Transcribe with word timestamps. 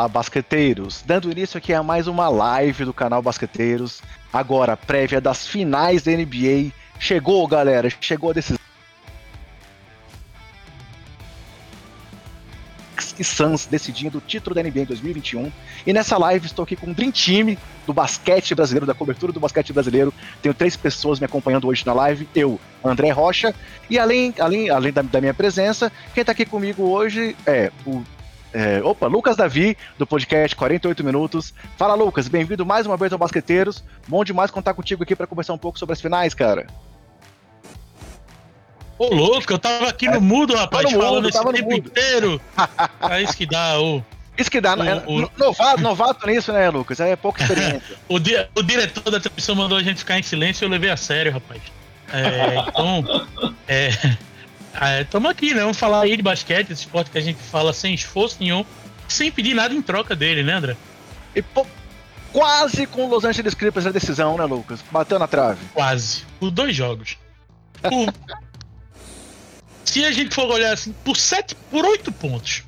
Fala, 0.00 0.08
basqueteiros! 0.08 1.02
Dando 1.04 1.30
início 1.30 1.58
aqui 1.58 1.74
a 1.74 1.82
mais 1.82 2.06
uma 2.06 2.30
live 2.30 2.86
do 2.86 2.94
canal 2.94 3.20
Basqueteiros. 3.20 4.00
Agora, 4.32 4.74
prévia 4.74 5.20
das 5.20 5.46
finais 5.46 6.02
da 6.02 6.12
NBA. 6.12 6.72
Chegou, 6.98 7.46
galera, 7.46 7.86
chegou 8.00 8.30
a 8.30 8.32
decisão. 8.32 8.58
e 13.18 13.24
Suns 13.24 13.66
decidindo 13.66 14.16
o 14.16 14.20
título 14.22 14.54
da 14.54 14.62
NBA 14.62 14.80
em 14.80 14.84
2021. 14.86 15.52
E 15.86 15.92
nessa 15.92 16.16
live 16.16 16.46
estou 16.46 16.62
aqui 16.62 16.76
com 16.76 16.92
o 16.92 16.94
Dream 16.94 17.10
Team 17.10 17.54
do 17.86 17.92
basquete 17.92 18.54
brasileiro, 18.54 18.86
da 18.86 18.94
cobertura 18.94 19.30
do 19.30 19.38
basquete 19.38 19.74
brasileiro. 19.74 20.14
Tenho 20.40 20.54
três 20.54 20.78
pessoas 20.78 21.20
me 21.20 21.26
acompanhando 21.26 21.68
hoje 21.68 21.84
na 21.84 21.92
live. 21.92 22.26
Eu, 22.34 22.58
André 22.82 23.10
Rocha. 23.10 23.54
E 23.90 23.98
além, 23.98 24.32
além, 24.38 24.70
além 24.70 24.92
da, 24.94 25.02
da 25.02 25.20
minha 25.20 25.34
presença, 25.34 25.92
quem 26.14 26.22
está 26.22 26.32
aqui 26.32 26.46
comigo 26.46 26.84
hoje 26.84 27.36
é 27.44 27.70
o 27.84 28.02
é, 28.52 28.82
opa, 28.82 29.06
Lucas 29.06 29.36
Davi, 29.36 29.76
do 29.98 30.06
podcast 30.06 30.56
48 30.56 31.04
Minutos. 31.04 31.54
Fala, 31.76 31.94
Lucas, 31.94 32.28
bem-vindo 32.28 32.66
mais 32.66 32.86
uma 32.86 32.96
vez 32.96 33.12
ao 33.12 33.18
Basqueteiros. 33.18 33.84
Bom 34.08 34.24
demais 34.24 34.50
contar 34.50 34.74
contigo 34.74 35.02
aqui 35.02 35.14
para 35.14 35.26
conversar 35.26 35.52
um 35.52 35.58
pouco 35.58 35.78
sobre 35.78 35.92
as 35.92 36.00
finais, 36.00 36.34
cara. 36.34 36.66
Ô, 38.98 39.14
louco, 39.14 39.52
eu 39.52 39.58
tava 39.58 39.88
aqui 39.88 40.08
no 40.08 40.20
mudo, 40.20 40.54
rapaz, 40.54 40.92
no 40.92 40.98
falando 40.98 41.14
mudo, 41.14 41.28
esse 41.28 41.42
tempo 41.42 41.70
mudo. 41.70 41.88
inteiro. 41.88 42.40
é 43.08 43.22
isso 43.22 43.36
que 43.36 43.46
dá, 43.46 43.80
ô. 43.80 44.02
Isso 44.36 44.50
que 44.50 44.60
dá, 44.60 44.74
o, 45.06 45.18
o, 45.18 45.30
novato, 45.36 45.80
novato 45.82 46.26
nisso, 46.26 46.52
né, 46.52 46.68
Lucas? 46.70 46.98
É 46.98 47.14
pouca 47.14 47.42
experiência. 47.42 47.96
o, 48.08 48.18
di, 48.18 48.34
o 48.54 48.62
diretor 48.62 49.10
da 49.10 49.20
transmissão 49.20 49.54
mandou 49.54 49.76
a 49.76 49.82
gente 49.82 49.98
ficar 49.98 50.18
em 50.18 50.22
silêncio 50.22 50.64
e 50.64 50.66
eu 50.66 50.70
levei 50.70 50.90
a 50.90 50.96
sério, 50.96 51.32
rapaz. 51.32 51.60
É, 52.12 52.58
então, 52.68 53.04
é, 53.68 53.90
Estamos 55.00 55.28
é, 55.28 55.32
aqui, 55.32 55.52
né? 55.52 55.60
Vamos 55.60 55.76
falar 55.76 56.02
aí 56.02 56.16
de 56.16 56.22
basquete, 56.22 56.70
esse 56.70 56.82
esporte 56.82 57.10
que 57.10 57.18
a 57.18 57.20
gente 57.20 57.38
fala 57.38 57.72
sem 57.72 57.92
esforço 57.92 58.36
nenhum, 58.40 58.64
sem 59.06 59.30
pedir 59.30 59.54
nada 59.54 59.74
em 59.74 59.82
troca 59.82 60.16
dele, 60.16 60.42
né, 60.42 60.54
André? 60.54 60.76
E 61.34 61.42
pô, 61.42 61.66
quase 62.32 62.86
com 62.86 63.04
os 63.04 63.10
Los 63.10 63.24
Angeles 63.24 63.52
Clippers 63.52 63.86
a 63.86 63.90
decisão, 63.90 64.38
né, 64.38 64.44
Lucas? 64.44 64.80
Bateu 64.90 65.18
na 65.18 65.28
trave. 65.28 65.60
Quase. 65.74 66.24
Por 66.38 66.50
dois 66.50 66.74
jogos. 66.74 67.18
Por... 67.82 68.12
Se 69.84 70.04
a 70.04 70.12
gente 70.12 70.34
for 70.34 70.48
olhar 70.48 70.72
assim, 70.72 70.92
por 71.04 71.16
sete, 71.16 71.54
por 71.70 71.84
oito 71.84 72.12
pontos. 72.12 72.62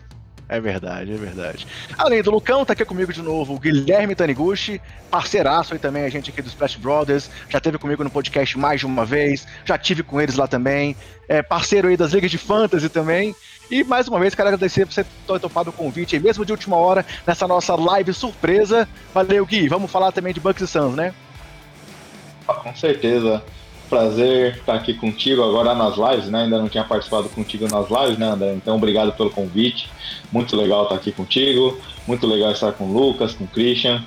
É 0.53 0.61
verdade, 0.61 1.11
é 1.11 1.17
verdade. 1.17 1.67
Além 1.97 2.23
do 2.23 2.31
Lucão, 2.31 2.63
tá 2.63 2.75
aqui 2.75 2.85
comigo 2.85 3.11
de 3.11 3.23
novo 3.23 3.55
o 3.55 3.59
Guilherme 3.59 4.15
Taniguchi, 4.15 4.83
parceiraço 5.11 5.73
aí 5.73 5.79
também, 5.79 6.05
a 6.05 6.11
gente 6.11 6.29
aqui 6.29 6.43
do 6.43 6.49
Splash 6.49 6.77
Brothers, 6.77 7.31
já 7.49 7.59
teve 7.59 7.79
comigo 7.79 8.05
no 8.05 8.11
podcast 8.11 8.59
mais 8.59 8.81
de 8.81 8.85
uma 8.85 9.07
vez, 9.07 9.47
já 9.65 9.79
tive 9.79 10.03
com 10.03 10.21
eles 10.21 10.37
lá 10.37 10.47
também, 10.47 10.95
é 11.27 11.41
parceiro 11.41 11.89
aí 11.89 11.97
das 11.97 12.13
ligas 12.13 12.31
de 12.31 12.37
fantasy 12.37 12.91
também. 12.91 13.35
E 13.71 13.83
mais 13.83 14.07
uma 14.09 14.21
vez, 14.21 14.35
quero 14.35 14.49
agradecer 14.49 14.85
por 14.85 14.93
você 14.93 15.05
ter 15.05 15.41
topado 15.41 15.71
o 15.71 15.73
convite 15.73 16.17
aí, 16.17 16.23
mesmo 16.23 16.45
de 16.45 16.53
última 16.53 16.77
hora, 16.77 17.07
nessa 17.27 17.49
nossa 17.49 17.75
live 17.75 18.13
surpresa. 18.13 18.87
Valeu, 19.15 19.47
Gui. 19.47 19.69
Vamos 19.69 19.91
falar 19.91 20.13
também 20.13 20.35
de 20.35 20.41
Bucks 20.41 20.63
e 20.63 20.67
Suns, 20.67 20.95
né? 20.95 21.15
Com 22.45 22.77
certeza 22.77 23.43
prazer 23.93 24.57
estar 24.57 24.73
aqui 24.73 24.95
contigo 24.95 25.43
agora 25.43 25.75
nas 25.75 25.99
lives, 25.99 26.31
né? 26.31 26.45
Ainda 26.45 26.59
não 26.59 26.67
tinha 26.67 26.83
participado 26.83 27.29
contigo 27.29 27.69
nas 27.69 27.91
lives, 27.91 28.19
né, 28.19 28.27
André? 28.27 28.55
Então, 28.55 28.77
obrigado 28.77 29.13
pelo 29.13 29.29
convite. 29.29 29.91
Muito 30.33 30.57
legal 30.57 30.85
estar 30.85 30.95
aqui 30.95 31.13
contigo. 31.13 31.79
Muito 32.07 32.27
legal 32.27 32.51
estar 32.53 32.73
com 32.73 32.85
o 32.85 32.93
Lucas, 32.93 33.35
com 33.35 33.45
o 33.45 33.47
Christian. 33.47 34.03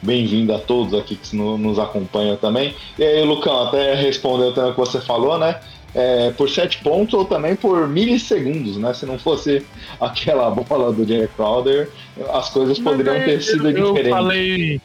Bem-vindo 0.00 0.54
a 0.54 0.58
todos 0.60 0.94
aqui 0.94 1.16
que 1.16 1.34
nos 1.34 1.80
acompanham 1.80 2.36
também. 2.36 2.76
E 2.96 3.02
aí, 3.02 3.24
Lucão, 3.24 3.66
até 3.66 3.94
respondeu 3.94 4.52
também 4.52 4.70
o 4.70 4.74
que 4.74 4.80
você 4.80 5.00
falou, 5.00 5.36
né? 5.36 5.58
É, 5.92 6.30
por 6.30 6.48
sete 6.48 6.78
pontos 6.78 7.14
ou 7.14 7.24
também 7.24 7.56
por 7.56 7.88
milissegundos, 7.88 8.76
né? 8.76 8.94
Se 8.94 9.04
não 9.04 9.18
fosse 9.18 9.66
aquela 10.00 10.48
bola 10.54 10.92
do 10.92 11.04
Jerry 11.04 11.28
Crowder, 11.34 11.90
as 12.32 12.50
coisas 12.50 12.78
poderiam 12.78 13.16
ter 13.16 13.42
sido 13.42 13.68
eu, 13.68 13.72
diferentes. 13.72 14.06
Eu 14.06 14.10
falei 14.10 14.80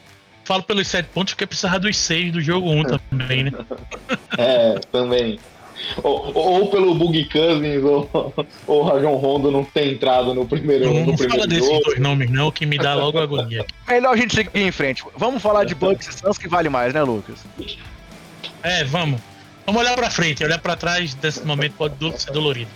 falo 0.49 0.63
pelos 0.63 0.87
sete 0.87 1.05
pontos 1.13 1.35
porque 1.35 1.45
precisava 1.45 1.79
dos 1.79 1.95
seis 1.95 2.31
do 2.31 2.41
jogo 2.41 2.71
1 2.71 2.79
um 2.79 2.83
também, 2.83 3.43
né? 3.43 3.51
É, 4.35 4.79
também. 4.91 5.39
Ou, 6.03 6.35
ou, 6.35 6.69
pelo 6.69 6.95
Bug 6.95 7.23
Cousins 7.25 7.83
ou, 7.83 8.09
ou 8.65 8.81
o 8.81 8.83
Rajon 8.83 9.15
Rondo 9.15 9.51
não 9.51 9.63
ter 9.63 9.93
entrado 9.93 10.33
no 10.33 10.47
primeiro 10.47 10.85
Não, 10.85 10.93
no 10.93 11.05
não 11.07 11.15
primeiro 11.15 11.33
fala 11.35 11.47
desses 11.47 11.83
dois 11.83 11.99
nomes, 11.99 12.29
não, 12.31 12.51
que 12.51 12.65
me 12.65 12.77
dá 12.77 12.95
logo 12.95 13.19
agonia. 13.21 13.65
Melhor 13.87 14.13
a 14.13 14.17
gente 14.17 14.33
seguir 14.33 14.49
em 14.55 14.71
frente. 14.71 15.03
Vamos 15.15 15.41
falar 15.41 15.65
de 15.65 15.75
Bucks 15.75 16.07
e 16.07 16.13
Suns 16.13 16.37
que 16.37 16.47
vale 16.47 16.67
mais, 16.67 16.93
né, 16.93 17.03
Lucas? 17.03 17.45
É, 18.63 18.83
vamos. 18.85 19.21
Vamos 19.65 19.81
olhar 19.81 19.95
pra 19.95 20.09
frente, 20.09 20.43
olhar 20.43 20.59
pra 20.59 20.75
trás 20.75 21.13
desse 21.13 21.45
momento 21.45 21.73
pode 21.73 21.95
ser 22.19 22.31
dolorido. 22.31 22.71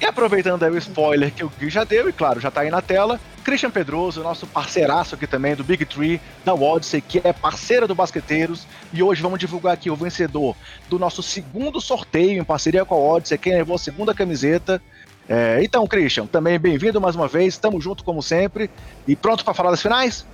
E 0.00 0.04
aproveitando 0.04 0.62
aí 0.62 0.70
o 0.70 0.76
spoiler 0.76 1.32
que 1.32 1.42
o 1.42 1.50
Gui 1.58 1.70
já 1.70 1.82
deu, 1.82 2.08
e 2.08 2.12
claro, 2.12 2.38
já 2.38 2.50
tá 2.50 2.60
aí 2.60 2.70
na 2.70 2.82
tela, 2.82 3.18
Christian 3.42 3.70
Pedroso, 3.70 4.22
nosso 4.22 4.46
parceiraço 4.46 5.14
aqui 5.14 5.26
também 5.26 5.54
do 5.54 5.64
Big 5.64 5.86
Tree, 5.86 6.20
da 6.44 6.52
Odyssey, 6.52 7.00
que 7.00 7.20
é 7.24 7.32
parceira 7.32 7.86
do 7.86 7.94
Basqueteiros, 7.94 8.66
e 8.92 9.02
hoje 9.02 9.22
vamos 9.22 9.38
divulgar 9.38 9.72
aqui 9.72 9.90
o 9.90 9.96
vencedor 9.96 10.54
do 10.90 10.98
nosso 10.98 11.22
segundo 11.22 11.80
sorteio 11.80 12.40
em 12.40 12.44
parceria 12.44 12.84
com 12.84 12.94
a 12.94 12.98
Odyssey, 12.98 13.38
quem 13.38 13.54
levou 13.54 13.76
a 13.76 13.78
segunda 13.78 14.12
camiseta. 14.12 14.82
É, 15.28 15.60
então, 15.62 15.86
Christian, 15.86 16.26
também 16.26 16.58
bem-vindo 16.58 17.00
mais 17.00 17.16
uma 17.16 17.26
vez, 17.26 17.54
estamos 17.54 17.82
juntos 17.82 18.04
como 18.04 18.22
sempre, 18.22 18.70
e 19.08 19.16
pronto 19.16 19.44
para 19.44 19.54
falar 19.54 19.70
das 19.70 19.80
finais? 19.80 20.26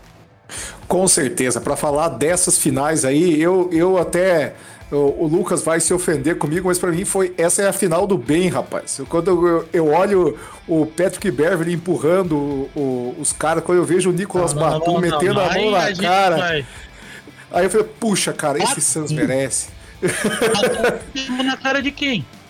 Com 0.89 1.07
certeza, 1.07 1.61
para 1.61 1.77
falar 1.77 2.09
dessas 2.09 2.59
finais 2.59 3.05
aí, 3.05 3.41
eu, 3.41 3.71
eu 3.73 3.97
até 3.97 4.55
o, 4.93 5.25
o, 5.25 5.27
Lucas 5.27 5.63
vai 5.63 5.81
se 5.81 5.93
ofender 5.95 6.37
comigo, 6.37 6.69
mas 6.69 6.79
para 6.79 6.93
mim 6.93 7.05
foi 7.05 7.35
essa 7.39 7.63
é 7.63 7.69
a 7.69 7.73
final 7.73 8.07
do 8.07 8.19
bem, 8.19 8.49
rapaz. 8.49 9.01
Quando 9.09 9.29
eu, 9.29 9.69
eu 9.73 9.89
olho 9.89 10.39
o 10.69 10.85
Patrick 10.85 11.31
Beverly 11.31 11.73
empurrando 11.73 12.37
o, 12.37 12.71
o, 12.77 13.17
os 13.19 13.33
caras, 13.33 13.65
quando 13.65 13.79
eu 13.79 13.85
vejo 13.85 14.11
o 14.11 14.13
Nicolas 14.13 14.53
Batum 14.53 14.99
metendo 14.99 15.35
não, 15.35 15.47
a 15.47 15.55
mão 15.55 15.71
na 15.71 15.97
cara, 15.97 16.37
vai. 16.37 16.67
aí 17.51 17.65
eu 17.65 17.71
falei, 17.71 17.87
puxa, 17.99 18.33
cara, 18.35 18.63
esse 18.63 18.83
Suns 18.83 19.11
merece. 19.11 19.69
na 21.43 21.57
cara 21.57 21.81
de 21.81 21.91
quem? 21.91 22.25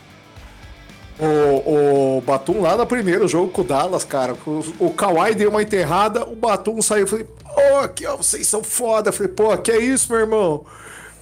O, 1.21 2.17
o 2.17 2.21
Batum 2.23 2.63
lá 2.63 2.77
no 2.77 2.85
primeiro 2.85 3.29
jogo 3.29 3.53
com 3.53 3.61
o 3.61 3.65
Dallas, 3.65 4.03
cara. 4.03 4.35
O, 4.45 4.65
o 4.81 4.91
Kawhi 4.91 5.37
deu 5.37 5.51
uma 5.51 5.63
enterrada, 5.63 6.25
o 6.25 6.35
Batum 6.35 6.83
saiu. 6.83 7.03
Eu 7.03 7.07
falei, 7.07 7.27
pô, 7.45 7.79
aqui, 7.79 8.05
ó, 8.07 8.17
vocês 8.17 8.45
são 8.49 8.65
foda. 8.65 9.11
Eu 9.11 9.13
falei, 9.13 9.31
pô, 9.31 9.57
que 9.59 9.71
é 9.71 9.79
isso, 9.79 10.11
meu 10.11 10.21
irmão? 10.21 10.65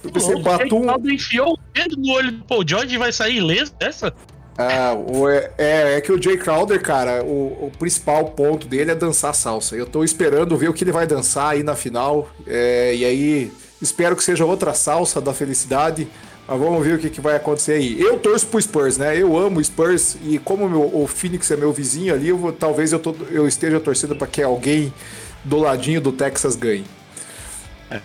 Eu 0.03 0.11
pensei, 0.11 0.35
o 0.35 0.39
Batum. 0.39 0.87
O 0.87 1.11
enfiou 1.11 1.53
o 1.53 1.59
dedo 1.73 1.95
no 1.97 2.11
olho 2.13 2.31
do 2.31 2.43
Paul 2.45 2.63
George 2.67 2.95
e 2.95 2.97
vai 2.97 3.11
sair 3.11 3.37
ileso 3.37 3.73
dessa? 3.79 4.13
Ah, 4.57 4.93
o, 4.93 5.29
é, 5.29 5.51
é, 5.57 5.93
é 5.95 6.01
que 6.01 6.11
o 6.11 6.21
Jay 6.21 6.37
Crowder, 6.37 6.81
cara, 6.81 7.23
o, 7.23 7.67
o, 7.67 7.71
principal 7.79 8.25
ponto 8.25 8.67
dele 8.67 8.91
é 8.91 8.95
dançar 8.95 9.33
salsa. 9.33 9.75
Eu 9.75 9.85
tô 9.85 10.03
esperando 10.03 10.57
ver 10.57 10.69
o 10.69 10.73
que 10.73 10.83
ele 10.83 10.91
vai 10.91 11.07
dançar 11.07 11.53
aí 11.53 11.63
na 11.63 11.75
final. 11.75 12.29
É, 12.45 12.95
e 12.95 13.05
aí, 13.05 13.51
espero 13.81 14.15
que 14.15 14.23
seja 14.23 14.45
outra 14.45 14.73
salsa 14.73 15.21
da 15.21 15.33
felicidade. 15.33 16.07
Mas 16.47 16.59
vamos 16.59 16.85
ver 16.85 16.95
o 16.95 16.99
que, 16.99 17.09
que 17.09 17.21
vai 17.21 17.35
acontecer 17.35 17.73
aí. 17.73 17.99
Eu 17.99 18.19
torço 18.19 18.45
pro 18.47 18.61
Spurs, 18.61 18.97
né? 18.97 19.17
Eu 19.17 19.37
amo 19.37 19.59
o 19.59 19.63
Spurs. 19.63 20.17
E 20.23 20.37
como 20.37 20.69
meu, 20.69 20.81
o 20.93 21.07
Phoenix 21.07 21.49
é 21.49 21.55
meu 21.55 21.71
vizinho 21.71 22.13
ali, 22.13 22.27
eu 22.27 22.37
vou, 22.37 22.51
talvez 22.51 22.91
eu, 22.91 22.99
tô, 22.99 23.15
eu 23.29 23.47
esteja 23.47 23.79
torcendo 23.79 24.15
para 24.15 24.27
que 24.27 24.43
alguém 24.43 24.93
do 25.43 25.57
ladinho 25.57 26.01
do 26.01 26.11
Texas 26.11 26.55
ganhe. 26.55 26.83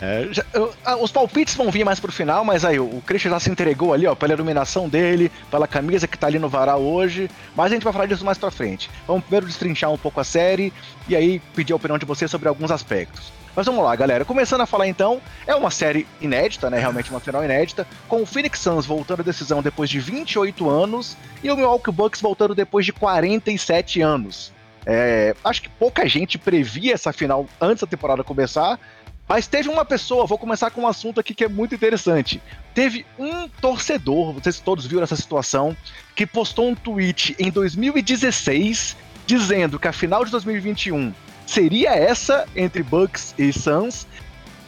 É, 0.01 0.29
já, 0.33 0.45
eu, 0.53 0.75
ah, 0.85 0.97
os 0.97 1.13
palpites 1.13 1.55
vão 1.55 1.71
vir 1.71 1.85
mais 1.85 2.01
pro 2.01 2.11
final, 2.11 2.45
mas 2.45 2.65
aí 2.65 2.79
o, 2.81 3.01
Christian 3.07 3.31
já 3.31 3.41
se 3.41 3.51
entregou 3.51 3.95
ali, 3.95 4.07
ó, 4.07 4.17
pela 4.17 4.33
iluminação 4.33 4.89
dele, 4.89 5.31
pela 5.49 5.69
camisa 5.69 6.09
que 6.09 6.19
tá 6.19 6.27
ali 6.27 6.41
no 6.41 6.49
varal 6.49 6.83
hoje. 6.83 7.31
Mas 7.55 7.67
a 7.67 7.75
gente 7.75 7.85
vai 7.85 7.93
falar 7.93 8.07
disso 8.07 8.25
mais 8.25 8.37
pra 8.37 8.51
frente. 8.51 8.91
Vamos 9.07 9.23
primeiro 9.23 9.47
destrinchar 9.47 9.93
um 9.93 9.99
pouco 9.99 10.21
a 10.21 10.25
série 10.25 10.73
e 11.09 11.15
aí 11.15 11.41
pedir 11.55 11.73
a 11.73 11.77
opinião 11.77 11.99
de 11.99 12.05
vocês 12.05 12.29
sobre 12.31 12.49
alguns 12.49 12.71
aspectos. 12.73 13.33
Mas 13.55 13.65
vamos 13.65 13.83
lá, 13.83 13.95
galera. 13.97 14.25
Começando 14.25 14.61
a 14.61 14.67
falar 14.67 14.87
então, 14.89 15.21
é 15.47 15.55
uma 15.55 15.71
série 15.71 16.07
inédita, 16.21 16.69
né? 16.69 16.79
Realmente 16.79 17.09
uma 17.09 17.21
final 17.21 17.43
inédita, 17.43 17.87
com 18.09 18.23
o 18.23 18.27
Phoenix 18.27 18.59
Suns 18.59 18.85
voltando 18.85 19.21
à 19.21 19.23
decisão 19.23 19.63
depois 19.63 19.89
de 19.89 19.99
28 20.01 20.69
anos 20.69 21.17
e 21.43 21.51
o 21.51 21.57
Milwaukee 21.57 21.91
Bucks 21.91 22.21
voltando 22.21 22.55
depois 22.55 22.85
de 22.85 22.93
47 22.93 24.03
anos. 24.03 24.53
É, 24.85 25.35
acho 25.43 25.63
que 25.63 25.69
pouca 25.69 26.07
gente 26.09 26.39
previa 26.39 26.95
essa 26.95 27.13
final 27.13 27.47
antes 27.61 27.81
da 27.81 27.87
temporada 27.87 28.23
começar, 28.23 28.79
mas 29.29 29.47
teve 29.47 29.69
uma 29.69 29.85
pessoa, 29.85 30.27
vou 30.27 30.39
começar 30.39 30.71
com 30.71 30.83
um 30.83 30.87
assunto 30.87 31.19
aqui 31.19 31.35
que 31.35 31.45
é 31.45 31.49
muito 31.49 31.75
interessante. 31.75 32.41
Teve 32.75 33.05
um 33.19 33.49
torcedor, 33.49 34.33
vocês 34.33 34.61
todos 34.61 34.87
viram 34.87 35.03
essa 35.03 35.17
situação, 35.17 35.77
que 36.15 36.27
postou 36.27 36.69
um 36.69 36.75
tweet 36.75 37.35
em 37.39 37.51
2016 37.51 38.97
dizendo 39.27 39.79
que 39.79 39.89
a 39.89 39.93
final 39.93 40.25
de 40.25 40.31
2021 40.31 41.13
seria 41.47 41.91
essa 41.91 42.47
entre 42.55 42.83
Bucks 42.83 43.35
e 43.37 43.53
Suns. 43.53 44.07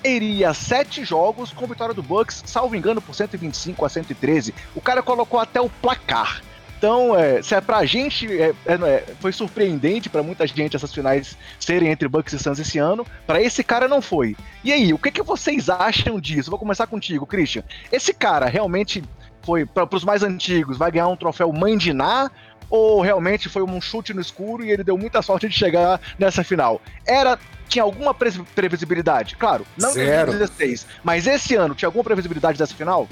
Iria 0.05 0.55
sete 0.55 1.05
jogos 1.05 1.53
com 1.53 1.67
vitória 1.67 1.95
do 1.95 2.03
Bucks, 2.03 2.43
salvo 2.47 2.75
engano, 2.75 3.01
por 3.01 3.15
125 3.15 3.85
a 3.85 3.89
113. 3.89 4.55
O 4.75 4.81
cara 4.81 5.03
colocou 5.03 5.39
até 5.39 5.61
o 5.61 5.69
placar. 5.69 6.43
Então, 6.79 7.19
é, 7.19 7.43
se 7.43 7.57
é 7.57 7.61
pra 7.61 7.85
gente, 7.85 8.27
é, 8.41 8.55
é, 8.65 8.75
é 8.75 9.05
foi 9.21 9.33
surpreendente 9.33 10.09
para 10.09 10.23
muita 10.23 10.47
gente 10.47 10.77
essas 10.77 10.95
finais 10.95 11.37
serem 11.59 11.91
entre 11.91 12.07
Bucks 12.07 12.33
e 12.33 12.39
Suns 12.39 12.61
esse 12.61 12.79
ano, 12.79 13.05
para 13.27 13.43
esse 13.43 13.65
cara 13.65 13.89
não 13.89 14.01
foi. 14.01 14.37
E 14.63 14.73
aí, 14.73 14.93
o 14.93 14.99
que, 14.99 15.11
que 15.11 15.23
vocês 15.23 15.69
acham 15.69 16.21
disso? 16.21 16.51
Vou 16.51 16.59
começar 16.59 16.87
contigo, 16.87 17.27
Christian. 17.27 17.65
Esse 17.91 18.15
cara 18.15 18.47
realmente 18.47 19.03
foi, 19.43 19.67
para 19.67 19.89
os 19.93 20.05
mais 20.05 20.23
antigos, 20.23 20.79
vai 20.79 20.93
ganhar 20.93 21.09
um 21.09 21.17
troféu 21.17 21.53
Mandiná, 21.53 22.31
ou 22.71 23.01
realmente 23.01 23.49
foi 23.49 23.63
um 23.63 23.81
chute 23.81 24.15
no 24.15 24.21
escuro 24.21 24.65
e 24.65 24.71
ele 24.71 24.85
deu 24.85 24.97
muita 24.97 25.21
sorte 25.21 25.49
de 25.49 25.55
chegar 25.55 26.01
nessa 26.19 26.45
final? 26.45 26.81
Era 27.05 27.39
tinha 27.69 27.83
alguma 27.83 28.15
previsibilidade? 28.15 29.37
Claro, 29.37 29.67
não 29.77 29.91
em 29.91 30.27
2016, 30.27 30.87
mas 31.03 31.27
esse 31.27 31.55
ano 31.55 31.75
tinha 31.75 31.89
alguma 31.89 32.05
previsibilidade 32.05 32.59
dessa 32.59 32.75
final? 32.75 33.09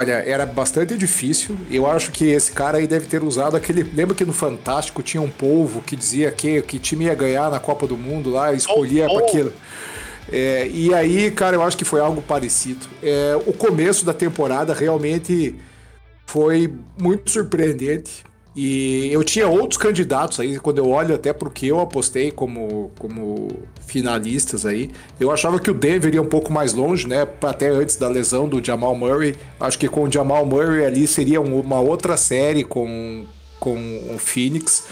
Olha, 0.00 0.12
era 0.24 0.46
bastante 0.46 0.96
difícil. 0.96 1.56
Eu 1.70 1.86
acho 1.86 2.12
que 2.12 2.26
esse 2.26 2.52
cara 2.52 2.78
aí 2.78 2.86
deve 2.86 3.06
ter 3.06 3.22
usado 3.22 3.56
aquele. 3.56 3.82
Lembra 3.82 4.14
que 4.14 4.24
no 4.24 4.32
Fantástico 4.32 5.02
tinha 5.02 5.20
um 5.20 5.30
povo 5.30 5.82
que 5.82 5.96
dizia 5.96 6.30
que, 6.30 6.62
que 6.62 6.78
time 6.78 7.06
ia 7.06 7.14
ganhar 7.14 7.50
na 7.50 7.58
Copa 7.58 7.86
do 7.86 7.96
Mundo 7.96 8.30
lá, 8.30 8.52
escolhia 8.52 9.06
oh, 9.08 9.14
oh. 9.14 9.18
aquilo. 9.18 9.52
É, 10.30 10.68
e 10.68 10.94
aí, 10.94 11.30
cara, 11.30 11.56
eu 11.56 11.62
acho 11.62 11.76
que 11.76 11.84
foi 11.84 12.00
algo 12.00 12.22
parecido. 12.22 12.86
É, 13.02 13.34
o 13.46 13.52
começo 13.52 14.04
da 14.04 14.14
temporada 14.14 14.72
realmente 14.72 15.56
foi 16.26 16.72
muito 17.00 17.30
surpreendente. 17.30 18.27
E 18.56 19.08
eu 19.12 19.22
tinha 19.22 19.46
outros 19.46 19.78
candidatos 19.78 20.40
aí, 20.40 20.58
quando 20.58 20.78
eu 20.78 20.88
olho 20.88 21.14
até 21.14 21.32
pro 21.32 21.50
que 21.50 21.68
eu 21.68 21.78
apostei 21.80 22.30
como, 22.30 22.90
como 22.98 23.48
finalistas 23.86 24.66
aí. 24.66 24.90
Eu 25.20 25.30
achava 25.30 25.60
que 25.60 25.70
o 25.70 25.74
Denver 25.74 26.12
ia 26.12 26.22
um 26.22 26.26
pouco 26.26 26.52
mais 26.52 26.72
longe, 26.74 27.06
né? 27.06 27.26
Até 27.42 27.68
antes 27.68 27.96
da 27.96 28.08
lesão 28.08 28.48
do 28.48 28.64
Jamal 28.64 28.94
Murray. 28.96 29.36
Acho 29.60 29.78
que 29.78 29.88
com 29.88 30.04
o 30.04 30.12
Jamal 30.12 30.44
Murray 30.44 30.84
ali 30.84 31.06
seria 31.06 31.40
uma 31.40 31.80
outra 31.80 32.16
série 32.16 32.64
com, 32.64 33.26
com 33.60 33.76
o 34.12 34.18
Phoenix. 34.18 34.88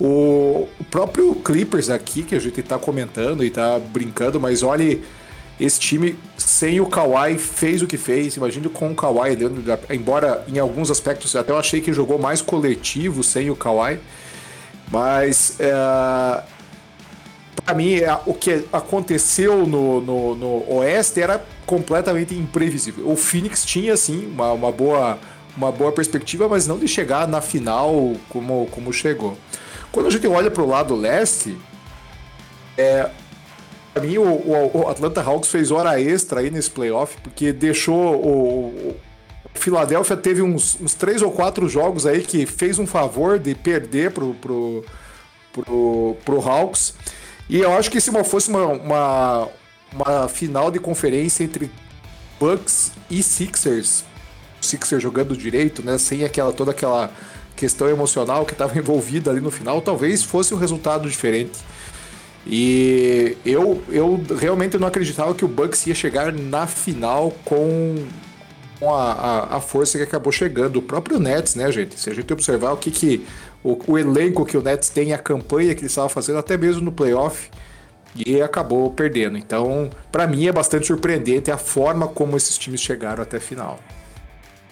O, 0.00 0.66
próprio 0.90 1.34
Clippers 1.36 1.88
aqui, 1.90 2.24
que 2.24 2.34
a 2.34 2.40
gente 2.40 2.62
tá 2.62 2.78
comentando 2.78 3.44
e 3.44 3.50
tá 3.50 3.78
brincando, 3.78 4.40
mas 4.40 4.62
olhe 4.62 5.04
esse 5.58 5.78
time, 5.78 6.18
sem 6.36 6.80
o 6.80 6.86
Kawhi, 6.86 7.38
fez 7.38 7.82
o 7.82 7.86
que 7.86 7.96
fez. 7.96 8.36
Imagine 8.36 8.68
com 8.68 8.90
o 8.90 8.94
Kawhi, 8.94 9.36
embora 9.90 10.44
em 10.48 10.58
alguns 10.58 10.90
aspectos 10.90 11.34
até 11.36 11.52
eu 11.52 11.58
achei 11.58 11.80
que 11.80 11.92
jogou 11.92 12.18
mais 12.18 12.42
coletivo 12.42 13.22
sem 13.22 13.50
o 13.50 13.56
Kawhi. 13.56 14.00
Mas 14.90 15.56
é, 15.60 15.72
para 17.64 17.74
mim, 17.74 17.94
é, 17.96 18.18
o 18.26 18.34
que 18.34 18.64
aconteceu 18.72 19.66
no, 19.66 20.00
no, 20.00 20.34
no, 20.34 20.74
Oeste 20.76 21.20
era 21.22 21.42
completamente 21.64 22.34
imprevisível. 22.34 23.08
O 23.08 23.16
Phoenix 23.16 23.64
tinha, 23.64 23.96
sim, 23.96 24.26
uma, 24.26 24.52
uma, 24.52 24.70
boa, 24.70 25.18
uma 25.56 25.72
boa 25.72 25.90
perspectiva, 25.90 26.46
mas 26.46 26.66
não 26.66 26.78
de 26.78 26.86
chegar 26.86 27.26
na 27.26 27.40
final 27.40 28.14
como, 28.28 28.66
como 28.70 28.92
chegou. 28.92 29.38
Quando 29.90 30.08
a 30.08 30.10
gente 30.10 30.26
olha 30.26 30.50
para 30.50 30.62
o 30.62 30.68
lado 30.68 30.94
leste, 30.94 31.56
é, 32.76 33.08
Pra 33.94 34.02
mim, 34.02 34.18
o, 34.18 34.24
o, 34.24 34.88
Atlanta 34.88 35.22
Hawks 35.22 35.48
fez 35.48 35.70
hora 35.70 36.00
extra 36.00 36.40
aí 36.40 36.50
nesse 36.50 36.68
playoff, 36.68 37.16
porque 37.22 37.52
deixou 37.52 38.16
o, 38.16 38.66
o 38.90 38.96
Philadelphia 39.54 40.16
teve 40.16 40.42
uns, 40.42 40.76
uns 40.80 40.94
três 40.94 41.22
ou 41.22 41.30
quatro 41.30 41.68
jogos 41.68 42.04
aí 42.04 42.22
que 42.22 42.44
fez 42.44 42.80
um 42.80 42.88
favor 42.88 43.38
de 43.38 43.54
perder 43.54 44.10
pro, 44.10 44.34
pro, 44.34 44.84
pro, 45.52 46.16
pro 46.24 46.40
Hawks. 46.40 46.94
E 47.48 47.60
eu 47.60 47.72
acho 47.72 47.88
que 47.88 48.00
se 48.00 48.10
fosse 48.24 48.50
uma, 48.50 48.66
uma, 48.66 49.48
uma 49.92 50.28
final 50.28 50.72
de 50.72 50.80
conferência 50.80 51.44
entre 51.44 51.70
Bucks 52.40 52.90
e 53.08 53.22
Sixers, 53.22 54.02
Sixers 54.60 55.00
jogando 55.00 55.36
direito, 55.36 55.84
né, 55.84 55.98
sem 55.98 56.24
aquela 56.24 56.52
toda 56.52 56.72
aquela 56.72 57.12
questão 57.54 57.88
emocional 57.88 58.44
que 58.44 58.54
estava 58.54 58.76
envolvida 58.78 59.30
ali 59.30 59.40
no 59.40 59.52
final, 59.52 59.80
talvez 59.80 60.24
fosse 60.24 60.52
um 60.52 60.58
resultado 60.58 61.08
diferente. 61.08 61.60
E 62.46 63.38
eu, 63.44 63.82
eu 63.88 64.22
realmente 64.38 64.76
não 64.78 64.86
acreditava 64.86 65.34
que 65.34 65.44
o 65.44 65.48
Bucks 65.48 65.86
ia 65.86 65.94
chegar 65.94 66.32
na 66.32 66.66
final 66.66 67.32
com, 67.44 67.96
a, 68.82 68.92
a, 68.92 69.56
a, 69.56 69.60
força 69.60 69.96
que 69.96 70.04
acabou 70.04 70.30
chegando. 70.30 70.76
O 70.76 70.82
próprio 70.82 71.18
Nets, 71.18 71.54
né, 71.54 71.72
gente? 71.72 71.98
Se 71.98 72.10
a 72.10 72.14
gente 72.14 72.30
observar 72.32 72.72
o 72.72 72.76
que, 72.76 72.90
que 72.90 73.26
o, 73.62 73.78
o 73.86 73.98
elenco 73.98 74.44
que 74.44 74.58
o 74.58 74.62
Nets 74.62 74.90
tem, 74.90 75.14
a 75.14 75.18
campanha 75.18 75.74
que 75.74 75.80
ele 75.80 75.86
estava 75.86 76.08
fazendo, 76.08 76.38
até 76.38 76.56
mesmo 76.56 76.82
no 76.82 76.92
playoff, 76.92 77.50
e 78.14 78.40
acabou 78.42 78.90
perdendo. 78.90 79.38
Então, 79.38 79.90
para 80.12 80.26
mim 80.26 80.46
é 80.46 80.52
bastante 80.52 80.86
surpreendente 80.86 81.50
a 81.50 81.56
forma 81.56 82.06
como 82.06 82.36
esses 82.36 82.58
times 82.58 82.80
chegaram 82.80 83.22
até 83.22 83.38
a 83.38 83.40
final. 83.40 83.80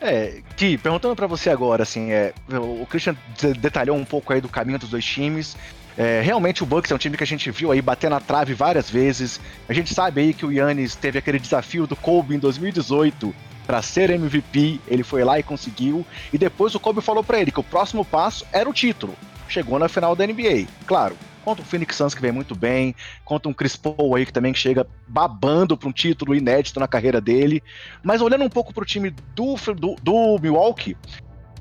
É, 0.01 0.41
Gui, 0.57 0.77
perguntando 0.77 1.15
para 1.15 1.29
você 1.29 1.49
agora, 1.49 1.85
assim, 1.85 2.11
é, 2.11 2.35
o 2.51 2.85
Christian 2.87 3.17
detalhou 3.61 3.97
um 3.97 4.05
pouco 4.05 4.33
aí 4.33 4.41
do 4.41 4.49
caminho 4.49 4.79
dos 4.79 4.91
dois 4.91 5.05
times. 5.05 5.57
É, 5.97 6.23
realmente 6.23 6.63
o 6.63 6.67
Bucks 6.67 6.91
é 6.91 6.95
um 6.95 6.99
time 6.99 7.17
que 7.17 7.25
a 7.25 7.27
gente 7.27 7.51
viu 7.51 7.71
aí 7.71 7.83
bater 7.83 8.09
na 8.09 8.21
trave 8.21 8.55
várias 8.55 8.89
vezes. 8.89 9.41
A 9.69 9.73
gente 9.73 9.93
sabe 9.93 10.21
aí 10.21 10.35
que 10.35 10.47
o 10.47 10.53
Yannis 10.53 10.95
teve 10.95 11.19
aquele 11.19 11.39
desafio 11.39 11.87
do 11.87 11.97
Kobe 11.97 12.35
em 12.35 12.39
2018 12.39 13.35
para 13.67 13.81
ser 13.83 14.11
MVP, 14.11 14.81
ele 14.89 15.03
foi 15.03 15.25
lá 15.25 15.39
e 15.39 15.43
conseguiu. 15.43 16.05
E 16.33 16.39
depois 16.39 16.75
o 16.75 16.81
Kobe 16.81 17.01
falou 17.01 17.23
para 17.23 17.41
ele 17.41 17.51
que 17.51 17.61
o 17.61 17.65
próximo 17.65 18.05
passo 18.05 18.45
era 18.53 18.69
o 18.69 18.73
título. 18.73 19.15
Chegou 19.49 19.79
na 19.79 19.89
final 19.89 20.17
da 20.17 20.27
NBA, 20.27 20.67
claro. 20.87 21.17
Contra 21.45 21.63
o 21.63 21.67
Phoenix 21.67 21.97
Suns 21.97 22.15
que 22.15 22.23
vem 22.23 22.31
muito 22.31 22.55
bem, 22.55 22.95
contra 23.25 23.49
um 23.49 23.53
Chris 23.53 23.75
Paul 23.75 24.15
aí 24.15 24.25
que 24.25 24.33
também 24.33 24.55
chega 24.55 24.87
babando 25.09 25.77
para 25.77 25.89
um 25.89 25.93
título 25.93 26.37
inédito 26.37 26.79
na 26.79 26.87
carreira 26.87 27.21
dele. 27.21 27.63
Mas 28.03 28.21
olhando 28.21 28.45
um 28.45 28.49
pouco 28.49 28.73
para 28.73 28.83
o 28.83 28.87
time 28.87 29.11
do, 29.35 29.57
do, 29.75 29.97
do 30.01 30.39
Milwaukee, 30.41 30.97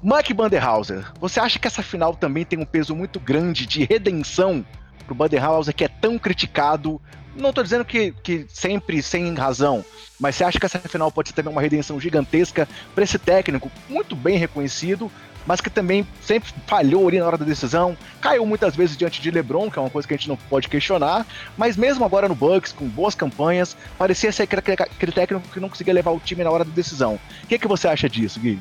Mike 0.04 0.34
Banderhauser, 0.34 1.06
você 1.20 1.40
acha 1.40 1.60
que 1.60 1.68
essa 1.68 1.84
final 1.84 2.16
também 2.16 2.44
tem 2.44 2.58
um 2.58 2.66
peso 2.66 2.96
muito 2.96 3.20
grande 3.20 3.68
de 3.68 3.84
redenção 3.84 4.66
pro 5.06 5.14
Banderhauser, 5.14 5.76
que 5.76 5.84
é 5.84 5.88
tão 5.88 6.18
criticado? 6.18 7.00
Não 7.36 7.54
tô 7.54 7.62
dizendo 7.62 7.86
que, 7.86 8.12
que 8.24 8.48
sempre 8.50 9.04
sem 9.04 9.32
razão, 9.36 9.86
mas 10.20 10.36
você 10.36 10.44
acha 10.44 10.60
que 10.60 10.66
essa 10.66 10.80
final 10.80 11.12
pode 11.12 11.30
ser 11.30 11.36
também 11.36 11.52
uma 11.52 11.62
redenção 11.62 12.00
gigantesca 12.00 12.68
para 12.96 13.04
esse 13.04 13.20
técnico, 13.20 13.72
muito 13.88 14.16
bem 14.16 14.40
reconhecido, 14.40 15.10
mas 15.46 15.62
que 15.62 15.70
também 15.70 16.06
sempre 16.20 16.52
falhou 16.66 17.08
ali 17.08 17.20
na 17.20 17.28
hora 17.28 17.38
da 17.38 17.46
decisão, 17.46 17.96
caiu 18.20 18.44
muitas 18.44 18.76
vezes 18.76 18.98
diante 18.98 19.22
de 19.22 19.30
LeBron, 19.30 19.70
que 19.70 19.78
é 19.78 19.82
uma 19.84 19.90
coisa 19.92 20.08
que 20.08 20.16
a 20.16 20.18
gente 20.18 20.30
não 20.30 20.36
pode 20.36 20.68
questionar, 20.68 21.28
mas 21.56 21.78
mesmo 21.78 22.04
agora 22.04 22.28
no 22.28 22.34
Bucks, 22.34 22.72
com 22.72 22.88
boas 22.88 23.14
campanhas, 23.14 23.78
parecia 24.00 24.32
ser 24.32 24.44
aquele, 24.44 24.62
aquele 24.74 25.12
técnico 25.12 25.48
que 25.50 25.60
não 25.60 25.70
conseguia 25.70 25.94
levar 25.94 26.10
o 26.10 26.20
time 26.20 26.44
na 26.44 26.50
hora 26.50 26.66
da 26.66 26.72
decisão. 26.72 27.20
O 27.44 27.48
que, 27.48 27.60
que 27.60 27.68
você 27.68 27.88
acha 27.88 28.10
disso, 28.10 28.40
Gui? 28.40 28.60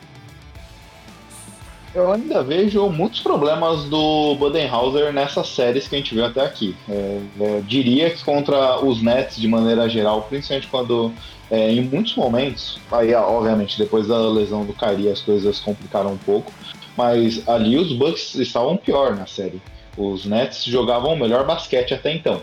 Eu 1.92 2.12
ainda 2.12 2.42
vejo 2.42 2.88
muitos 2.88 3.18
problemas 3.20 3.84
do 3.84 4.36
Budenhauser 4.36 5.12
nessas 5.12 5.48
séries 5.48 5.88
que 5.88 5.96
a 5.96 5.98
gente 5.98 6.14
viu 6.14 6.24
até 6.24 6.40
aqui. 6.40 6.76
É, 6.88 7.20
é, 7.40 7.60
diria 7.62 8.10
que 8.10 8.22
contra 8.22 8.78
os 8.84 9.02
Nets 9.02 9.36
de 9.36 9.48
maneira 9.48 9.88
geral, 9.88 10.22
principalmente 10.22 10.68
quando 10.68 11.12
é, 11.50 11.72
em 11.72 11.80
muitos 11.80 12.14
momentos, 12.14 12.78
aí 12.92 13.12
obviamente 13.12 13.76
depois 13.76 14.06
da 14.06 14.18
lesão 14.28 14.64
do 14.64 14.72
Kyrie 14.72 15.10
as 15.10 15.20
coisas 15.20 15.58
complicaram 15.58 16.12
um 16.12 16.18
pouco, 16.18 16.52
mas 16.96 17.48
ali 17.48 17.76
os 17.76 17.92
Bucks 17.92 18.36
estavam 18.36 18.76
pior 18.76 19.16
na 19.16 19.26
série. 19.26 19.60
Os 19.96 20.24
Nets 20.24 20.64
jogavam 20.64 21.14
o 21.14 21.18
melhor 21.18 21.44
basquete 21.44 21.92
até 21.92 22.14
então. 22.14 22.40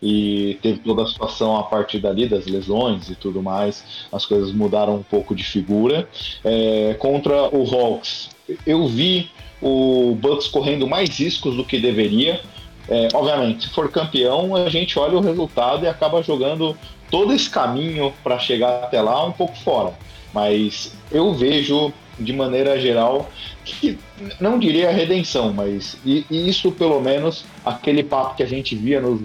E 0.00 0.58
teve 0.62 0.78
toda 0.78 1.02
a 1.02 1.06
situação 1.06 1.56
a 1.56 1.64
partir 1.64 1.98
dali 1.98 2.26
das 2.26 2.46
lesões 2.46 3.10
e 3.10 3.16
tudo 3.16 3.42
mais, 3.42 3.84
as 4.10 4.24
coisas 4.24 4.52
mudaram 4.52 4.94
um 4.94 5.02
pouco 5.02 5.34
de 5.34 5.44
figura. 5.44 6.08
É, 6.42 6.94
contra 6.98 7.54
o 7.54 7.64
Hawks, 7.74 8.30
eu 8.66 8.86
vi 8.86 9.30
o 9.60 10.16
Bucks 10.20 10.46
correndo 10.48 10.86
mais 10.86 11.18
riscos 11.18 11.56
do 11.56 11.64
que 11.64 11.78
deveria. 11.78 12.40
É, 12.88 13.08
obviamente, 13.12 13.64
se 13.64 13.74
for 13.74 13.90
campeão, 13.90 14.56
a 14.56 14.68
gente 14.68 14.98
olha 14.98 15.16
o 15.16 15.20
resultado 15.20 15.84
e 15.84 15.88
acaba 15.88 16.22
jogando 16.22 16.76
todo 17.10 17.32
esse 17.32 17.48
caminho 17.48 18.12
para 18.22 18.38
chegar 18.38 18.84
até 18.84 19.00
lá 19.00 19.24
um 19.24 19.32
pouco 19.32 19.56
fora. 19.58 19.92
Mas 20.32 20.96
eu 21.10 21.32
vejo, 21.34 21.92
de 22.18 22.32
maneira 22.32 22.80
geral, 22.80 23.30
que 23.64 23.98
não 24.40 24.58
diria 24.58 24.90
redenção, 24.90 25.52
mas 25.52 25.98
isso 26.30 26.72
pelo 26.72 27.00
menos 27.00 27.44
aquele 27.64 28.02
papo 28.02 28.36
que 28.36 28.42
a 28.42 28.46
gente 28.46 28.74
via 28.74 29.00
nos, 29.00 29.20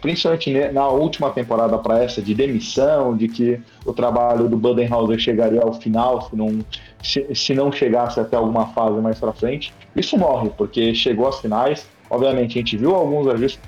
principalmente 0.00 0.72
na 0.72 0.88
última 0.88 1.30
temporada 1.30 1.78
para 1.78 2.02
essa, 2.02 2.20
de 2.20 2.34
demissão, 2.34 3.16
de 3.16 3.28
que 3.28 3.60
o 3.86 3.92
trabalho 3.92 4.48
do 4.48 4.56
Budenhauser 4.56 5.18
chegaria 5.18 5.62
ao 5.62 5.72
final 5.74 6.22
se 6.22 6.36
não, 6.36 6.64
se, 7.02 7.34
se 7.34 7.54
não 7.54 7.70
chegasse 7.70 8.18
até 8.18 8.36
alguma 8.36 8.66
fase 8.68 9.00
mais 9.00 9.18
para 9.18 9.32
frente. 9.32 9.72
Isso 9.94 10.18
morre, 10.18 10.50
porque 10.56 10.94
chegou 10.94 11.28
às 11.28 11.40
finais. 11.40 11.86
Obviamente, 12.10 12.58
a 12.58 12.62
gente 12.62 12.76
viu 12.76 12.94
alguns 12.94 13.28
ajustes, 13.28 13.60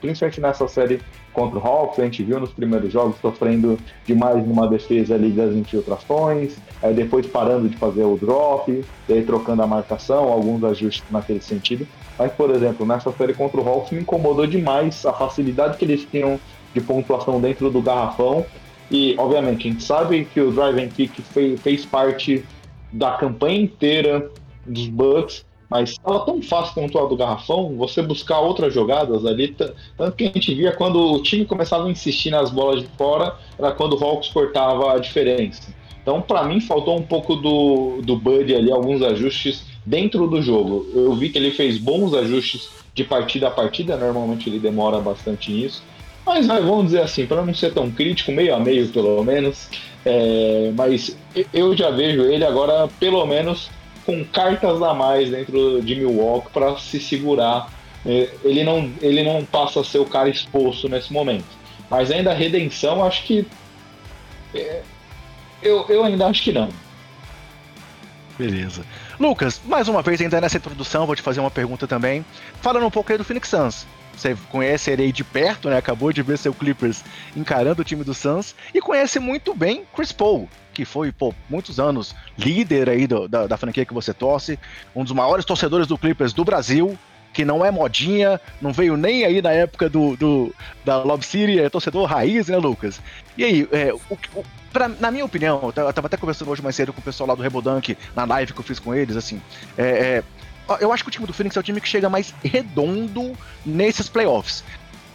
principalmente 0.00 0.40
nessa 0.40 0.68
série 0.68 1.00
contra 1.32 1.58
o 1.58 1.62
Hawks, 1.62 1.98
a 1.98 2.04
gente 2.04 2.22
viu 2.22 2.40
nos 2.40 2.50
primeiros 2.50 2.92
jogos 2.92 3.16
sofrendo 3.20 3.78
demais 4.04 4.46
numa 4.46 4.66
defesa 4.68 5.14
ali 5.14 5.30
das 5.30 5.54
infiltrações, 5.54 6.56
aí 6.82 6.94
depois 6.94 7.26
parando 7.26 7.68
de 7.68 7.76
fazer 7.76 8.04
o 8.04 8.16
drop, 8.16 8.84
aí 9.08 9.22
trocando 9.22 9.62
a 9.62 9.66
marcação, 9.66 10.24
alguns 10.32 10.64
ajustes 10.64 11.04
naquele 11.10 11.40
sentido. 11.40 11.86
Mas, 12.18 12.32
por 12.32 12.50
exemplo, 12.50 12.84
nessa 12.84 13.12
série 13.12 13.32
contra 13.32 13.60
o 13.60 13.68
Hawks 13.68 13.92
me 13.92 14.00
incomodou 14.00 14.46
demais 14.46 15.06
a 15.06 15.12
facilidade 15.12 15.78
que 15.78 15.84
eles 15.84 16.04
tinham 16.10 16.40
de 16.74 16.80
pontuação 16.80 17.40
dentro 17.40 17.70
do 17.70 17.80
garrafão. 17.80 18.44
E, 18.90 19.14
obviamente, 19.18 19.68
a 19.68 19.70
gente 19.70 19.84
sabe 19.84 20.24
que 20.24 20.40
o 20.40 20.50
drive 20.50 20.82
and 20.82 20.88
kick 20.88 21.22
fez, 21.22 21.60
fez 21.60 21.86
parte 21.86 22.44
da 22.90 23.12
campanha 23.12 23.60
inteira 23.60 24.30
dos 24.66 24.88
Bucks, 24.88 25.44
mas 25.70 25.90
estava 25.90 26.20
tão 26.20 26.40
fácil 26.40 26.74
pontuar 26.74 27.06
do 27.06 27.16
garrafão, 27.16 27.76
você 27.76 28.00
buscar 28.00 28.40
outras 28.40 28.72
jogadas 28.72 29.26
ali. 29.26 29.48
Tanto 29.96 30.16
que 30.16 30.24
a 30.24 30.26
gente 30.28 30.54
via 30.54 30.72
quando 30.72 30.98
o 31.12 31.22
time 31.22 31.44
começava 31.44 31.86
a 31.86 31.90
insistir 31.90 32.30
nas 32.30 32.50
bolas 32.50 32.82
de 32.82 32.88
fora, 32.96 33.36
era 33.58 33.72
quando 33.72 33.92
o 33.94 34.02
Hawks 34.02 34.30
cortava 34.30 34.94
a 34.94 34.98
diferença. 34.98 35.72
Então, 36.08 36.22
para 36.22 36.42
mim, 36.44 36.58
faltou 36.58 36.96
um 36.96 37.02
pouco 37.02 37.36
do, 37.36 38.00
do 38.00 38.16
Bud 38.16 38.54
ali, 38.54 38.72
alguns 38.72 39.02
ajustes 39.02 39.62
dentro 39.84 40.26
do 40.26 40.40
jogo. 40.40 40.86
Eu 40.94 41.12
vi 41.12 41.28
que 41.28 41.36
ele 41.36 41.50
fez 41.50 41.76
bons 41.76 42.14
ajustes 42.14 42.70
de 42.94 43.04
partida 43.04 43.48
a 43.48 43.50
partida, 43.50 43.94
normalmente 43.94 44.48
ele 44.48 44.58
demora 44.58 45.00
bastante 45.00 45.52
nisso. 45.52 45.82
Mas 46.24 46.46
vamos 46.46 46.86
dizer 46.86 47.02
assim, 47.02 47.26
para 47.26 47.44
não 47.44 47.52
ser 47.52 47.74
tão 47.74 47.90
crítico, 47.90 48.32
meio 48.32 48.54
a 48.54 48.58
meio 48.58 48.88
pelo 48.88 49.22
menos. 49.22 49.68
É, 50.02 50.72
mas 50.74 51.14
eu 51.52 51.76
já 51.76 51.90
vejo 51.90 52.22
ele 52.22 52.42
agora, 52.42 52.88
pelo 52.98 53.26
menos, 53.26 53.68
com 54.06 54.24
cartas 54.24 54.80
a 54.80 54.94
mais 54.94 55.28
dentro 55.28 55.82
de 55.82 55.94
Milwaukee 55.94 56.48
para 56.54 56.74
se 56.78 56.98
segurar. 56.98 57.70
É, 58.06 58.30
ele 58.44 58.64
não, 58.64 58.90
ele 59.02 59.22
não 59.22 59.44
passa 59.44 59.80
a 59.80 59.84
ser 59.84 59.98
o 59.98 60.06
cara 60.06 60.30
exposto 60.30 60.88
nesse 60.88 61.12
momento. 61.12 61.44
Mas 61.90 62.10
ainda 62.10 62.30
a 62.30 62.34
redenção, 62.34 63.04
acho 63.04 63.24
que. 63.24 63.46
É, 64.54 64.80
eu, 65.62 65.86
eu 65.88 66.04
ainda 66.04 66.26
acho 66.26 66.42
que 66.42 66.52
não. 66.52 66.68
Beleza. 68.38 68.84
Lucas, 69.18 69.60
mais 69.64 69.88
uma 69.88 70.00
vez, 70.00 70.20
ainda 70.20 70.40
nessa 70.40 70.58
introdução, 70.58 71.06
vou 71.06 71.16
te 71.16 71.22
fazer 71.22 71.40
uma 71.40 71.50
pergunta 71.50 71.88
também. 71.88 72.24
Falando 72.60 72.86
um 72.86 72.90
pouco 72.90 73.10
aí 73.10 73.18
do 73.18 73.24
Phoenix 73.24 73.48
Suns. 73.48 73.86
Você 74.18 74.36
conhece 74.50 74.90
ele 74.90 75.02
aí 75.02 75.12
de 75.12 75.22
perto, 75.22 75.68
né? 75.68 75.76
Acabou 75.76 76.12
de 76.12 76.22
ver 76.22 76.38
seu 76.38 76.52
Clippers 76.52 77.04
encarando 77.36 77.82
o 77.82 77.84
time 77.84 78.02
do 78.02 78.14
Suns 78.14 78.54
e 78.74 78.80
conhece 78.80 79.20
muito 79.20 79.54
bem 79.54 79.84
Chris 79.94 80.10
Paul, 80.10 80.48
que 80.72 80.84
foi 80.84 81.12
por 81.12 81.34
muitos 81.48 81.78
anos 81.78 82.14
líder 82.36 82.88
aí 82.88 83.06
do, 83.06 83.28
da, 83.28 83.46
da 83.46 83.56
franquia 83.56 83.84
que 83.84 83.94
você 83.94 84.12
torce, 84.12 84.58
um 84.94 85.04
dos 85.04 85.12
maiores 85.12 85.44
torcedores 85.44 85.86
do 85.86 85.96
Clippers 85.96 86.32
do 86.32 86.44
Brasil, 86.44 86.98
que 87.38 87.44
não 87.44 87.64
é 87.64 87.70
modinha, 87.70 88.40
não 88.60 88.72
veio 88.72 88.96
nem 88.96 89.24
aí 89.24 89.40
na 89.40 89.52
época 89.52 89.88
do, 89.88 90.16
do 90.16 90.52
da 90.84 91.04
Love 91.04 91.24
City, 91.24 91.60
é 91.60 91.70
torcedor 91.70 92.04
raiz, 92.04 92.48
né, 92.48 92.56
Lucas? 92.56 93.00
E 93.36 93.44
aí, 93.44 93.68
é, 93.70 93.92
o, 93.92 94.18
o, 94.34 94.44
pra, 94.72 94.88
na 94.88 95.08
minha 95.12 95.24
opinião, 95.24 95.72
eu 95.76 95.92
tava 95.92 96.08
até 96.08 96.16
conversando 96.16 96.50
hoje 96.50 96.60
mais 96.60 96.74
cedo 96.74 96.92
com 96.92 97.00
o 97.00 97.04
pessoal 97.04 97.28
lá 97.28 97.36
do 97.36 97.42
Rebodunk, 97.42 97.96
na 98.16 98.24
live 98.24 98.52
que 98.52 98.58
eu 98.58 98.64
fiz 98.64 98.80
com 98.80 98.92
eles, 98.92 99.14
assim, 99.14 99.40
é, 99.76 99.84
é 99.84 100.24
eu 100.80 100.92
acho 100.92 101.04
que 101.04 101.10
o 101.10 101.12
time 101.12 101.28
do 101.28 101.32
Phoenix 101.32 101.56
é 101.56 101.60
o 101.60 101.62
time 101.62 101.80
que 101.80 101.88
chega 101.88 102.10
mais 102.10 102.34
redondo 102.42 103.34
nesses 103.64 104.08
playoffs. 104.08 104.64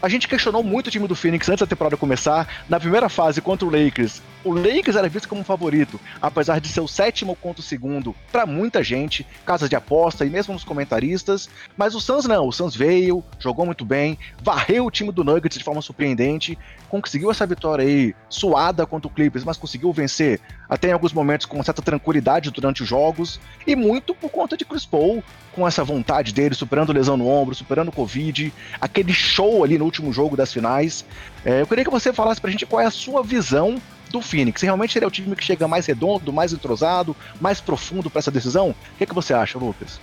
A 0.02 0.08
gente 0.08 0.26
questionou 0.26 0.64
muito 0.64 0.88
o 0.88 0.92
time 0.92 1.06
do 1.06 1.18
Phoenix 1.18 1.50
antes 1.50 1.60
da 1.60 1.68
temporada 1.68 1.98
começar. 1.98 2.48
Na 2.70 2.80
primeira 2.80 3.10
fase 3.10 3.42
contra 3.42 3.68
o 3.68 3.70
Lakers, 3.70 4.22
o 4.44 4.54
Lakers 4.54 4.96
era 4.96 5.08
visto 5.08 5.28
como 5.28 5.44
favorito, 5.44 6.00
apesar 6.22 6.60
de 6.60 6.68
ser 6.68 6.82
o 6.82 6.88
sétimo 6.88 7.36
contra 7.36 7.62
o 7.62 7.64
segundo 7.64 8.16
para 8.32 8.46
muita 8.46 8.84
gente, 8.84 9.26
casas 9.46 9.70
de 9.70 9.76
aposta 9.76 10.26
e 10.26 10.30
mesmo 10.30 10.54
nos 10.54 10.64
comentaristas. 10.64 11.50
Mas 11.78 11.96
o 11.96 12.02
Suns 12.02 12.26
não, 12.26 12.48
o 12.48 12.52
Suns 12.52 12.76
veio, 12.76 13.24
jogou 13.40 13.66
muito 13.66 13.86
bem, 13.86 14.18
varreu 14.42 14.86
o 14.86 14.92
time 14.92 15.12
do 15.12 15.24
Nuggets 15.24 15.58
de 15.58 15.64
forma 15.64 15.82
surpreendente, 15.82 16.58
conseguiu 16.90 17.32
essa 17.32 17.46
vitória 17.46 17.86
aí 17.86 18.16
suada 18.30 18.86
contra 18.86 19.08
o 19.08 19.12
Clippers, 19.12 19.44
mas 19.44 19.58
conseguiu 19.58 19.92
vencer 19.92 20.40
até 20.70 20.90
em 20.90 20.92
alguns 20.92 21.14
momentos 21.14 21.46
com 21.46 21.62
certa 21.64 21.82
tranquilidade 21.82 22.52
durante 22.52 22.84
os 22.84 22.90
jogos 22.90 23.40
e 23.66 23.76
muito 23.76 24.14
por 24.14 24.30
conta 24.30 24.58
de 24.58 24.66
Chris 24.66 24.86
Paul, 24.86 25.24
com 25.54 25.68
essa 25.68 25.84
vontade 25.84 26.34
dele, 26.34 26.56
superando 26.56 26.92
lesão 26.92 27.16
no 27.16 27.28
ombro, 27.28 27.54
superando 27.54 27.90
o 27.90 27.92
Covid, 27.92 28.52
aquele 28.82 29.14
show 29.14 29.64
ali 29.64 29.78
no 29.78 29.86
último 29.86 30.12
jogo 30.12 30.36
das 30.36 30.52
finais. 30.52 31.06
É, 31.46 31.62
eu 31.62 31.68
queria 31.68 31.84
que 31.84 31.92
você 31.92 32.12
falasse 32.12 32.42
pra 32.42 32.50
gente 32.50 32.66
qual 32.66 32.82
é 32.82 32.86
a 32.86 32.92
sua 32.92 33.24
visão 33.24 33.80
do 34.14 34.22
Phoenix. 34.22 34.62
Realmente 34.62 34.98
ele 34.98 35.04
é 35.04 35.08
o 35.08 35.12
time 35.12 35.36
que 35.36 35.44
chega 35.44 35.68
mais 35.68 35.88
redondo, 35.88 36.32
mais 36.32 36.54
entrosado, 36.54 37.16
mais 37.42 37.60
profundo 37.60 38.10
para 38.12 38.20
essa 38.20 38.32
decisão? 38.32 38.70
O 38.70 38.98
que, 38.98 39.04
é 39.04 39.08
que 39.08 39.14
você 39.14 39.34
acha, 39.34 39.58
Lucas? 39.58 40.00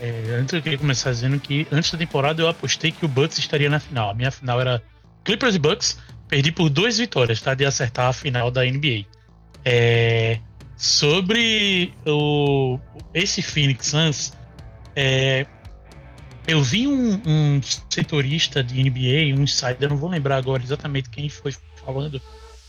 É, 0.00 0.38
antes 0.40 0.54
eu 0.54 0.62
queria 0.62 0.78
começar 0.78 1.10
dizendo 1.10 1.40
que 1.40 1.66
antes 1.72 1.90
da 1.90 1.98
temporada 1.98 2.40
eu 2.40 2.48
apostei 2.48 2.92
que 2.92 3.04
o 3.04 3.08
Bucks 3.08 3.36
estaria 3.38 3.68
na 3.68 3.80
final. 3.80 4.10
A 4.10 4.14
minha 4.14 4.30
final 4.30 4.60
era 4.60 4.80
Clippers 5.24 5.56
e 5.56 5.58
Bucks. 5.58 5.98
Perdi 6.28 6.52
por 6.52 6.70
duas 6.70 6.98
vitórias, 6.98 7.40
tá? 7.40 7.54
De 7.54 7.64
acertar 7.64 8.06
a 8.06 8.12
final 8.12 8.50
da 8.50 8.64
NBA. 8.64 9.06
É, 9.64 10.38
sobre 10.76 11.92
o, 12.06 12.78
esse 13.12 13.42
Phoenix 13.42 13.88
Suns, 13.88 14.32
é, 14.94 15.44
eu 16.46 16.62
vi 16.62 16.86
um, 16.86 17.20
um, 17.26 17.60
setorista 17.90 18.62
de 18.62 18.80
NBA, 18.80 19.36
um 19.36 19.42
insider, 19.42 19.88
não 19.88 19.96
vou 19.96 20.08
lembrar 20.08 20.36
agora 20.36 20.62
exatamente 20.62 21.10
quem 21.10 21.28
foi 21.28 21.52
falando, 21.84 22.22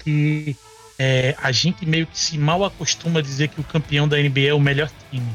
que 0.03 0.55
é, 0.97 1.35
a 1.41 1.51
gente 1.51 1.85
meio 1.85 2.05
que 2.05 2.19
se 2.19 2.37
mal 2.37 2.65
acostuma 2.65 3.19
a 3.19 3.23
dizer 3.23 3.47
que 3.47 3.61
o 3.61 3.63
campeão 3.63 4.07
da 4.07 4.17
NBA 4.17 4.47
é 4.47 4.53
o 4.53 4.59
melhor 4.59 4.91
time. 5.09 5.31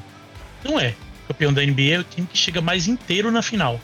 Não 0.63 0.79
é. 0.79 0.95
O 1.25 1.29
campeão 1.29 1.53
da 1.53 1.65
NBA 1.65 1.95
é 1.95 1.99
o 1.99 2.05
time 2.05 2.27
que 2.27 2.37
chega 2.37 2.61
mais 2.61 2.87
inteiro 2.87 3.31
na 3.31 3.41
final. 3.41 3.81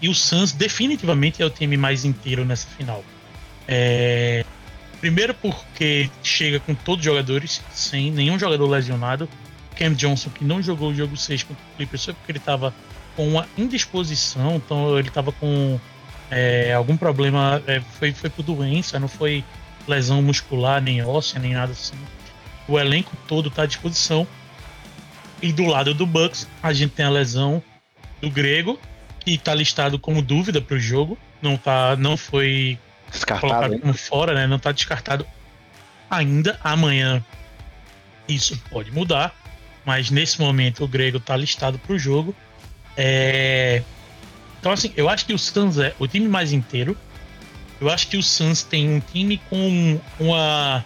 E 0.00 0.08
o 0.08 0.14
Suns 0.14 0.52
definitivamente 0.52 1.42
é 1.42 1.44
o 1.44 1.50
time 1.50 1.76
mais 1.76 2.04
inteiro 2.04 2.44
nessa 2.44 2.66
final. 2.68 3.04
É, 3.68 4.44
primeiro 5.00 5.34
porque 5.34 6.08
chega 6.22 6.58
com 6.58 6.74
todos 6.74 7.00
os 7.00 7.04
jogadores, 7.04 7.60
sem 7.72 8.10
nenhum 8.10 8.38
jogador 8.38 8.66
lesionado. 8.66 9.28
Cam 9.76 9.92
Johnson, 9.92 10.30
que 10.30 10.44
não 10.44 10.62
jogou 10.62 10.90
o 10.90 10.94
jogo 10.94 11.16
6 11.16 11.42
contra 11.42 11.62
o 11.62 11.76
Clippers, 11.76 12.02
só 12.02 12.12
porque 12.12 12.32
ele 12.32 12.38
estava 12.38 12.74
com 13.14 13.28
uma 13.28 13.46
indisposição, 13.56 14.56
então 14.56 14.98
ele 14.98 15.08
estava 15.08 15.32
com 15.32 15.78
é, 16.30 16.72
algum 16.72 16.96
problema, 16.96 17.62
é, 17.66 17.80
foi, 17.98 18.12
foi 18.12 18.30
por 18.30 18.42
doença, 18.42 18.98
não 18.98 19.08
foi 19.08 19.44
lesão 19.86 20.22
muscular, 20.22 20.80
nem 20.80 21.02
óssea, 21.02 21.38
nem 21.38 21.54
nada 21.54 21.72
assim. 21.72 21.96
O 22.68 22.78
elenco 22.78 23.16
todo 23.26 23.48
está 23.48 23.62
à 23.62 23.66
disposição. 23.66 24.26
E 25.42 25.52
do 25.52 25.64
lado 25.64 25.94
do 25.94 26.06
Bucks, 26.06 26.46
a 26.62 26.72
gente 26.72 26.92
tem 26.92 27.06
a 27.06 27.10
lesão 27.10 27.62
do 28.20 28.30
Grego, 28.30 28.78
que 29.20 29.34
está 29.34 29.54
listado 29.54 29.98
como 29.98 30.22
dúvida 30.22 30.60
para 30.60 30.76
o 30.76 30.80
jogo. 30.80 31.18
Não, 31.40 31.56
tá, 31.56 31.96
não 31.96 32.16
foi 32.16 32.78
descartado 33.10 33.52
colocado 33.52 33.80
como 33.80 33.94
fora, 33.94 34.34
né? 34.34 34.46
Não 34.46 34.56
está 34.56 34.70
descartado 34.72 35.26
ainda. 36.10 36.58
Amanhã 36.62 37.24
isso 38.28 38.60
pode 38.70 38.90
mudar. 38.92 39.34
Mas 39.84 40.10
nesse 40.10 40.38
momento 40.38 40.84
o 40.84 40.88
Grego 40.88 41.16
está 41.16 41.36
listado 41.36 41.78
para 41.78 41.94
o 41.94 41.98
jogo. 41.98 42.34
É... 42.96 43.82
Então, 44.60 44.70
assim, 44.72 44.92
eu 44.94 45.08
acho 45.08 45.24
que 45.24 45.32
o 45.32 45.38
Suns 45.38 45.78
é 45.78 45.94
o 45.98 46.06
time 46.06 46.28
mais 46.28 46.52
inteiro. 46.52 46.96
Eu 47.80 47.88
acho 47.88 48.08
que 48.08 48.16
o 48.16 48.22
Suns 48.22 48.62
tem 48.62 48.88
um 48.88 49.00
time 49.00 49.40
com 49.48 49.98
uma 50.18 50.84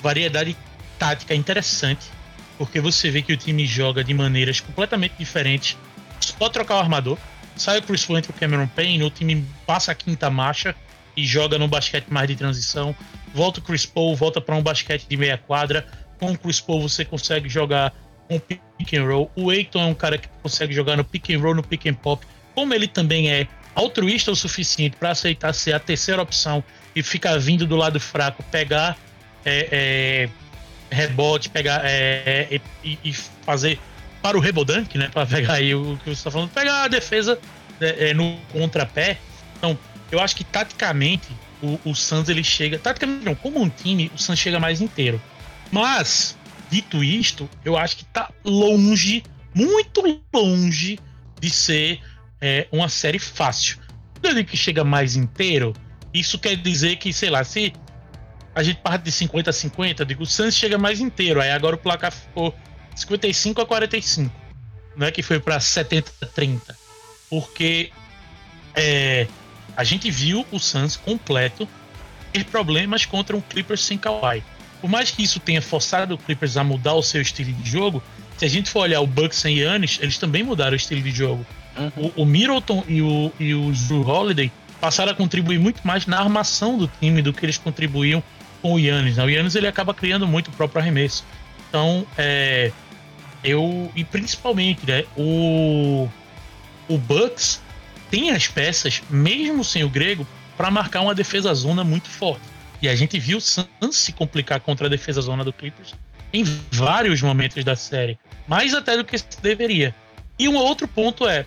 variedade 0.00 0.56
tática 0.98 1.34
interessante, 1.34 2.06
porque 2.56 2.80
você 2.80 3.10
vê 3.10 3.20
que 3.20 3.32
o 3.32 3.36
time 3.36 3.66
joga 3.66 4.02
de 4.02 4.14
maneiras 4.14 4.60
completamente 4.60 5.14
diferentes. 5.18 5.76
Só 6.18 6.48
trocar 6.48 6.76
o 6.76 6.78
armador, 6.78 7.18
sai 7.56 7.78
o 7.78 7.82
Chris 7.82 8.06
Paul 8.06 8.18
entre 8.18 8.30
o 8.30 8.34
Cameron 8.34 8.66
Payne, 8.68 9.04
o 9.04 9.10
time 9.10 9.44
passa 9.66 9.92
a 9.92 9.94
quinta 9.94 10.30
marcha 10.30 10.74
e 11.16 11.26
joga 11.26 11.58
no 11.58 11.68
basquete 11.68 12.06
mais 12.08 12.26
de 12.26 12.36
transição. 12.36 12.96
Volta 13.34 13.60
o 13.60 13.62
Chris 13.62 13.84
Paul, 13.84 14.16
volta 14.16 14.40
para 14.40 14.56
um 14.56 14.62
basquete 14.62 15.06
de 15.06 15.16
meia 15.16 15.36
quadra. 15.36 15.86
Com 16.18 16.32
o 16.32 16.38
Chris 16.38 16.60
Paul 16.60 16.80
você 16.80 17.04
consegue 17.04 17.48
jogar 17.48 17.92
com 18.28 18.38
pick 18.38 18.94
and 18.94 19.04
roll. 19.04 19.30
O 19.36 19.50
Aiton 19.50 19.80
é 19.80 19.86
um 19.86 19.94
cara 19.94 20.16
que 20.16 20.28
consegue 20.42 20.72
jogar 20.72 20.96
no 20.96 21.04
pick 21.04 21.30
and 21.30 21.40
roll, 21.40 21.54
no 21.54 21.62
pick 21.62 21.86
and 21.86 21.94
pop. 21.94 22.26
Como 22.54 22.72
ele 22.72 22.88
também 22.88 23.30
é 23.30 23.46
altruísta 23.74 24.30
o 24.30 24.36
suficiente 24.36 24.96
para 24.96 25.10
aceitar 25.10 25.52
ser 25.52 25.74
a 25.74 25.80
terceira 25.80 26.20
opção 26.22 26.62
e 26.94 27.02
ficar 27.02 27.38
vindo 27.38 27.66
do 27.66 27.76
lado 27.76 28.00
fraco, 28.00 28.42
pegar 28.44 28.96
é, 29.44 30.28
é, 30.90 30.94
rebote, 30.94 31.48
pegar 31.48 31.82
é, 31.84 32.48
é 32.50 32.60
e, 32.84 32.98
e, 33.04 33.12
fazer 33.12 33.78
para 34.20 34.36
o 34.36 34.40
Rebodank, 34.40 34.98
né? 34.98 35.08
Para 35.12 35.24
pegar 35.24 35.54
aí 35.54 35.74
o 35.74 35.98
que 35.98 36.04
você 36.04 36.10
está 36.10 36.30
falando, 36.30 36.50
pegar 36.50 36.84
a 36.84 36.88
defesa 36.88 37.38
é, 37.80 38.10
é, 38.10 38.14
no 38.14 38.36
contrapé. 38.52 39.18
Então, 39.56 39.78
eu 40.10 40.20
acho 40.20 40.36
que 40.36 40.44
taticamente 40.44 41.28
o, 41.62 41.78
o 41.84 41.94
Suns 41.94 42.28
ele 42.28 42.44
chega. 42.44 42.78
Taticamente 42.78 43.24
não, 43.24 43.34
como 43.34 43.60
um 43.60 43.68
time, 43.68 44.10
o 44.14 44.18
Suns 44.18 44.38
chega 44.38 44.58
mais 44.58 44.80
inteiro. 44.80 45.20
Mas, 45.70 46.36
dito 46.70 47.02
isto, 47.02 47.48
eu 47.64 47.76
acho 47.76 47.96
que 47.96 48.04
tá 48.04 48.30
longe, 48.44 49.22
muito 49.54 50.02
longe 50.34 50.98
de 51.40 51.48
ser 51.48 52.00
é, 52.40 52.66
uma 52.72 52.88
série 52.88 53.18
fácil. 53.18 53.78
Quando 54.20 54.44
que 54.44 54.56
chega 54.56 54.84
mais 54.84 55.16
inteiro, 55.16 55.74
isso 56.12 56.38
quer 56.38 56.56
dizer 56.56 56.96
que, 56.96 57.12
sei 57.12 57.30
lá, 57.30 57.44
se 57.44 57.72
a 58.54 58.62
gente 58.62 58.80
parte 58.80 59.04
de 59.04 59.12
50 59.12 59.50
a 59.50 59.52
50, 59.52 60.02
eu 60.02 60.06
digo, 60.06 60.22
o 60.22 60.26
Suns 60.26 60.54
chega 60.54 60.76
mais 60.76 61.00
inteiro. 61.00 61.40
Aí 61.40 61.50
agora 61.50 61.76
o 61.76 61.78
placar 61.78 62.12
ficou 62.12 62.54
55 62.94 63.60
a 63.60 63.66
45. 63.66 64.34
Não 64.96 65.06
é 65.06 65.10
que 65.10 65.22
foi 65.22 65.38
para 65.38 65.60
70 65.60 66.12
a 66.22 66.26
30. 66.26 66.76
Porque 67.28 67.90
é, 68.74 69.26
a 69.76 69.84
gente 69.84 70.10
viu 70.10 70.44
o 70.50 70.58
Suns 70.58 70.96
completo 70.96 71.68
ter 72.32 72.44
problemas 72.44 73.04
contra 73.06 73.36
um 73.36 73.40
Clippers 73.40 73.84
sem 73.84 73.96
Kawhi. 73.96 74.42
Por 74.80 74.88
mais 74.88 75.10
que 75.10 75.22
isso 75.22 75.38
tenha 75.38 75.60
forçado 75.60 76.14
o 76.14 76.18
Clippers 76.18 76.56
a 76.56 76.64
mudar 76.64 76.94
o 76.94 77.02
seu 77.02 77.20
estilo 77.20 77.52
de 77.52 77.70
jogo, 77.70 78.02
se 78.36 78.44
a 78.44 78.48
gente 78.48 78.70
for 78.70 78.80
olhar 78.80 79.00
o 79.00 79.06
Bucks 79.06 79.38
sem 79.38 79.58
Yannis, 79.58 79.98
eles 80.00 80.16
também 80.16 80.42
mudaram 80.42 80.72
o 80.72 80.76
estilo 80.76 81.02
de 81.02 81.10
jogo. 81.10 81.46
Uhum. 81.76 82.12
O, 82.16 82.22
o, 82.22 82.26
Middleton 82.26 82.84
e 82.88 83.00
o, 83.00 83.32
e 83.38 83.54
o 83.54 83.72
Drew 83.72 84.06
Holiday 84.06 84.50
passaram 84.80 85.12
a 85.12 85.14
contribuir 85.14 85.58
muito 85.58 85.86
mais 85.86 86.06
na 86.06 86.18
armação 86.18 86.76
do 86.76 86.90
time 87.00 87.22
do 87.22 87.32
que 87.32 87.44
eles 87.44 87.58
contribuíam 87.58 88.22
com 88.60 88.74
o 88.74 88.78
Yannis. 88.78 89.16
Né? 89.16 89.24
O 89.24 89.30
Yannis 89.30 89.54
ele 89.54 89.66
acaba 89.66 89.94
criando 89.94 90.26
muito 90.26 90.48
o 90.48 90.52
próprio 90.52 90.80
arremesso. 90.80 91.24
Então, 91.68 92.06
é, 92.18 92.72
eu 93.44 93.90
e 93.94 94.04
principalmente, 94.04 94.86
né, 94.86 95.04
o 95.16 96.08
o 96.88 96.98
Bucks 96.98 97.62
tem 98.10 98.30
as 98.30 98.48
peças, 98.48 99.00
mesmo 99.08 99.62
sem 99.62 99.84
o 99.84 99.88
Grego, 99.88 100.26
para 100.56 100.70
marcar 100.70 101.00
uma 101.02 101.14
defesa 101.14 101.54
zona 101.54 101.84
muito 101.84 102.08
forte. 102.08 102.42
E 102.82 102.88
a 102.88 102.96
gente 102.96 103.18
viu 103.18 103.38
o 103.38 103.40
Suns 103.40 103.96
se 103.96 104.12
complicar 104.12 104.60
contra 104.60 104.86
a 104.86 104.90
defesa 104.90 105.20
zona 105.20 105.44
do 105.44 105.52
Clippers 105.52 105.94
em 106.32 106.44
vários 106.70 107.22
momentos 107.22 107.64
da 107.64 107.76
série, 107.76 108.18
mais 108.46 108.74
até 108.74 108.96
do 108.96 109.04
que 109.04 109.16
deveria. 109.40 109.94
E 110.38 110.48
um 110.48 110.56
outro 110.56 110.88
ponto 110.88 111.28
é 111.28 111.44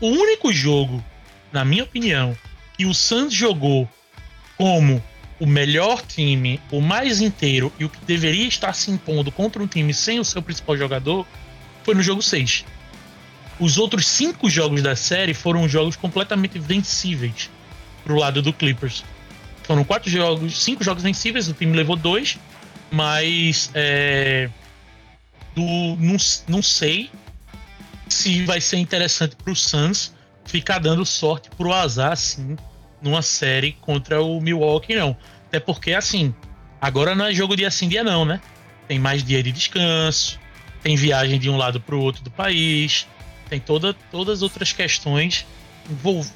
o 0.00 0.08
único 0.08 0.52
jogo, 0.52 1.02
na 1.52 1.64
minha 1.64 1.84
opinião, 1.84 2.36
que 2.76 2.86
o 2.86 2.92
Suns 2.92 3.32
jogou 3.32 3.88
como 4.56 5.02
o 5.38 5.46
melhor 5.46 6.02
time, 6.02 6.60
o 6.70 6.80
mais 6.80 7.20
inteiro 7.20 7.72
e 7.78 7.84
o 7.84 7.88
que 7.88 7.98
deveria 8.04 8.46
estar 8.46 8.72
se 8.72 8.90
impondo 8.90 9.30
contra 9.30 9.62
um 9.62 9.66
time 9.66 9.92
sem 9.92 10.18
o 10.18 10.24
seu 10.24 10.42
principal 10.42 10.76
jogador 10.76 11.26
foi 11.84 11.94
no 11.94 12.02
jogo 12.02 12.22
6. 12.22 12.64
Os 13.58 13.78
outros 13.78 14.06
cinco 14.06 14.50
jogos 14.50 14.82
da 14.82 14.94
série 14.94 15.32
foram 15.32 15.68
jogos 15.68 15.96
completamente 15.96 16.58
vencíveis 16.58 17.50
pro 18.04 18.16
lado 18.16 18.42
do 18.42 18.52
Clippers. 18.52 19.04
Foram 19.62 19.82
quatro 19.82 20.10
jogos, 20.10 20.62
cinco 20.62 20.84
jogos 20.84 21.02
vencíveis, 21.02 21.48
o 21.48 21.54
time 21.54 21.76
levou 21.76 21.96
dois, 21.96 22.38
mas 22.90 23.70
é, 23.74 24.48
do, 25.54 25.62
não, 25.98 26.16
não 26.48 26.62
sei 26.62 27.10
se 28.08 28.44
vai 28.44 28.60
ser 28.60 28.76
interessante 28.76 29.36
pro 29.36 29.54
Suns 29.54 30.14
ficar 30.44 30.78
dando 30.78 31.04
sorte 31.04 31.50
pro 31.50 31.72
azar 31.72 32.12
assim 32.12 32.56
numa 33.02 33.22
série 33.22 33.72
contra 33.80 34.22
o 34.22 34.40
Milwaukee, 34.40 34.94
não. 34.94 35.16
Até 35.48 35.60
porque, 35.60 35.92
assim, 35.92 36.34
agora 36.80 37.14
não 37.14 37.26
é 37.26 37.34
jogo 37.34 37.56
dia 37.56 37.70
sim, 37.70 37.88
dia 37.88 38.02
não, 38.02 38.24
né? 38.24 38.40
Tem 38.88 38.98
mais 38.98 39.22
dia 39.22 39.42
de 39.42 39.52
descanso, 39.52 40.38
tem 40.82 40.96
viagem 40.96 41.38
de 41.38 41.50
um 41.50 41.56
lado 41.56 41.80
pro 41.80 42.00
outro 42.00 42.22
do 42.22 42.30
país, 42.30 43.06
tem 43.48 43.60
toda, 43.60 43.94
todas 44.10 44.38
as 44.38 44.42
outras 44.42 44.72
questões, 44.72 45.46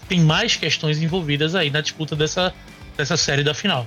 tem 0.08 0.20
mais 0.20 0.56
questões 0.56 1.00
envolvidas 1.02 1.54
aí 1.54 1.70
na 1.70 1.80
disputa 1.80 2.14
dessa, 2.14 2.52
dessa 2.96 3.16
série 3.16 3.42
da 3.42 3.54
final. 3.54 3.86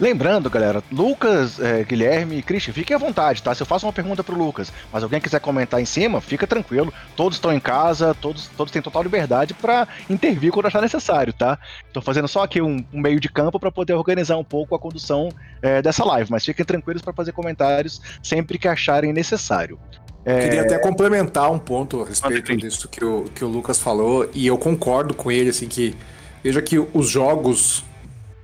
Lembrando, 0.00 0.48
galera, 0.48 0.82
Lucas, 0.90 1.60
é, 1.60 1.84
Guilherme 1.84 2.38
e 2.38 2.42
Christian, 2.42 2.72
fiquem 2.72 2.96
à 2.96 2.98
vontade, 2.98 3.42
tá? 3.42 3.54
Se 3.54 3.62
eu 3.62 3.66
faço 3.66 3.84
uma 3.84 3.92
pergunta 3.92 4.24
pro 4.24 4.34
Lucas, 4.34 4.72
mas 4.90 5.02
alguém 5.02 5.20
quiser 5.20 5.40
comentar 5.40 5.78
em 5.78 5.84
cima, 5.84 6.22
fica 6.22 6.46
tranquilo. 6.46 6.90
Todos 7.14 7.36
estão 7.36 7.52
em 7.52 7.60
casa, 7.60 8.14
todos, 8.14 8.48
todos 8.56 8.72
têm 8.72 8.80
total 8.80 9.02
liberdade 9.02 9.52
para 9.52 9.86
intervir 10.08 10.52
quando 10.52 10.66
achar 10.66 10.80
necessário, 10.80 11.34
tá? 11.34 11.58
Estou 11.86 12.02
fazendo 12.02 12.26
só 12.26 12.44
aqui 12.44 12.62
um, 12.62 12.82
um 12.90 12.98
meio 12.98 13.20
de 13.20 13.28
campo 13.28 13.60
para 13.60 13.70
poder 13.70 13.92
organizar 13.92 14.38
um 14.38 14.44
pouco 14.44 14.74
a 14.74 14.78
condução 14.78 15.28
é, 15.60 15.82
dessa 15.82 16.02
live, 16.02 16.30
mas 16.30 16.46
fiquem 16.46 16.64
tranquilos 16.64 17.02
para 17.02 17.12
fazer 17.12 17.32
comentários 17.32 18.00
sempre 18.22 18.58
que 18.58 18.66
acharem 18.66 19.12
necessário. 19.12 19.78
É... 20.24 20.44
Queria 20.44 20.62
até 20.62 20.78
complementar 20.78 21.52
um 21.52 21.58
ponto 21.58 22.02
a 22.02 22.06
respeito 22.06 22.56
disso 22.56 22.88
que 22.88 23.04
o, 23.04 23.24
que 23.34 23.44
o 23.44 23.48
Lucas 23.48 23.78
falou, 23.78 24.30
e 24.32 24.46
eu 24.46 24.56
concordo 24.56 25.12
com 25.12 25.30
ele, 25.30 25.50
assim, 25.50 25.68
que 25.68 25.94
veja 26.42 26.62
que 26.62 26.78
os 26.78 27.10
jogos 27.10 27.84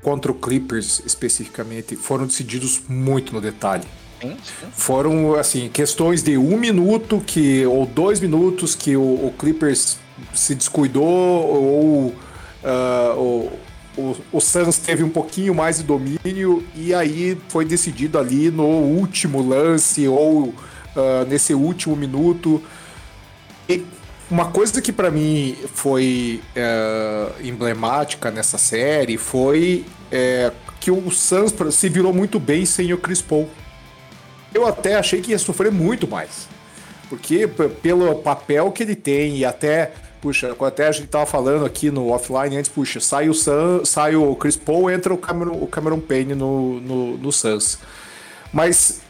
contra 0.06 0.30
o 0.30 0.34
Clippers 0.36 1.02
especificamente 1.04 1.96
foram 1.96 2.28
decididos 2.28 2.80
muito 2.88 3.32
no 3.32 3.40
detalhe. 3.40 3.82
Foram 4.70 5.34
assim 5.34 5.68
questões 5.68 6.22
de 6.22 6.38
um 6.38 6.56
minuto 6.56 7.20
que 7.26 7.66
ou 7.66 7.84
dois 7.84 8.20
minutos 8.20 8.76
que 8.76 8.96
o, 8.96 9.02
o 9.02 9.34
Clippers 9.36 9.98
se 10.32 10.54
descuidou 10.54 11.04
ou 11.04 12.06
uh, 12.06 13.18
o, 13.18 13.52
o, 14.00 14.16
o 14.34 14.40
Suns 14.40 14.78
teve 14.78 15.02
um 15.02 15.08
pouquinho 15.08 15.52
mais 15.52 15.78
de 15.78 15.82
domínio 15.82 16.64
e 16.76 16.94
aí 16.94 17.36
foi 17.48 17.64
decidido 17.64 18.16
ali 18.16 18.48
no 18.48 18.64
último 18.64 19.44
lance 19.44 20.06
ou 20.06 20.44
uh, 20.44 20.54
nesse 21.28 21.52
último 21.52 21.96
minuto. 21.96 22.62
E 23.68 23.84
uma 24.30 24.50
coisa 24.50 24.82
que 24.82 24.92
para 24.92 25.10
mim 25.10 25.56
foi 25.72 26.40
uh, 26.56 27.46
emblemática 27.46 28.30
nessa 28.30 28.58
série 28.58 29.16
foi 29.16 29.84
é, 30.10 30.52
que 30.80 30.90
o 30.90 31.10
Suns 31.10 31.54
se 31.72 31.88
virou 31.88 32.12
muito 32.12 32.40
bem 32.40 32.66
sem 32.66 32.92
o 32.92 32.98
Chris 32.98 33.22
Paul. 33.22 33.48
Eu 34.52 34.66
até 34.66 34.96
achei 34.96 35.20
que 35.20 35.30
ia 35.30 35.38
sofrer 35.38 35.70
muito 35.70 36.08
mais. 36.08 36.48
Porque 37.08 37.46
pelo 37.46 38.16
papel 38.16 38.72
que 38.72 38.82
ele 38.82 38.96
tem 38.96 39.36
e 39.36 39.44
até, 39.44 39.92
puxa, 40.20 40.56
até 40.60 40.88
a 40.88 40.92
gente 40.92 41.06
tava 41.06 41.26
falando 41.26 41.64
aqui 41.64 41.90
no 41.90 42.08
offline 42.08 42.56
antes, 42.56 42.68
puxa, 42.68 42.98
sai 42.98 43.28
o, 43.28 43.34
Sun, 43.34 43.84
sai 43.84 44.16
o 44.16 44.34
Chris 44.34 44.56
Paul, 44.56 44.90
entra 44.90 45.14
o 45.14 45.18
Cameron, 45.18 45.52
o 45.52 45.66
Cameron 45.68 46.00
Payne 46.00 46.34
no, 46.34 46.80
no, 46.80 47.16
no 47.16 47.32
Suns. 47.32 47.78
Mas. 48.52 49.02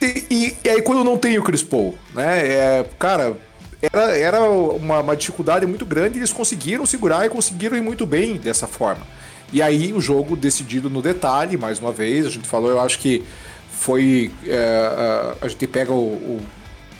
E, 0.00 0.24
e, 0.30 0.56
e, 0.64 0.68
aí 0.68 0.82
quando 0.82 1.02
não 1.02 1.16
tem 1.16 1.38
o 1.38 1.42
Chris 1.42 1.62
Paul, 1.62 1.98
né? 2.14 2.46
É, 2.46 2.86
cara, 2.98 3.36
era, 3.92 4.16
era 4.16 4.50
uma, 4.50 5.00
uma 5.00 5.16
dificuldade 5.16 5.66
muito 5.66 5.84
grande 5.84 6.18
eles 6.18 6.32
conseguiram 6.32 6.86
segurar 6.86 7.26
e 7.26 7.28
conseguiram 7.28 7.76
ir 7.76 7.82
muito 7.82 8.06
bem 8.06 8.36
dessa 8.36 8.66
forma. 8.66 9.06
E 9.52 9.62
aí 9.62 9.92
o 9.92 10.00
jogo 10.00 10.36
decidido 10.36 10.90
no 10.90 11.00
detalhe, 11.00 11.56
mais 11.56 11.78
uma 11.78 11.92
vez, 11.92 12.26
a 12.26 12.30
gente 12.30 12.48
falou, 12.48 12.70
eu 12.70 12.80
acho 12.80 12.98
que 12.98 13.24
foi. 13.70 14.30
É, 14.46 15.34
a 15.40 15.48
gente 15.48 15.66
pega 15.66 15.92
o, 15.92 16.14
o 16.14 16.40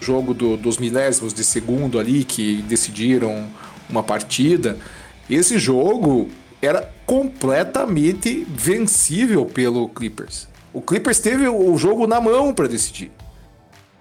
jogo 0.01 0.35
do, 0.35 0.57
dos 0.57 0.79
milésimos 0.79 1.33
de 1.33 1.43
segundo 1.43 1.99
ali 1.99 2.25
que 2.25 2.63
decidiram 2.63 3.47
uma 3.89 4.03
partida. 4.03 4.79
Esse 5.29 5.59
jogo 5.59 6.29
era 6.61 6.91
completamente 7.07 8.47
vencível 8.49 9.47
pelo 9.47 9.89
Clippers. 9.89 10.49
O 10.73 10.81
Clippers 10.81 11.21
teve 11.21 11.49
o 11.49 11.77
jogo 11.77 12.07
na 12.07 12.21
mão 12.21 12.53
para 12.53 12.67
decidir. 12.67 13.11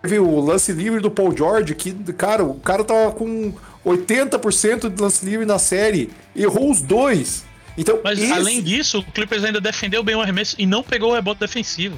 Teve 0.03 0.19
o 0.19 0.37
lance 0.41 0.73
livre 0.73 0.99
do 0.99 1.09
Paul 1.09 1.35
George, 1.35 1.73
que, 1.75 1.93
cara, 2.11 2.43
o 2.43 2.55
cara 2.55 2.83
tava 2.83 3.13
com 3.13 3.53
80% 3.85 4.93
de 4.93 5.01
lance 5.01 5.25
livre 5.25 5.45
na 5.45 5.57
série, 5.57 6.11
errou 6.35 6.69
os 6.69 6.81
dois. 6.81 7.45
Então, 7.77 8.01
Mas 8.03 8.19
esse... 8.19 8.29
além 8.29 8.61
disso, 8.61 8.99
o 8.99 9.03
Clippers 9.03 9.45
ainda 9.45 9.61
defendeu 9.61 10.03
bem 10.03 10.13
o 10.13 10.21
arremesso 10.21 10.57
e 10.59 10.65
não 10.65 10.83
pegou 10.83 11.11
o 11.11 11.15
rebote 11.15 11.39
defensivo. 11.39 11.97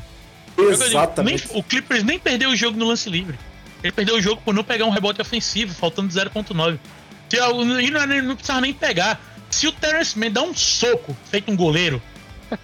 Exatamente. 0.55 1.47
Nem, 1.47 1.59
o 1.59 1.63
Clippers 1.63 2.03
nem 2.03 2.19
perdeu 2.19 2.51
o 2.51 2.55
jogo 2.55 2.77
no 2.77 2.85
lance 2.85 3.09
livre. 3.09 3.39
Ele 3.83 3.91
perdeu 3.91 4.17
o 4.17 4.21
jogo 4.21 4.39
por 4.45 4.53
não 4.53 4.63
pegar 4.63 4.85
um 4.85 4.91
rebote 4.91 5.19
ofensivo, 5.19 5.73
faltando 5.73 6.13
0.9. 6.13 6.77
E 7.81 7.89
não, 7.89 8.05
não 8.21 8.35
precisava 8.35 8.61
nem 8.61 8.71
pegar. 8.71 9.19
Se 9.49 9.65
o 9.65 9.71
Terrence 9.71 10.17
Mann 10.17 10.31
dá 10.31 10.43
um 10.43 10.53
soco, 10.53 11.17
feito 11.31 11.51
um 11.51 11.55
goleiro, 11.55 11.99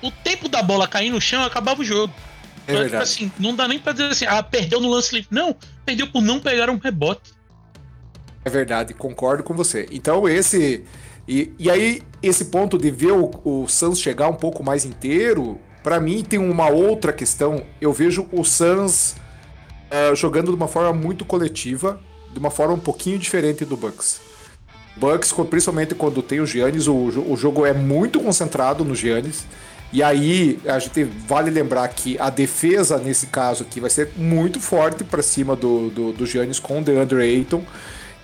o 0.04 0.12
tempo 0.12 0.48
da 0.48 0.62
bola 0.62 0.88
cair 0.88 1.10
no 1.10 1.20
chão 1.20 1.44
acabava 1.44 1.82
o 1.82 1.84
jogo. 1.84 2.14
É 2.72 2.76
então, 2.76 2.90
tipo 2.90 3.04
assim, 3.04 3.32
não 3.40 3.56
dá 3.56 3.68
nem 3.68 3.80
pra 3.80 3.94
dizer 3.94 4.06
assim, 4.06 4.26
ah, 4.26 4.42
perdeu 4.42 4.80
no 4.80 4.90
lance 4.90 5.14
livre. 5.14 5.30
Não, 5.32 5.56
perdeu 5.86 6.08
por 6.08 6.22
não 6.22 6.40
pegar 6.40 6.70
um 6.70 6.78
rebote. 6.78 7.34
É 8.44 8.50
verdade, 8.50 8.94
concordo 8.94 9.44
com 9.44 9.54
você. 9.54 9.88
Então, 9.92 10.28
esse 10.28 10.84
e, 11.28 11.54
e 11.58 11.70
aí, 11.70 12.02
esse 12.22 12.46
ponto 12.46 12.78
de 12.78 12.90
ver 12.92 13.14
o, 13.14 13.32
o 13.44 13.68
Suns 13.68 14.00
chegar 14.00 14.28
um 14.28 14.34
pouco 14.34 14.64
mais 14.64 14.86
inteiro, 14.86 15.60
para 15.84 16.00
mim 16.00 16.24
tem 16.24 16.40
uma 16.40 16.70
outra 16.70 17.14
questão. 17.14 17.64
Eu 17.80 17.94
vejo 17.94 18.28
o 18.32 18.44
Suns 18.44 19.16
uh, 19.92 20.16
jogando 20.16 20.48
de 20.48 20.56
uma 20.56 20.68
forma 20.68 20.94
muito 20.94 21.24
coletiva, 21.24 22.02
de 22.34 22.40
uma 22.40 22.52
forma 22.52 22.74
um 22.74 22.80
pouquinho 22.80 23.20
diferente 23.20 23.64
do 23.64 23.78
Bucks. 23.78 24.20
Bucks, 24.98 25.32
principalmente 25.50 25.96
quando 25.96 26.22
tem 26.22 26.42
o 26.42 26.46
Giannis, 26.46 26.88
o, 26.88 26.96
o 26.96 27.38
jogo 27.38 27.66
é 27.66 27.74
muito 27.74 28.20
concentrado 28.20 28.84
no 28.84 28.96
Giannis. 28.96 29.46
E 29.94 30.02
aí, 30.02 30.58
a 30.66 30.80
gente 30.80 31.04
vale 31.04 31.52
lembrar 31.52 31.88
que 31.90 32.18
a 32.18 32.30
defesa, 32.30 32.98
nesse 32.98 33.28
caso 33.28 33.64
aqui, 33.64 33.82
vai 33.82 33.90
ser 33.90 34.12
muito 34.16 34.60
forte 34.60 35.04
para 35.04 35.22
cima 35.22 35.56
do, 35.56 35.90
do, 35.90 36.12
do 36.14 36.26
Giannis 36.26 36.60
com 36.60 36.80
o 36.80 36.84
DeAndre 36.84 37.22
Ayton. 37.22 37.62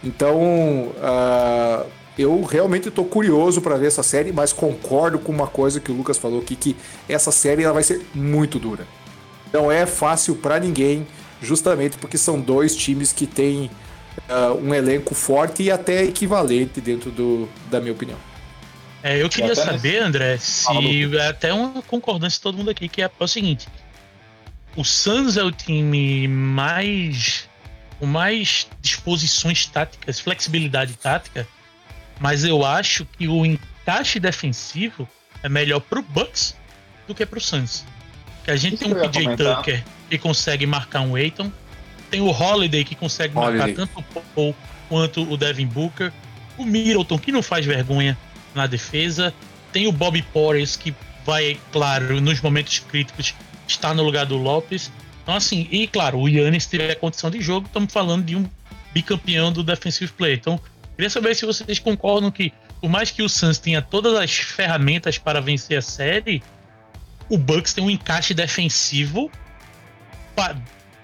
Então, 0.01 0.39
uh, 0.39 1.86
eu 2.17 2.41
realmente 2.43 2.88
estou 2.88 3.03
curioso 3.03 3.62
para 3.62 3.75
ver 3.75 3.88
essa 3.88 4.01
série, 4.01 4.32
mas 4.32 4.53
concordo 4.53 5.19
com 5.19 5.32
uma 5.32 5.47
coisa 5.47 5.80
que 5.80 5.91
o 5.91 5.95
Lucas 5.95 6.17
falou 6.17 6.39
aqui, 6.39 6.56
que 6.56 6.75
essa 7.10 7.32
série 7.32 7.63
ela 7.63 7.73
vai 7.73 7.84
ser 7.84 8.06
muito 8.15 8.58
dura. 8.58 8.88
Não 9.51 9.71
é 9.71 9.86
fácil 9.86 10.36
para 10.36 10.60
ninguém, 10.60 11.06
justamente 11.41 11.97
porque 11.97 12.17
são 12.17 12.39
dois 12.39 12.75
times 12.75 13.12
que 13.12 13.27
têm 13.27 13.69
uh, 14.30 14.53
um 14.56 14.73
elenco 14.73 15.13
forte 15.13 15.63
e 15.63 15.71
até 15.71 16.03
equivalente 16.03 16.80
dentro 16.80 17.12
do, 17.12 17.47
da 17.69 17.80
minha 17.80 17.93
opinião. 17.93 18.17
É, 19.08 19.22
eu 19.22 19.30
queria 19.30 19.56
saber, 19.56 20.02
André, 20.02 20.38
se 20.38 21.15
é 21.15 21.28
até 21.28 21.54
uma 21.54 21.82
concordância 21.82 22.38
de 22.38 22.41
todo 22.41 22.58
mundo 22.58 22.70
aqui, 22.70 22.89
que 22.89 23.02
é, 23.02 23.10
o 23.20 23.28
seguinte: 23.28 23.67
o 24.76 24.84
Suns 24.84 25.38
é 25.38 25.43
o 25.43 25.52
time 25.52 26.28
mais 26.28 27.48
com 28.00 28.06
mais 28.06 28.67
disposições 28.82 29.65
táticas, 29.65 30.20
flexibilidade 30.20 30.93
tática 30.93 31.48
mas 32.20 32.43
eu 32.43 32.65
acho 32.65 33.06
que 33.06 33.28
o 33.28 33.46
encaixe 33.46 34.20
defensivo 34.20 35.08
é 35.43 35.50
melhor 35.50 35.80
pro 35.80 36.02
Bucks 36.02 36.56
do 37.08 37.13
que 37.13 37.26
pro 37.26 37.39
Suns. 37.39 37.86
Que 38.43 38.52
a 38.52 38.56
gente 38.56 38.76
Isso 38.76 38.84
tem 38.84 38.93
um 38.93 39.00
PJ 39.00 39.38
Tucker 39.38 39.84
que 40.10 40.17
consegue 40.17 40.65
marcar 40.65 41.02
um 41.02 41.15
Aiton, 41.15 41.52
tem 42.10 42.22
o 42.22 42.30
Holiday 42.30 42.84
que 42.84 42.96
consegue 42.96 43.38
Holiday. 43.38 43.58
marcar 43.58 43.76
tanto 43.76 44.00
o 44.00 44.22
Paul 44.34 44.56
quanto 44.89 45.22
o 45.32 45.38
Devin 45.38 45.67
Booker, 45.67 46.12
o 46.58 46.65
Middleton 46.65 47.20
que 47.20 47.32
não 47.32 47.43
faz 47.43 47.65
vergonha 47.65 48.17
na 48.58 48.67
defesa, 48.67 49.34
tem 49.72 49.88
o 49.88 49.91
Bobby 49.91 50.22
Porres 50.22 50.76
que 50.76 50.93
vai, 51.26 51.60
claro, 51.72 52.20
nos 52.20 52.41
momentos 52.41 52.80
críticos 52.80 53.34
estar 53.67 53.93
no 53.93 54.04
lugar 54.04 54.26
do 54.26 54.38
Lopes. 54.38 54.91
Então 55.24 55.36
assim, 55.36 55.67
e 55.72 55.88
claro, 55.88 56.20
o 56.20 56.28
Yannis 56.28 56.65
tiver 56.65 56.96
condição 56.96 57.30
de 57.30 57.41
jogo, 57.41 57.67
estamos 57.67 57.93
falando 57.93 58.26
de 58.26 58.36
um 58.36 58.46
bicampeão 58.93 59.52
do 59.52 59.63
defensive 59.63 60.12
play. 60.12 60.34
Então, 60.36 60.60
Queria 60.98 61.12
saber 61.12 61.36
se 61.36 61.46
vocês 61.46 61.78
concordam 61.78 62.32
que, 62.32 62.52
por 62.82 62.89
mais 62.89 63.12
que 63.12 63.22
o 63.22 63.30
Suns 63.30 63.60
tenha 63.60 63.84
todas 63.84 64.15
as 64.15 64.32
ferramentas 64.36 65.20
para 65.20 65.39
vencer 65.39 65.78
a 65.78 65.82
série, 65.82 66.41
o 67.30 67.38
Bucks 67.38 67.72
tem 67.72 67.84
um 67.84 67.89
encaixe 67.89 68.34
defensivo 68.34 69.32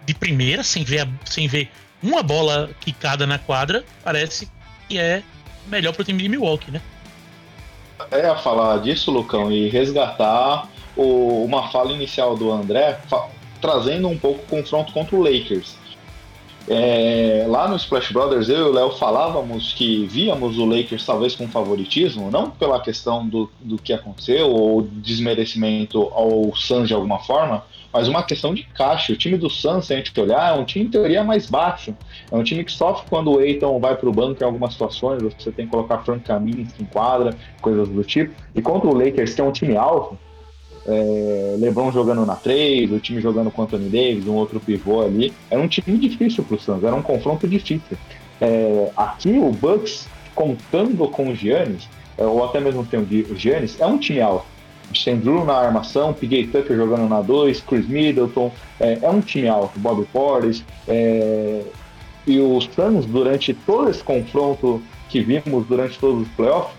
de 0.04 0.16
primeira, 0.16 0.64
sem 0.64 0.84
ver, 0.84 1.08
sem 1.26 1.48
ver 1.48 1.70
uma 2.02 2.24
bola 2.24 2.72
quicada 2.82 3.28
na 3.28 3.38
quadra, 3.38 3.86
parece 4.04 4.50
que 4.90 4.98
é 4.98 5.22
melhor 5.68 5.94
pro 5.94 6.04
time 6.04 6.24
de 6.24 6.28
Milwaukee, 6.28 6.72
né? 6.72 6.82
É 8.12 8.28
a 8.28 8.36
falar 8.36 8.78
disso, 8.80 9.12
Lucão, 9.12 9.52
e 9.52 9.70
resgatar 9.70 10.70
o, 10.96 11.44
uma 11.44 11.70
fala 11.70 11.92
inicial 11.92 12.36
do 12.36 12.52
André, 12.52 13.00
trazendo 13.62 14.08
um 14.08 14.18
pouco 14.18 14.42
o 14.44 14.48
confronto 14.48 14.94
contra 14.94 15.16
o 15.16 15.22
Lakers. 15.22 15.76
É, 16.68 17.46
lá 17.48 17.68
no 17.68 17.76
Splash 17.76 18.14
Brothers, 18.14 18.48
eu 18.48 18.58
e 18.58 18.70
o 18.70 18.72
Léo 18.72 18.92
falávamos 18.92 19.74
que 19.74 20.06
víamos 20.06 20.58
o 20.58 20.66
Lakers 20.66 21.06
talvez 21.06 21.36
com 21.36 21.48
favoritismo, 21.48 22.32
não 22.32 22.50
pela 22.50 22.80
questão 22.80 23.28
do, 23.28 23.52
do 23.60 23.78
que 23.78 23.92
aconteceu 23.92 24.50
ou 24.50 24.82
desmerecimento 24.82 26.10
ao 26.14 26.56
Suns 26.56 26.88
de 26.88 26.94
alguma 26.94 27.20
forma, 27.20 27.66
mas 27.92 28.08
uma 28.08 28.24
questão 28.24 28.54
de 28.54 28.64
caixa. 28.64 29.12
O 29.12 29.18
time 29.18 29.38
do 29.38 29.50
Suns, 29.50 29.86
se 29.86 29.94
a 29.94 29.98
gente 29.98 30.18
olhar, 30.20 30.56
é 30.56 30.60
um 30.60 30.64
time 30.64 30.86
em 30.86 30.90
teoria 30.90 31.24
mais 31.24 31.50
baixo. 31.50 31.94
É 32.34 32.36
um 32.36 32.44
time 32.44 32.64
que 32.64 32.72
sofre 32.72 33.06
quando 33.08 33.32
o 33.32 33.40
Eiton 33.40 33.80
vai 33.80 33.96
para 33.96 34.10
o 34.10 34.12
banco 34.12 34.42
em 34.42 34.44
algumas 34.44 34.72
situações, 34.72 35.22
você 35.22 35.52
tem 35.52 35.66
que 35.66 35.72
colocar 35.72 36.00
Frank 36.00 36.24
Kaminsky 36.24 36.82
em 36.82 36.86
quadra, 36.86 37.38
coisas 37.62 37.88
do 37.88 38.04
tipo. 38.04 38.34
E 38.56 38.62
contra 38.62 38.90
o 38.90 38.98
Lakers, 38.98 39.36
que 39.36 39.42
é 39.42 39.44
um 39.44 39.52
time 39.52 39.78
alto, 39.78 40.18
é, 40.88 41.56
LeBron 41.60 41.92
jogando 41.92 42.26
na 42.26 42.36
3, 42.36 42.92
o 42.92 43.00
time 43.00 43.22
jogando 43.22 43.52
com 43.52 43.62
Anthony 43.62 43.88
Davis, 43.88 44.26
um 44.26 44.34
outro 44.34 44.60
pivô 44.60 45.06
ali. 45.06 45.32
Era 45.52 45.62
um 45.62 45.68
time 45.68 45.96
difícil 45.96 46.44
para 46.44 46.56
o 46.56 46.60
Suns, 46.60 46.84
era 46.84 46.96
um 46.96 47.04
confronto 47.04 47.48
difícil. 47.48 47.96
É, 48.42 48.90
aqui 48.98 49.38
o 49.38 49.52
Bucks, 49.52 50.08
contando 50.34 51.08
com 51.10 51.30
o 51.30 51.36
Giannis, 51.36 51.88
é, 52.18 52.26
ou 52.26 52.44
até 52.44 52.60
mesmo 52.60 52.84
tem 52.84 53.00
o 53.00 53.36
Giannis, 53.36 53.80
é 53.80 53.86
um 53.86 54.00
time 54.00 54.22
alto. 54.22 54.48
Tem 55.06 55.18
Drew 55.18 55.46
na 55.46 55.54
armação, 55.54 56.14
PJ 56.14 56.48
Tucker 56.48 56.76
jogando 56.76 57.08
na 57.08 57.22
2, 57.22 57.62
Chris 57.62 57.88
Middleton, 57.88 58.52
é, 58.80 58.98
é, 59.04 59.10
um 59.10 59.22
time 59.22 59.48
alto, 59.48 59.80
Bobby 59.80 60.08
Portis. 60.12 60.64
É, 60.88 61.62
e 62.26 62.40
o 62.40 62.60
Suns, 62.62 63.06
durante 63.06 63.54
todo 63.54 63.90
esse 63.90 64.04
confronto 64.04 64.82
que 65.10 65.22
vimos 65.22 65.66
durante 65.68 66.00
todos 66.00 66.22
os 66.22 66.28
playoffs, 66.30 66.76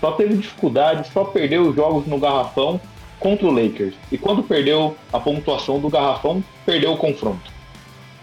só 0.00 0.12
teve 0.12 0.36
dificuldade, 0.36 1.08
só 1.12 1.24
perdeu 1.24 1.68
os 1.68 1.76
jogos 1.76 2.06
no 2.06 2.18
garrafão 2.18 2.80
contra 3.18 3.46
o 3.46 3.50
Lakers. 3.50 3.94
E 4.10 4.18
quando 4.18 4.42
perdeu 4.42 4.96
a 5.12 5.18
pontuação 5.18 5.80
do 5.80 5.88
garrafão, 5.88 6.42
perdeu 6.64 6.92
o 6.92 6.96
confronto. 6.96 7.50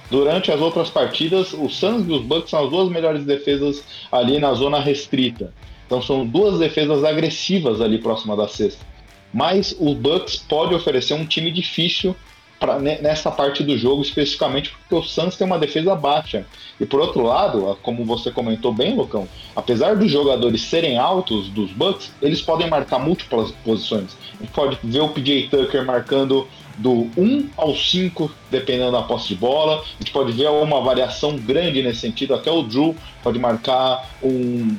Durante 0.09 0.51
as 0.51 0.61
outras 0.61 0.89
partidas, 0.89 1.53
o 1.53 1.69
Suns 1.69 2.07
e 2.07 2.11
os 2.11 2.21
Bucks 2.21 2.49
são 2.49 2.65
as 2.65 2.69
duas 2.69 2.89
melhores 2.89 3.25
defesas 3.25 3.83
ali 4.11 4.39
na 4.39 4.53
zona 4.53 4.79
restrita. 4.79 5.53
Então 5.85 6.01
são 6.01 6.25
duas 6.25 6.59
defesas 6.59 7.03
agressivas 7.03 7.81
ali 7.81 7.97
próxima 7.97 8.35
da 8.35 8.47
cesta. 8.47 8.85
Mas 9.33 9.75
o 9.79 9.95
Bucks 9.95 10.37
pode 10.37 10.75
oferecer 10.75 11.15
um 11.15 11.25
time 11.25 11.51
difícil 11.51 12.15
pra, 12.63 12.79
nessa 12.79 13.29
parte 13.29 13.61
do 13.61 13.77
jogo, 13.77 14.01
especificamente 14.01 14.69
porque 14.69 14.95
o 14.95 15.03
Suns 15.03 15.35
tem 15.35 15.45
uma 15.45 15.59
defesa 15.59 15.93
baixa. 15.95 16.45
E 16.79 16.85
por 16.85 17.01
outro 17.01 17.21
lado, 17.21 17.77
como 17.83 18.05
você 18.05 18.31
comentou 18.31 18.73
bem, 18.73 18.95
Lucão, 18.95 19.27
apesar 19.53 19.97
dos 19.97 20.09
jogadores 20.09 20.61
serem 20.61 20.97
altos 20.97 21.49
dos 21.49 21.71
Bucks, 21.71 22.09
eles 22.21 22.41
podem 22.41 22.69
marcar 22.69 22.99
múltiplas 22.99 23.51
posições. 23.65 24.15
A 24.39 24.43
gente 24.43 24.53
pode 24.53 24.79
ver 24.81 25.01
o 25.01 25.09
PJ 25.09 25.49
Tucker 25.49 25.85
marcando 25.85 26.47
do 26.77 27.09
1 27.17 27.49
ao 27.57 27.75
5, 27.75 28.31
dependendo 28.49 28.93
da 28.93 29.03
posse 29.03 29.27
de 29.27 29.35
bola. 29.35 29.81
A 29.81 29.99
gente 29.99 30.11
pode 30.11 30.31
ver 30.31 30.47
uma 30.47 30.81
variação 30.81 31.35
grande 31.37 31.83
nesse 31.83 31.99
sentido. 31.99 32.33
Até 32.33 32.49
o 32.49 32.63
Drew 32.63 32.95
pode 33.21 33.37
marcar 33.37 34.09
um, 34.23 34.75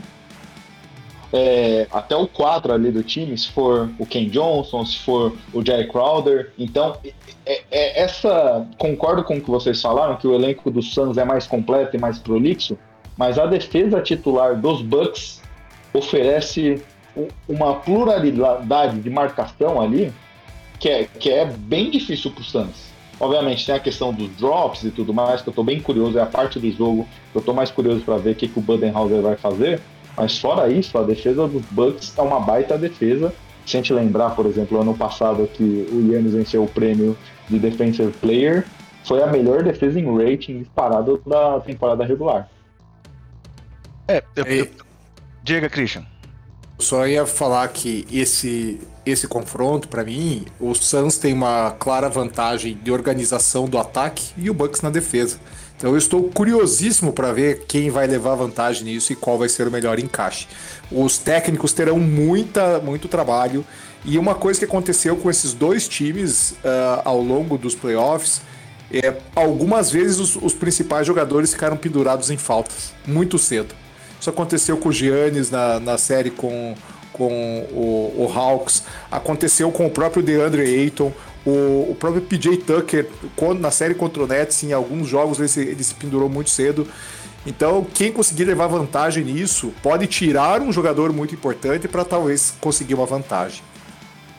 é, 1.37 1.88
até 1.90 2.14
o 2.14 2.29
4 2.29 2.73
ali 2.73 2.92
do 2.92 3.03
time, 3.03 3.37
se 3.37 3.49
for 3.49 3.90
o 3.99 4.07
Ken 4.07 4.29
Johnson, 4.29 4.87
se 4.87 5.01
for 5.01 5.33
o 5.53 5.66
Jerry 5.66 5.88
Crowder. 5.88 6.53
Então, 6.57 6.97
é, 7.44 7.62
é, 7.73 8.03
essa. 8.03 8.64
Concordo 8.79 9.25
com 9.25 9.38
o 9.38 9.40
que 9.40 9.51
vocês 9.51 9.83
falaram, 9.83 10.14
que 10.14 10.29
o 10.29 10.33
elenco 10.33 10.70
do 10.70 10.81
Suns 10.81 11.18
é 11.18 11.25
mais 11.25 11.44
completo 11.44 11.97
e 11.97 11.99
mais 11.99 12.20
prolixo, 12.20 12.79
mas 13.16 13.37
a 13.37 13.47
defesa 13.47 14.01
titular 14.01 14.57
dos 14.57 14.81
Bucks 14.81 15.42
oferece 15.92 16.81
uma 17.49 17.75
pluralidade 17.75 19.01
de 19.01 19.11
marcação 19.11 19.81
ali 19.81 20.12
que 20.79 20.88
é, 20.88 21.05
que 21.05 21.31
é 21.31 21.44
bem 21.44 21.90
difícil 21.90 22.31
para 22.31 22.42
o 22.42 22.44
Suns. 22.44 22.94
Obviamente 23.18 23.66
tem 23.66 23.75
a 23.75 23.81
questão 23.81 24.12
dos 24.12 24.29
drops 24.37 24.85
e 24.85 24.90
tudo 24.92 25.12
mais, 25.12 25.42
que 25.42 25.49
eu 25.49 25.53
estou 25.53 25.64
bem 25.64 25.81
curioso, 25.81 26.16
é 26.16 26.23
a 26.23 26.27
parte 26.27 26.61
do 26.61 26.70
jogo 26.70 27.09
que 27.33 27.38
eu 27.38 27.40
estou 27.40 27.55
mais 27.55 27.73
curioso 27.73 28.03
para 28.03 28.18
ver 28.18 28.33
o 28.33 28.35
que, 28.37 28.47
que 28.47 28.59
o 28.59 28.62
Budenhauser 28.62 29.20
vai 29.20 29.37
fazer. 29.37 29.81
Mas 30.16 30.38
fora 30.38 30.68
isso, 30.68 30.96
a 30.96 31.03
defesa 31.03 31.46
dos 31.48 31.62
Bucks 31.70 32.12
é 32.16 32.22
uma 32.22 32.40
baita 32.40 32.79
defesa. 32.79 33.33
Se 33.66 33.77
a 33.77 33.81
gente 33.81 33.92
lembrar, 33.92 34.31
por 34.31 34.46
exemplo, 34.46 34.81
ano 34.81 34.96
passado 34.96 35.48
que 35.53 35.88
o 35.90 36.12
Yannis 36.12 36.35
venceu 36.35 36.64
o 36.64 36.68
prêmio 36.68 37.16
de 37.48 37.59
Defensive 37.59 38.12
Player, 38.12 38.64
foi 39.05 39.22
a 39.22 39.27
melhor 39.27 39.62
defesa 39.62 39.98
em 39.98 40.07
rating 40.07 40.61
disparado 40.61 41.20
da 41.27 41.61
temporada 41.61 42.05
regular. 42.05 42.48
É, 44.07 44.22
eu, 44.37 44.44
eu, 44.44 44.68
diga, 45.42 45.68
Christian. 45.68 46.05
Só 46.79 47.07
ia 47.07 47.24
falar 47.24 47.68
que 47.68 48.07
esse 48.12 48.81
esse 49.07 49.29
confronto, 49.29 49.87
para 49.87 50.03
mim, 50.03 50.46
o 50.59 50.74
Suns 50.74 51.18
tem 51.18 51.35
uma 51.35 51.72
clara 51.72 52.09
vantagem 52.09 52.74
de 52.83 52.90
organização 52.90 53.66
do 53.66 53.79
ataque 53.79 54.33
e 54.37 54.48
o 54.48 54.55
Bucks 54.55 54.81
na 54.81 54.88
defesa. 54.88 55.38
Então 55.85 55.92
eu 55.92 55.99
estou 55.99 56.23
curiosíssimo 56.31 57.12
para 57.12 57.31
ver 57.31 57.66
quem 57.68 57.90
vai 57.90 58.07
levar 58.07 58.37
vantagem 58.37 58.85
nisso 58.85 59.12
e 59.12 59.16
qual 59.16 59.37
vai 59.37 59.51
ser 59.51 59.68
o 59.68 59.70
melhor 59.70 59.99
encaixe. 59.99 60.49
Os 60.90 61.18
técnicos 61.18 61.75
terão 61.75 61.99
muita, 61.99 62.79
muito 62.79 63.07
trabalho 63.07 63.62
e 64.03 64.16
uma 64.18 64.35
coisa 64.35 64.59
que 64.59 64.64
aconteceu 64.64 65.14
com 65.14 65.29
esses 65.29 65.53
dois 65.53 65.87
times 65.87 66.53
uh, 66.53 67.03
ao 67.05 67.20
longo 67.20 67.59
dos 67.59 67.75
playoffs 67.75 68.40
é 68.90 69.14
algumas 69.37 69.90
vezes 69.90 70.18
os, 70.20 70.37
os, 70.37 70.55
principais 70.55 71.07
jogadores 71.07 71.53
ficaram 71.53 71.77
pendurados 71.77 72.31
em 72.31 72.38
faltas 72.38 72.94
muito 73.07 73.38
cedo. 73.38 73.75
Isso 74.18 74.31
aconteceu 74.31 74.79
com 74.79 74.88
o 74.88 74.92
Giannis 74.92 75.51
na, 75.51 75.79
na 75.79 75.99
série 75.99 76.31
com, 76.31 76.75
com 77.12 77.29
o, 77.70 78.25
o 78.25 78.33
Hawks, 78.35 78.85
aconteceu 79.11 79.70
com 79.70 79.85
o 79.85 79.90
próprio 79.90 80.23
DeAndre 80.23 80.62
Ayton. 80.62 81.12
O, 81.47 81.91
o 81.91 81.97
próprio 81.99 82.23
PJ 82.23 82.59
Tucker, 82.59 83.11
quando, 83.37 83.61
na 83.61 83.71
série 83.71 83.95
contra 83.95 84.23
o 84.23 84.27
Nets, 84.27 84.63
em 84.63 84.73
alguns 84.73 85.09
jogos 85.09 85.39
ele 85.39 85.49
se, 85.49 85.61
ele 85.61 85.85
se 85.85 85.95
pendurou 85.95 86.29
muito 86.29 86.51
cedo. 86.51 86.89
Então, 87.47 87.87
quem 87.93 88.11
conseguir 88.11 88.45
levar 88.45 88.67
vantagem 88.67 89.23
nisso 89.23 89.73
pode 89.83 90.07
tirar 90.07 90.63
um 90.63 90.73
jogador 90.73 91.13
muito 91.13 91.35
importante 91.35 91.87
para 91.87 92.05
talvez 92.05 92.57
conseguir 92.61 92.95
uma 92.95 93.05
vantagem. 93.05 93.63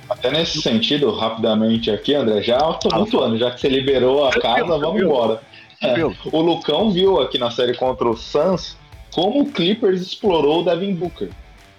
Até 0.10 0.32
nesse 0.32 0.62
sentido, 0.62 1.12
rapidamente 1.12 1.90
aqui, 1.92 2.14
André, 2.16 2.42
já 2.42 2.58
tumultuando, 2.74 3.38
já 3.38 3.52
que 3.52 3.62
você 3.62 3.70
liberou 3.70 4.26
a 4.26 4.32
casa, 4.32 4.78
vamos 4.78 5.02
embora. 5.02 5.42
É, 5.82 6.04
o 6.04 6.42
Lucão 6.42 6.92
viu 6.92 7.20
aqui 7.22 7.38
na 7.38 7.52
série 7.52 7.76
contra 7.76 8.08
o 8.10 8.16
Suns 8.16 8.78
como 9.12 9.42
o 9.42 9.46
Clippers 9.46 10.02
explorou 10.02 10.62
o 10.62 10.64
Devin 10.64 10.94
Booker, 10.94 11.30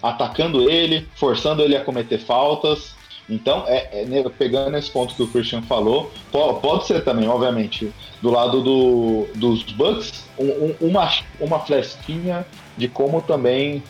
atacando 0.02 0.70
ele, 0.70 1.06
forçando 1.16 1.62
ele 1.62 1.76
a 1.76 1.84
cometer 1.84 2.18
faltas, 2.18 2.94
então, 3.28 3.64
é, 3.66 4.02
é, 4.02 4.28
pegando 4.38 4.76
esse 4.76 4.90
ponto 4.90 5.14
que 5.14 5.22
o 5.22 5.26
Christian 5.26 5.62
falou, 5.62 6.12
pode, 6.30 6.86
ser 6.86 7.02
também, 7.02 7.28
obviamente, 7.28 7.92
do 8.22 8.30
lado 8.30 8.62
do, 8.62 9.26
dos 9.34 9.64
Bucks, 9.64 10.24
um, 10.38 10.44
um, 10.46 10.76
uma, 10.80 11.10
uma 11.40 11.60
fresquinha 11.60 12.46
de 12.76 12.88
como 12.88 13.20
também 13.20 13.82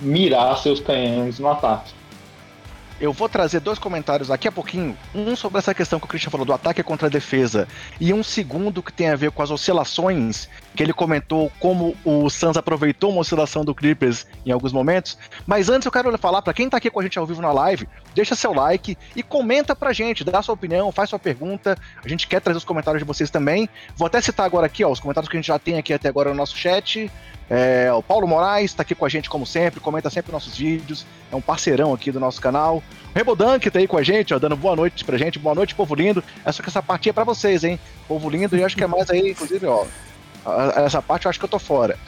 mirar 0.00 0.56
seus 0.58 0.78
canhões 0.78 1.38
no 1.38 1.48
ataque. 1.48 1.92
Eu 3.00 3.14
vou 3.14 3.30
trazer 3.30 3.60
dois 3.60 3.78
comentários 3.78 4.28
daqui 4.28 4.46
a 4.46 4.52
pouquinho. 4.52 4.94
Um 5.14 5.34
sobre 5.34 5.58
essa 5.58 5.74
questão 5.74 5.98
que 5.98 6.04
o 6.04 6.08
Christian 6.08 6.30
falou 6.30 6.44
do 6.44 6.52
ataque 6.52 6.82
contra 6.82 7.06
a 7.06 7.10
defesa. 7.10 7.66
E 7.98 8.12
um 8.12 8.22
segundo 8.22 8.82
que 8.82 8.92
tem 8.92 9.08
a 9.08 9.16
ver 9.16 9.30
com 9.30 9.42
as 9.42 9.50
oscilações, 9.50 10.50
que 10.74 10.82
ele 10.82 10.92
comentou 10.92 11.50
como 11.58 11.96
o 12.04 12.28
Suns 12.30 12.56
aproveitou 12.56 13.10
uma 13.10 13.20
oscilação 13.20 13.64
do 13.64 13.74
Clippers 13.74 14.26
em 14.46 14.52
alguns 14.52 14.72
momentos. 14.72 15.18
Mas 15.46 15.68
antes 15.68 15.86
eu 15.86 15.92
quero 15.92 16.16
falar 16.18 16.42
para 16.42 16.54
quem 16.54 16.68
tá 16.68 16.76
aqui 16.76 16.90
com 16.90 17.00
a 17.00 17.02
gente 17.02 17.18
ao 17.18 17.26
vivo 17.26 17.42
na 17.42 17.52
live, 17.52 17.88
deixa 18.14 18.34
seu 18.34 18.52
like 18.52 18.96
e 19.14 19.22
comenta 19.22 19.74
pra 19.74 19.92
gente, 19.92 20.24
dá 20.24 20.42
sua 20.42 20.54
opinião, 20.54 20.92
faz 20.92 21.10
sua 21.10 21.18
pergunta. 21.18 21.76
A 22.04 22.08
gente 22.08 22.26
quer 22.26 22.40
trazer 22.40 22.58
os 22.58 22.64
comentários 22.64 23.00
de 23.00 23.06
vocês 23.06 23.30
também. 23.30 23.68
Vou 23.96 24.06
até 24.06 24.20
citar 24.20 24.46
agora 24.46 24.66
aqui, 24.66 24.84
ó, 24.84 24.90
os 24.90 25.00
comentários 25.00 25.28
que 25.28 25.36
a 25.36 25.40
gente 25.40 25.48
já 25.48 25.58
tem 25.58 25.78
aqui 25.78 25.92
até 25.92 26.08
agora 26.08 26.30
no 26.30 26.36
nosso 26.36 26.56
chat. 26.56 27.10
É, 27.52 27.92
o 27.92 28.00
Paulo 28.00 28.28
Moraes 28.28 28.70
está 28.70 28.82
aqui 28.82 28.94
com 28.94 29.04
a 29.04 29.08
gente 29.08 29.28
como 29.28 29.44
sempre, 29.44 29.80
comenta 29.80 30.08
sempre 30.08 30.30
nossos 30.30 30.56
vídeos, 30.56 31.04
é 31.32 31.34
um 31.34 31.40
parceirão 31.40 31.92
aqui 31.92 32.12
do 32.12 32.20
nosso 32.20 32.40
canal. 32.40 32.76
O 32.76 33.18
Rebodank 33.18 33.68
tá 33.68 33.80
aí 33.80 33.88
com 33.88 33.96
a 33.96 34.04
gente, 34.04 34.32
ó, 34.32 34.38
dando 34.38 34.56
boa 34.56 34.76
noite 34.76 35.04
pra 35.04 35.18
gente, 35.18 35.36
boa 35.36 35.52
noite, 35.54 35.74
povo 35.74 35.96
lindo. 35.96 36.22
É 36.44 36.52
só 36.52 36.62
que 36.62 36.68
essa 36.68 36.80
parte 36.80 37.08
é 37.08 37.12
pra 37.12 37.24
vocês, 37.24 37.64
hein? 37.64 37.78
Povo 38.06 38.30
lindo, 38.30 38.56
e 38.56 38.62
acho 38.62 38.76
que 38.76 38.84
é 38.84 38.86
mais 38.86 39.10
aí, 39.10 39.32
inclusive, 39.32 39.66
ó. 39.66 39.84
Essa 40.76 41.02
parte 41.02 41.26
eu 41.26 41.30
acho 41.30 41.38
que 41.38 41.44
eu 41.44 41.50
tô 41.50 41.58
fora. 41.58 41.98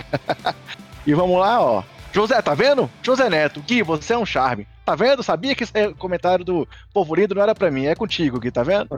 e 1.07 1.15
vamos 1.15 1.39
lá, 1.39 1.61
ó. 1.61 1.83
José, 2.13 2.41
tá 2.43 2.53
vendo? 2.53 2.91
José 3.03 3.31
Neto, 3.31 3.63
Gui, 3.63 3.83
você 3.83 4.13
é 4.13 4.19
um 4.19 4.27
charme. 4.27 4.67
Tá 4.85 4.95
vendo? 4.95 5.23
Sabia 5.23 5.55
que 5.55 5.65
esse 5.65 5.95
comentário 5.95 6.45
do 6.45 6.69
povo 6.93 7.15
lindo 7.15 7.35
não 7.35 7.43
era 7.43 7.55
para 7.55 7.71
mim, 7.71 7.87
é 7.87 7.95
contigo, 7.95 8.39
Gui, 8.39 8.51
tá 8.51 8.63
vendo? 8.63 8.89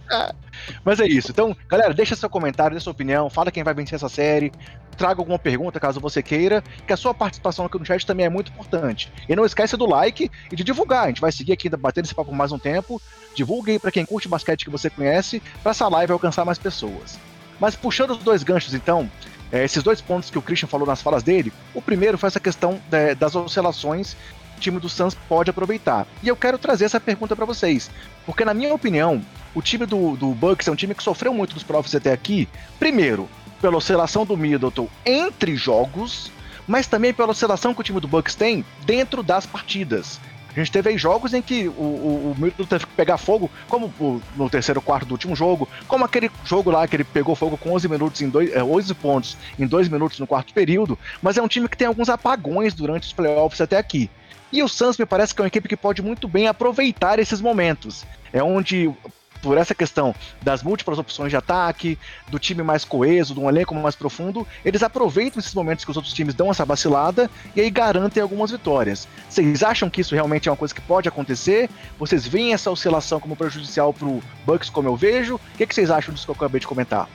Mas 0.84 1.00
é 1.00 1.06
isso. 1.06 1.30
Então, 1.30 1.54
galera, 1.68 1.92
deixa 1.92 2.16
seu 2.16 2.30
comentário, 2.30 2.70
deixa 2.70 2.84
sua 2.84 2.92
opinião, 2.92 3.28
fala 3.28 3.50
quem 3.50 3.64
vai 3.64 3.74
vencer 3.74 3.96
essa 3.96 4.08
série, 4.08 4.52
traga 4.96 5.20
alguma 5.20 5.38
pergunta 5.38 5.80
caso 5.80 6.00
você 6.00 6.22
queira, 6.22 6.62
que 6.86 6.92
a 6.92 6.96
sua 6.96 7.12
participação 7.12 7.66
aqui 7.66 7.78
no 7.78 7.84
chat 7.84 8.06
também 8.06 8.26
é 8.26 8.30
muito 8.30 8.50
importante. 8.52 9.12
E 9.28 9.36
não 9.36 9.44
esqueça 9.44 9.76
do 9.76 9.86
like 9.86 10.30
e 10.50 10.56
de 10.56 10.64
divulgar. 10.64 11.04
A 11.04 11.08
gente 11.08 11.20
vai 11.20 11.32
seguir 11.32 11.52
aqui 11.52 11.68
batendo 11.68 12.04
esse 12.04 12.14
papo 12.14 12.32
mais 12.32 12.52
um 12.52 12.58
tempo. 12.58 13.02
Divulgue 13.34 13.72
aí 13.72 13.78
para 13.78 13.90
quem 13.90 14.06
curte 14.06 14.28
basquete 14.28 14.64
que 14.64 14.70
você 14.70 14.88
conhece, 14.88 15.42
para 15.62 15.72
essa 15.72 15.88
live 15.88 16.12
alcançar 16.12 16.44
mais 16.44 16.58
pessoas. 16.58 17.18
Mas 17.62 17.76
puxando 17.76 18.10
os 18.10 18.18
dois 18.18 18.42
ganchos, 18.42 18.74
então, 18.74 19.08
é, 19.52 19.62
esses 19.62 19.84
dois 19.84 20.00
pontos 20.00 20.30
que 20.30 20.36
o 20.36 20.42
Christian 20.42 20.66
falou 20.66 20.84
nas 20.84 21.00
falas 21.00 21.22
dele, 21.22 21.52
o 21.72 21.80
primeiro 21.80 22.18
foi 22.18 22.26
essa 22.26 22.40
questão 22.40 22.80
de, 22.90 23.14
das 23.14 23.36
oscilações 23.36 24.16
time 24.58 24.80
do 24.80 24.88
Suns 24.88 25.14
pode 25.28 25.50
aproveitar. 25.50 26.06
E 26.22 26.28
eu 26.28 26.36
quero 26.36 26.58
trazer 26.58 26.86
essa 26.86 27.00
pergunta 27.00 27.36
para 27.36 27.44
vocês, 27.44 27.88
porque 28.26 28.44
na 28.44 28.52
minha 28.52 28.74
opinião, 28.74 29.20
o 29.54 29.62
time 29.62 29.86
do, 29.86 30.16
do 30.16 30.28
Bucks 30.28 30.66
é 30.66 30.72
um 30.72 30.76
time 30.76 30.92
que 30.92 31.02
sofreu 31.02 31.32
muito 31.32 31.54
dos 31.54 31.62
profs 31.62 31.94
até 31.94 32.12
aqui, 32.12 32.48
primeiro, 32.80 33.28
pela 33.60 33.76
oscilação 33.76 34.24
do 34.24 34.36
Middleton 34.36 34.88
entre 35.06 35.54
jogos, 35.54 36.32
mas 36.66 36.88
também 36.88 37.12
pela 37.12 37.30
oscilação 37.30 37.74
que 37.74 37.80
o 37.80 37.84
time 37.84 38.00
do 38.00 38.08
Bucks 38.08 38.34
tem 38.34 38.64
dentro 38.84 39.22
das 39.22 39.46
partidas. 39.46 40.20
A 40.54 40.58
gente 40.58 40.70
teve 40.70 40.90
aí 40.90 40.98
jogos 40.98 41.32
em 41.32 41.40
que 41.40 41.68
o, 41.68 41.72
o, 41.72 42.32
o 42.32 42.40
Middleton 42.40 42.64
teve 42.64 42.86
que 42.86 42.92
pegar 42.92 43.16
fogo, 43.16 43.50
como 43.68 43.86
o, 43.98 44.20
no 44.36 44.50
terceiro 44.50 44.80
quarto 44.82 45.06
do 45.06 45.12
último 45.12 45.34
jogo, 45.34 45.68
como 45.88 46.04
aquele 46.04 46.30
jogo 46.44 46.70
lá 46.70 46.86
que 46.86 46.96
ele 46.96 47.04
pegou 47.04 47.34
fogo 47.34 47.56
com 47.56 47.72
11 47.72 47.88
minutos 47.88 48.20
em 48.20 48.28
dois, 48.28 48.52
é, 48.52 48.62
11 48.62 48.94
pontos 48.94 49.36
em 49.58 49.66
2 49.66 49.88
minutos 49.88 50.18
no 50.18 50.26
quarto 50.26 50.52
período, 50.52 50.98
mas 51.22 51.38
é 51.38 51.42
um 51.42 51.48
time 51.48 51.68
que 51.68 51.76
tem 51.76 51.86
alguns 51.86 52.08
apagões 52.08 52.74
durante 52.74 53.04
os 53.04 53.12
playoffs 53.12 53.60
até 53.60 53.78
aqui. 53.78 54.10
E 54.52 54.62
o 54.62 54.68
Suns 54.68 54.98
me 54.98 55.06
parece 55.06 55.34
que 55.34 55.40
é 55.40 55.42
uma 55.42 55.48
equipe 55.48 55.68
que 55.68 55.76
pode 55.76 56.02
muito 56.02 56.28
bem 56.28 56.46
aproveitar 56.46 57.18
esses 57.18 57.40
momentos. 57.40 58.04
É 58.32 58.42
onde 58.42 58.92
por 59.42 59.58
essa 59.58 59.74
questão 59.74 60.14
das 60.40 60.62
múltiplas 60.62 60.98
opções 60.98 61.30
de 61.30 61.36
ataque, 61.36 61.98
do 62.28 62.38
time 62.38 62.62
mais 62.62 62.84
coeso, 62.84 63.34
de 63.34 63.40
um 63.40 63.48
elenco 63.48 63.74
mais 63.74 63.96
profundo, 63.96 64.46
eles 64.64 64.82
aproveitam 64.82 65.40
esses 65.40 65.52
momentos 65.52 65.84
que 65.84 65.90
os 65.90 65.96
outros 65.96 66.14
times 66.14 66.34
dão 66.34 66.50
essa 66.50 66.64
vacilada 66.64 67.28
e 67.54 67.60
aí 67.60 67.68
garantem 67.68 68.22
algumas 68.22 68.52
vitórias. 68.52 69.08
Vocês 69.28 69.62
acham 69.62 69.90
que 69.90 70.00
isso 70.00 70.14
realmente 70.14 70.48
é 70.48 70.52
uma 70.52 70.56
coisa 70.56 70.72
que 70.72 70.80
pode 70.80 71.08
acontecer? 71.08 71.68
Vocês 71.98 72.26
veem 72.26 72.54
essa 72.54 72.70
oscilação 72.70 73.18
como 73.18 73.36
prejudicial 73.36 73.92
para 73.92 74.06
o 74.06 74.22
Bucks, 74.46 74.70
como 74.70 74.88
eu 74.88 74.96
vejo? 74.96 75.34
O 75.34 75.40
que, 75.58 75.66
que 75.66 75.74
vocês 75.74 75.90
acham 75.90 76.14
disso 76.14 76.24
que 76.24 76.30
eu 76.30 76.36
acabei 76.36 76.60
de 76.60 76.66
comentar? 76.66 77.08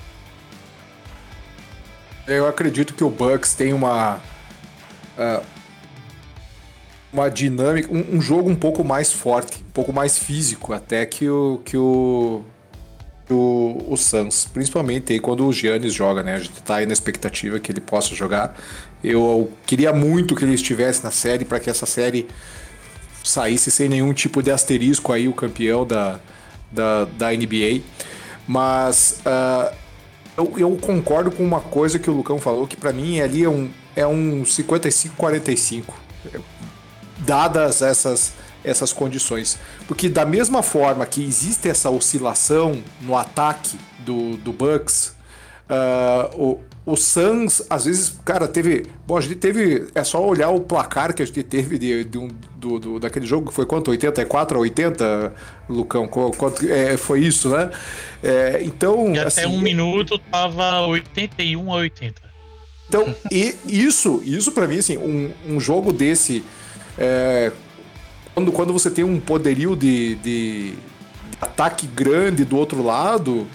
Eu 2.27 2.45
acredito 2.45 2.93
que 2.93 3.03
o 3.03 3.09
Bucks 3.09 3.53
tem 3.53 3.71
uma. 3.71 4.19
Uh 5.17 5.57
uma 7.12 7.30
dinâmica, 7.30 7.91
um, 7.91 8.17
um, 8.17 8.22
jogo 8.22 8.50
um 8.50 8.56
pouco 8.56 8.84
mais 8.84 9.12
forte, 9.12 9.63
um 9.67 9.72
pouco 9.72 9.93
mais 9.93 10.17
físico 10.17 10.74
até 10.74 11.06
que 11.06 11.28
o 11.30 11.62
que 11.63 11.78
o 11.78 12.43
o, 13.30 13.86
o 13.89 13.98
Suns, 13.98 14.46
principalmente 14.46 15.12
aí 15.12 15.20
quando 15.20 15.46
o 15.46 15.52
Giannis 15.52 15.93
joga, 15.93 16.24
né? 16.24 16.36
A 16.36 16.39
gente 16.39 16.62
tá 16.62 16.78
aí 16.78 16.86
na 16.86 16.93
expectativa 16.93 17.60
que 17.60 17.72
ele 17.72 17.82
possa 17.82 18.15
jogar. 18.15 18.56
Eu 19.04 19.52
queria 19.65 19.93
muito 19.93 20.36
que 20.36 20.46
ele 20.46 20.54
estivesse 20.54 21.04
na 21.04 21.12
série 21.12 21.43
para 21.43 21.60
que 21.60 21.70
essa 21.70 21.86
série 21.86 22.28
saísse 23.24 23.70
sem 23.70 23.89
nenhum 23.89 24.13
tipo 24.13 24.41
de 24.41 24.52
asterisco 24.52 25.12
aí 25.12 25.28
o 25.28 25.34
campeão 25.34 25.86
da, 25.86 26.20
da, 26.72 27.06
da 27.06 27.32
NBA. 27.32 27.82
Mas 28.48 29.22
uh, 29.26 29.76
eu, 30.38 30.54
eu, 30.58 30.78
concordo 30.78 31.30
com 31.30 31.43
uma 31.43 31.60
coisa 31.60 32.00
que 32.00 32.10
o 32.10 32.13
Lucão 32.13 32.39
falou, 32.39 32.65
que 32.65 32.78
para 32.78 32.93
mim 32.93 33.20
ali 33.20 33.43
é 33.43 33.50
um, 33.50 33.70
é 33.96 34.08
um 34.08 34.43
55-45 34.43 35.84
dadas 37.19 37.82
essas, 37.82 38.34
essas 38.63 38.93
condições. 38.93 39.58
Porque 39.88 40.10
da 40.10 40.25
mesma 40.25 40.62
forma 40.62 41.06
que 41.06 41.23
existe 41.23 41.69
essa 41.69 41.89
oscilação 41.89 42.82
no 43.01 43.15
ataque 43.15 43.77
do, 43.99 44.38
do 44.38 44.51
Bucks, 44.53 45.15
uh, 45.69 46.41
o, 46.41 46.62
o 46.88 46.95
Suns, 46.95 47.62
às 47.69 47.84
vezes, 47.84 48.17
cara, 48.23 48.47
teve. 48.47 48.86
Bom, 49.06 49.17
a 49.17 49.21
gente 49.21 49.36
teve. 49.36 49.88
É 49.93 50.06
só 50.06 50.25
olhar 50.25 50.49
o 50.49 50.62
placar 50.62 51.13
que 51.13 51.21
a 51.21 51.25
gente 51.25 51.43
teve 51.43 51.77
de, 51.77 52.06
de 52.06 52.17
um, 52.17 52.30
do, 52.56 52.80
do, 52.80 52.99
daquele 52.99 53.25
jogo, 53.25 53.49
que 53.49 53.53
foi 53.53 53.65
quanto? 53.65 53.91
84 53.91 54.58
a 54.58 54.62
80, 54.62 55.34
Lucão? 55.67 56.08
Quanto, 56.08 56.65
é, 56.65 56.95
foi 56.95 57.19
isso, 57.19 57.49
né? 57.49 57.69
É, 58.23 58.62
então. 58.63 59.13
E 59.13 59.19
até 59.19 59.27
assim, 59.27 59.45
um 59.45 59.60
minuto 59.60 60.17
tava 60.17 60.80
81 60.88 61.73
a 61.73 61.75
80. 61.75 62.21
Então, 62.88 63.13
e 63.30 63.53
isso, 63.67 64.21
isso 64.23 64.53
para 64.53 64.65
mim, 64.65 64.77
assim, 64.77 64.97
um, 64.97 65.30
um 65.45 65.60
jogo 65.60 65.91
desse 65.91 66.41
é, 66.97 67.51
quando, 68.33 68.51
quando 68.51 68.73
você 68.73 68.89
tem 68.89 69.03
um 69.03 69.19
poderio 69.19 69.75
de, 69.75 70.15
de, 70.15 70.71
de, 70.71 70.73
ataque 71.41 71.88
grande 71.88 72.43
do 72.45 72.57
outro 72.57 72.83
lado, 72.83 73.47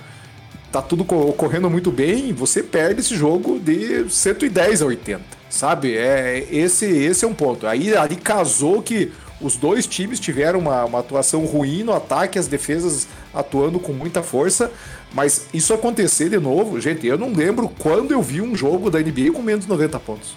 tá 0.71 0.81
tudo 0.81 1.03
ocorrendo 1.03 1.69
muito 1.69 1.91
bem, 1.91 2.33
você 2.33 2.63
perde 2.63 3.01
esse 3.01 3.15
jogo 3.17 3.59
de 3.59 4.09
110 4.09 4.83
a 4.83 4.87
80, 4.87 5.23
sabe? 5.51 5.97
É, 5.97 6.47
esse, 6.51 6.87
esse 6.87 7.25
é 7.25 7.29
um 7.29 7.35
ponto. 7.35 7.67
Aí 7.67 7.97
ali 7.97 8.17
casou 8.17 8.83
que 8.83 9.13
os 9.41 9.57
dois 9.57 9.87
times 9.87 10.21
tiveram 10.21 10.61
uma, 10.61 10.85
uma 10.85 11.01
atuação 11.01 11.45
ruim 11.45 11.83
no 11.83 11.93
ataque, 11.93 12.39
as 12.39 12.47
defesas 12.47 13.09
atuando 13.35 13.81
com 13.81 13.93
muita 13.93 14.23
força, 14.23 14.71
mas 15.13 15.47
isso 15.53 15.75
acontecer 15.75 16.29
de 16.29 16.39
novo, 16.39 16.81
gente, 16.81 17.07
eu 17.07 17.19
não 17.19 17.33
lembro 17.33 17.69
quando 17.79 18.13
eu 18.13 18.23
vi 18.23 18.41
um 18.41 18.57
jogo 18.57 18.91
da 18.91 19.01
NBA 19.01 19.33
com 19.33 19.43
menos 19.43 19.65
de 19.65 19.71
90 19.71 20.01
pontos. 20.01 20.37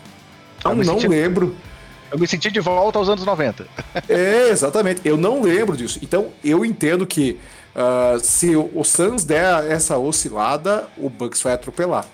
Não, 0.63 0.75
não 0.75 0.97
lembro. 0.97 1.55
Eu 2.11 2.19
me 2.19 2.27
senti 2.27 2.51
de 2.51 2.59
volta 2.59 2.99
aos 2.99 3.09
anos 3.09 3.25
90. 3.25 3.67
é, 4.07 4.49
exatamente. 4.49 5.01
Eu 5.03 5.17
não 5.17 5.41
lembro 5.41 5.75
disso. 5.75 5.99
Então, 6.01 6.31
eu 6.43 6.63
entendo 6.63 7.05
que 7.05 7.39
uh, 7.75 8.19
se 8.19 8.55
o 8.55 8.83
Suns 8.83 9.23
der 9.23 9.69
essa 9.69 9.97
oscilada, 9.97 10.87
o 10.97 11.09
Bucks 11.09 11.41
vai 11.41 11.53
atropelar. 11.53 12.05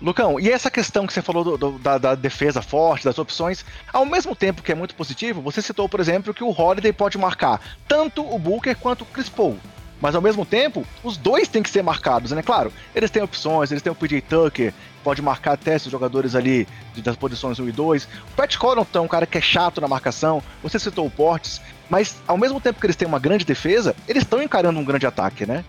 Lucão, 0.00 0.38
e 0.38 0.48
essa 0.48 0.70
questão 0.70 1.06
que 1.06 1.12
você 1.12 1.20
falou 1.20 1.42
do, 1.42 1.58
do, 1.58 1.78
da, 1.78 1.98
da, 1.98 2.14
defesa 2.14 2.62
forte, 2.62 3.04
das 3.04 3.18
opções, 3.18 3.64
ao 3.92 4.06
mesmo 4.06 4.34
tempo 4.36 4.62
que 4.62 4.70
é 4.70 4.74
muito 4.74 4.94
positivo, 4.94 5.42
você 5.42 5.60
citou, 5.60 5.88
por 5.88 5.98
exemplo, 5.98 6.32
que 6.32 6.44
o 6.44 6.50
Holiday 6.50 6.92
pode 6.92 7.18
marcar 7.18 7.60
tanto 7.88 8.22
o 8.22 8.38
Booker 8.38 8.76
quanto 8.76 9.02
o 9.02 9.06
Chris 9.06 9.28
Paul. 9.28 9.58
Mas 10.00 10.14
ao 10.14 10.22
mesmo 10.22 10.46
tempo, 10.46 10.86
os 11.02 11.16
dois 11.16 11.48
têm 11.48 11.62
que 11.62 11.70
ser 11.70 11.82
marcados, 11.82 12.30
né? 12.30 12.42
Claro, 12.42 12.72
eles 12.94 13.10
têm 13.10 13.22
opções, 13.22 13.70
eles 13.70 13.82
têm 13.82 13.90
o 13.90 13.94
PJ 13.94 14.20
Tucker, 14.22 14.72
pode 15.02 15.20
marcar 15.20 15.52
até 15.52 15.74
esses 15.74 15.90
jogadores 15.90 16.34
ali 16.34 16.68
das 16.96 17.16
posições 17.16 17.58
1 17.58 17.68
e 17.68 17.72
2. 17.72 18.04
O 18.04 18.08
Pat 18.36 18.56
Connaughton 18.56 18.98
é 18.98 19.02
um 19.02 19.08
cara 19.08 19.26
que 19.26 19.38
é 19.38 19.40
chato 19.40 19.80
na 19.80 19.88
marcação, 19.88 20.42
você 20.62 20.78
citou 20.78 21.06
o 21.06 21.10
Portes, 21.10 21.60
mas 21.90 22.16
ao 22.26 22.38
mesmo 22.38 22.60
tempo 22.60 22.78
que 22.78 22.86
eles 22.86 22.96
têm 22.96 23.08
uma 23.08 23.18
grande 23.18 23.44
defesa, 23.44 23.94
eles 24.06 24.22
estão 24.22 24.42
encarando 24.42 24.78
um 24.78 24.84
grande 24.84 25.06
ataque, 25.06 25.44
né? 25.44 25.64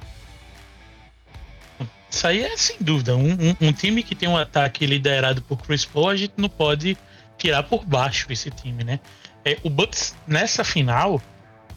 Isso 2.10 2.26
aí 2.26 2.44
é 2.44 2.58
sem 2.58 2.78
dúvida. 2.80 3.15
Um, 3.15 3.32
um, 3.32 3.68
um, 3.68 3.72
time 3.72 4.02
que 4.02 4.15
tem 4.15 4.28
um 4.28 4.38
ataque 4.38 4.86
liderado 4.86 5.42
por 5.44 5.62
Chris 5.62 5.86
Paul, 5.86 6.10
a 6.10 6.15
gente 6.15 6.34
não 6.38 6.50
pode 6.50 6.98
tirar 7.38 7.63
por 7.63 7.86
baixo 7.86 8.28
esse 8.32 8.50
time, 8.50 8.84
né? 8.84 9.00
É, 9.46 9.58
o 9.63 9.70
Bucks 9.70 10.15
nessa 10.28 10.63
final 10.63 11.22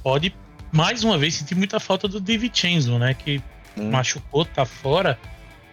pode 0.03 0.35
mais 0.72 1.04
uma 1.04 1.18
vez 1.18 1.35
senti 1.35 1.54
muita 1.54 1.78
falta 1.78 2.08
do 2.08 2.20
DiVincenzo, 2.20 2.98
né? 2.98 3.14
Que 3.14 3.40
hum. 3.76 3.90
machucou, 3.90 4.44
tá 4.44 4.64
fora. 4.64 5.18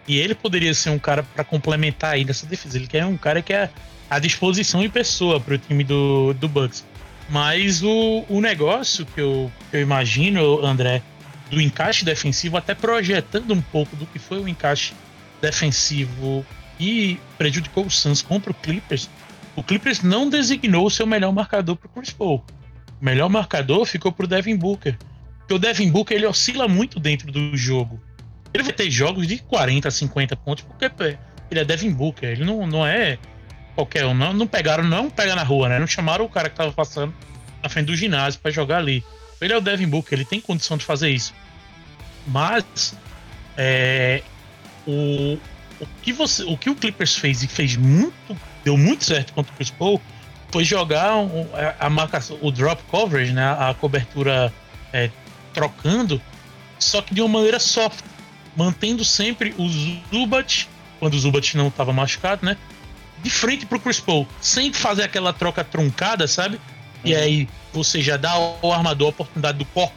E 0.06 0.18
ele 0.18 0.34
poderia 0.34 0.74
ser 0.74 0.90
um 0.90 0.98
cara 0.98 1.22
para 1.22 1.42
complementar 1.42 2.12
aí 2.14 2.24
nessa 2.24 2.46
defesa. 2.46 2.76
Ele 2.76 2.86
quer 2.86 3.06
um 3.06 3.16
cara 3.16 3.40
que 3.40 3.52
é 3.52 3.70
à 4.08 4.18
disposição 4.18 4.82
em 4.82 4.90
pessoa 4.90 5.40
para 5.40 5.54
o 5.54 5.58
time 5.58 5.82
do, 5.84 6.34
do 6.34 6.48
Bucks. 6.48 6.84
Mas 7.28 7.82
o, 7.82 8.24
o 8.28 8.40
negócio 8.40 9.06
que 9.06 9.20
eu, 9.20 9.50
eu 9.72 9.80
imagino, 9.80 10.64
André, 10.64 11.00
do 11.48 11.60
encaixe 11.60 12.04
defensivo, 12.04 12.56
até 12.56 12.74
projetando 12.74 13.54
um 13.54 13.60
pouco 13.60 13.94
do 13.96 14.04
que 14.06 14.18
foi 14.18 14.40
o 14.40 14.48
encaixe 14.48 14.92
defensivo 15.40 16.44
e 16.78 17.18
prejudicou 17.38 17.86
o 17.86 17.90
Suns 17.90 18.20
contra 18.20 18.50
o 18.50 18.54
Clippers, 18.54 19.08
o 19.54 19.62
Clippers 19.62 20.02
não 20.02 20.28
designou 20.28 20.86
o 20.86 20.90
seu 20.90 21.06
melhor 21.06 21.32
marcador 21.32 21.76
para 21.76 21.86
o 21.86 21.90
Chris 21.90 22.10
Paul. 22.10 22.44
O 23.00 23.04
melhor 23.04 23.28
marcador 23.28 23.84
ficou 23.86 24.12
pro 24.12 24.26
Devin 24.26 24.56
Booker. 24.56 24.96
Porque 25.38 25.54
o 25.54 25.58
Devin 25.58 25.90
Booker 25.90 26.16
ele 26.16 26.26
oscila 26.26 26.68
muito 26.68 27.00
dentro 27.00 27.32
do 27.32 27.56
jogo. 27.56 28.00
Ele 28.52 28.62
vai 28.62 28.72
ter 28.72 28.90
jogos 28.90 29.26
de 29.26 29.38
40, 29.38 29.90
50 29.90 30.36
pontos, 30.36 30.64
porque 30.64 30.84
ele 31.50 31.60
é 31.60 31.64
Devin 31.64 31.92
Booker. 31.92 32.28
Ele 32.28 32.44
não, 32.44 32.66
não 32.66 32.86
é 32.86 33.18
qualquer 33.74 34.04
um. 34.06 34.14
Não, 34.14 34.32
não 34.32 34.46
pegaram, 34.46 34.84
não 34.84 35.08
pega 35.08 35.34
na 35.34 35.42
rua, 35.42 35.68
né? 35.68 35.78
Não 35.78 35.86
chamaram 35.86 36.24
o 36.24 36.28
cara 36.28 36.50
que 36.50 36.56
tava 36.56 36.72
passando 36.72 37.14
na 37.62 37.68
frente 37.68 37.86
do 37.86 37.96
ginásio 37.96 38.40
para 38.40 38.50
jogar 38.50 38.78
ali. 38.78 39.04
Ele 39.40 39.52
é 39.52 39.56
o 39.56 39.60
Devin 39.60 39.88
Booker, 39.88 40.18
ele 40.18 40.24
tem 40.24 40.40
condição 40.40 40.76
de 40.76 40.84
fazer 40.84 41.08
isso. 41.08 41.34
Mas 42.26 42.94
é, 43.56 44.22
o, 44.86 45.38
o, 45.80 45.86
que 46.02 46.12
você, 46.12 46.44
o 46.44 46.56
que 46.56 46.68
o 46.68 46.74
Clippers 46.74 47.16
fez 47.16 47.42
e 47.42 47.48
fez 47.48 47.76
muito, 47.76 48.36
deu 48.62 48.76
muito 48.76 49.04
certo 49.04 49.32
contra 49.32 49.52
o 49.52 49.56
Chris 49.56 49.70
Paul 49.70 50.00
foi 50.50 50.64
jogar 50.64 51.16
um, 51.16 51.46
a, 51.54 51.86
a 51.86 51.90
marcação, 51.90 52.38
o 52.40 52.50
drop 52.50 52.82
coverage, 52.90 53.32
né, 53.32 53.56
a 53.58 53.74
cobertura 53.74 54.52
é, 54.92 55.10
trocando, 55.52 56.20
só 56.78 57.02
que 57.02 57.14
de 57.14 57.20
uma 57.20 57.28
maneira 57.28 57.58
soft, 57.58 58.04
mantendo 58.56 59.04
sempre 59.04 59.54
o 59.56 59.68
Zubat, 59.68 60.68
quando 60.98 61.14
o 61.14 61.18
Zubat 61.18 61.56
não 61.56 61.68
estava 61.68 61.92
machucado, 61.92 62.44
né, 62.44 62.56
de 63.22 63.30
frente 63.30 63.66
pro 63.66 63.78
Chris 63.78 64.00
Paul, 64.00 64.26
sem 64.40 64.72
fazer 64.72 65.04
aquela 65.04 65.32
troca 65.32 65.62
truncada, 65.62 66.26
sabe? 66.26 66.60
E 67.04 67.14
Uhum. 67.14 67.20
aí 67.20 67.48
você 67.72 68.00
já 68.02 68.16
dá 68.16 68.30
ao 68.30 68.72
armador 68.72 69.08
a 69.08 69.10
oportunidade 69.10 69.58
do 69.58 69.64
corte 69.66 69.94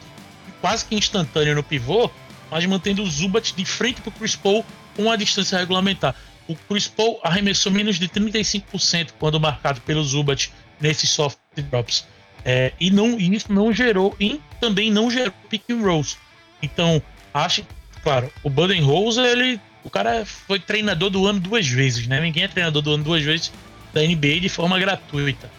quase 0.64 0.84
que 0.86 0.94
instantâneo 0.94 1.54
no 1.54 1.62
pivô, 1.62 2.10
mas 2.50 2.64
mantendo 2.64 3.02
o 3.02 3.10
Zubat 3.10 3.54
de 3.54 3.66
frente 3.66 4.00
pro 4.00 4.10
Chris 4.10 4.34
Paul 4.34 4.64
com 4.96 5.10
a 5.10 5.16
distância 5.16 5.58
regulamentar. 5.58 6.14
O 6.46 6.54
Chris 6.54 6.86
Paul 6.86 7.20
arremessou 7.22 7.72
menos 7.72 7.98
de 7.98 8.08
35% 8.08 9.12
quando 9.18 9.40
marcado 9.40 9.80
pelo 9.80 10.04
Zubat 10.04 10.52
nesses 10.80 11.10
soft 11.10 11.38
drops. 11.70 12.06
É, 12.44 12.72
e, 12.78 12.90
não, 12.90 13.18
isso 13.18 13.50
não 13.50 13.72
gerou, 13.72 14.14
e 14.20 14.40
também 14.60 14.90
não 14.90 15.10
gerou 15.10 15.32
pick 15.48 15.62
and 15.70 15.80
rolls. 15.80 16.18
Então, 16.62 17.02
acho, 17.32 17.64
claro, 18.02 18.30
o 18.42 18.50
Budenholzer, 18.50 19.24
ele, 19.24 19.60
o 19.82 19.88
cara 19.88 20.26
foi 20.26 20.60
treinador 20.60 21.08
do 21.08 21.26
ano 21.26 21.40
duas 21.40 21.66
vezes, 21.66 22.06
né? 22.06 22.20
Ninguém 22.20 22.44
é 22.44 22.48
treinador 22.48 22.82
do 22.82 22.92
ano 22.92 23.04
duas 23.04 23.22
vezes 23.22 23.50
da 23.94 24.02
NBA 24.02 24.40
de 24.40 24.48
forma 24.50 24.78
gratuita. 24.78 25.50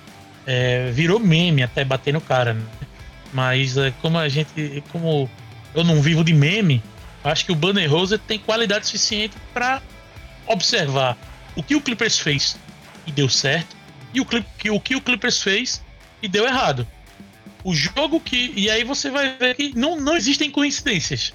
É, 0.45 0.91
virou 0.91 1.19
meme 1.19 1.63
até 1.63 1.83
bater 1.83 2.13
no 2.13 2.21
cara, 2.21 2.53
né? 2.53 2.63
Mas 3.33 3.75
é, 3.77 3.91
como 4.01 4.19
a 4.19 4.29
gente, 4.29 4.83
como 4.91 5.27
eu 5.73 5.83
não 5.83 6.01
vivo 6.01 6.23
de 6.23 6.33
meme, 6.33 6.83
acho 7.23 7.45
que 7.45 7.51
o 7.51 7.55
Budenholzer 7.55 8.19
tem 8.19 8.37
qualidade 8.37 8.85
suficiente 8.85 9.35
para 9.53 9.81
observar 10.47 11.17
o 11.55 11.63
que 11.63 11.75
o 11.75 11.81
Clippers 11.81 12.19
fez 12.19 12.57
e 13.05 13.11
deu 13.11 13.29
certo 13.29 13.75
e 14.13 14.21
o, 14.21 14.25
Clip, 14.25 14.47
que, 14.57 14.69
o 14.71 14.79
que 14.79 14.95
o 14.95 15.01
Clippers 15.01 15.41
fez 15.41 15.83
e 16.21 16.27
deu 16.27 16.45
errado. 16.45 16.87
O 17.63 17.73
jogo 17.73 18.19
que. 18.19 18.53
E 18.55 18.69
aí 18.69 18.83
você 18.83 19.09
vai 19.09 19.35
ver 19.37 19.55
que 19.55 19.77
não, 19.77 19.99
não 19.99 20.15
existem 20.15 20.49
coincidências. 20.49 21.33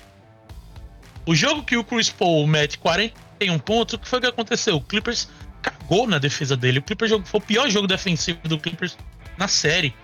O 1.26 1.34
jogo 1.34 1.62
que 1.62 1.76
o 1.76 1.84
Chris 1.84 2.08
Paul 2.08 2.46
mete 2.46 2.78
41 2.78 3.58
pontos, 3.58 3.94
o 3.94 3.98
que 3.98 4.08
foi 4.08 4.20
que 4.20 4.26
aconteceu? 4.26 4.76
O 4.76 4.80
Clippers 4.80 5.28
cagou 5.60 6.06
na 6.06 6.18
defesa 6.18 6.56
dele. 6.56 6.78
O 6.78 6.82
Clippers 6.82 7.12
foi 7.24 7.40
o 7.40 7.42
pior 7.42 7.68
jogo 7.68 7.86
defensivo 7.86 8.40
do 8.44 8.58
Clippers 8.58 8.96
na 9.36 9.46
série. 9.46 9.94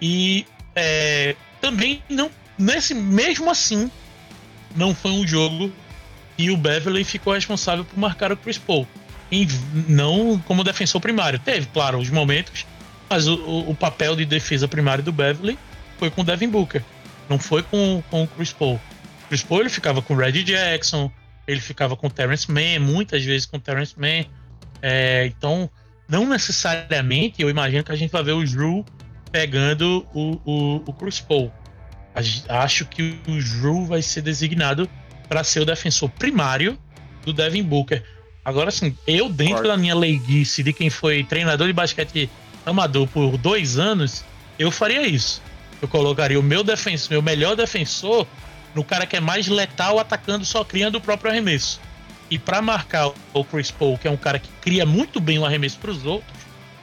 E 0.00 0.44
é, 0.76 1.34
também 1.60 2.02
não. 2.08 2.30
Nesse, 2.58 2.92
mesmo 2.92 3.50
assim, 3.50 3.90
não 4.76 4.94
foi 4.94 5.12
um 5.12 5.26
jogo 5.26 5.72
e 6.38 6.50
o 6.50 6.56
Beverly 6.56 7.02
ficou 7.02 7.34
responsável 7.34 7.84
por 7.84 7.98
marcar 7.98 8.30
o 8.30 8.36
Chris 8.36 8.56
Paul. 8.56 8.86
Em, 9.30 9.46
não 9.88 10.38
como 10.46 10.62
defensor 10.64 11.00
primário. 11.00 11.38
Teve, 11.38 11.66
claro, 11.66 11.98
os 11.98 12.08
momentos, 12.08 12.64
mas 13.10 13.26
o, 13.26 13.34
o, 13.68 13.74
papel 13.74 14.14
de 14.14 14.24
defesa 14.24 14.68
primário 14.68 15.02
do 15.02 15.12
Beverly 15.12 15.58
foi 15.98 16.10
com 16.10 16.22
o 16.22 16.24
Devin 16.24 16.48
Booker, 16.48 16.82
não 17.28 17.38
foi 17.38 17.62
com, 17.62 18.02
com 18.08 18.22
o 18.22 18.28
Chris 18.28 18.52
Paul. 18.52 18.80
O 19.24 19.28
Chris 19.28 19.42
Paul 19.42 19.60
ele 19.60 19.68
ficava 19.68 20.00
com 20.00 20.14
o 20.14 20.16
Reggie 20.16 20.44
Jackson, 20.44 21.10
ele 21.46 21.60
ficava 21.60 21.96
com 21.96 22.06
o 22.06 22.10
Terrence 22.10 22.50
Mann, 22.50 22.80
muitas 22.80 23.24
vezes 23.24 23.44
com 23.44 23.56
o 23.56 23.60
Terrence 23.60 23.98
Mann. 23.98 24.24
É, 24.80 25.26
então, 25.26 25.68
não 26.08 26.26
necessariamente 26.26 27.42
eu 27.42 27.50
imagino 27.50 27.82
que 27.82 27.92
a 27.92 27.96
gente 27.96 28.10
vai 28.10 28.22
ver 28.22 28.32
o 28.32 28.44
Drew 28.44 28.84
pegando 29.32 30.06
o, 30.14 30.40
o, 30.44 30.82
o 30.86 30.92
Chris 30.92 31.20
Paul. 31.20 31.52
Acho 32.48 32.84
que 32.86 33.18
o 33.26 33.38
Drew 33.60 33.84
vai 33.84 34.00
ser 34.00 34.22
designado 34.22 34.88
para 35.28 35.44
ser 35.44 35.60
o 35.60 35.64
defensor 35.64 36.08
primário 36.10 36.78
do 37.24 37.32
Devin 37.32 37.62
Booker. 37.62 38.02
Agora, 38.44 38.70
assim, 38.70 38.96
eu, 39.06 39.28
dentro 39.28 39.56
claro. 39.56 39.68
da 39.68 39.76
minha 39.76 39.94
leiguice 39.94 40.62
de 40.62 40.72
quem 40.72 40.88
foi 40.88 41.22
treinador 41.22 41.66
de 41.66 41.72
basquete 41.72 42.30
amador 42.64 43.06
por 43.08 43.36
dois 43.36 43.78
anos, 43.78 44.24
eu 44.58 44.70
faria 44.70 45.06
isso. 45.06 45.42
Eu 45.80 45.88
colocaria 45.88 46.38
o 46.40 46.42
meu 46.42 46.64
defensor, 46.64 47.10
meu 47.10 47.22
melhor 47.22 47.54
defensor, 47.54 48.26
no 48.74 48.82
cara 48.82 49.06
que 49.06 49.16
é 49.16 49.20
mais 49.20 49.46
letal 49.48 49.98
atacando, 49.98 50.44
só 50.44 50.64
criando 50.64 50.96
o 50.96 51.00
próprio 51.00 51.30
arremesso. 51.30 51.80
E 52.30 52.38
para 52.38 52.60
marcar 52.60 53.10
o 53.32 53.44
Chris 53.44 53.70
Paul, 53.70 53.96
que 53.96 54.08
é 54.08 54.10
um 54.10 54.16
cara 54.16 54.38
que 54.38 54.48
cria 54.60 54.84
muito 54.84 55.20
bem 55.20 55.38
o 55.38 55.44
arremesso 55.44 55.78
para 55.78 55.90
os 55.90 56.04
outros, 56.04 56.36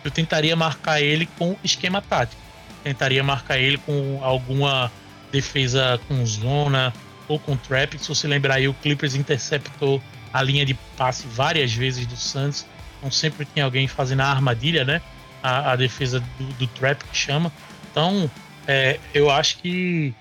eu 0.04 0.12
tentaria 0.12 0.56
marcar 0.56 1.02
ele 1.02 1.28
com 1.38 1.56
esquema 1.64 2.02
tático. 2.02 2.42
Tentaria 2.84 3.24
marcar 3.24 3.58
ele 3.58 3.78
com 3.80 4.20
alguma 4.24 4.92
defesa 5.32 6.00
com 6.08 6.24
zona 6.26 6.94
ou 7.28 7.40
com 7.40 7.56
trap. 7.56 7.98
Se 7.98 8.08
você 8.10 8.28
lembrar 8.28 8.56
aí, 8.56 8.68
o 8.68 8.74
Clippers 8.74 9.16
interceptou 9.16 10.02
a 10.32 10.42
linha 10.42 10.66
de 10.66 10.74
passe 10.98 11.26
várias 11.28 11.74
vezes 11.74 12.06
do 12.06 12.16
Suns. 12.16 12.66
Então 12.98 13.12
sempre 13.12 13.46
tem 13.46 13.64
alguém 13.64 13.88
fazendo 13.88 14.22
a 14.22 14.28
armadilha, 14.28 14.84
né? 14.84 15.02
A, 15.42 15.74
a 15.74 15.76
defesa 15.76 16.20
do, 16.38 16.46
do, 16.54 16.68
trap 16.68 17.04
que 17.04 17.18
chama. 17.18 17.52
Então 17.92 18.30
é, 18.68 19.00
eu 19.14 19.30
acho 19.30 19.58
que 19.58 20.14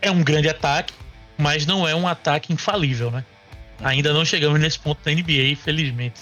é 0.00 0.10
um 0.10 0.22
grande 0.22 0.48
ataque, 0.48 0.92
mas 1.38 1.66
não 1.66 1.86
é 1.86 1.94
um 1.94 2.08
ataque 2.08 2.52
infalível, 2.52 3.10
né? 3.10 3.24
Ainda 3.82 4.12
não 4.12 4.24
chegamos 4.24 4.60
nesse 4.60 4.78
ponto 4.78 4.98
da 5.04 5.10
NBA, 5.10 5.50
infelizmente. 5.50 6.20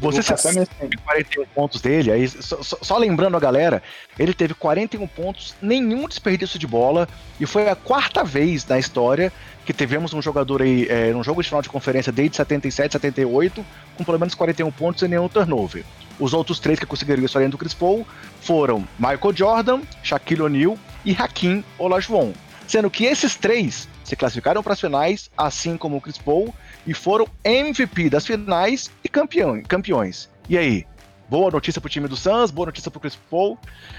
Você 0.00 0.22
sabe 0.22 0.68
41 1.04 1.44
pontos 1.46 1.80
dele, 1.80 2.12
aí 2.12 2.28
só, 2.28 2.62
só, 2.62 2.96
lembrando 2.96 3.36
a 3.36 3.40
galera, 3.40 3.82
ele 4.16 4.32
teve 4.32 4.54
41 4.54 5.06
pontos, 5.08 5.56
nenhum 5.60 6.06
desperdício 6.06 6.58
de 6.58 6.68
bola, 6.68 7.08
e 7.40 7.46
foi 7.46 7.68
a 7.68 7.74
quarta 7.74 8.22
vez 8.22 8.64
na 8.64 8.78
história 8.78 9.32
que 9.66 9.72
tivemos 9.72 10.14
um 10.14 10.22
jogador 10.22 10.62
aí, 10.62 10.86
é, 10.88 11.12
num 11.12 11.24
jogo 11.24 11.42
de 11.42 11.48
final 11.48 11.62
de 11.62 11.68
conferência 11.68 12.12
desde 12.12 12.36
77, 12.36 12.92
78, 12.92 13.66
com 13.96 14.04
pelo 14.04 14.18
menos 14.18 14.34
41 14.34 14.70
pontos 14.70 15.02
e 15.02 15.08
nenhum 15.08 15.28
turnover. 15.28 15.84
Os 16.18 16.32
outros 16.32 16.58
três 16.58 16.78
que 16.78 16.86
conseguiram 16.86 17.22
isso 17.24 17.36
além 17.36 17.50
do 17.50 17.58
Chris 17.58 17.74
Paul 17.74 18.06
foram 18.40 18.86
Michael 18.98 19.34
Jordan, 19.34 19.80
Shaquille 20.02 20.42
O'Neal 20.42 20.78
e 21.04 21.12
Hakim 21.12 21.64
Olajuwon. 21.78 22.32
Sendo 22.66 22.90
que 22.90 23.04
esses 23.04 23.34
três 23.34 23.88
se 24.04 24.16
classificaram 24.16 24.62
para 24.62 24.72
as 24.72 24.80
finais, 24.80 25.30
assim 25.36 25.76
como 25.76 25.96
o 25.96 26.00
Chris 26.00 26.18
Paul, 26.18 26.54
e 26.88 26.94
foram 26.94 27.28
MVP 27.44 28.08
das 28.08 28.26
finais 28.26 28.90
e 29.04 29.10
campeão, 29.10 29.62
campeões. 29.62 30.26
E 30.48 30.56
aí? 30.56 30.86
Boa 31.28 31.50
notícia 31.50 31.82
pro 31.82 31.90
time 31.90 32.08
do 32.08 32.16
Suns, 32.16 32.50
boa 32.50 32.64
notícia 32.64 32.90
pro 32.90 32.98
Chris 32.98 33.14
Paul. 33.30 33.58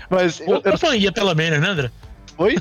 Mas 0.10 0.40
boa 0.40 0.60
eu, 0.66 0.72
companhia, 0.72 1.10
eu... 1.10 1.14
pelo 1.14 1.36
menos, 1.36 1.62
né, 1.62 1.68
André? 1.68 1.92
Oi? 2.40 2.58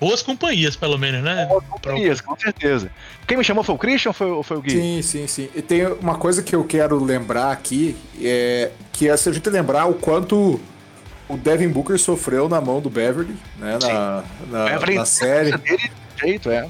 Boas 0.00 0.22
companhias, 0.22 0.76
pelo 0.76 0.96
menos, 0.96 1.22
né? 1.22 1.44
Boas 1.44 1.64
companhias, 1.66 2.22
com 2.22 2.34
certeza. 2.38 2.90
Quem 3.26 3.36
me 3.36 3.44
chamou 3.44 3.62
foi 3.62 3.74
o 3.74 3.78
Christian 3.78 4.10
ou 4.10 4.14
foi, 4.14 4.42
foi 4.42 4.56
o 4.56 4.62
Gui? 4.62 4.70
Sim, 4.70 5.02
sim, 5.02 5.26
sim. 5.26 5.50
E 5.54 5.60
tem 5.60 5.86
uma 5.86 6.16
coisa 6.16 6.42
que 6.42 6.56
eu 6.56 6.64
quero 6.64 7.02
lembrar 7.04 7.52
aqui, 7.52 7.94
é 8.22 8.70
que 8.92 9.10
é 9.10 9.16
se 9.16 9.28
a 9.28 9.32
gente 9.32 9.50
lembrar 9.50 9.84
o 9.84 9.92
quanto 9.92 10.58
o 11.28 11.36
Devin 11.36 11.68
Booker 11.68 11.98
sofreu 11.98 12.48
na 12.48 12.62
mão 12.62 12.80
do 12.80 12.88
Beverly, 12.88 13.36
né? 13.58 13.78
Na, 13.82 14.24
na, 14.50 14.64
Beverly 14.64 14.94
na 14.96 15.04
série. 15.04 15.54
Dele, 15.58 15.90
jeito, 16.16 16.50
é. 16.50 16.66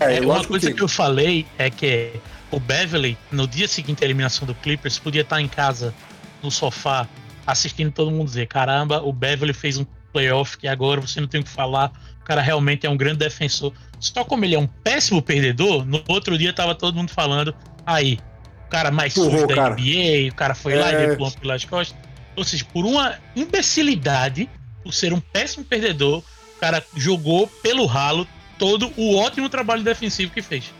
É, 0.00 0.20
uma 0.20 0.44
coisa 0.44 0.68
que... 0.68 0.74
que... 0.74 0.82
eu 0.82 0.88
falei 0.88 1.46
é 1.58 1.70
que 1.70 2.12
o 2.50 2.60
Beverly, 2.60 3.16
no 3.32 3.46
dia 3.46 3.66
seguinte 3.66 4.02
à 4.02 4.04
eliminação 4.06 4.46
do 4.46 4.54
Clippers, 4.54 4.98
podia 4.98 5.22
estar 5.22 5.40
em 5.40 5.48
casa, 5.48 5.94
no 6.42 6.50
sofá, 6.50 7.08
assistindo 7.46 7.90
todo 7.92 8.10
mundo 8.10 8.26
dizer: 8.26 8.46
caramba, 8.46 9.02
o 9.02 9.12
Beverly 9.12 9.52
fez 9.52 9.78
um 9.78 9.86
playoff 10.12 10.56
que 10.56 10.68
agora 10.68 11.00
você 11.00 11.20
não 11.20 11.28
tem 11.28 11.40
o 11.40 11.44
que 11.44 11.50
falar. 11.50 11.92
O 12.20 12.24
cara 12.24 12.40
realmente 12.40 12.86
é 12.86 12.90
um 12.90 12.96
grande 12.96 13.18
defensor. 13.18 13.72
Só 14.00 14.24
como 14.24 14.44
ele 14.44 14.54
é 14.54 14.58
um 14.58 14.66
péssimo 14.66 15.20
perdedor, 15.20 15.84
no 15.84 16.02
outro 16.08 16.38
dia 16.38 16.52
tava 16.52 16.74
todo 16.74 16.94
mundo 16.94 17.10
falando: 17.10 17.54
aí, 17.84 18.18
o 18.66 18.70
cara 18.70 18.90
mais 18.90 19.12
sujo 19.12 19.46
da 19.46 19.54
cara. 19.54 19.74
NBA, 19.74 20.30
o 20.30 20.34
cara 20.34 20.54
foi 20.54 20.74
É. 20.74 20.76
lá 20.76 20.92
e 20.92 21.06
deu 21.06 21.16
ponto 21.16 21.38
pelas 21.38 21.64
costas. 21.64 21.96
Ou 22.36 22.44
seja, 22.44 22.64
por 22.72 22.84
uma 22.84 23.14
imbecilidade, 23.36 24.48
por 24.82 24.92
ser 24.92 25.12
um 25.12 25.20
péssimo 25.20 25.64
perdedor, 25.64 26.22
o 26.56 26.60
cara 26.60 26.84
jogou 26.96 27.46
pelo 27.62 27.86
ralo 27.86 28.26
todo 28.58 28.92
o 28.96 29.16
ótimo 29.16 29.48
trabalho 29.48 29.82
defensivo 29.82 30.32
que 30.32 30.42
fez. 30.42 30.72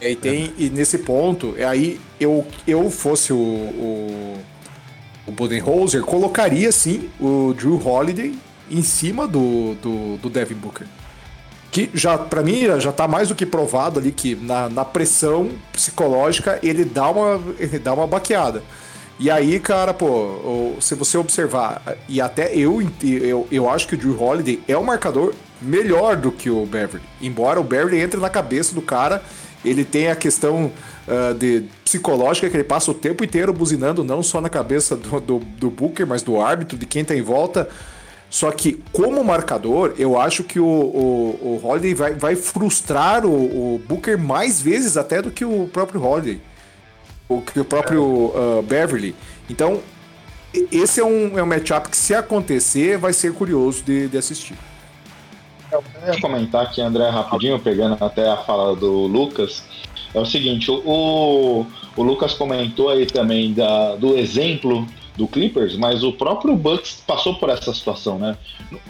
É, 0.00 0.10
E, 0.12 0.16
tem, 0.16 0.52
e 0.58 0.68
nesse 0.70 0.98
ponto, 0.98 1.54
é 1.56 1.64
aí 1.64 2.00
eu, 2.18 2.46
eu 2.66 2.90
fosse 2.90 3.32
o, 3.32 3.36
o, 3.36 4.38
o 5.26 5.32
Budenholzer, 5.32 6.02
colocaria 6.02 6.70
sim 6.72 7.08
o 7.20 7.54
Drew 7.56 7.80
Holiday 7.86 8.34
em 8.70 8.82
cima 8.82 9.26
do, 9.28 9.74
do, 9.82 10.16
do 10.18 10.30
Devin 10.30 10.54
Booker. 10.54 10.86
Que 11.70 11.88
já, 11.94 12.18
para 12.18 12.42
mim, 12.42 12.64
já 12.80 12.92
tá 12.92 13.08
mais 13.08 13.28
do 13.28 13.34
que 13.34 13.46
provado 13.46 13.98
ali 13.98 14.12
que 14.12 14.34
na, 14.34 14.68
na 14.68 14.84
pressão 14.84 15.50
psicológica 15.72 16.58
ele 16.62 16.84
dá, 16.84 17.08
uma, 17.08 17.40
ele 17.58 17.78
dá 17.78 17.94
uma 17.94 18.06
baqueada. 18.06 18.62
E 19.18 19.30
aí, 19.30 19.58
cara, 19.60 19.94
pô, 19.94 20.06
o- 20.06 20.76
se 20.80 20.94
você 20.94 21.16
observar, 21.16 21.80
e 22.08 22.20
até 22.20 22.54
eu, 22.54 22.82
eu, 23.02 23.46
eu 23.50 23.70
acho 23.70 23.86
que 23.88 23.94
o 23.94 23.98
Drew 23.98 24.20
Holiday 24.20 24.60
é 24.68 24.76
um 24.76 24.82
marcador 24.82 25.32
melhor 25.62 26.16
do 26.16 26.32
que 26.32 26.50
o 26.50 26.66
Beverly. 26.66 27.04
Embora 27.20 27.60
o 27.60 27.64
Beverly 27.64 28.00
entre 28.00 28.20
na 28.20 28.28
cabeça 28.28 28.74
do 28.74 28.82
cara, 28.82 29.22
ele 29.64 29.84
tem 29.84 30.08
a 30.08 30.16
questão 30.16 30.72
ah, 31.06 31.32
de 31.32 31.64
psicológica 31.84 32.48
que 32.48 32.56
ele 32.56 32.64
passa 32.64 32.90
o 32.90 32.94
tempo 32.94 33.24
inteiro 33.24 33.52
buzinando, 33.52 34.04
não 34.04 34.22
só 34.22 34.40
na 34.40 34.48
cabeça 34.48 34.96
do, 34.96 35.20
do, 35.20 35.38
do 35.38 35.70
Booker, 35.70 36.06
mas 36.06 36.22
do 36.22 36.40
árbitro, 36.40 36.76
de 36.76 36.86
quem 36.86 37.04
tá 37.04 37.14
em 37.14 37.22
volta. 37.22 37.68
Só 38.30 38.50
que, 38.50 38.82
como 38.92 39.22
marcador, 39.22 39.94
eu 39.98 40.18
acho 40.18 40.42
que 40.42 40.58
o, 40.58 40.64
o, 40.64 41.60
o 41.60 41.60
Holiday 41.62 41.92
vai, 41.92 42.14
vai 42.14 42.34
frustrar 42.34 43.26
o, 43.26 43.74
o 43.74 43.78
Booker 43.86 44.16
mais 44.16 44.60
vezes 44.60 44.96
até 44.96 45.20
do 45.20 45.30
que 45.30 45.44
o 45.44 45.68
próprio 45.70 46.02
Holiday. 46.02 46.40
O 47.28 47.42
que 47.42 47.60
o 47.60 47.64
próprio 47.64 48.32
ah, 48.34 48.62
Beverly. 48.62 49.14
Então, 49.50 49.80
esse 50.70 51.00
é 51.00 51.04
um, 51.04 51.38
é 51.38 51.42
um 51.42 51.46
matchup 51.46 51.88
que, 51.88 51.96
se 51.96 52.14
acontecer, 52.14 52.96
vai 52.96 53.12
ser 53.12 53.32
curioso 53.34 53.82
de, 53.82 54.08
de 54.08 54.16
assistir. 54.16 54.56
Eu 55.72 55.82
ia 56.06 56.20
comentar 56.20 56.64
aqui, 56.64 56.82
André, 56.82 57.08
rapidinho, 57.08 57.58
pegando 57.58 57.96
até 58.04 58.28
a 58.28 58.36
fala 58.36 58.76
do 58.76 59.06
Lucas. 59.06 59.64
é 60.12 60.20
o 60.20 60.26
seguinte, 60.26 60.70
o, 60.70 61.66
o 61.96 62.02
Lucas 62.02 62.34
comentou 62.34 62.90
aí 62.90 63.06
também 63.06 63.54
da, 63.54 63.96
do 63.96 64.14
exemplo 64.14 64.86
do 65.16 65.26
Clippers, 65.26 65.74
mas 65.76 66.04
o 66.04 66.12
próprio 66.12 66.54
Bucks 66.54 67.02
passou 67.06 67.36
por 67.36 67.48
essa 67.48 67.72
situação, 67.72 68.18
né? 68.18 68.36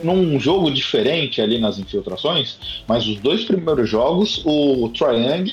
Num 0.03 0.39
jogo 0.41 0.71
diferente 0.73 1.41
ali 1.41 1.59
nas 1.59 1.79
infiltrações, 1.79 2.59
mas 2.87 3.07
os 3.07 3.21
dois 3.21 3.45
primeiros 3.45 3.89
jogos, 3.89 4.43
o 4.45 4.89
Triangle 4.89 5.53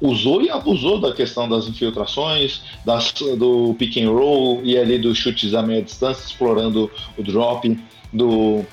usou 0.00 0.42
e 0.42 0.50
abusou 0.50 1.00
da 1.00 1.12
questão 1.12 1.48
das 1.48 1.66
infiltrações, 1.66 2.62
das, 2.84 3.12
do 3.12 3.74
pick 3.78 3.96
and 3.98 4.10
roll 4.10 4.60
e 4.62 4.76
ali 4.78 4.98
dos 4.98 5.18
chutes 5.18 5.54
a 5.54 5.62
meia 5.62 5.82
distância, 5.82 6.24
explorando 6.24 6.90
o 7.16 7.22
drop 7.22 7.78
do 8.12 8.64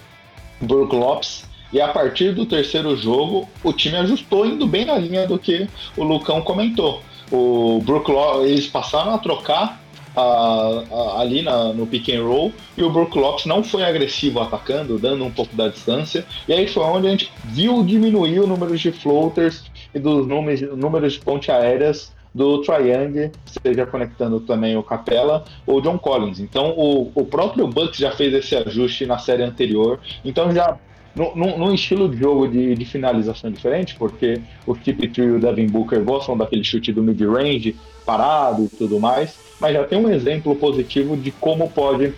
Brook 0.61 0.95
Lopes. 0.95 1.43
E 1.74 1.82
a 1.82 1.88
partir 1.88 2.36
do 2.36 2.45
terceiro 2.45 2.95
jogo, 2.95 3.49
o 3.63 3.74
time 3.74 3.97
ajustou 3.97 4.45
indo 4.45 4.67
bem 4.67 4.86
na 4.86 4.95
linha 4.95 5.26
do 5.26 5.39
que 5.39 5.67
o 5.97 6.03
Lucão 6.03 6.39
comentou. 6.41 7.01
O 7.32 7.82
Brook 7.84 8.11
Lopes, 8.11 8.51
eles 8.51 8.67
passaram 8.67 9.15
a 9.15 9.17
trocar 9.17 9.82
a, 10.15 10.21
a, 10.21 11.21
ali 11.21 11.41
na, 11.41 11.74
no 11.74 11.88
pick 11.88 12.09
and 12.09 12.24
roll 12.24 12.53
e 12.78 12.84
o 12.84 12.91
Brook 12.91 13.17
Lopes 13.17 13.45
não 13.45 13.63
foi 13.63 13.84
agressivo 13.84 14.39
atacando, 14.39 14.99
dando 14.99 15.26
um 15.26 15.32
pouco 15.32 15.55
da 15.55 15.67
distância. 15.67 16.24
E 16.47 16.53
aí 16.53 16.67
foi 16.67 16.84
onde 16.84 17.07
a 17.07 17.09
gente 17.09 17.32
viu 17.45 17.84
diminuir 17.84 18.39
o 18.39 18.45
número 18.45 18.78
de 18.78 18.91
floaters 18.91 19.63
e 19.95 19.99
dos 19.99 20.28
números, 20.28 20.61
números 20.78 21.13
de 21.13 21.19
ponte 21.21 21.51
aéreas 21.51 22.13
do 22.34 22.61
Triangle, 22.61 23.32
seja 23.45 23.86
conectando 23.88 24.39
também 24.39 24.76
o 24.76 24.84
Capela 24.84 25.43
ou 25.65 25.82
John 25.82 25.97
Collins. 25.97 26.39
Então 26.39 26.71
o, 26.78 27.11
o 27.15 27.26
próprio 27.26 27.67
Bucks 27.67 27.97
já 27.97 28.11
fez 28.11 28.32
esse 28.34 28.55
ajuste 28.55 29.07
na 29.07 29.17
série 29.17 29.43
anterior. 29.43 29.99
Então 30.24 30.51
já 30.51 30.78
num, 31.16 31.74
estilo 31.74 32.09
de 32.09 32.18
jogo 32.18 32.47
de, 32.47 32.76
de, 32.76 32.86
finalização 32.86 33.51
diferente, 33.51 33.95
porque 33.95 34.41
o 34.66 34.76
Tip 34.76 34.99
Tree 35.09 35.28
e 35.28 35.32
o 35.32 35.39
Devin 35.39 35.68
Booker 35.68 36.03
gostam 36.03 36.36
daquele 36.36 36.64
chute 36.64 36.91
do 36.91 37.03
mid-range, 37.03 37.76
parado 38.05 38.66
e 38.66 38.76
tudo 38.76 38.99
mais, 38.99 39.36
mas 39.59 39.74
já 39.74 39.84
tem 39.84 39.99
um 39.99 40.09
exemplo 40.09 40.55
positivo 40.55 41.16
de 41.16 41.32
como 41.32 41.70
pode 41.70 42.14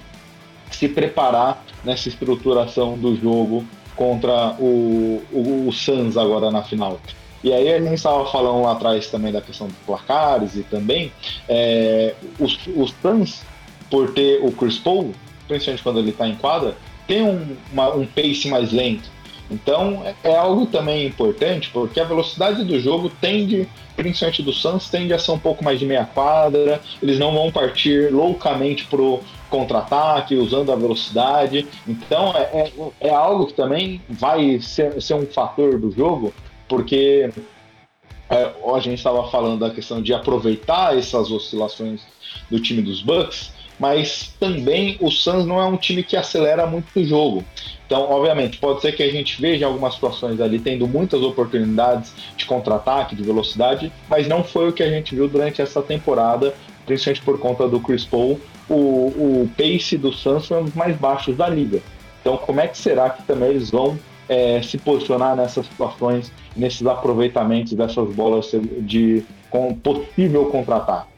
se 0.71 0.87
preparar 0.87 1.63
nessa 1.83 2.09
estruturação 2.09 2.97
do 2.97 3.15
jogo 3.15 3.65
contra 3.95 4.55
o, 4.59 5.21
o, 5.31 5.67
o 5.67 5.71
Suns 5.71 6.17
agora 6.17 6.49
na 6.49 6.63
final. 6.63 6.99
E 7.43 7.53
aí 7.53 7.71
a 7.71 7.79
gente 7.79 7.93
estava 7.93 8.25
falando 8.31 8.63
lá 8.63 8.71
atrás 8.71 9.07
também 9.07 9.31
da 9.31 9.41
questão 9.41 9.67
dos 9.67 9.77
placares 9.85 10.55
e 10.55 10.63
também 10.63 11.11
é, 11.47 12.15
os, 12.39 12.57
os 12.75 12.93
Suns, 13.01 13.43
por 13.89 14.13
ter 14.13 14.43
o 14.43 14.51
Chris 14.51 14.79
Paul, 14.79 15.13
principalmente 15.47 15.83
quando 15.83 15.99
ele 15.99 16.09
está 16.09 16.27
em 16.27 16.35
quadra, 16.35 16.75
tem 17.07 17.21
um, 17.21 17.55
uma, 17.71 17.93
um 17.93 18.05
pace 18.05 18.47
mais 18.47 18.71
lento. 18.71 19.09
Então 19.49 20.01
é, 20.03 20.31
é 20.31 20.35
algo 20.35 20.65
também 20.65 21.05
importante, 21.05 21.69
porque 21.71 21.99
a 21.99 22.03
velocidade 22.03 22.63
do 22.63 22.79
jogo 22.79 23.11
tende, 23.21 23.67
principalmente 23.95 24.41
do 24.41 24.51
Suns, 24.51 24.89
tende 24.89 25.13
a 25.13 25.19
ser 25.19 25.31
um 25.31 25.39
pouco 25.39 25.63
mais 25.63 25.79
de 25.79 25.85
meia 25.85 26.05
quadra, 26.05 26.81
eles 27.01 27.19
não 27.19 27.33
vão 27.33 27.51
partir 27.51 28.11
loucamente 28.11 28.85
pro 28.85 29.21
contra-ataque, 29.49 30.35
usando 30.35 30.71
a 30.71 30.75
velocidade. 30.75 31.67
Então 31.87 32.33
é, 32.35 32.41
é, 32.41 32.71
é, 33.01 33.09
algo 33.11 33.47
que 33.47 33.53
também 33.53 34.01
vai 34.09 34.59
ser, 34.59 35.01
ser 35.01 35.13
um 35.13 35.25
fator 35.27 35.79
do 35.79 35.91
jogo, 35.91 36.33
porque 36.67 37.29
é, 38.29 38.51
a 38.73 38.79
gente 38.79 38.97
estava 38.97 39.29
falando 39.29 39.59
da 39.59 39.69
questão 39.69 40.01
de 40.01 40.13
aproveitar 40.13 40.97
essas 40.97 41.31
oscilações 41.31 42.01
do 42.49 42.59
time 42.59 42.81
dos 42.81 43.01
Bucks, 43.01 43.53
mas 43.79 44.33
também 44.39 44.97
o 44.99 45.11
Suns 45.11 45.45
não 45.45 45.59
é 45.59 45.65
um 45.65 45.77
time 45.77 46.03
que 46.03 46.15
acelera 46.15 46.65
muito 46.65 46.87
o 46.99 47.03
jogo. 47.03 47.43
Então, 47.85 48.09
obviamente, 48.09 48.57
pode 48.57 48.81
ser 48.81 48.93
que 48.93 49.03
a 49.03 49.11
gente 49.11 49.39
veja 49.39 49.65
algumas 49.65 49.93
situações 49.93 50.41
ali 50.41 50.59
tendo 50.59 50.87
muitas 50.87 51.21
oportunidades 51.21 52.13
de 52.35 52.45
contra-ataque, 52.45 53.15
de 53.15 53.23
velocidade, 53.23 53.91
mas 54.09 54.27
não 54.27 54.43
foi 54.43 54.69
o 54.69 54.73
que 54.73 54.81
a 54.81 54.89
gente 54.89 55.13
viu 55.13 55.27
durante 55.27 55.61
essa 55.61 55.81
temporada, 55.81 56.53
principalmente 56.85 57.21
por 57.21 57.39
conta 57.39 57.67
do 57.67 57.79
Chris 57.79 58.05
Paul. 58.05 58.39
O, 58.67 58.73
o 58.73 59.49
pace 59.55 59.97
do 59.97 60.11
Suns 60.11 60.47
foi 60.47 60.61
um 60.61 60.63
dos 60.65 60.73
mais 60.73 60.95
baixos 60.97 61.37
da 61.37 61.47
liga. 61.47 61.79
Então, 62.21 62.37
como 62.37 62.59
é 62.59 62.67
que 62.67 62.77
será 62.77 63.09
que 63.11 63.21
também 63.23 63.49
eles 63.49 63.69
vão 63.69 63.99
é, 64.27 64.59
se 64.63 64.79
posicionar 64.79 65.35
nessas 65.35 65.67
situações, 65.67 66.31
nesses 66.55 66.85
aproveitamentos 66.87 67.73
dessas 67.73 68.11
bolas 68.15 68.51
de 68.79 69.23
com 69.51 69.75
possível 69.75 70.45
contra-ataque? 70.45 71.14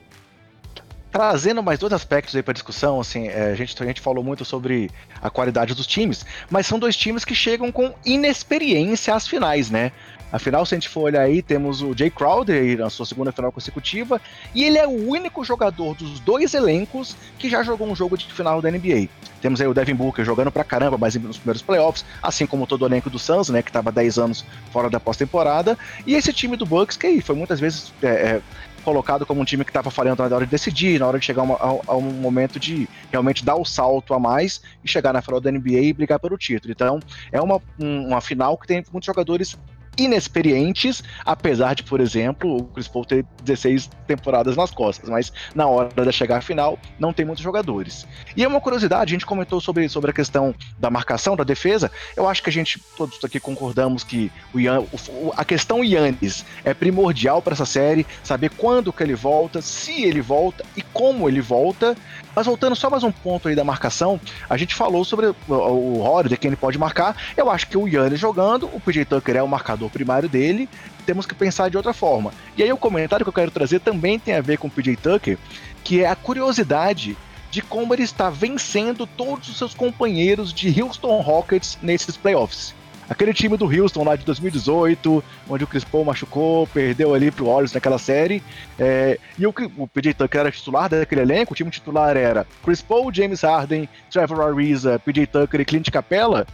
Trazendo 1.18 1.64
mais 1.64 1.80
dois 1.80 1.92
aspectos 1.94 2.36
aí 2.36 2.44
para 2.44 2.54
discussão, 2.54 3.00
assim, 3.00 3.28
é, 3.28 3.50
a, 3.52 3.56
gente, 3.56 3.82
a 3.82 3.86
gente 3.88 4.00
falou 4.00 4.24
muito 4.24 4.46
sobre 4.46 4.92
a 5.20 5.32
qualidade 5.32 5.74
dos 5.74 5.88
times, 5.88 6.24
mas 6.48 6.68
são 6.68 6.78
dois 6.78 6.96
times 6.96 7.26
que 7.26 7.34
chegam 7.34 7.72
com 7.72 7.92
inexperiência 8.06 9.16
às 9.16 9.28
finais, 9.28 9.72
né? 9.72 9.92
Afinal, 10.32 10.64
se 10.64 10.76
a 10.76 10.78
gente 10.78 10.90
for 10.90 11.02
olhar 11.02 11.22
aí, 11.22 11.42
temos 11.42 11.82
o 11.82 11.98
Jay 11.98 12.12
Crowder 12.12 12.62
aí 12.62 12.76
na 12.76 12.92
sua 12.92 13.04
segunda 13.04 13.32
final 13.32 13.52
consecutiva, 13.52 14.22
e 14.54 14.64
ele 14.64 14.78
é 14.78 14.86
o 14.86 15.10
único 15.10 15.44
jogador 15.44 15.96
dos 15.96 16.20
dois 16.20 16.54
elencos 16.54 17.16
que 17.40 17.50
já 17.50 17.64
jogou 17.64 17.88
um 17.88 17.96
jogo 17.96 18.16
de 18.16 18.32
final 18.32 18.62
da 18.62 18.70
NBA. 18.70 19.10
Temos 19.42 19.60
aí 19.60 19.68
o 19.68 19.74
Devin 19.74 19.96
Booker 19.96 20.24
jogando 20.24 20.52
pra 20.52 20.64
caramba, 20.64 21.00
mas 21.00 21.16
nos 21.16 21.38
primeiros 21.38 21.64
playoffs, 21.64 22.06
assim 22.22 22.46
como 22.46 22.68
todo 22.68 22.84
o 22.84 22.86
elenco 22.86 23.10
do 23.10 23.18
Suns, 23.18 23.50
né, 23.50 23.64
que 23.64 23.72
tava 23.72 23.92
10 23.92 24.20
anos 24.20 24.46
fora 24.72 24.88
da 24.88 25.00
pós-temporada, 25.00 25.76
e 26.06 26.14
esse 26.14 26.32
time 26.32 26.56
do 26.56 26.66
Bucks, 26.66 26.96
que 26.96 27.08
aí 27.08 27.22
foi 27.22 27.36
muitas 27.36 27.60
vezes 27.60 27.92
é, 28.04 28.08
é, 28.08 28.42
colocado 28.88 29.26
como 29.26 29.42
um 29.42 29.44
time 29.44 29.66
que 29.66 29.70
estava 29.70 29.92
falhando 29.92 30.24
na 30.24 30.34
hora 30.34 30.46
de 30.46 30.52
decidir, 30.52 30.98
na 30.98 31.06
hora 31.06 31.20
de 31.20 31.26
chegar 31.26 31.44
a, 31.44 31.96
um 31.98 32.02
momento 32.02 32.58
de 32.58 32.88
realmente 33.12 33.44
dar 33.44 33.58
o 33.58 33.66
salto 33.66 34.14
a 34.14 34.20
mais 34.20 34.62
e 34.82 34.88
chegar 34.88 35.12
na 35.12 35.22
final 35.22 35.42
da 35.42 35.52
NBA 35.52 35.80
e 35.80 35.92
brigar 35.92 36.18
pelo 36.22 36.38
título. 36.38 36.72
Então, 36.72 37.02
é 37.30 37.42
uma, 37.42 37.62
uma 37.78 38.22
final 38.22 38.58
que 38.58 38.66
tem 38.66 38.86
muitos 38.90 39.06
jogadores 39.06 39.58
inexperientes, 39.98 41.04
apesar 41.26 41.74
de, 41.76 41.84
por 41.84 42.00
exemplo, 42.00 42.58
o 42.58 42.64
Chris 42.66 42.88
Paul 42.88 43.06
ter 43.06 43.26
16 43.44 43.90
temporadas 44.06 44.56
nas 44.56 44.72
costas, 44.72 45.10
mas 45.10 45.32
na 45.56 45.68
hora 45.68 45.90
de 45.90 46.12
chegar 46.12 46.38
à 46.38 46.42
final, 46.42 46.78
não 47.00 47.12
tem 47.14 47.26
muitos 47.26 47.44
jogadores. 47.44 48.08
E 48.36 48.44
é 48.44 48.48
uma 48.48 48.62
curiosidade, 48.62 49.12
a 49.12 49.16
gente 49.16 49.26
comentou 49.26 49.60
sobre, 49.60 49.88
sobre 49.90 50.12
a 50.12 50.14
questão 50.14 50.54
da 50.78 50.90
marcação, 50.90 51.36
da 51.36 51.44
defesa, 51.44 51.92
eu 52.16 52.28
acho 52.28 52.44
que 52.44 52.50
a 52.50 52.54
gente 52.54 52.80
todos 52.96 53.24
aqui 53.24 53.40
concordamos 53.40 54.04
que 54.04 54.32
o 54.54 54.60
Ian, 54.60 54.82
o, 54.82 55.34
a 55.36 55.44
questão 55.44 55.84
Yannis 55.84 56.46
é 56.64 56.74
primordial 56.74 57.42
para 57.42 57.54
essa 57.54 57.66
série, 57.66 58.06
saber 58.24 58.52
quando 58.52 58.94
que 58.94 59.04
ele 59.04 59.16
volta, 59.16 59.62
se 59.62 60.04
ele 60.04 60.22
volta 60.22 60.66
e 60.76 60.82
como 60.82 61.28
ele 61.28 61.42
volta, 61.42 61.96
mas 62.38 62.46
voltando 62.46 62.76
só 62.76 62.88
mais 62.88 63.04
um 63.04 63.12
ponto 63.12 63.48
aí 63.48 63.56
da 63.56 63.64
marcação, 63.64 64.22
a 64.48 64.56
gente 64.58 64.76
falou 64.76 65.04
sobre 65.04 65.34
o, 65.50 66.02
Holiday, 66.04 66.38
quem 66.38 66.50
ele 66.50 66.56
pode 66.56 66.78
marcar. 66.78 67.18
Eu 67.36 67.50
acho 67.50 67.66
que 67.66 67.76
o 67.76 67.88
Yannis 67.88 68.20
jogando, 68.20 68.70
o 68.72 68.80
PJ 68.80 69.06
Tucker 69.06 69.38
é 69.38 69.42
o 69.42 69.48
marcador 69.48 69.90
primário 69.90 70.30
dele, 70.30 70.70
temos 71.04 71.26
que 71.26 71.34
pensar 71.34 71.68
de 71.72 71.78
outra 71.78 71.94
forma. 71.94 72.32
E 72.56 72.62
aí 72.62 72.72
o 72.72 72.78
comentário 72.78 73.26
que 73.26 73.30
eu 73.30 73.34
quero 73.34 73.50
trazer 73.50 73.80
também 73.80 74.20
tem 74.20 74.36
a 74.36 74.42
ver 74.42 74.60
com 74.60 74.68
o 74.68 74.70
PJ 74.70 74.96
Tucker, 74.98 75.36
que 75.84 76.04
é 76.04 76.08
a 76.08 76.16
curiosidade 76.16 77.18
de 77.50 77.64
como 77.64 77.92
ele 77.92 78.04
está 78.04 78.30
vencendo 78.30 79.08
todos 79.08 79.50
os 79.50 79.58
seus 79.58 79.74
companheiros 79.74 80.54
de 80.54 80.80
Houston 80.80 81.20
Rockets 81.22 81.80
nesses 81.82 82.16
playoffs. 82.16 82.76
Aquele 83.10 83.34
time 83.34 83.56
do 83.56 83.66
Houston 83.66 84.04
lá 84.04 84.18
de 84.18 84.26
2018, 84.26 85.24
onde 85.50 85.64
o 85.64 85.68
Chris 85.68 85.86
Paul 85.86 86.04
machucou, 86.04 86.68
perdeu 86.68 87.14
ali 87.14 87.32
pro 87.32 87.46
Warriors 87.46 87.72
naquela 87.72 87.98
série. 87.98 88.44
É, 88.78 89.18
e 89.38 89.48
o, 89.48 89.54
o 89.78 89.88
PJ 89.88 90.14
Tucker 90.14 90.42
era 90.42 90.52
titular 90.52 90.90
daquele 90.90 91.22
elenco, 91.22 91.54
o 91.54 91.56
time 91.56 91.72
titular 91.72 92.18
era 92.18 92.46
Chris 92.64 92.82
Paul, 92.82 93.14
James 93.14 93.42
Harden, 93.42 93.88
Trevor 94.12 94.42
Ariza, 94.42 95.00
PJ 95.00 95.26
Tucker 95.28 95.62
e 95.62 95.66
Clint 95.66 95.90
Capella. 95.90 96.46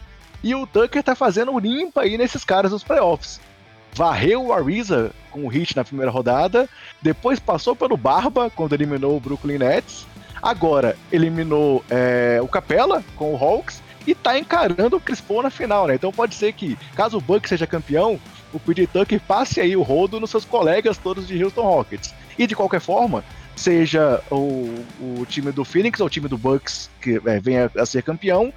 E 0.44 0.54
o 0.54 0.68
Tucker 0.68 1.02
tá 1.02 1.16
fazendo 1.16 1.58
limpa 1.58 2.02
aí 2.02 2.18
nesses 2.18 2.44
caras 2.44 2.72
nos 2.72 2.84
playoffs. 2.84 3.40
Varreu 3.94 4.48
o 4.48 4.54
Ariza 4.54 5.12
com 5.32 5.46
o 5.46 5.48
hit 5.48 5.76
na 5.76 5.84
primeira 5.84 6.12
rodada, 6.12 6.70
depois 7.02 7.40
passou 7.40 7.76
pelo 7.76 7.98
Barba 7.98 8.50
quando 8.50 8.74
eliminou 8.74 9.18
o 9.18 9.20
Brooklyn 9.20 9.58
Nets. 9.58 10.06
Agora 10.42 10.98
eliminou 11.12 11.84
é, 11.90 12.40
o 12.42 12.48
Capella 12.48 13.04
com 13.16 13.34
o 13.34 13.38
Hawks 13.38 13.83
e 14.06 14.14
tá 14.14 14.38
encarando 14.38 14.98
o 14.98 15.00
Chris 15.00 15.22
Paul 15.22 15.44
na 15.44 15.50
final, 15.50 15.88
né? 15.88 15.96
Então 15.96 16.12
pode 16.12 16.36
ser 16.36 16.54
que, 16.54 16.78
caso 16.96 17.18
o 17.18 17.22
Buck 17.22 17.48
seja 17.48 17.68
campeão, 17.68 18.20
o 18.54 18.60
PJ 18.60 18.88
Tucker 18.88 19.20
passe 19.22 19.60
aí 19.60 19.76
o 19.76 19.82
rodo 19.82 20.20
nos 20.20 20.30
seus 20.30 20.46
colegas 20.46 20.98
todos 20.98 21.28
de 21.28 21.44
Houston 21.44 21.64
Rockets. 21.64 22.14
E 22.38 22.48
de 22.48 22.56
qualquer 22.56 22.82
forma, 22.82 23.24
seja 23.56 24.22
o, 24.32 24.86
o 25.00 25.26
time 25.28 25.52
do 25.52 25.64
Phoenix 25.64 26.00
ou 26.00 26.08
o 26.08 26.10
time 26.10 26.28
do 26.28 26.38
Bucks 26.38 26.90
que 27.02 27.22
é, 27.26 27.40
venha 27.40 27.72
a 27.78 27.86
ser 27.86 28.04
campeão, 28.04 28.54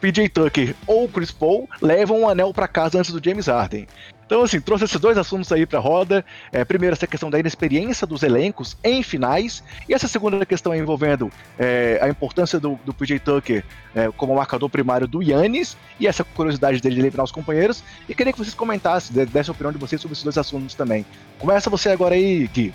PJ 0.00 0.28
Tucker 0.28 0.74
ou 0.86 1.08
Chris 1.08 1.30
Paul 1.30 1.68
levam 1.80 2.20
um 2.20 2.28
anel 2.28 2.52
para 2.52 2.68
casa 2.68 2.98
antes 2.98 3.12
do 3.12 3.22
James 3.22 3.46
Harden. 3.46 3.86
Então, 4.28 4.42
assim, 4.42 4.60
trouxe 4.60 4.84
esses 4.84 5.00
dois 5.00 5.16
assuntos 5.16 5.50
aí 5.50 5.64
para 5.64 5.78
roda. 5.78 6.22
É, 6.52 6.62
primeiro, 6.62 6.92
essa 6.92 7.06
questão 7.06 7.30
da 7.30 7.38
inexperiência 7.38 8.06
dos 8.06 8.22
elencos 8.22 8.76
em 8.84 9.02
finais, 9.02 9.64
e 9.88 9.94
essa 9.94 10.06
segunda 10.06 10.44
questão 10.44 10.74
envolvendo 10.74 11.32
é, 11.58 11.98
a 12.02 12.10
importância 12.10 12.60
do, 12.60 12.78
do 12.84 12.92
PJ 12.92 13.20
Tucker 13.20 13.64
é, 13.94 14.10
como 14.14 14.34
marcador 14.34 14.68
primário 14.68 15.08
do 15.08 15.22
Yannis, 15.22 15.78
e 15.98 16.06
essa 16.06 16.22
curiosidade 16.24 16.78
dele 16.82 16.96
de 16.96 17.00
eliminar 17.00 17.24
os 17.24 17.32
companheiros. 17.32 17.82
E 18.06 18.14
queria 18.14 18.30
que 18.30 18.38
vocês 18.38 18.54
comentassem, 18.54 19.24
dessem 19.24 19.50
a 19.50 19.54
opinião 19.54 19.72
de 19.72 19.78
vocês 19.78 19.98
sobre 19.98 20.12
esses 20.12 20.24
dois 20.24 20.36
assuntos 20.36 20.74
também. 20.74 21.06
Começa 21.38 21.70
você 21.70 21.88
agora 21.88 22.14
aí, 22.14 22.46
Gui. 22.48 22.74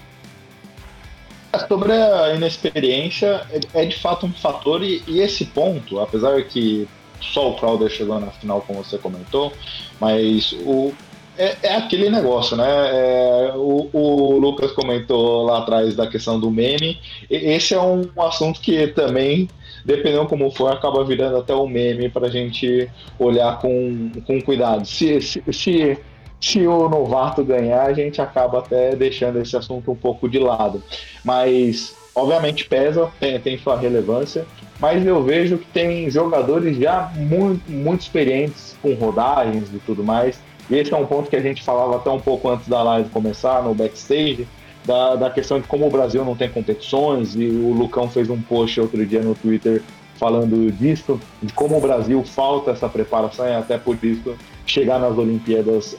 Sobre 1.67 1.91
a 1.91 2.33
inexperiência, 2.33 3.45
é, 3.51 3.83
é 3.83 3.85
de 3.85 3.95
fato 3.99 4.25
um 4.25 4.33
fator, 4.33 4.83
e, 4.83 5.03
e 5.05 5.19
esse 5.19 5.45
ponto, 5.45 5.99
apesar 5.99 6.41
que 6.45 6.87
só 7.31 7.51
o 7.51 7.55
Crowder 7.55 7.89
chegou 7.89 8.19
na 8.19 8.27
final, 8.27 8.61
como 8.61 8.83
você 8.83 8.97
comentou, 8.97 9.53
mas 9.99 10.53
o, 10.65 10.93
é, 11.37 11.55
é, 11.63 11.75
aquele 11.75 12.09
negócio, 12.09 12.55
né? 12.55 12.65
É, 12.67 13.53
o, 13.55 13.89
o, 13.91 14.37
Lucas 14.37 14.71
comentou 14.71 15.43
lá 15.43 15.59
atrás 15.59 15.95
da 15.95 16.05
questão 16.05 16.39
do 16.39 16.51
meme. 16.51 16.99
Esse 17.29 17.73
é 17.73 17.81
um 17.81 18.03
assunto 18.17 18.61
que 18.61 18.87
também, 18.87 19.49
dependendo 19.83 20.27
como 20.27 20.51
for, 20.51 20.71
acaba 20.71 21.03
virando 21.03 21.37
até 21.37 21.55
um 21.55 21.67
meme 21.67 22.07
para 22.07 22.27
a 22.27 22.29
gente 22.29 22.89
olhar 23.17 23.59
com, 23.59 24.11
com 24.27 24.39
cuidado. 24.41 24.85
Se, 24.85 25.19
se, 25.21 25.43
se, 25.51 25.97
se, 26.39 26.67
o 26.67 26.87
novato 26.87 27.43
ganhar, 27.43 27.83
a 27.83 27.93
gente 27.93 28.21
acaba 28.21 28.59
até 28.59 28.95
deixando 28.95 29.39
esse 29.39 29.57
assunto 29.57 29.91
um 29.91 29.95
pouco 29.95 30.29
de 30.29 30.37
lado. 30.37 30.83
Mas, 31.25 31.95
obviamente, 32.13 32.65
pesa, 32.65 33.11
tem, 33.19 33.39
tem 33.39 33.57
sua 33.57 33.75
relevância. 33.75 34.45
Mas 34.83 35.05
eu 35.05 35.23
vejo 35.23 35.57
que 35.57 35.67
tem 35.67 36.09
jogadores 36.09 36.75
já 36.77 37.09
muito, 37.15 37.71
muito 37.71 38.01
experientes 38.01 38.75
com 38.81 38.93
rodagens 38.95 39.69
e 39.73 39.79
tudo 39.79 40.03
mais 40.03 40.37
e 40.69 40.75
esse 40.75 40.93
é 40.93 40.97
um 40.97 41.05
ponto 41.05 41.29
que 41.29 41.35
a 41.35 41.41
gente 41.41 41.61
falava 41.61 41.97
até 41.97 42.09
um 42.09 42.19
pouco 42.19 42.49
antes 42.49 42.67
da 42.67 42.81
live 42.81 43.09
começar, 43.09 43.61
no 43.63 43.73
backstage, 43.73 44.47
da, 44.85 45.15
da 45.15 45.29
questão 45.29 45.59
de 45.59 45.67
como 45.67 45.87
o 45.87 45.89
Brasil 45.89 46.23
não 46.23 46.35
tem 46.35 46.49
competições, 46.49 47.35
e 47.35 47.45
o 47.45 47.73
Lucão 47.73 48.09
fez 48.09 48.29
um 48.29 48.41
post 48.41 48.79
outro 48.79 49.05
dia 49.05 49.21
no 49.21 49.35
Twitter 49.35 49.81
falando 50.15 50.71
disso, 50.71 51.19
de 51.41 51.51
como 51.53 51.77
o 51.77 51.81
Brasil 51.81 52.23
falta 52.23 52.71
essa 52.71 52.87
preparação, 52.87 53.47
e 53.47 53.53
até 53.53 53.77
por 53.77 53.97
isso 54.03 54.35
chegar 54.65 54.99
nas 54.99 55.17
Olimpíadas 55.17 55.97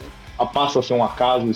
passa 0.53 0.79
a 0.79 0.83
ser 0.83 0.95
um 0.95 1.05
acaso 1.05 1.51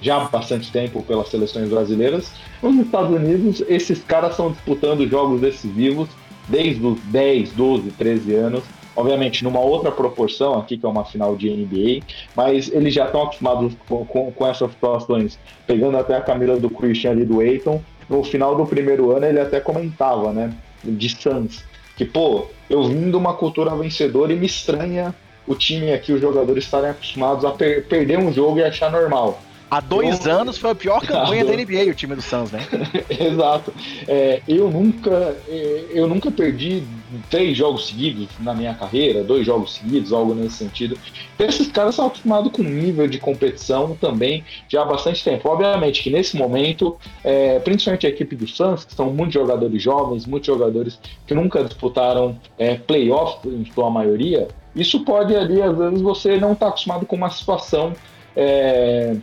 já 0.00 0.16
há 0.16 0.20
bastante 0.24 0.70
tempo 0.70 1.02
pelas 1.02 1.28
seleções 1.28 1.68
brasileiras. 1.68 2.30
Nos 2.62 2.76
Estados 2.76 3.10
Unidos, 3.10 3.62
esses 3.68 4.02
caras 4.02 4.32
estão 4.32 4.50
disputando 4.50 5.08
jogos 5.08 5.40
decisivos 5.40 6.08
desde 6.48 6.84
os 6.84 6.98
10, 7.00 7.52
12, 7.52 7.90
13 7.92 8.34
anos, 8.34 8.64
obviamente 8.96 9.44
numa 9.44 9.60
outra 9.60 9.92
proporção 9.92 10.58
aqui, 10.58 10.76
que 10.76 10.84
é 10.84 10.88
uma 10.88 11.04
final 11.04 11.36
de 11.36 11.50
NBA, 11.50 12.04
mas 12.34 12.70
eles 12.72 12.92
já 12.92 13.04
estão 13.06 13.22
acostumados 13.22 13.74
com, 13.88 14.04
com, 14.04 14.32
com, 14.32 14.46
essas 14.46 14.70
situações, 14.72 15.38
pegando 15.66 15.96
até 15.96 16.16
a 16.16 16.20
Camila 16.20 16.58
do 16.58 16.68
Christian 16.68 17.12
ali 17.12 17.24
do 17.24 17.42
Eiton, 17.42 17.80
no 18.08 18.24
final 18.24 18.56
do 18.56 18.66
primeiro 18.66 19.14
ano 19.14 19.26
ele 19.26 19.38
até 19.38 19.60
comentava, 19.60 20.32
né, 20.32 20.52
de 20.82 21.08
Suns, 21.08 21.64
que 21.96 22.04
pô, 22.04 22.46
eu 22.68 22.84
vim 22.84 23.10
de 23.10 23.16
uma 23.16 23.34
cultura 23.34 23.74
vencedora 23.76 24.32
e 24.32 24.36
me 24.36 24.46
estranha 24.46 25.14
o 25.46 25.54
time 25.54 25.92
aqui, 25.92 26.12
os 26.12 26.20
jogadores 26.20 26.64
estarem 26.64 26.90
acostumados 26.90 27.44
a 27.44 27.50
per 27.50 27.86
perder 27.86 28.18
um 28.18 28.32
jogo 28.32 28.58
e 28.58 28.64
achar 28.64 28.90
normal. 28.90 29.40
Há 29.70 29.80
dois 29.80 30.24
eu... 30.24 30.32
anos 30.32 30.58
foi 30.58 30.70
a 30.70 30.74
pior 30.74 31.00
campanha 31.06 31.44
da 31.44 31.52
NBA, 31.52 31.90
o 31.90 31.94
time 31.94 32.14
do 32.14 32.22
Suns, 32.22 32.50
né? 32.50 32.60
Exato. 33.08 33.72
É, 34.06 34.40
eu 34.48 34.70
nunca 34.70 35.36
é, 35.48 35.86
eu 35.90 36.06
nunca 36.06 36.30
perdi 36.30 36.82
três 37.30 37.56
jogos 37.56 37.88
seguidos 37.88 38.28
na 38.40 38.54
minha 38.54 38.74
carreira, 38.74 39.22
dois 39.22 39.46
jogos 39.46 39.74
seguidos, 39.74 40.12
algo 40.12 40.34
nesse 40.34 40.56
sentido. 40.56 40.98
Esses 41.38 41.68
caras 41.68 41.94
são 41.94 42.06
acostumados 42.06 42.50
com 42.52 42.62
um 42.62 42.68
nível 42.68 43.06
de 43.06 43.18
competição 43.18 43.96
também 44.00 44.44
já 44.68 44.82
há 44.82 44.84
bastante 44.84 45.22
tempo. 45.22 45.48
Obviamente 45.48 46.02
que 46.02 46.10
nesse 46.10 46.36
momento, 46.36 46.96
é, 47.22 47.58
principalmente 47.58 48.06
a 48.06 48.10
equipe 48.10 48.36
do 48.36 48.46
Suns, 48.46 48.84
que 48.84 48.94
são 48.94 49.12
muitos 49.12 49.34
jogadores 49.34 49.82
jovens, 49.82 50.26
muitos 50.26 50.46
jogadores 50.46 50.98
que 51.26 51.34
nunca 51.34 51.62
disputaram 51.62 52.38
é, 52.58 52.74
playoffs 52.76 53.52
em 53.52 53.64
sua 53.72 53.90
maioria, 53.90 54.48
isso 54.74 55.04
pode 55.04 55.34
ali, 55.34 55.60
às 55.60 55.76
vezes, 55.76 56.00
você 56.00 56.38
não 56.38 56.52
estar 56.52 56.66
tá 56.66 56.70
acostumado 56.70 57.06
com 57.06 57.16
uma 57.16 57.30
situação. 57.30 57.92
É, 58.36 59.16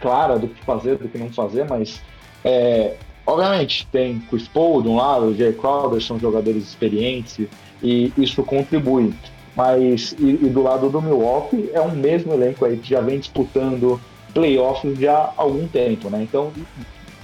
clara 0.00 0.38
do 0.38 0.48
que 0.48 0.62
fazer, 0.64 0.96
do 0.96 1.08
que 1.08 1.18
não 1.18 1.30
fazer, 1.32 1.66
mas 1.68 2.00
é, 2.44 2.94
obviamente 3.26 3.86
tem 3.90 4.20
Chris 4.20 4.48
Paul 4.48 4.82
de 4.82 4.88
um 4.88 4.96
lado, 4.96 5.26
o 5.26 5.34
Jay 5.34 5.52
Crowder 5.52 6.00
são 6.00 6.18
jogadores 6.18 6.62
experientes 6.64 7.46
e 7.82 8.12
isso 8.16 8.42
contribui. 8.42 9.14
Mas 9.54 10.12
e, 10.18 10.30
e, 10.30 10.48
do 10.48 10.62
lado 10.62 10.88
do 10.88 11.02
Milwaukee 11.02 11.70
é 11.72 11.80
um 11.80 11.90
mesmo 11.90 12.32
elenco 12.32 12.64
aí 12.64 12.76
que 12.76 12.88
já 12.88 13.00
vem 13.00 13.18
disputando 13.18 14.00
playoffs 14.32 14.98
já 14.98 15.16
há 15.16 15.32
algum 15.36 15.66
tempo, 15.66 16.08
né? 16.08 16.22
Então, 16.22 16.52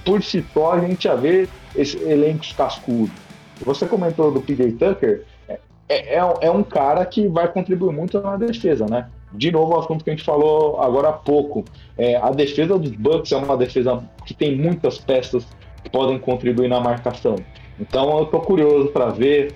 por 0.03 0.21
si 0.21 0.45
só, 0.53 0.73
a 0.73 0.79
gente 0.81 1.05
já 1.05 1.15
vê 1.15 1.47
esse 1.75 1.97
elencos 2.03 2.51
cascudos. 2.53 3.15
Você 3.61 3.87
comentou 3.87 4.31
do 4.31 4.41
PJ 4.41 4.73
Tucker, 4.73 5.23
é, 5.47 5.59
é, 5.89 6.17
é 6.41 6.51
um 6.51 6.63
cara 6.63 7.05
que 7.05 7.27
vai 7.27 7.47
contribuir 7.47 7.93
muito 7.93 8.19
na 8.21 8.35
defesa, 8.35 8.85
né? 8.89 9.07
De 9.37 9.51
novo 9.51 9.75
o 9.75 9.79
assunto 9.79 10.03
que 10.03 10.09
a 10.09 10.13
gente 10.13 10.25
falou 10.25 10.81
agora 10.81 11.09
há 11.09 11.13
pouco. 11.13 11.63
É, 11.97 12.15
a 12.17 12.31
defesa 12.31 12.77
dos 12.77 12.91
Bucks 12.91 13.31
é 13.31 13.37
uma 13.37 13.55
defesa 13.55 14.03
que 14.25 14.33
tem 14.33 14.55
muitas 14.55 14.97
peças 14.97 15.45
que 15.83 15.89
podem 15.89 16.17
contribuir 16.17 16.67
na 16.67 16.79
marcação. 16.79 17.35
Então 17.79 18.17
eu 18.17 18.23
estou 18.23 18.41
curioso 18.41 18.87
para 18.89 19.09
ver 19.09 19.53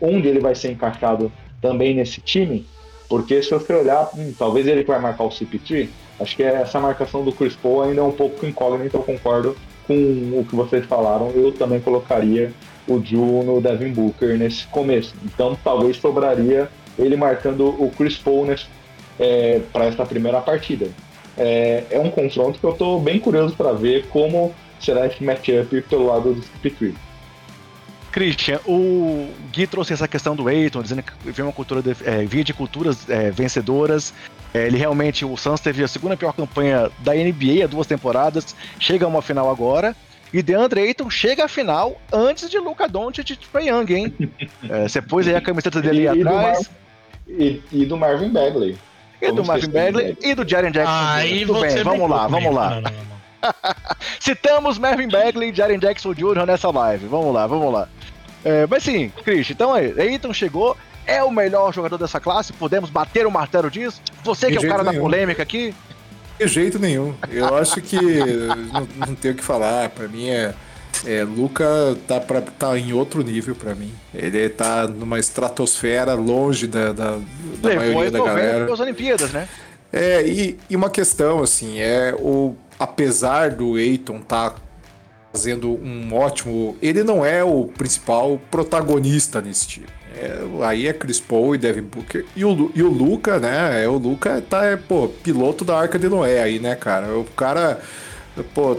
onde 0.00 0.28
ele 0.28 0.40
vai 0.40 0.54
ser 0.54 0.72
encaixado 0.72 1.30
também 1.60 1.94
nesse 1.94 2.20
time, 2.20 2.66
porque 3.08 3.40
se 3.42 3.50
você 3.50 3.72
olhar, 3.72 4.10
hum, 4.16 4.34
talvez 4.36 4.66
ele 4.66 4.82
vai 4.82 4.98
marcar 4.98 5.24
o 5.24 5.28
CP3, 5.28 5.88
acho 6.18 6.36
que 6.36 6.42
essa 6.42 6.80
marcação 6.80 7.24
do 7.24 7.30
Chris 7.30 7.54
Paul 7.54 7.82
ainda 7.82 8.00
é 8.00 8.04
um 8.04 8.10
pouco 8.10 8.44
incógnita, 8.44 8.96
eu 8.96 9.02
concordo 9.02 9.56
com 9.86 9.94
o 9.94 10.44
que 10.48 10.56
vocês 10.56 10.84
falaram, 10.86 11.30
eu 11.30 11.52
também 11.52 11.80
colocaria 11.80 12.52
o 12.88 13.00
Ju 13.00 13.42
no 13.44 13.60
Devin 13.60 13.92
Booker 13.92 14.36
nesse 14.36 14.66
começo. 14.66 15.14
Então 15.24 15.56
talvez 15.62 15.96
sobraria 15.98 16.68
ele 16.98 17.16
marcando 17.16 17.68
o 17.68 17.90
Chris 17.96 18.16
Paul 18.16 18.46
nesse 18.46 18.66
é, 19.18 19.60
para 19.72 19.86
essa 19.86 20.04
primeira 20.04 20.40
partida. 20.40 20.88
É, 21.36 21.84
é, 21.90 21.98
um 21.98 22.10
confronto 22.10 22.58
que 22.58 22.64
eu 22.64 22.72
estou 22.72 23.00
bem 23.00 23.18
curioso 23.18 23.54
para 23.56 23.72
ver 23.72 24.06
como 24.08 24.54
será 24.78 25.06
esse 25.06 25.22
matchup 25.22 25.80
pelo 25.82 26.06
lado 26.06 26.34
do 26.34 26.42
CP3. 26.42 26.94
Christian, 28.10 28.60
o 28.66 29.30
Gui 29.50 29.66
trouxe 29.66 29.94
essa 29.94 30.06
questão 30.06 30.36
do 30.36 30.50
Eiton, 30.50 30.82
dizendo 30.82 31.02
que 31.02 31.12
via 31.24 31.44
uma 31.44 31.52
cultura 31.52 31.80
de, 31.80 31.96
é, 32.04 32.24
via 32.26 32.44
de 32.44 32.52
culturas 32.52 33.08
é, 33.08 33.30
vencedoras. 33.30 34.12
É, 34.52 34.66
ele 34.66 34.76
realmente, 34.76 35.24
o 35.24 35.34
Suns 35.36 35.60
teve 35.60 35.82
a 35.82 35.88
segunda 35.88 36.14
pior 36.14 36.34
campanha 36.34 36.90
da 36.98 37.14
NBA 37.14 37.64
há 37.64 37.66
duas 37.66 37.86
temporadas, 37.86 38.54
chega 38.78 39.06
a 39.06 39.08
uma 39.08 39.22
final 39.22 39.50
agora. 39.50 39.96
E 40.30 40.42
DeAndre 40.42 40.80
Ayton 40.80 41.10
chega 41.10 41.44
à 41.44 41.48
final 41.48 42.00
antes 42.12 42.48
de 42.48 42.58
Luca 42.58 42.86
Doncic 42.86 43.30
e 43.30 43.36
Trae 43.36 43.68
Young, 43.68 43.94
hein? 43.94 44.14
É, 44.68 44.88
você 44.88 45.00
pôs 45.02 45.26
aí 45.26 45.34
a 45.34 45.40
camiseta 45.40 45.80
dele 45.80 46.06
ali 46.06 46.20
atrás. 46.20 46.70
Do 47.26 47.42
e, 47.42 47.62
e 47.72 47.86
do 47.86 47.96
Marvin 47.96 48.30
Bagley. 48.30 48.76
E 49.22 49.32
do 49.32 49.44
Marvin 49.44 49.70
Bagley 49.70 50.18
e 50.20 50.34
do 50.34 50.48
Jaren 50.48 50.72
Jackson. 50.72 50.92
Aí 50.92 51.46
Tudo 51.46 51.60
bem, 51.60 51.82
vamos 51.84 52.10
lá, 52.10 52.26
vamos 52.26 52.54
lá. 52.54 52.70
Não, 52.70 52.80
não, 52.80 52.90
não. 52.90 53.52
Citamos 54.18 54.78
Marvin 54.78 55.08
Bagley 55.08 55.50
e 55.50 55.54
Jaren 55.54 55.78
Jackson 55.78 56.12
Jr. 56.12 56.44
nessa 56.44 56.70
live. 56.70 57.06
Vamos 57.06 57.32
lá, 57.32 57.46
vamos 57.46 57.72
lá. 57.72 57.88
É, 58.44 58.66
mas 58.66 58.82
sim, 58.82 59.12
Chris, 59.24 59.48
então 59.50 59.72
aí, 59.72 59.94
Eiton 59.96 60.32
chegou, 60.32 60.76
é 61.06 61.22
o 61.22 61.30
melhor 61.30 61.72
jogador 61.72 61.96
dessa 61.96 62.18
classe, 62.18 62.52
podemos 62.52 62.90
bater 62.90 63.24
o 63.24 63.30
martelo 63.30 63.70
disso? 63.70 64.00
Você 64.24 64.48
que 64.48 64.58
de 64.58 64.66
é 64.66 64.68
o 64.68 64.70
cara 64.70 64.82
nenhum. 64.82 64.96
da 64.96 65.00
polêmica 65.00 65.42
aqui? 65.42 65.72
De 66.38 66.48
jeito 66.48 66.78
nenhum. 66.78 67.14
Eu 67.30 67.56
acho 67.56 67.80
que 67.80 67.96
não, 68.72 68.88
não 69.06 69.14
tem 69.14 69.30
o 69.30 69.34
que 69.34 69.44
falar. 69.44 69.88
Para 69.90 70.08
mim 70.08 70.28
é 70.28 70.52
é, 71.06 71.24
Luca 71.24 71.96
tá, 72.06 72.20
pra, 72.20 72.40
tá 72.40 72.78
em 72.78 72.92
outro 72.92 73.22
nível 73.22 73.54
para 73.54 73.74
mim. 73.74 73.92
Ele 74.14 74.48
tá 74.48 74.86
numa 74.86 75.18
estratosfera 75.18 76.14
longe 76.14 76.66
da, 76.66 76.92
da, 76.92 77.18
da 77.60 77.68
Levou 77.68 77.84
maioria 77.84 78.10
da 78.10 78.24
galera. 78.24 78.72
as 78.72 78.80
Olimpíadas, 78.80 79.32
né? 79.32 79.48
É, 79.92 80.26
e, 80.26 80.58
e, 80.70 80.76
uma 80.76 80.88
questão, 80.88 81.42
assim, 81.42 81.78
é 81.78 82.14
o 82.18 82.56
apesar 82.78 83.50
do 83.50 83.78
Eiton 83.78 84.20
tá 84.20 84.54
fazendo 85.32 85.70
um 85.70 86.14
ótimo. 86.14 86.76
Ele 86.82 87.04
não 87.04 87.24
é 87.24 87.44
o 87.44 87.66
principal 87.66 88.40
protagonista 88.50 89.40
nesse 89.40 89.66
time. 89.66 89.86
É, 90.16 90.38
aí 90.62 90.86
é 90.86 90.92
Chris 90.92 91.20
Paul 91.20 91.54
e 91.54 91.58
Devin 91.58 91.82
Booker. 91.82 92.24
E 92.36 92.44
o, 92.44 92.70
e 92.74 92.82
o 92.82 92.88
Luca, 92.88 93.38
né? 93.38 93.84
É, 93.84 93.88
o 93.88 93.96
Luca 93.96 94.42
tá, 94.42 94.64
é, 94.64 94.76
pô, 94.76 95.08
piloto 95.08 95.64
da 95.64 95.78
Arca 95.78 95.98
de 95.98 96.08
Noé 96.08 96.42
aí, 96.42 96.58
né, 96.58 96.74
cara? 96.74 97.16
O 97.16 97.24
cara, 97.24 97.80
pô, 98.54 98.78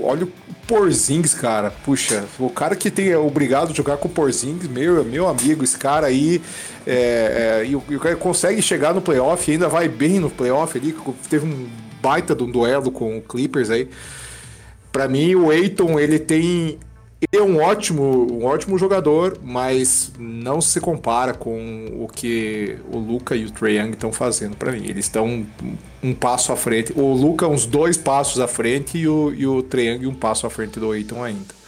olha 0.00 0.24
o 0.24 0.32
Porzingis, 0.66 1.34
cara. 1.34 1.70
Puxa, 1.70 2.24
o 2.38 2.50
cara 2.50 2.76
que 2.76 2.90
tem 2.90 3.08
é 3.08 3.18
obrigado 3.18 3.70
a 3.70 3.74
jogar 3.74 3.96
com 3.96 4.08
o 4.08 4.10
Porzingis, 4.10 4.68
meu, 4.68 5.04
meu 5.04 5.28
amigo, 5.28 5.64
esse 5.64 5.76
cara 5.76 6.06
aí. 6.06 6.40
É, 6.86 7.62
é, 7.62 7.66
e, 7.66 7.76
o, 7.76 8.00
cara 8.00 8.16
consegue 8.16 8.60
chegar 8.60 8.94
no 8.94 9.00
playoff, 9.00 9.50
ainda 9.50 9.68
vai 9.68 9.88
bem 9.88 10.18
no 10.18 10.30
playoff 10.30 10.76
ali. 10.76 10.94
Teve 11.28 11.46
um 11.46 11.68
baita 12.00 12.34
de 12.34 12.42
um 12.42 12.50
duelo 12.50 12.90
com 12.90 13.18
o 13.18 13.22
Clippers 13.22 13.70
aí. 13.70 13.88
Para 14.90 15.08
mim, 15.08 15.34
o 15.34 15.52
Eiton, 15.52 15.98
ele 15.98 16.18
tem 16.18 16.78
ele 17.30 17.40
é 17.40 17.44
um 17.44 17.60
ótimo, 17.62 18.26
um 18.32 18.44
ótimo 18.44 18.76
jogador, 18.76 19.38
mas 19.44 20.12
não 20.18 20.60
se 20.60 20.80
compara 20.80 21.32
com 21.32 21.86
o 22.00 22.08
que 22.08 22.76
o 22.90 22.98
Luca 22.98 23.36
e 23.36 23.44
o 23.44 23.50
Trae 23.50 23.76
Young 23.76 23.90
estão 23.90 24.12
fazendo 24.12 24.56
para 24.56 24.72
mim. 24.72 24.84
Eles 24.86 25.04
estão 25.04 25.26
um, 25.26 25.46
um, 26.02 26.14
passo 26.14 26.52
à 26.52 26.56
frente. 26.56 26.92
O 26.96 27.12
Luca 27.14 27.46
uns 27.46 27.64
dois 27.64 27.96
passos 27.96 28.40
à 28.40 28.48
frente 28.48 28.98
e 28.98 29.06
o, 29.06 29.32
e 29.32 29.46
o 29.46 29.62
Trae 29.62 29.88
Young 29.88 30.06
um 30.08 30.14
passo 30.14 30.46
à 30.48 30.50
frente 30.50 30.80
do 30.80 30.90
Aiton 30.90 31.22
ainda. 31.22 31.62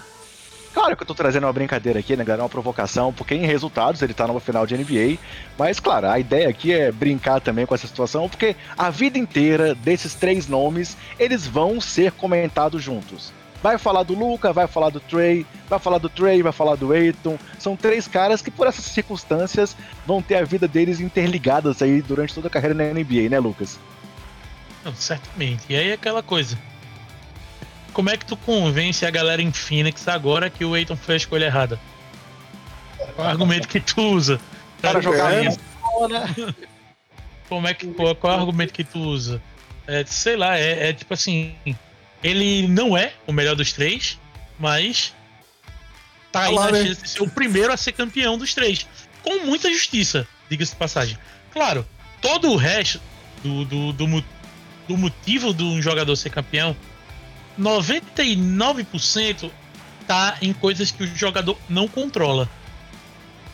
Claro 0.73 0.97
que 0.97 1.05
eu 1.05 1.07
tô 1.07 1.15
trazendo 1.15 1.47
uma 1.47 1.53
brincadeira 1.53 2.01
aqui, 2.01 2.17
né, 2.17 2.25
galera? 2.25 2.43
Uma 2.43 2.49
provocação, 2.49 3.13
porque 3.13 3.33
em 3.33 3.47
resultados 3.47 4.03
ele 4.03 4.13
tá 4.13 4.27
numa 4.27 4.41
final 4.41 4.67
de 4.67 4.77
NBA. 4.77 5.19
Mas, 5.57 5.79
claro, 5.79 6.09
a 6.09 6.19
ideia 6.19 6.49
aqui 6.49 6.73
é 6.73 6.91
brincar 6.91 7.41
também 7.41 7.65
com 7.65 7.77
essa 7.77 7.87
situação, 7.87 8.29
porque 8.29 8.57
a 8.77 8.91
vida 8.91 9.17
inteira 9.17 9.73
desses 9.73 10.15
três 10.17 10.49
nomes, 10.49 10.97
eles 11.17 11.47
vão 11.47 11.81
ser 11.81 12.11
comentados 12.11 12.83
juntos. 12.83 13.33
Vai 13.65 13.79
falar 13.79 14.03
do 14.03 14.13
Luca, 14.13 14.53
vai 14.53 14.67
falar 14.67 14.91
do 14.91 15.01
Trey, 15.01 15.47
vai 15.71 15.79
falar 15.79 15.97
do 15.97 16.11
Trey, 16.11 16.43
vai 16.43 16.53
falar 16.53 16.77
do 16.77 16.93
Aiton. 16.93 17.39
São 17.59 17.75
três 17.75 18.07
caras 18.07 18.43
que, 18.43 18.51
por 18.51 18.67
essas 18.67 18.85
circunstâncias, 18.85 19.75
vão 20.07 20.21
ter 20.21 20.35
a 20.35 20.45
vida 20.45 20.69
deles 20.69 21.01
interligadas 21.01 21.81
aí 21.81 22.03
durante 22.03 22.35
toda 22.35 22.49
a 22.49 22.51
carreira 22.51 22.75
na 22.75 22.85
NBA, 22.93 23.31
né, 23.31 23.39
Lucas? 23.39 23.81
Não, 24.85 24.95
certamente. 24.95 25.63
E 25.71 25.77
aí 25.77 25.89
é 25.89 25.93
aquela 25.95 26.23
coisa. 26.23 26.59
Como 27.95 28.11
é 28.11 28.19
que 28.19 28.27
tu 28.27 28.37
convence 28.37 29.07
a 29.07 29.11
galera 29.11 29.41
em 29.41 29.51
Phoenix 29.51 30.07
agora 30.09 30.51
que 30.51 30.63
o 30.63 30.77
Eiton 30.77 30.95
foi 30.95 31.15
a 31.15 31.17
escolha 31.17 31.47
errada? 31.47 31.81
Qual 33.17 33.27
é 33.27 33.31
o 33.31 33.33
argumento 33.33 33.67
que 33.67 33.81
tu 33.81 33.99
usa? 33.99 34.39
Para 34.83 35.01
jogar 35.01 35.33
É. 35.33 35.45
né? 35.45 36.55
Como 37.49 37.67
é 37.67 37.73
que, 37.73 37.87
qual, 37.87 38.15
qual 38.15 38.35
é 38.35 38.37
o 38.37 38.41
argumento 38.41 38.75
que 38.75 38.85
tu 38.85 38.99
usa? 38.99 39.41
É, 39.87 40.05
sei 40.05 40.37
lá, 40.37 40.59
é, 40.59 40.91
é 40.91 40.93
tipo 40.93 41.15
assim. 41.15 41.55
Ele 42.25 42.67
não 42.67 42.97
é 42.97 43.13
o 43.27 43.33
melhor 43.33 43.55
dos 43.55 43.73
três, 43.73 44.19
mas 44.59 45.15
tá 46.33 46.45
aí 46.45 46.55
lá, 46.55 46.65
na 46.67 46.73
né? 46.73 46.87
chance 46.87 47.03
de 47.03 47.09
ser 47.11 47.23
o 47.23 47.29
primeiro 47.29 47.71
a 47.73 47.77
ser 47.77 47.93
campeão 47.93 48.39
dos 48.39 48.55
três. 48.55 48.87
Com 49.23 49.45
muita 49.47 49.71
justiça, 49.71 50.27
diga-se 50.49 50.73
de 50.73 50.79
passagem. 50.79 51.19
Claro, 51.53 51.87
todo 52.23 52.51
o 52.51 52.57
resto 52.57 52.99
do, 53.43 53.67
do, 53.67 53.93
do, 53.93 54.25
do 54.89 54.97
motivo 54.97 55.53
de 55.53 55.63
um 55.63 55.83
jogador 55.83 56.17
ser 56.17 56.31
campeão, 56.31 56.75
99% 57.61 59.51
tá 60.07 60.39
em 60.41 60.55
coisas 60.55 60.91
que 60.91 61.05
o 61.05 61.17
jogador 61.17 61.59
não 61.69 61.87
controla. 61.87 62.49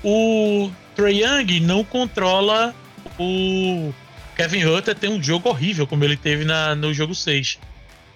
O 0.03 0.71
Trae 0.95 1.23
Young 1.23 1.61
não 1.61 1.85
controla 1.85 2.75
o 3.19 3.93
Kevin 4.37 4.65
Hunter 4.65 4.95
tem 4.95 5.11
um 5.11 5.23
jogo 5.23 5.49
horrível, 5.49 5.87
como 5.87 6.05
ele 6.05 6.17
teve 6.17 6.45
na, 6.45 6.75
no 6.75 6.95
jogo 6.95 7.15
6. 7.15 7.59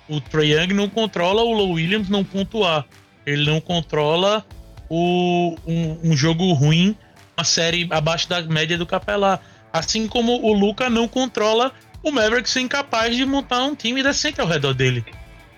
O 0.08 0.20
Trae 0.20 0.52
Young 0.52 0.74
não 0.74 0.88
controla 0.88 1.42
o 1.42 1.52
Low 1.52 1.72
Williams 1.72 2.08
não 2.08 2.22
pontuar. 2.22 2.84
Ele 3.24 3.50
não 3.50 3.60
controla 3.60 4.44
o, 4.88 5.56
um, 5.66 6.10
um 6.10 6.16
jogo 6.16 6.52
ruim, 6.52 6.96
uma 7.36 7.44
série 7.44 7.88
abaixo 7.90 8.28
da 8.28 8.42
média 8.42 8.76
do 8.76 8.86
Capelá. 8.86 9.40
Assim 9.72 10.06
como 10.06 10.44
o 10.44 10.52
Luca 10.52 10.90
não 10.90 11.08
controla 11.08 11.72
o 12.02 12.12
Maverick 12.12 12.48
ser 12.48 12.60
incapaz 12.60 13.16
de 13.16 13.24
montar 13.24 13.64
um 13.64 13.74
time 13.74 14.02
decente 14.02 14.40
ao 14.40 14.46
redor 14.46 14.74
dele. 14.74 15.04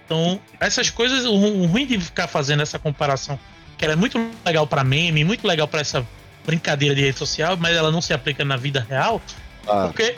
Então, 0.05 0.40
essas 0.61 0.88
coisas, 0.88 1.24
o, 1.24 1.34
o 1.34 1.66
ruim 1.66 1.84
de 1.84 1.99
ficar 2.01 2.28
fazendo 2.28 2.62
essa 2.62 2.78
comparação, 2.78 3.38
que 3.76 3.84
ela 3.84 3.94
é 3.94 3.97
muito 3.97 4.18
legal 4.44 4.64
pra 4.64 4.84
meme, 4.84 5.24
muito 5.24 5.47
legal 5.47 5.66
pra 5.66 5.80
essa 5.80 6.07
brincadeira 6.47 6.94
de 6.94 7.01
rede 7.01 7.18
social, 7.18 7.57
mas 7.57 7.76
ela 7.76 7.90
não 7.90 8.01
se 8.01 8.14
aplica 8.14 8.44
na 8.44 8.57
vida 8.57 8.86
real, 8.88 9.20
Ah, 9.66 9.88
porque 9.88 10.14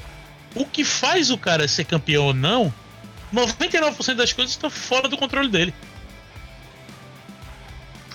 o 0.55 0.66
que 0.66 0.85
faz 0.85 1.31
o 1.31 1.39
cara 1.39 1.66
ser 1.66 1.85
campeão 1.85 2.26
ou 2.26 2.35
não, 2.35 2.72
99% 3.35 4.14
das 4.14 4.33
coisas 4.33 4.53
estão 4.53 4.70
fora 4.70 5.09
do 5.09 5.16
controle 5.16 5.49
dele. 5.49 5.74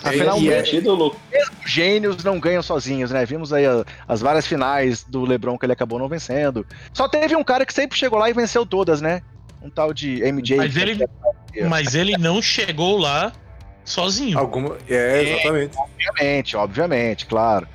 Afinal, 0.03 0.38
E 0.38 0.47
é- 0.49 0.51
mesmo 0.51 0.66
Sentido, 0.66 0.93
Lu- 0.95 1.16
gênios 1.66 2.24
não 2.26 2.38
ganham 2.38 2.61
sozinhos, 2.61 3.09
né? 3.11 3.26
Vimos 3.26 3.53
aí 3.53 3.66
a- 3.66 3.86
as 4.05 4.20
várias 4.20 4.45
finais 4.45 5.03
do 5.03 5.24
LeBron 5.24 5.57
que 5.57 5.66
ele 5.66 5.72
acabou 5.72 5.97
não 5.97 6.09
vencendo. 6.09 6.66
Só 6.93 7.07
teve 7.07 7.36
um 7.38 7.43
cara 7.43 7.66
que 7.66 7.74
sempre 7.74 7.97
chegou 7.97 8.20
lá 8.20 8.30
e 8.30 8.34
venceu 8.34 8.66
todas, 8.66 8.99
né? 8.99 9.22
Um 9.61 9.70
tal 9.70 9.93
de 9.93 10.22
MJ. 10.22 10.57
Mas 10.57 10.76
ele, 10.76 11.05
mas 11.70 11.95
ele 11.95 12.18
não 12.18 12.41
chegou 12.41 12.97
lá 12.97 13.32
sozinho. 13.86 14.38
Alguma... 14.38 14.78
É, 14.89 15.22
exatamente. 15.24 15.78
Obviamente, 15.78 16.57
obviamente, 16.57 17.26
claro. 17.26 17.66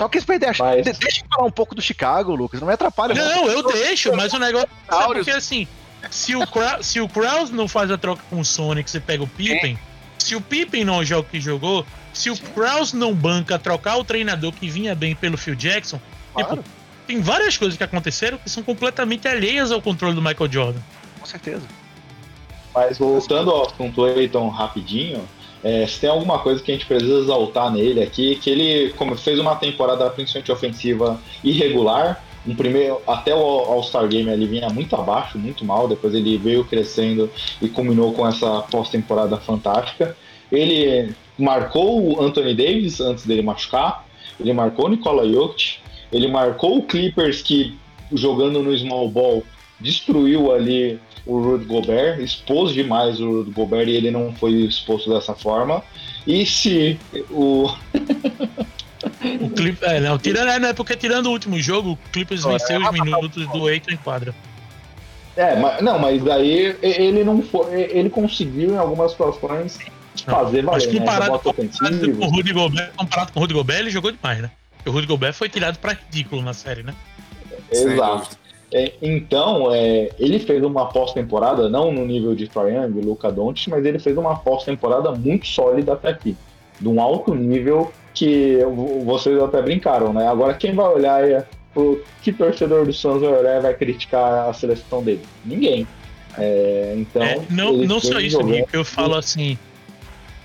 Só 0.00 0.08
quis 0.08 0.24
perder 0.24 0.46
a 0.46 0.54
Mas- 0.58 0.84
De- 0.86 0.92
Deixa 0.92 1.20
eu 1.22 1.26
falar 1.36 1.46
um 1.46 1.50
pouco 1.52 1.74
do 1.74 1.82
Chicago, 1.82 2.34
Lucas. 2.34 2.60
Não 2.60 2.66
me 2.66 2.72
atrapalha. 2.72 3.14
Não, 3.14 3.46
eu 3.50 3.62
deixo, 3.62 4.10
mas 4.16 4.32
o 4.32 4.38
negócio 4.38 4.68
é 4.90 5.04
porque 5.04 5.30
assim, 5.30 5.68
se 6.10 6.34
o, 6.36 6.46
Krau- 6.46 6.82
se 6.82 7.00
o 7.00 7.08
Kraus 7.08 7.50
não 7.50 7.66
faz 7.68 7.90
a 7.90 7.98
troca 7.98 8.22
com 8.30 8.40
o 8.40 8.44
Sonic, 8.44 8.90
você 8.90 9.00
pega 9.00 9.22
o 9.22 9.26
Pippen. 9.26 9.78
Se 10.18 10.34
o 10.34 10.40
Pippen 10.40 10.84
não 10.84 11.04
joga 11.04 11.22
o 11.28 11.30
que 11.30 11.40
jogou, 11.40 11.84
se 12.12 12.30
o 12.30 12.36
Kraus 12.36 12.92
não 12.92 13.12
banca 13.14 13.58
trocar 13.58 13.96
o 13.98 14.04
treinador 14.04 14.52
que 14.52 14.68
vinha 14.68 14.94
bem 14.94 15.14
pelo 15.14 15.36
Phil 15.36 15.54
Jackson, 15.54 16.00
Claro, 16.32 16.56
tipo, 16.56 16.64
tem 17.06 17.20
várias 17.20 17.56
coisas 17.56 17.76
que 17.76 17.84
aconteceram 17.84 18.38
que 18.38 18.48
são 18.50 18.62
completamente 18.62 19.28
alheias 19.28 19.70
ao 19.70 19.80
controle 19.82 20.14
do 20.14 20.22
Michael 20.22 20.50
Jordan. 20.50 20.80
com 21.20 21.26
certeza. 21.26 21.62
Mas 22.74 22.98
voltando 22.98 23.50
ao 23.50 23.66
assunto 23.66 24.06
Eiton 24.06 24.48
rapidinho, 24.48 25.22
é, 25.62 25.86
se 25.86 26.00
tem 26.00 26.10
alguma 26.10 26.38
coisa 26.40 26.62
que 26.62 26.70
a 26.72 26.74
gente 26.74 26.86
precisa 26.86 27.18
exaltar 27.20 27.70
nele 27.70 28.02
aqui, 28.02 28.36
que 28.36 28.50
ele 28.50 28.92
como 28.94 29.16
fez 29.16 29.38
uma 29.38 29.54
temporada 29.56 30.08
principalmente 30.10 30.50
ofensiva 30.50 31.20
irregular, 31.42 32.22
um 32.46 32.54
primeiro, 32.54 33.00
até 33.06 33.34
o 33.34 33.38
All-Star 33.38 34.06
Game 34.08 34.30
ele 34.30 34.46
vinha 34.46 34.68
muito 34.68 34.94
abaixo, 34.94 35.38
muito 35.38 35.64
mal, 35.64 35.88
depois 35.88 36.14
ele 36.14 36.36
veio 36.36 36.64
crescendo 36.64 37.30
e 37.60 37.68
culminou 37.68 38.12
com 38.12 38.26
essa 38.26 38.60
pós-temporada 38.62 39.36
fantástica. 39.38 40.16
Ele 40.52 41.14
marcou 41.38 42.02
o 42.02 42.22
Anthony 42.22 42.54
Davis 42.54 43.00
antes 43.00 43.26
dele 43.26 43.42
machucar, 43.42 44.06
ele 44.38 44.52
marcou 44.52 44.86
o 44.86 44.88
Nikola 44.88 45.26
Jokic, 45.26 45.78
ele 46.12 46.28
marcou 46.28 46.78
o 46.78 46.82
Clippers 46.82 47.40
que 47.40 47.76
jogando 48.12 48.62
no 48.62 48.76
small 48.76 49.08
ball 49.08 49.42
destruiu 49.80 50.52
ali 50.52 50.98
o 51.26 51.40
Rudy 51.40 51.64
Gobert, 51.64 52.20
expôs 52.20 52.72
demais 52.72 53.20
o 53.20 53.38
Rudy 53.38 53.50
Gobert 53.50 53.88
e 53.88 53.96
ele 53.96 54.10
não 54.10 54.32
foi 54.34 54.52
exposto 54.52 55.10
dessa 55.10 55.34
forma. 55.34 55.82
E 56.26 56.44
se 56.44 56.98
o. 57.30 57.68
O 59.40 59.50
Clip, 59.50 59.78
é, 59.84 60.00
não, 60.00 60.18
tirando, 60.18 60.48
é, 60.48 60.58
não, 60.58 60.68
é 60.68 60.72
porque 60.72 60.96
tirando 60.96 61.26
o 61.26 61.30
último 61.30 61.58
jogo, 61.60 61.92
o 61.92 61.96
Clippers 62.10 62.44
venceu 62.44 62.76
é 62.76 62.78
os 62.78 62.84
uma- 62.90 63.04
minutos 63.04 63.46
do 63.48 63.68
Eiton 63.68 63.92
em 63.92 63.96
quadra. 63.96 64.34
É, 65.36 65.56
mas, 65.56 65.82
não, 65.82 65.98
mas 65.98 66.26
aí 66.28 66.76
ele 66.80 67.24
não 67.24 67.42
foi. 67.42 67.82
Ele 67.90 68.08
conseguiu 68.08 68.70
em 68.72 68.76
algumas 68.76 69.10
situações 69.10 69.78
fazer 70.24 70.62
Mas 70.62 70.84
valer, 70.84 70.94
né? 70.94 71.00
comparado 71.00 71.40
com 71.40 72.24
o 72.24 72.30
Rudy 72.30 72.52
Gobert, 72.52 72.90
comparado 72.96 73.32
com 73.32 73.40
o 73.40 73.42
Rudy 73.42 73.54
Gobert, 73.54 73.78
ele 73.80 73.90
jogou 73.90 74.12
demais, 74.12 74.40
né? 74.40 74.50
O 74.86 74.90
Rudy 74.90 75.06
Gobert 75.06 75.34
foi 75.34 75.48
tirado 75.48 75.78
pra 75.78 75.92
ridículo 75.92 76.40
na 76.42 76.52
série, 76.52 76.82
né? 76.84 76.94
Exato. 77.70 78.36
É, 78.72 78.92
então, 79.02 79.72
é, 79.72 80.10
ele 80.18 80.38
fez 80.38 80.62
uma 80.62 80.86
pós-temporada, 80.86 81.68
não 81.68 81.92
no 81.92 82.04
nível 82.04 82.34
de 82.34 82.48
Trae 82.48 82.74
Young, 82.74 83.00
Luca 83.04 83.30
Doncic, 83.30 83.68
mas 83.68 83.84
ele 83.84 83.98
fez 83.98 84.16
uma 84.16 84.36
pós-temporada 84.36 85.10
muito 85.12 85.46
sólida 85.46 85.92
até 85.94 86.08
aqui. 86.08 86.36
De 86.80 86.88
um 86.88 87.00
alto 87.00 87.34
nível 87.34 87.92
que 88.14 88.58
vo- 88.64 89.00
vocês 89.04 89.38
até 89.42 89.60
brincaram, 89.60 90.12
né? 90.12 90.26
Agora, 90.28 90.54
quem 90.54 90.72
vai 90.74 90.86
olhar 90.86 91.28
é, 91.28 91.44
o 91.74 91.98
que 92.22 92.32
torcedor 92.32 92.86
do 92.86 92.92
Suns 92.92 93.20
vai 93.20 93.30
olhar 93.32 93.60
vai 93.60 93.74
criticar 93.74 94.48
a 94.48 94.52
seleção 94.52 95.02
dele? 95.02 95.22
Ninguém. 95.44 95.86
É, 96.38 96.94
então, 96.96 97.22
É, 97.22 97.40
não 97.50 97.72
não 97.78 98.00
só 98.00 98.18
isso, 98.20 98.40
jogando- 98.40 98.64
eu 98.72 98.84
falo 98.84 99.14
assim: 99.16 99.58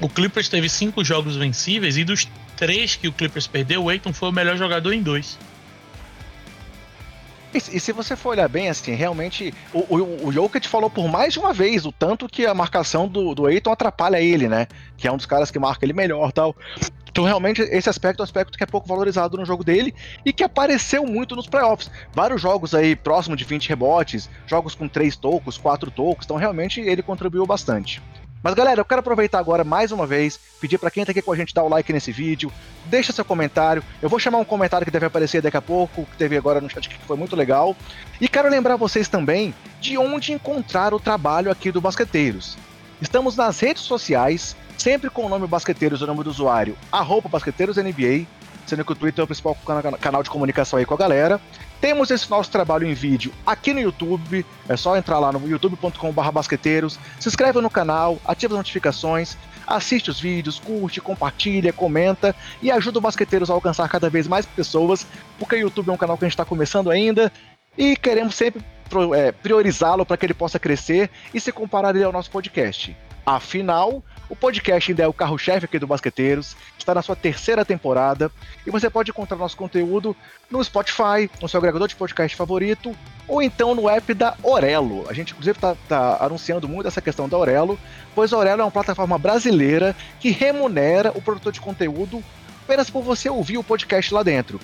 o 0.02 0.08
Clippers 0.10 0.50
teve 0.50 0.68
cinco 0.70 1.04
jogos 1.04 1.36
vencíveis 1.36 1.98
e 1.98 2.04
dos 2.04 2.28
três 2.58 2.96
que 2.96 3.08
o 3.08 3.14
Clippers 3.14 3.48
perdeu, 3.48 3.84
o 3.84 3.90
Aiton 3.90 4.12
foi 4.14 4.30
o 4.30 4.32
melhor 4.32 4.58
jogador 4.58 4.92
em 4.94 5.02
dois. 5.02 5.38
E, 7.52 7.58
e 7.58 7.80
se 7.80 7.92
você 7.92 8.16
for 8.16 8.30
olhar 8.30 8.48
bem, 8.48 8.70
assim, 8.70 8.94
realmente, 8.94 9.52
o, 9.74 9.80
o, 9.80 10.28
o 10.28 10.32
Jokic 10.32 10.68
falou 10.68 10.88
por 10.88 11.08
mais 11.08 11.34
de 11.34 11.40
uma 11.40 11.52
vez 11.52 11.84
o 11.84 11.92
tanto 11.92 12.30
que 12.30 12.46
a 12.46 12.54
marcação 12.54 13.08
do, 13.08 13.34
do 13.34 13.48
Aiton 13.48 13.72
atrapalha 13.72 14.22
ele, 14.22 14.48
né? 14.48 14.68
Que 14.96 15.08
é 15.08 15.12
um 15.12 15.18
dos 15.18 15.26
caras 15.26 15.50
que 15.50 15.58
marca 15.58 15.84
ele 15.84 15.94
melhor 15.94 16.32
tal. 16.32 16.56
Então, 17.12 17.24
realmente, 17.24 17.62
esse 17.62 17.90
aspecto 17.90 18.20
é 18.20 18.24
um 18.24 18.24
aspecto 18.24 18.58
que 18.58 18.64
é 18.64 18.68
pouco 18.68 18.88
valorizado 18.88 19.38
no 19.38 19.46
jogo 19.46 19.64
dele 19.64 19.94
e 20.26 20.32
que 20.32 20.44
apareceu 20.44 21.06
muito 21.06 21.36
nos 21.36 21.48
playoffs. 21.48 21.90
Vários 22.14 22.42
jogos 22.42 22.74
aí 22.76 22.96
próximo 22.96 23.36
de 23.36 23.44
20 23.44 23.70
rebotes, 23.70 24.30
jogos 24.46 24.76
com 24.76 24.88
3 24.88 25.16
tocos, 25.16 25.58
4 25.58 25.92
tocos, 25.92 26.26
então 26.26 26.38
realmente 26.38 26.80
ele 26.80 27.02
contribuiu 27.02 27.46
bastante. 27.46 28.02
Mas 28.42 28.54
galera, 28.54 28.80
eu 28.80 28.86
quero 28.86 29.02
aproveitar 29.02 29.38
agora 29.38 29.66
mais 29.66 29.92
uma 29.92 30.08
vez, 30.08 30.40
pedir 30.62 30.78
para 30.78 30.90
quem 30.90 31.04
tá 31.04 31.12
aqui 31.12 31.22
com 31.22 31.34
a 31.34 31.36
gente 31.36 31.54
dar 31.54 31.64
o 31.64 31.68
like 31.68 31.92
nesse 31.92 32.10
vídeo, 32.10 32.50
deixa 32.86 33.12
seu 33.12 33.26
comentário. 33.26 33.84
Eu 34.02 34.08
vou 34.08 34.18
chamar 34.18 34.38
um 34.38 34.46
comentário 34.46 34.86
que 34.86 34.92
deve 34.92 35.06
aparecer 35.06 35.42
daqui 35.42 35.58
a 35.58 35.62
pouco, 35.62 36.06
que 36.06 36.16
teve 36.16 36.38
agora 36.38 36.62
no 36.62 36.70
chat 36.70 36.88
que 36.88 36.98
foi 37.06 37.18
muito 37.18 37.36
legal. 37.36 37.76
E 38.22 38.30
quero 38.30 38.50
lembrar 38.50 38.78
vocês 38.78 39.10
também 39.10 39.54
de 39.82 39.98
onde 39.98 40.32
encontrar 40.32 40.94
o 40.94 41.00
trabalho 41.02 41.52
aqui 41.52 41.70
do 41.70 41.82
Basqueteiros. 41.82 42.58
Estamos 43.02 43.36
nas 43.36 43.60
redes 43.60 43.84
sociais, 43.84 44.56
sempre 44.80 45.10
com 45.10 45.26
o 45.26 45.30
nome 45.30 45.46
Basqueteiros, 45.46 46.02
o 46.02 46.08
nome 46.08 46.24
do 46.24 46.30
usuário, 46.30 46.76
arroba 46.92 47.30
BasqueteirosNBA, 47.30 48.26
sendo 48.66 48.86
que 48.86 48.92
o 48.92 48.96
Twitter 48.96 49.22
é 49.22 49.24
o 49.24 49.28
principal 49.28 49.56
cana- 49.66 49.98
canal 49.98 50.24
de 50.24 50.30
comunicação 50.30 50.80
aí 50.80 50.86
com 50.86 50.94
a 50.94 50.98
galera. 50.98 51.40
Temos 51.82 52.12
esse 52.12 52.30
nosso 52.30 52.50
trabalho 52.52 52.86
em 52.88 52.94
vídeo 52.94 53.32
aqui 53.46 53.74
no 53.74 53.80
YouTube, 53.80 54.46
é 54.68 54.76
só 54.78 54.96
entrar 54.98 55.20
lá 55.20 55.32
no 55.32 55.48
youtube.com.br 55.48 56.32
basqueteiros, 56.32 57.00
se 57.20 57.28
inscreve 57.28 57.60
no 57.62 57.70
canal, 57.70 58.20
ativa 58.26 58.54
as 58.54 58.58
notificações, 58.58 59.38
assiste 59.66 60.10
os 60.10 60.20
vídeos, 60.20 60.60
curte, 60.60 61.00
compartilha, 61.02 61.72
comenta 61.72 62.36
e 62.62 62.72
ajuda 62.72 63.00
o 63.00 63.02
Basqueteiros 63.02 63.50
a 63.50 63.54
alcançar 63.54 63.88
cada 63.88 64.10
vez 64.10 64.28
mais 64.28 64.46
pessoas, 64.46 65.06
porque 65.38 65.56
o 65.56 65.60
YouTube 65.60 65.90
é 65.90 65.94
um 65.94 65.98
canal 65.98 66.18
que 66.18 66.26
a 66.26 66.28
gente 66.28 66.34
está 66.34 66.44
começando 66.46 66.90
ainda 66.90 67.32
e 67.78 67.96
queremos 67.96 68.36
sempre 68.36 68.64
é, 69.16 69.32
priorizá-lo 69.32 70.06
para 70.06 70.18
que 70.18 70.26
ele 70.26 70.34
possa 70.34 70.60
crescer 70.60 71.10
e 71.34 71.40
se 71.40 71.52
comparar 71.52 71.96
ele 71.96 72.04
ao 72.04 72.12
nosso 72.12 72.30
podcast. 72.32 72.96
Afinal, 73.26 74.04
o 74.30 74.36
podcast 74.36 74.92
ainda 74.92 75.04
é 75.04 75.08
o 75.08 75.14
carro-chefe 75.14 75.66
aqui 75.66 75.80
do 75.80 75.88
Basqueteiros, 75.88 76.56
está 76.78 76.94
na 76.94 77.02
sua 77.02 77.16
terceira 77.16 77.66
temporada 77.66 78.32
e 78.66 78.70
você 78.70 78.90
pode 78.90 79.10
encontrar 79.10 79.38
nosso 79.38 79.58
conteúdo 79.58 80.16
no 80.50 80.64
Spotify, 80.64 81.30
no 81.42 81.50
seu 81.50 81.58
agregador 81.58 81.88
de 81.88 81.96
podcast 81.96 82.38
favorito 82.38 82.96
ou 83.28 83.42
então 83.42 83.74
no 83.74 83.90
app 83.90 84.14
da 84.14 84.36
Orelo. 84.44 85.10
A 85.10 85.14
gente, 85.14 85.32
inclusive, 85.32 85.58
está 85.58 86.18
anunciando 86.20 86.68
muito 86.68 86.88
essa 86.88 87.02
questão 87.02 87.28
da 87.28 87.38
Orelo, 87.38 87.80
pois 88.14 88.32
a 88.32 88.38
Orelo 88.38 88.62
é 88.62 88.66
uma 88.66 88.72
plataforma 88.72 89.18
brasileira 89.18 89.96
que 90.20 90.30
remunera 90.30 91.12
o 91.16 91.22
produtor 91.22 91.52
de 91.52 91.60
conteúdo 91.60 92.24
apenas 92.64 92.88
por 92.88 93.02
você 93.02 93.28
ouvir 93.28 93.58
o 93.58 93.64
podcast 93.64 94.14
lá 94.14 94.22
dentro. 94.22 94.60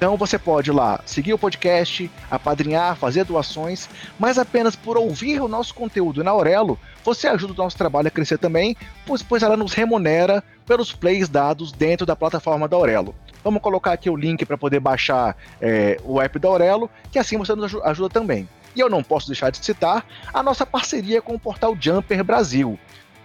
Então 0.00 0.16
você 0.16 0.38
pode 0.38 0.70
ir 0.70 0.72
lá 0.72 0.98
seguir 1.04 1.34
o 1.34 1.38
podcast, 1.38 2.10
apadrinhar, 2.30 2.96
fazer 2.96 3.22
doações, 3.22 3.86
mas 4.18 4.38
apenas 4.38 4.74
por 4.74 4.96
ouvir 4.96 5.42
o 5.42 5.46
nosso 5.46 5.74
conteúdo 5.74 6.24
na 6.24 6.30
Aurelo, 6.30 6.78
você 7.04 7.28
ajuda 7.28 7.52
o 7.52 7.56
nosso 7.56 7.76
trabalho 7.76 8.08
a 8.08 8.10
crescer 8.10 8.38
também, 8.38 8.74
pois, 9.04 9.22
pois 9.22 9.42
ela 9.42 9.58
nos 9.58 9.74
remunera 9.74 10.42
pelos 10.64 10.90
plays 10.90 11.28
dados 11.28 11.70
dentro 11.70 12.06
da 12.06 12.16
plataforma 12.16 12.66
da 12.66 12.78
Aurelo. 12.78 13.14
Vamos 13.44 13.60
colocar 13.60 13.92
aqui 13.92 14.08
o 14.08 14.16
link 14.16 14.46
para 14.46 14.56
poder 14.56 14.80
baixar 14.80 15.36
é, 15.60 16.00
o 16.02 16.18
app 16.18 16.38
da 16.38 16.48
Aurelo, 16.48 16.88
que 17.12 17.18
assim 17.18 17.36
você 17.36 17.54
nos 17.54 17.74
ajuda 17.84 18.08
também. 18.08 18.48
E 18.74 18.80
eu 18.80 18.88
não 18.88 19.02
posso 19.02 19.26
deixar 19.26 19.50
de 19.50 19.62
citar 19.62 20.06
a 20.32 20.42
nossa 20.42 20.64
parceria 20.64 21.20
com 21.20 21.34
o 21.34 21.38
portal 21.38 21.76
Jumper 21.78 22.24
Brasil. 22.24 22.78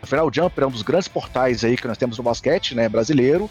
Afinal, 0.05 0.27
o 0.27 0.31
Jumper 0.31 0.65
é 0.65 0.67
um 0.67 0.71
dos 0.71 0.83
grandes 0.83 1.07
portais 1.07 1.63
aí 1.63 1.75
que 1.75 1.87
nós 1.87 1.97
temos 1.97 2.17
no 2.17 2.23
basquete 2.23 2.75
né, 2.75 2.87
brasileiro, 2.87 3.49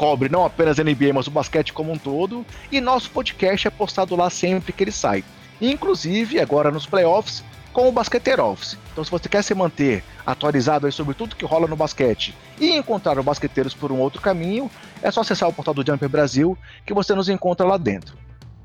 cobre 0.00 0.30
não 0.30 0.46
apenas 0.46 0.78
NBA, 0.78 1.12
mas 1.12 1.26
o 1.26 1.30
basquete 1.30 1.74
como 1.74 1.92
um 1.92 1.98
todo, 1.98 2.46
e 2.72 2.80
nosso 2.80 3.10
podcast 3.10 3.68
é 3.68 3.70
postado 3.70 4.16
lá 4.16 4.30
sempre 4.30 4.72
que 4.72 4.82
ele 4.82 4.90
sai. 4.90 5.22
Inclusive, 5.60 6.40
agora 6.40 6.70
nos 6.70 6.86
playoffs, 6.86 7.44
com 7.70 7.86
o 7.86 7.92
Basqueteiro 7.92 8.42
Office. 8.42 8.78
Então, 8.90 9.04
se 9.04 9.10
você 9.10 9.28
quer 9.28 9.44
se 9.44 9.54
manter 9.54 10.02
atualizado 10.24 10.90
sobre 10.90 11.12
tudo 11.12 11.36
que 11.36 11.44
rola 11.44 11.68
no 11.68 11.76
basquete 11.76 12.34
e 12.58 12.74
encontrar 12.74 13.18
os 13.18 13.24
basqueteiros 13.26 13.74
por 13.74 13.92
um 13.92 13.98
outro 13.98 14.22
caminho, 14.22 14.70
é 15.02 15.10
só 15.10 15.20
acessar 15.20 15.50
o 15.50 15.52
portal 15.52 15.74
do 15.74 15.86
Jumper 15.86 16.08
Brasil 16.08 16.56
que 16.86 16.94
você 16.94 17.14
nos 17.14 17.28
encontra 17.28 17.66
lá 17.66 17.76
dentro. 17.76 18.16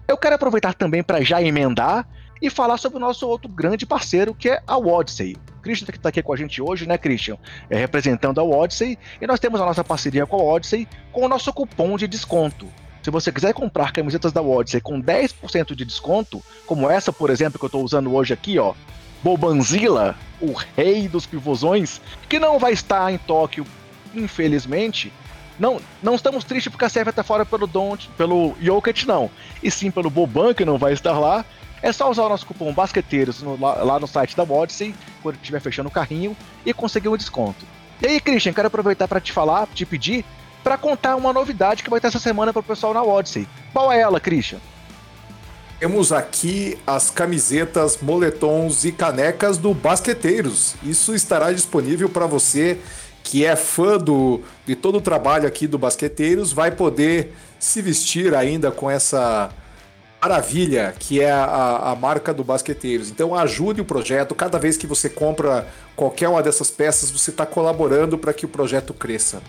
Eu 0.07 0.15
quero 0.15 0.35
aproveitar 0.35 0.73
também 0.73 1.03
para 1.03 1.21
já 1.21 1.43
emendar 1.43 2.07
e 2.41 2.49
falar 2.49 2.77
sobre 2.77 2.97
o 2.97 3.01
nosso 3.01 3.27
outro 3.27 3.49
grande 3.49 3.85
parceiro, 3.85 4.33
que 4.33 4.51
é 4.51 4.61
a 4.65 4.77
Odyssey. 4.77 5.35
Christian 5.65 5.87
que 5.87 5.97
está 5.97 6.09
aqui 6.09 6.21
com 6.21 6.31
a 6.31 6.37
gente 6.37 6.61
hoje, 6.61 6.87
né, 6.87 6.95
Christian? 6.95 7.37
É, 7.67 7.75
representando 7.75 8.39
a 8.39 8.43
Odyssey. 8.43 8.99
E 9.19 9.25
nós 9.25 9.39
temos 9.39 9.59
a 9.59 9.65
nossa 9.65 9.83
parceria 9.83 10.23
com 10.27 10.37
a 10.37 10.43
Odyssey 10.43 10.87
com 11.11 11.25
o 11.25 11.27
nosso 11.27 11.51
cupom 11.51 11.97
de 11.97 12.07
desconto. 12.07 12.67
Se 13.01 13.09
você 13.09 13.31
quiser 13.31 13.51
comprar 13.51 13.91
camisetas 13.91 14.31
da 14.31 14.43
Odyssey 14.43 14.79
com 14.79 15.01
10% 15.01 15.73
de 15.73 15.83
desconto, 15.83 16.43
como 16.67 16.87
essa, 16.89 17.11
por 17.11 17.31
exemplo, 17.31 17.57
que 17.57 17.65
eu 17.65 17.67
estou 17.67 17.83
usando 17.83 18.13
hoje 18.13 18.31
aqui, 18.31 18.59
ó, 18.59 18.75
Bobanzilla, 19.23 20.15
o 20.39 20.53
rei 20.77 21.07
dos 21.07 21.25
pivôzões, 21.25 21.99
que 22.29 22.37
não 22.37 22.59
vai 22.59 22.73
estar 22.73 23.11
em 23.11 23.17
Tóquio, 23.17 23.65
infelizmente. 24.13 25.11
Não, 25.57 25.81
não 26.03 26.13
estamos 26.13 26.43
tristes 26.43 26.69
porque 26.69 26.85
a 26.85 26.89
Sérvia 26.89 27.09
está 27.09 27.23
fora 27.23 27.43
pelo 27.43 27.65
Don't, 27.65 28.07
pelo 28.15 28.55
Jokic, 28.61 29.07
não. 29.07 29.31
E 29.63 29.71
sim 29.71 29.89
pelo 29.89 30.11
Boban, 30.11 30.53
que 30.53 30.65
não 30.65 30.77
vai 30.77 30.93
estar 30.93 31.17
lá. 31.17 31.43
É 31.85 31.93
só 31.93 32.09
usar 32.09 32.23
o 32.23 32.29
nosso 32.29 32.47
cupom 32.47 32.73
Basqueteiros 32.73 33.43
no, 33.43 33.61
lá, 33.61 33.83
lá, 33.83 33.99
no 33.99 34.07
site 34.07 34.35
da 34.35 34.41
Odyssey, 34.41 34.95
quando 35.21 35.35
estiver 35.35 35.61
fechando 35.61 35.87
o 35.87 35.91
carrinho, 35.91 36.35
e 36.65 36.73
conseguir 36.73 37.09
um 37.09 37.15
desconto. 37.15 37.63
E 38.01 38.07
aí, 38.07 38.19
Christian, 38.19 38.53
quero 38.53 38.69
aproveitar 38.69 39.07
para 39.07 39.21
te 39.21 39.31
falar, 39.31 39.67
te 39.67 39.85
pedir, 39.85 40.25
para 40.63 40.79
contar 40.79 41.15
uma 41.15 41.31
novidade 41.31 41.83
que 41.83 41.89
vai 41.91 42.01
ter 42.01 42.07
essa 42.07 42.17
semana 42.17 42.51
para 42.51 42.61
o 42.61 42.63
pessoal 42.63 42.91
na 42.91 43.03
Odyssey. 43.03 43.47
Qual 43.71 43.91
é 43.91 44.01
ela, 44.01 44.19
Christian? 44.19 44.57
Temos 45.79 46.11
aqui 46.11 46.75
as 46.87 47.11
camisetas, 47.11 47.99
moletons 48.01 48.83
e 48.83 48.91
canecas 48.91 49.59
do 49.59 49.71
Basqueteiros. 49.71 50.73
Isso 50.81 51.13
estará 51.13 51.51
disponível 51.51 52.09
para 52.09 52.25
você 52.25 52.79
que 53.21 53.45
é 53.45 53.55
fã 53.55 53.99
do, 53.99 54.41
de 54.65 54.75
todo 54.75 54.97
o 54.97 55.01
trabalho 55.01 55.47
aqui 55.47 55.67
do 55.67 55.77
Basqueteiros, 55.77 56.51
vai 56.51 56.71
poder 56.71 57.35
se 57.59 57.79
vestir 57.79 58.33
ainda 58.33 58.71
com 58.71 58.89
essa 58.89 59.51
maravilha 60.27 60.93
que 60.97 61.21
é 61.21 61.31
a, 61.31 61.91
a, 61.91 61.95
marca 61.95 62.33
do 62.33 62.43
Basqueteiros. 62.43 63.11
Então 63.11 63.35
ajude 63.35 63.81
o 63.81 63.85
projeto. 63.85 64.33
Cada 64.33 64.57
vez 64.57 64.75
que 64.75 64.87
você 64.87 65.07
compra 65.07 65.67
qualquer 65.95 66.27
uma 66.27 66.41
dessas 66.41 66.71
peças, 66.71 67.11
você 67.11 67.29
está 67.29 67.45
colaborando 67.45 68.17
para 68.17 68.33
que 68.33 68.45
o 68.45 68.49
projeto 68.49 68.93
cresça. 68.93 69.41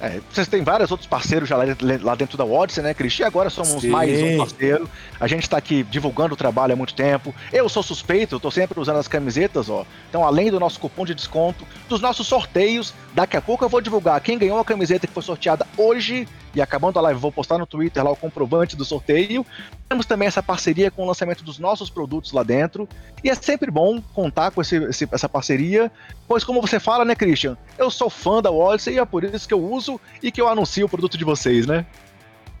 É, 0.00 0.20
vocês 0.30 0.48
têm 0.48 0.62
vários 0.62 0.90
outros 0.90 1.06
parceiros 1.06 1.48
já 1.48 1.56
lá, 1.56 1.64
lá 2.02 2.14
dentro 2.16 2.36
da 2.36 2.44
Odyssey, 2.44 2.82
né, 2.82 2.92
Cristian? 2.92 3.26
Agora 3.26 3.48
somos 3.48 3.80
Sim. 3.80 3.88
mais 3.88 4.20
um 4.20 4.36
parceiro. 4.36 4.90
A 5.20 5.26
gente 5.28 5.44
está 5.44 5.56
aqui 5.56 5.84
divulgando 5.84 6.34
o 6.34 6.36
trabalho 6.36 6.72
há 6.72 6.76
muito 6.76 6.94
tempo. 6.94 7.32
Eu 7.52 7.68
sou 7.68 7.82
suspeito, 7.82 8.36
estou 8.36 8.50
sempre 8.50 8.78
usando 8.78 8.98
as 8.98 9.06
camisetas, 9.06 9.70
ó. 9.70 9.86
Então, 10.10 10.26
além 10.26 10.50
do 10.50 10.58
nosso 10.58 10.80
cupom 10.80 11.06
de 11.06 11.14
desconto, 11.14 11.64
dos 11.88 12.00
nossos 12.00 12.26
sorteios, 12.26 12.92
daqui 13.14 13.36
a 13.36 13.40
pouco 13.40 13.64
eu 13.64 13.68
vou 13.68 13.80
divulgar 13.80 14.20
quem 14.20 14.36
ganhou 14.36 14.58
a 14.58 14.64
camiseta 14.64 15.06
que 15.06 15.12
foi 15.12 15.22
sorteada 15.22 15.64
hoje 15.78 16.26
e 16.54 16.62
acabando 16.62 16.98
a 16.98 17.02
live, 17.02 17.20
vou 17.20 17.32
postar 17.32 17.58
no 17.58 17.66
Twitter 17.66 18.02
lá 18.02 18.10
o 18.10 18.16
comprovante 18.16 18.76
do 18.76 18.84
sorteio. 18.84 19.44
Temos 19.88 20.06
também 20.06 20.28
essa 20.28 20.42
parceria 20.42 20.90
com 20.90 21.02
o 21.02 21.06
lançamento 21.06 21.44
dos 21.44 21.58
nossos 21.58 21.90
produtos 21.90 22.32
lá 22.32 22.42
dentro. 22.42 22.88
E 23.22 23.30
é 23.30 23.34
sempre 23.34 23.70
bom 23.70 24.00
contar 24.14 24.50
com 24.50 24.60
esse, 24.60 24.76
esse, 24.84 25.08
essa 25.10 25.28
parceria, 25.28 25.90
pois, 26.28 26.44
como 26.44 26.60
você 26.60 26.78
fala, 26.78 27.04
né, 27.04 27.14
Christian? 27.14 27.56
Eu 27.78 27.90
sou 27.90 28.08
fã 28.08 28.40
da 28.40 28.50
Odyssey 28.50 28.94
e 28.94 28.98
é 28.98 29.04
por 29.04 29.24
isso 29.24 29.48
que 29.48 29.54
eu 29.54 29.62
uso 29.62 30.00
e 30.22 30.30
que 30.30 30.40
eu 30.40 30.48
anuncio 30.48 30.86
o 30.86 30.88
produto 30.88 31.18
de 31.18 31.24
vocês, 31.24 31.66
né? 31.66 31.86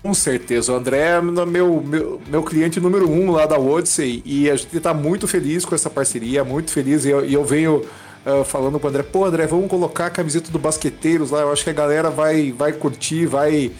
Com 0.02 0.12
certeza, 0.12 0.70
o 0.70 0.76
André 0.76 1.16
é 1.16 1.20
meu, 1.22 1.80
meu, 1.80 2.20
meu 2.26 2.42
cliente 2.42 2.78
número 2.78 3.08
um 3.08 3.30
lá 3.30 3.46
da 3.46 3.58
Odyssey 3.58 4.22
e 4.26 4.50
a 4.50 4.56
gente 4.56 4.76
está 4.76 4.92
muito 4.92 5.26
feliz 5.26 5.64
com 5.64 5.74
essa 5.74 5.88
parceria, 5.88 6.44
muito 6.44 6.70
feliz. 6.70 7.06
E 7.06 7.08
eu, 7.08 7.24
e 7.24 7.32
eu 7.32 7.42
venho 7.42 7.82
uh, 8.26 8.44
falando 8.44 8.78
pro 8.78 8.88
André, 8.88 9.02
pô, 9.02 9.24
André, 9.24 9.46
vamos 9.46 9.68
colocar 9.68 10.06
a 10.06 10.10
camiseta 10.10 10.50
do 10.50 10.58
Basqueteiros 10.58 11.30
lá, 11.30 11.40
eu 11.40 11.52
acho 11.52 11.64
que 11.64 11.70
a 11.70 11.74
galera 11.74 12.10
vai, 12.10 12.52
vai 12.52 12.72
curtir, 12.72 13.26
vai, 13.26 13.72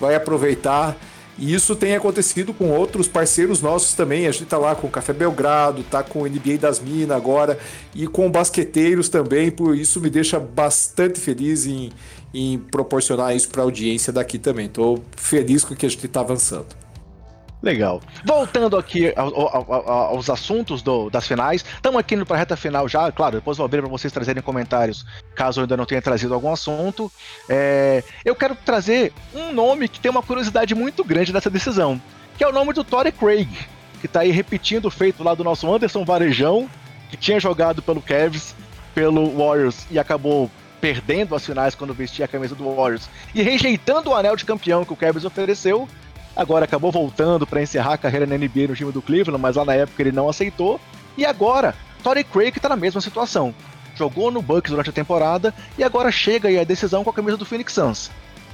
vai 0.00 0.14
aproveitar. 0.14 0.96
E 1.38 1.54
isso 1.54 1.74
tem 1.74 1.96
acontecido 1.96 2.52
com 2.52 2.70
outros 2.70 3.08
parceiros 3.08 3.62
nossos 3.62 3.94
também. 3.94 4.26
A 4.26 4.30
gente 4.30 4.44
tá 4.44 4.58
lá 4.58 4.74
com 4.74 4.86
o 4.86 4.90
Café 4.90 5.14
Belgrado, 5.14 5.82
tá 5.84 6.02
com 6.02 6.20
o 6.20 6.26
NBA 6.26 6.58
das 6.60 6.78
Minas 6.78 7.16
agora 7.16 7.58
e 7.94 8.06
com 8.06 8.30
basqueteiros 8.30 9.08
também. 9.08 9.50
Por 9.50 9.74
isso 9.74 10.02
me 10.02 10.10
deixa 10.10 10.38
bastante 10.38 11.18
feliz 11.18 11.66
em, 11.66 11.90
em 12.34 12.58
proporcionar 12.58 13.34
isso 13.34 13.48
para 13.48 13.62
a 13.62 13.64
audiência 13.64 14.12
daqui 14.12 14.38
também. 14.38 14.66
Estou 14.66 15.02
feliz 15.16 15.64
com 15.64 15.72
o 15.72 15.76
que 15.76 15.86
a 15.86 15.88
gente 15.88 16.04
está 16.04 16.20
avançando. 16.20 16.66
Legal. 17.62 18.00
Voltando 18.24 18.76
aqui 18.76 19.12
ao, 19.14 19.38
ao, 19.38 19.72
ao, 19.72 19.90
aos 20.14 20.30
assuntos 20.30 20.80
do, 20.80 21.10
das 21.10 21.26
finais, 21.26 21.62
estamos 21.62 22.00
aqui 22.00 22.16
para 22.24 22.36
a 22.36 22.38
reta 22.38 22.56
final 22.56 22.88
já. 22.88 23.12
Claro, 23.12 23.36
depois 23.36 23.58
vou 23.58 23.66
abrir 23.66 23.82
para 23.82 23.90
vocês 23.90 24.12
trazerem 24.12 24.42
comentários, 24.42 25.04
caso 25.34 25.60
eu 25.60 25.64
ainda 25.64 25.76
não 25.76 25.84
tenha 25.84 26.00
trazido 26.00 26.32
algum 26.32 26.52
assunto. 26.52 27.12
É, 27.48 28.02
eu 28.24 28.34
quero 28.34 28.54
trazer 28.54 29.12
um 29.34 29.52
nome 29.52 29.88
que 29.88 30.00
tem 30.00 30.10
uma 30.10 30.22
curiosidade 30.22 30.74
muito 30.74 31.04
grande 31.04 31.32
nessa 31.32 31.50
decisão, 31.50 32.00
que 32.38 32.44
é 32.44 32.48
o 32.48 32.52
nome 32.52 32.72
do 32.72 32.82
Torrey 32.82 33.12
Craig, 33.12 33.48
que 34.00 34.06
está 34.06 34.20
aí 34.20 34.30
repetindo 34.30 34.86
o 34.86 34.90
feito 34.90 35.22
lá 35.22 35.34
do 35.34 35.44
nosso 35.44 35.70
Anderson 35.70 36.04
Varejão, 36.04 36.68
que 37.10 37.16
tinha 37.16 37.38
jogado 37.38 37.82
pelo 37.82 38.00
Cavs, 38.00 38.54
pelo 38.94 39.36
Warriors 39.36 39.86
e 39.90 39.98
acabou 39.98 40.50
perdendo 40.80 41.34
as 41.34 41.44
finais 41.44 41.74
quando 41.74 41.92
vestia 41.92 42.24
a 42.24 42.28
camisa 42.28 42.54
do 42.54 42.74
Warriors 42.74 43.10
e 43.34 43.42
rejeitando 43.42 44.08
o 44.08 44.14
anel 44.14 44.34
de 44.34 44.46
campeão 44.46 44.82
que 44.82 44.92
o 44.94 44.96
Cavs 44.96 45.26
ofereceu 45.26 45.86
Agora 46.34 46.64
acabou 46.64 46.92
voltando 46.92 47.46
para 47.46 47.62
encerrar 47.62 47.94
a 47.94 47.98
carreira 47.98 48.26
na 48.26 48.36
NBA 48.36 48.68
no 48.68 48.76
time 48.76 48.92
do 48.92 49.02
Cleveland, 49.02 49.40
mas 49.40 49.56
lá 49.56 49.64
na 49.64 49.74
época 49.74 50.02
ele 50.02 50.12
não 50.12 50.28
aceitou. 50.28 50.80
E 51.16 51.24
agora, 51.24 51.74
Torrey 52.02 52.24
Craig 52.24 52.56
está 52.56 52.68
na 52.68 52.76
mesma 52.76 53.00
situação. 53.00 53.54
Jogou 53.96 54.30
no 54.30 54.40
Bucks 54.40 54.70
durante 54.70 54.90
a 54.90 54.92
temporada 54.92 55.54
e 55.76 55.84
agora 55.84 56.10
chega 56.10 56.48
aí 56.48 56.58
a 56.58 56.64
decisão 56.64 57.04
com 57.04 57.10
a 57.10 57.12
camisa 57.12 57.36
do 57.36 57.44
Phoenix 57.44 57.72
Suns. 57.72 58.10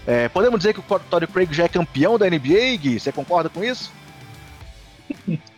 É, 0.07 0.29
podemos 0.29 0.59
dizer 0.59 0.73
que 0.73 0.81
o 0.81 0.99
Torrey 0.99 1.29
Craig 1.29 1.53
já 1.53 1.65
é 1.65 1.69
campeão 1.69 2.19
da 2.19 2.29
NBA, 2.29 2.77
Gui? 2.79 2.99
Você 2.99 3.13
concorda 3.13 3.49
com 3.49 3.63
isso? 3.63 3.93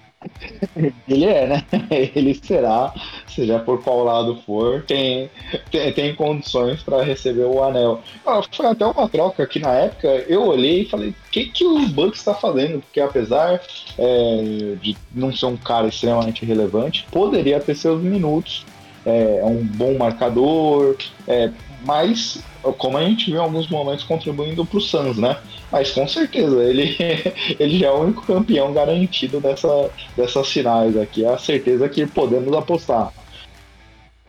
Ele 1.08 1.24
é, 1.24 1.46
né? 1.46 1.64
Ele 1.90 2.34
será, 2.34 2.92
seja 3.28 3.58
por 3.58 3.82
qual 3.82 4.04
lado 4.04 4.38
for, 4.46 4.82
tem, 4.82 5.30
tem, 5.70 5.92
tem 5.92 6.14
condições 6.14 6.82
para 6.82 7.02
receber 7.02 7.44
o 7.44 7.62
anel. 7.62 8.00
Ah, 8.26 8.40
foi 8.50 8.66
até 8.66 8.86
uma 8.86 9.08
troca 9.08 9.46
que 9.46 9.58
na 9.58 9.72
época 9.72 10.08
eu 10.28 10.46
olhei 10.46 10.82
e 10.82 10.88
falei: 10.88 11.10
o 11.10 11.14
que, 11.30 11.46
que 11.46 11.64
o 11.64 11.88
Bucks 11.88 12.20
está 12.20 12.34
fazendo? 12.34 12.80
Porque 12.80 13.00
apesar 13.00 13.60
é, 13.98 14.74
de 14.80 14.96
não 15.14 15.34
ser 15.34 15.46
um 15.46 15.56
cara 15.56 15.88
extremamente 15.88 16.44
relevante, 16.44 17.06
poderia 17.10 17.60
ter 17.60 17.74
seus 17.74 18.02
minutos. 18.02 18.64
É, 19.06 19.38
é 19.38 19.44
um 19.44 19.64
bom 19.64 19.96
marcador, 19.96 20.96
é, 21.26 21.50
mas 21.84 22.42
como 22.76 22.98
a 22.98 23.04
gente 23.04 23.26
viu 23.26 23.36
em 23.36 23.42
alguns 23.42 23.68
momentos 23.68 24.04
contribuindo 24.04 24.66
para 24.66 24.78
o 24.78 24.80
Suns, 24.80 25.16
né? 25.16 25.38
Mas 25.70 25.90
com 25.90 26.08
certeza, 26.08 26.62
ele, 26.62 26.96
ele 27.58 27.78
já 27.78 27.88
é 27.88 27.90
o 27.90 28.00
único 28.00 28.26
campeão 28.26 28.72
garantido 28.72 29.40
dessa, 29.40 29.90
dessas 30.16 30.48
finais 30.48 30.96
aqui. 30.96 31.24
É 31.24 31.34
a 31.34 31.38
certeza 31.38 31.88
que 31.88 32.06
podemos 32.06 32.54
apostar. 32.56 33.12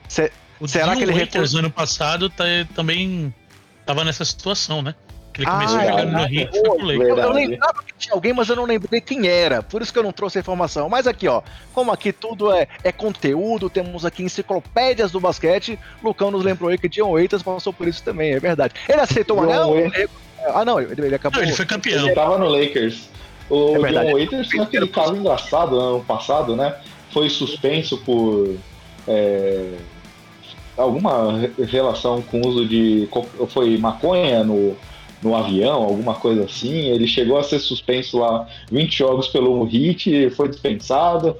Cê, 0.08 0.32
será 0.66 0.96
que 0.96 1.04
ele 1.04 1.14
Waiters, 1.14 1.54
ano 1.54 1.70
passado 1.70 2.30
tá, 2.30 2.44
também 2.76 3.34
estava 3.82 4.04
nessa 4.04 4.26
situação, 4.26 4.82
né? 4.82 4.96
Ele 5.38 5.46
começou 5.46 5.80
ah, 5.80 5.86
jogando 5.86 6.12
no 6.12 6.26
Rio 6.26 6.50
eu, 6.54 7.18
eu 7.18 7.32
lembrava 7.32 7.82
que 7.84 7.94
tinha 7.98 8.14
alguém, 8.14 8.34
mas 8.34 8.50
eu 8.50 8.58
não 8.58 8.66
lembrei 8.66 9.00
quem 9.00 9.26
era. 9.26 9.64
Por 9.64 9.82
isso 9.82 9.94
que 9.94 9.98
eu 9.98 10.04
não 10.04 10.12
trouxe 10.12 10.38
a 10.38 10.42
informação. 10.42 10.90
Mas 10.90 11.08
aqui, 11.08 11.30
ó, 11.30 11.42
como 11.74 11.94
aqui 11.94 12.12
tudo 12.12 12.52
é, 12.52 12.68
é 12.84 12.92
conteúdo, 12.92 13.70
temos 13.70 14.06
aqui 14.06 14.22
enciclopédias 14.22 15.12
do 15.12 15.20
basquete. 15.20 15.80
Lucão 16.04 16.30
nos 16.30 16.44
lembrou 16.44 16.70
aí 16.70 16.78
que 16.78 16.90
John 16.90 17.14
Waiters 17.14 17.42
passou 17.42 17.72
por 17.72 17.88
isso 17.88 18.04
também, 18.04 18.34
é 18.34 18.40
verdade. 18.40 18.74
Ele 18.90 19.00
aceitou 19.00 19.38
o 19.38 19.44
anel? 19.44 19.74
Ah, 20.48 20.66
não, 20.66 20.80
ele, 20.80 21.06
ele 21.06 21.16
acabou. 21.16 21.40
Não, 21.40 21.48
ele 21.48 21.56
foi 21.56 21.66
campeão. 21.66 22.06
Ele 22.06 22.16
tava 22.16 22.38
no 22.38 22.48
Lakers. 22.48 23.10
O 23.50 23.86
é 23.86 23.92
John 23.92 24.12
Waiters 24.14 24.48
tinha 24.48 24.64
aquele 24.64 24.88
caso 24.88 25.16
engraçado 25.16 25.76
no 25.76 25.82
ano 25.82 26.04
passado, 26.04 26.56
né? 26.56 26.76
Foi 27.12 27.28
suspenso 27.30 27.98
por 27.98 28.56
é, 29.08 29.74
alguma 30.78 31.50
relação 31.68 32.22
com 32.22 32.42
uso 32.42 32.68
de. 32.68 33.10
Foi 33.50 33.76
maconha 33.78 34.44
no, 34.44 34.76
no 35.22 35.36
avião, 35.36 35.82
alguma 35.82 36.14
coisa 36.14 36.46
assim. 36.46 36.90
Ele 36.90 37.08
chegou 37.08 37.38
a 37.40 37.44
ser 37.44 37.60
suspenso 37.60 38.20
lá 38.20 38.48
20 38.72 38.96
jogos 38.96 39.28
pelo 39.28 39.64
hit, 39.64 40.30
foi 40.32 40.48
dispensado. 40.48 41.36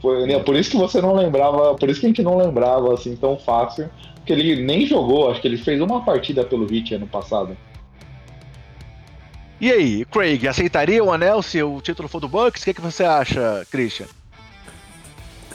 Por 0.00 0.56
isso 0.56 0.70
que 0.70 0.76
você 0.76 1.00
não 1.00 1.14
lembrava, 1.14 1.74
por 1.74 1.88
isso 1.88 2.00
que 2.00 2.06
a 2.06 2.08
gente 2.08 2.22
não 2.22 2.36
lembrava 2.36 2.94
assim 2.94 3.14
tão 3.14 3.36
fácil, 3.36 3.88
porque 4.28 4.32
ele 4.34 4.62
nem 4.62 4.86
jogou, 4.86 5.30
acho 5.30 5.40
que 5.40 5.48
ele 5.48 5.56
fez 5.56 5.80
uma 5.80 6.04
partida 6.04 6.44
pelo 6.44 6.66
Hit 6.66 6.94
ano 6.94 7.06
passado. 7.06 7.56
E 9.58 9.72
aí, 9.72 10.04
Craig, 10.04 10.46
aceitaria 10.46 11.02
o 11.02 11.10
anel 11.10 11.40
se 11.42 11.62
o 11.62 11.80
título 11.80 12.08
for 12.08 12.20
do 12.20 12.28
Bucks? 12.28 12.60
O 12.60 12.64
que, 12.66 12.74
que 12.74 12.80
você 12.80 13.04
acha, 13.04 13.66
Christian? 13.70 14.06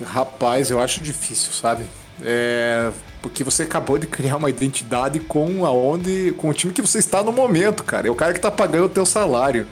Rapaz, 0.03 0.71
eu 0.71 0.79
acho 0.79 1.01
difícil, 1.01 1.53
sabe? 1.53 1.85
É, 2.21 2.91
porque 3.21 3.43
você 3.43 3.63
acabou 3.63 3.99
de 3.99 4.07
criar 4.07 4.37
uma 4.37 4.49
identidade 4.49 5.19
com 5.19 5.65
aonde, 5.65 6.33
com 6.35 6.49
o 6.49 6.53
time 6.53 6.73
que 6.73 6.81
você 6.81 6.97
está 6.97 7.23
no 7.23 7.31
momento, 7.31 7.83
cara. 7.83 8.07
É 8.07 8.11
o 8.11 8.15
cara 8.15 8.33
que 8.33 8.39
está 8.39 8.49
pagando 8.49 8.85
o 8.85 8.89
teu 8.89 9.05
salário. 9.05 9.67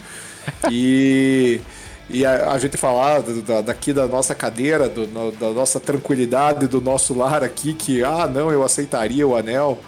E 0.71 1.59
e 2.13 2.25
a, 2.25 2.51
a 2.51 2.57
gente 2.57 2.77
falar 2.77 3.21
da, 3.21 3.61
daqui 3.61 3.93
da 3.93 4.07
nossa 4.07 4.35
cadeira, 4.35 4.89
do, 4.89 5.07
no, 5.07 5.31
da 5.31 5.51
nossa 5.51 5.79
tranquilidade, 5.79 6.67
do 6.67 6.81
nosso 6.81 7.13
lar 7.13 7.43
aqui, 7.43 7.73
que, 7.73 8.03
ah, 8.03 8.27
não, 8.27 8.51
eu 8.51 8.63
aceitaria 8.63 9.27
o 9.27 9.35
anel. 9.35 9.79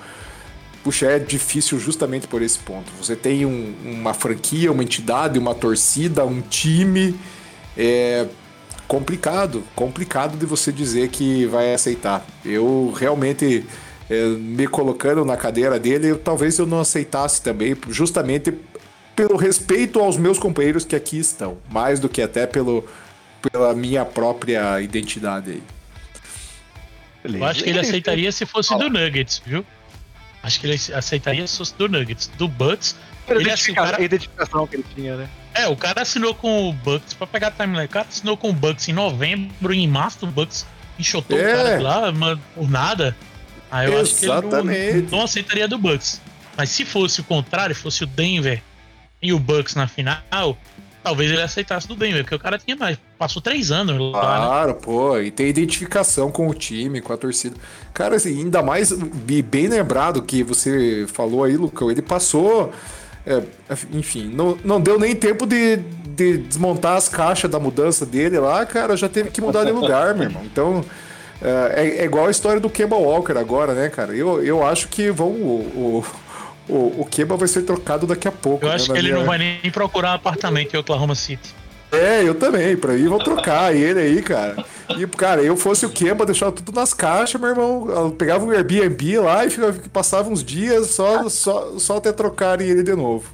Puxa, 0.83 1.05
é 1.05 1.19
difícil 1.19 1.79
justamente 1.79 2.27
por 2.27 2.41
esse 2.41 2.59
ponto. 2.59 2.91
Você 3.01 3.15
tem 3.15 3.45
um, 3.45 3.73
uma 3.85 4.13
franquia, 4.13 4.71
uma 4.71 4.83
entidade, 4.83 5.39
uma 5.39 5.55
torcida, 5.55 6.25
um 6.25 6.41
time. 6.41 7.15
É 7.77 8.25
complicado, 8.87 9.63
complicado 9.75 10.37
de 10.37 10.45
você 10.45 10.71
dizer 10.71 11.09
que 11.09 11.45
vai 11.47 11.73
aceitar. 11.73 12.23
Eu 12.45 12.93
realmente, 12.95 13.65
é, 14.09 14.27
me 14.27 14.67
colocando 14.67 15.25
na 15.25 15.35
cadeira 15.35 15.79
dele, 15.79 16.09
eu, 16.11 16.17
talvez 16.17 16.59
eu 16.59 16.67
não 16.67 16.79
aceitasse 16.79 17.41
também, 17.41 17.75
justamente 17.89 18.53
pelo 19.15 19.37
respeito 19.37 19.99
aos 19.99 20.17
meus 20.17 20.39
companheiros 20.39 20.85
que 20.85 20.95
aqui 20.95 21.17
estão, 21.17 21.57
mais 21.69 21.99
do 21.99 22.09
que 22.09 22.21
até 22.21 22.47
pelo, 22.47 22.87
pela 23.41 23.73
minha 23.73 24.05
própria 24.05 24.81
identidade 24.81 25.51
aí. 25.51 25.63
Eu 27.23 27.45
acho 27.45 27.63
que 27.63 27.69
ele 27.69 27.79
aceitaria 27.79 28.31
se 28.31 28.45
fosse 28.45 28.77
do 28.77 28.89
Nuggets, 28.89 29.41
viu? 29.45 29.65
Acho 30.41 30.59
que 30.59 30.67
ele 30.67 30.79
aceitaria 30.93 31.47
se 31.47 31.57
fosse 31.57 31.73
do 31.75 31.87
Nuggets. 31.87 32.29
Do 32.37 32.49
Bucks, 32.49 32.97
ele 33.29 33.49
assim, 33.49 33.71
o 33.71 33.75
cara... 33.75 33.97
a 33.97 34.01
identificação 34.01 34.67
que 34.67 34.75
ele 34.75 34.85
tinha, 34.93 35.15
né? 35.15 35.29
É, 35.53 35.67
o 35.67 35.75
cara 35.75 36.01
assinou 36.01 36.35
com 36.35 36.69
o 36.69 36.73
Bucks, 36.73 37.13
pra 37.13 37.27
pegar 37.27 37.47
a 37.47 37.51
timeline, 37.51 37.85
o 37.85 37.89
cara 37.89 38.07
assinou 38.09 38.35
com 38.35 38.49
o 38.49 38.53
Bucks 38.53 38.89
em 38.89 38.93
novembro, 38.93 39.73
em 39.73 39.87
março, 39.87 40.25
o 40.25 40.27
Bucks 40.27 40.65
enxotou 40.99 41.39
é. 41.39 41.41
o 41.41 41.57
cara 41.57 41.81
lá, 41.81 42.11
mas 42.11 42.39
por 42.55 42.69
nada. 42.69 43.15
Aí 43.71 43.87
eu 43.87 43.99
Exatamente. 43.99 44.57
acho 44.57 44.91
que 44.91 44.97
ele 44.97 45.01
não, 45.03 45.17
não 45.19 45.23
aceitaria 45.23 45.67
do 45.67 45.77
Bucks. 45.77 46.21
Mas 46.57 46.69
se 46.69 46.83
fosse 46.83 47.21
o 47.21 47.23
contrário, 47.23 47.73
fosse 47.73 48.03
o 48.03 48.07
Denver 48.07 48.61
e 49.23 49.31
o 49.31 49.39
Bucks 49.39 49.73
na 49.73 49.87
final, 49.87 50.57
talvez 51.01 51.31
ele 51.31 51.41
aceitasse 51.41 51.87
do 51.87 51.95
Denver, 51.95 52.23
porque 52.23 52.35
o 52.35 52.39
cara 52.39 52.57
tinha 52.57 52.75
mais. 52.75 52.97
Passou 53.17 53.41
três 53.41 53.71
anos 53.71 53.97
lá. 53.97 54.05
Né? 54.05 54.45
Claro, 54.45 54.73
né? 54.73 54.77
pô, 54.81 55.17
e 55.17 55.31
tem 55.31 55.47
identificação 55.47 56.29
com 56.29 56.49
o 56.49 56.53
time, 56.53 56.99
com 56.99 57.13
a 57.13 57.17
torcida. 57.17 57.55
Cara, 57.93 58.17
assim, 58.17 58.37
ainda 58.37 58.61
mais 58.61 58.91
bem 58.91 59.67
lembrado 59.67 60.21
que 60.21 60.43
você 60.43 61.05
falou 61.07 61.45
aí, 61.45 61.55
Lucão, 61.55 61.89
ele 61.89 62.01
passou. 62.01 62.73
É, 63.25 63.41
enfim, 63.93 64.29
não, 64.33 64.57
não 64.65 64.81
deu 64.81 64.99
nem 64.99 65.15
tempo 65.15 65.45
de, 65.47 65.77
de 65.77 66.39
desmontar 66.39 66.97
as 66.97 67.07
caixas 67.07 67.49
da 67.49 67.57
mudança 67.57 68.05
dele 68.05 68.37
lá, 68.37 68.65
cara, 68.65 68.97
já 68.97 69.07
teve 69.07 69.31
que 69.31 69.39
mudar 69.39 69.63
de 69.63 69.71
lugar, 69.71 70.13
meu 70.13 70.23
irmão. 70.23 70.43
Então. 70.43 70.83
É, 71.41 71.97
é, 71.99 72.05
igual 72.05 72.27
a 72.27 72.31
história 72.31 72.61
do 72.61 72.69
Kemba 72.69 72.95
Walker 72.95 73.37
agora, 73.37 73.73
né, 73.73 73.89
cara? 73.89 74.15
Eu, 74.15 74.41
eu 74.41 74.65
acho 74.65 74.87
que 74.87 75.11
vão. 75.11 75.29
O 75.31 76.05
o, 76.67 77.01
o 77.01 77.05
Keba 77.05 77.35
vai 77.35 77.47
ser 77.47 77.63
trocado 77.63 78.07
daqui 78.07 78.27
a 78.27 78.31
pouco. 78.31 78.65
Eu 78.65 78.69
né, 78.69 78.75
acho 78.75 78.91
que 78.91 78.97
ele 78.97 79.09
minha... 79.09 79.19
não 79.19 79.25
vai 79.25 79.37
nem 79.37 79.71
procurar 79.71 80.11
um 80.11 80.15
apartamento 80.15 80.73
em 80.73 80.77
Oklahoma 80.77 81.15
City. 81.15 81.53
É, 81.91 82.27
eu 82.27 82.33
também. 82.33 82.75
Pra 82.75 82.93
mim, 82.93 83.07
vão 83.07 83.19
trocar 83.19 83.75
ele 83.75 83.99
aí, 83.99 84.21
cara. 84.23 84.65
E, 84.97 85.05
cara, 85.07 85.43
eu 85.43 85.55
fosse 85.55 85.85
o 85.85 85.89
Kemba, 85.89 86.25
deixava 86.25 86.51
tudo 86.51 86.71
nas 86.71 86.93
caixas, 86.93 87.39
meu 87.39 87.51
irmão. 87.51 87.87
Eu 87.89 88.11
pegava 88.11 88.43
um 88.43 88.49
Airbnb 88.49 89.19
lá 89.19 89.45
e 89.45 89.51
ficava, 89.51 89.73
passava 89.91 90.29
uns 90.29 90.43
dias 90.43 90.87
só, 90.87 91.29
só, 91.29 91.77
só 91.77 91.97
até 91.97 92.11
trocarem 92.11 92.67
ele 92.67 92.81
de 92.81 92.95
novo. 92.95 93.29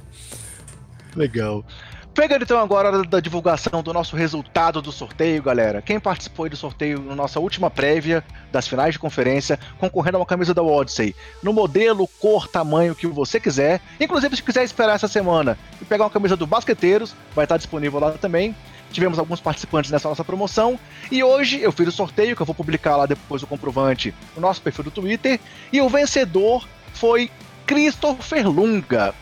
Legal. 1.16 1.64
Pegando 2.12 2.42
então 2.42 2.58
agora 2.58 3.04
da 3.04 3.20
divulgação 3.20 3.82
do 3.82 3.92
nosso 3.92 4.16
resultado 4.16 4.82
do 4.82 4.90
sorteio, 4.90 5.42
galera. 5.42 5.80
Quem 5.80 6.00
participou 6.00 6.48
do 6.48 6.56
sorteio 6.56 7.00
na 7.00 7.14
nossa 7.14 7.38
última 7.38 7.70
prévia 7.70 8.24
das 8.50 8.66
finais 8.66 8.94
de 8.94 8.98
conferência, 8.98 9.58
concorrendo 9.78 10.16
a 10.16 10.20
uma 10.20 10.26
camisa 10.26 10.52
da 10.52 10.62
Odyssey, 10.62 11.14
no 11.40 11.52
modelo, 11.52 12.08
cor, 12.20 12.48
tamanho 12.48 12.96
que 12.96 13.06
você 13.06 13.38
quiser. 13.38 13.80
Inclusive, 14.00 14.34
se 14.34 14.42
quiser 14.42 14.64
esperar 14.64 14.96
essa 14.96 15.06
semana 15.06 15.56
e 15.80 15.84
pegar 15.84 16.04
uma 16.04 16.10
camisa 16.10 16.36
do 16.36 16.48
Basqueteiros, 16.48 17.14
vai 17.34 17.44
estar 17.44 17.56
disponível 17.56 18.00
lá 18.00 18.10
também. 18.12 18.56
Tivemos 18.90 19.18
alguns 19.18 19.40
participantes 19.40 19.92
nessa 19.92 20.08
nossa 20.08 20.24
promoção. 20.24 20.78
E 21.12 21.22
hoje 21.22 21.60
eu 21.60 21.70
fiz 21.70 21.86
o 21.86 21.92
sorteio, 21.92 22.34
que 22.34 22.42
eu 22.42 22.46
vou 22.46 22.56
publicar 22.56 22.96
lá 22.96 23.06
depois 23.06 23.40
o 23.44 23.46
comprovante 23.46 24.12
no 24.34 24.42
nosso 24.42 24.60
perfil 24.60 24.82
do 24.82 24.90
Twitter. 24.90 25.38
E 25.72 25.80
o 25.80 25.88
vencedor 25.88 26.66
foi 26.92 27.30
Christopher 27.64 28.48
Lunga. 28.48 29.14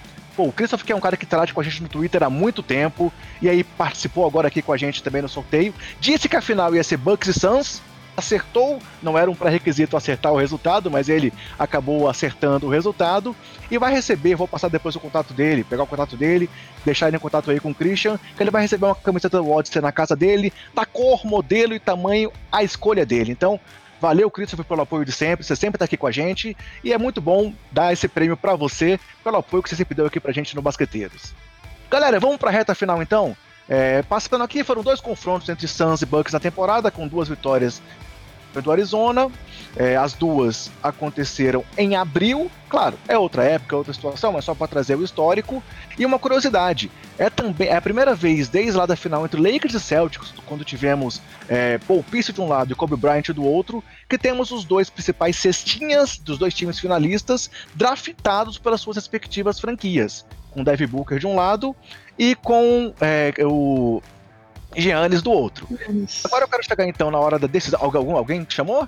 O 0.43 0.53
Christopher 0.53 0.87
que 0.87 0.93
é 0.93 0.97
um 0.97 1.01
cara 1.01 1.17
que 1.17 1.27
trata 1.27 1.53
com 1.53 1.61
a 1.61 1.65
gente 1.65 1.83
no 1.83 1.89
Twitter 1.89 2.23
há 2.23 2.31
muito 2.31 2.63
tempo, 2.63 3.13
e 3.43 3.49
aí 3.49 3.65
participou 3.65 4.27
agora 4.27 4.49
aqui 4.49 4.63
com 4.63 4.73
a 4.73 4.77
gente 4.77 5.03
também 5.03 5.23
no 5.23 5.29
sorteio. 5.29 5.75
Disse 6.01 6.29
que 6.29 6.37
a 6.37 6.41
final 6.41 6.75
ia 6.75 6.85
ser 6.85 6.97
Bucks 6.97 7.29
e 7.29 7.39
Suns, 7.39 7.83
acertou, 8.19 8.81
não 9.01 9.17
era 9.17 9.31
um 9.31 9.35
pré-requisito 9.35 9.97
acertar 9.97 10.33
o 10.33 10.37
resultado, 10.37 10.91
mas 10.91 11.09
ele 11.09 11.33
acabou 11.57 12.09
acertando 12.09 12.67
o 12.67 12.69
resultado 12.69 13.35
e 13.71 13.79
vai 13.79 13.93
receber, 13.93 14.35
vou 14.35 14.49
passar 14.49 14.69
depois 14.69 14.97
o 14.97 15.01
contato 15.01 15.33
dele, 15.33 15.63
pegar 15.63 15.85
o 15.85 15.87
contato 15.87 16.17
dele, 16.17 16.51
deixar 16.85 17.07
ele 17.07 17.17
em 17.17 17.21
contato 17.21 17.49
aí 17.49 17.61
com 17.61 17.71
o 17.71 17.75
Christian, 17.75 18.19
que 18.37 18.43
ele 18.43 18.51
vai 18.51 18.63
receber 18.63 18.87
uma 18.87 18.95
camiseta 18.97 19.39
do 19.39 19.49
Odyssey 19.49 19.81
na 19.81 19.93
casa 19.93 20.17
dele, 20.17 20.53
da 20.75 20.85
cor, 20.85 21.25
modelo 21.25 21.75
e 21.75 21.79
tamanho, 21.79 22.33
a 22.51 22.65
escolha 22.65 23.07
dele. 23.07 23.31
Então, 23.31 23.61
Valeu, 24.01 24.31
Christopher, 24.31 24.65
pelo 24.65 24.83
apoio 24.83 25.05
de 25.05 25.13
sempre. 25.13 25.45
Você 25.45 25.57
sempre 25.57 25.77
está 25.77 25.85
aqui 25.85 25.97
com 25.97 26.07
a 26.07 26.13
gente. 26.13 26.57
E 26.85 26.93
é 26.93 26.99
muito 26.99 27.21
bom 27.21 27.53
dar 27.73 27.93
esse 27.93 28.07
prêmio 28.07 28.37
para 28.37 28.55
você, 28.55 28.99
pelo 29.25 29.37
apoio 29.37 29.63
que 29.63 29.69
você 29.69 29.77
sempre 29.77 29.95
deu 29.95 30.07
aqui 30.07 30.21
pra 30.21 30.33
gente 30.33 30.55
no 30.55 30.63
Basqueteiros. 30.63 31.35
Galera, 31.91 32.21
vamos 32.21 32.37
para 32.37 32.51
a 32.51 32.53
reta 32.53 32.75
final 32.75 33.03
então? 33.03 33.37
É, 33.69 34.03
passando 34.03 34.45
aqui, 34.45 34.65
foram 34.65 34.83
dois 34.83 35.01
confrontos 35.01 35.49
entre 35.49 35.67
Suns 35.69 36.01
e 36.01 36.07
Bucks 36.07 36.33
na 36.33 36.41
temporada, 36.41 36.91
com 36.91 37.07
duas 37.07 37.29
vitórias 37.29 37.83
do 38.63 38.73
Arizona. 38.73 39.31
É, 39.77 39.97
as 39.97 40.13
duas 40.13 40.71
aconteceram 40.83 41.65
em 41.77 41.95
abril. 41.95 42.51
Claro, 42.69 42.99
é 43.07 43.17
outra 43.17 43.45
época, 43.45 43.77
outra 43.77 43.93
situação, 43.93 44.33
mas 44.33 44.45
só 44.45 44.55
para 44.55 44.67
trazer 44.67 44.97
o 44.97 45.05
histórico. 45.05 45.63
E 45.99 46.05
uma 46.05 46.19
curiosidade: 46.19 46.91
é 47.19 47.31
também 47.31 47.69
é 47.69 47.77
a 47.77 47.83
primeira 47.83 48.15
vez 48.15 48.49
desde 48.49 48.73
lá 48.73 48.87
da 48.87 48.97
final 48.97 49.25
entre 49.25 49.41
Lakers 49.41 49.75
e 49.75 49.81
Celtics, 49.81 50.33
quando 50.47 50.65
tivemos 50.65 51.21
é, 51.49 51.79
Paul 51.79 52.03
Pierce 52.03 52.33
de 52.33 52.41
um 52.41 52.49
lado 52.49 52.73
e 52.73 52.75
Kobe 52.75 52.97
Bryant 52.97 53.29
do 53.29 53.45
outro, 53.45 53.83
que 54.09 54.19
temos 54.19 54.51
os 54.51 54.65
dois 54.65 54.91
principais 54.91 55.37
cestinhas 55.37 56.19
dos 56.19 56.39
dois 56.39 56.55
times 56.55 56.79
finalistas 56.79 57.51
draftados 57.75 58.59
pelas 58.59 58.81
suas 58.81 58.97
respectivas 58.97 59.61
franquias, 59.61 60.25
com 60.51 60.65
Devin 60.65 60.87
Booker 60.87 61.19
de 61.19 61.27
um 61.27 61.37
lado 61.37 61.75
e 62.19 62.35
com 62.35 62.93
é, 63.01 63.33
o 63.45 64.03
Giannis 64.77 65.23
do 65.23 65.31
outro. 65.31 65.69
Agora 66.25 66.45
eu 66.45 66.49
quero 66.49 66.65
chegar 66.65 66.87
então 66.87 67.11
na 67.11 67.19
hora 67.19 67.39
da 67.39 67.47
decisão. 67.47 67.81
Algum, 67.83 68.17
alguém 68.17 68.47
chamou? 68.49 68.87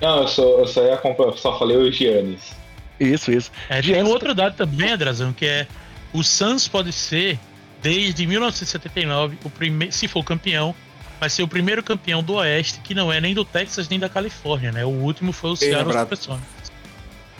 Não, 0.00 0.22
eu 0.22 0.28
só, 0.28 0.42
eu 0.42 0.66
só, 0.66 0.82
ia, 0.82 1.00
eu 1.02 1.36
só 1.36 1.58
falei 1.58 1.76
o 1.76 1.92
Giannis. 1.92 2.52
Isso, 2.98 3.30
isso. 3.30 3.50
É, 3.68 3.82
Giannis... 3.82 4.04
Tem 4.04 4.12
outro 4.12 4.34
dado 4.34 4.56
também, 4.56 4.90
Andrazão, 4.90 5.32
que 5.32 5.46
é 5.46 5.66
o 6.12 6.22
Suns 6.22 6.66
pode 6.66 6.92
ser, 6.92 7.38
desde 7.82 8.26
1979, 8.26 9.38
o 9.44 9.50
primeiro, 9.50 9.92
se 9.92 10.08
for 10.08 10.24
campeão, 10.24 10.74
vai 11.20 11.28
ser 11.30 11.42
o 11.42 11.48
primeiro 11.48 11.82
campeão 11.82 12.22
do 12.22 12.34
Oeste 12.34 12.80
que 12.80 12.94
não 12.94 13.12
é 13.12 13.20
nem 13.20 13.34
do 13.34 13.44
Texas 13.44 13.88
nem 13.88 13.98
da 13.98 14.08
Califórnia, 14.08 14.72
né? 14.72 14.84
O 14.84 14.88
último 14.88 15.32
foi 15.32 15.50
o 15.50 15.56
Seattle 15.56 15.92
Supersonics. 15.92 16.60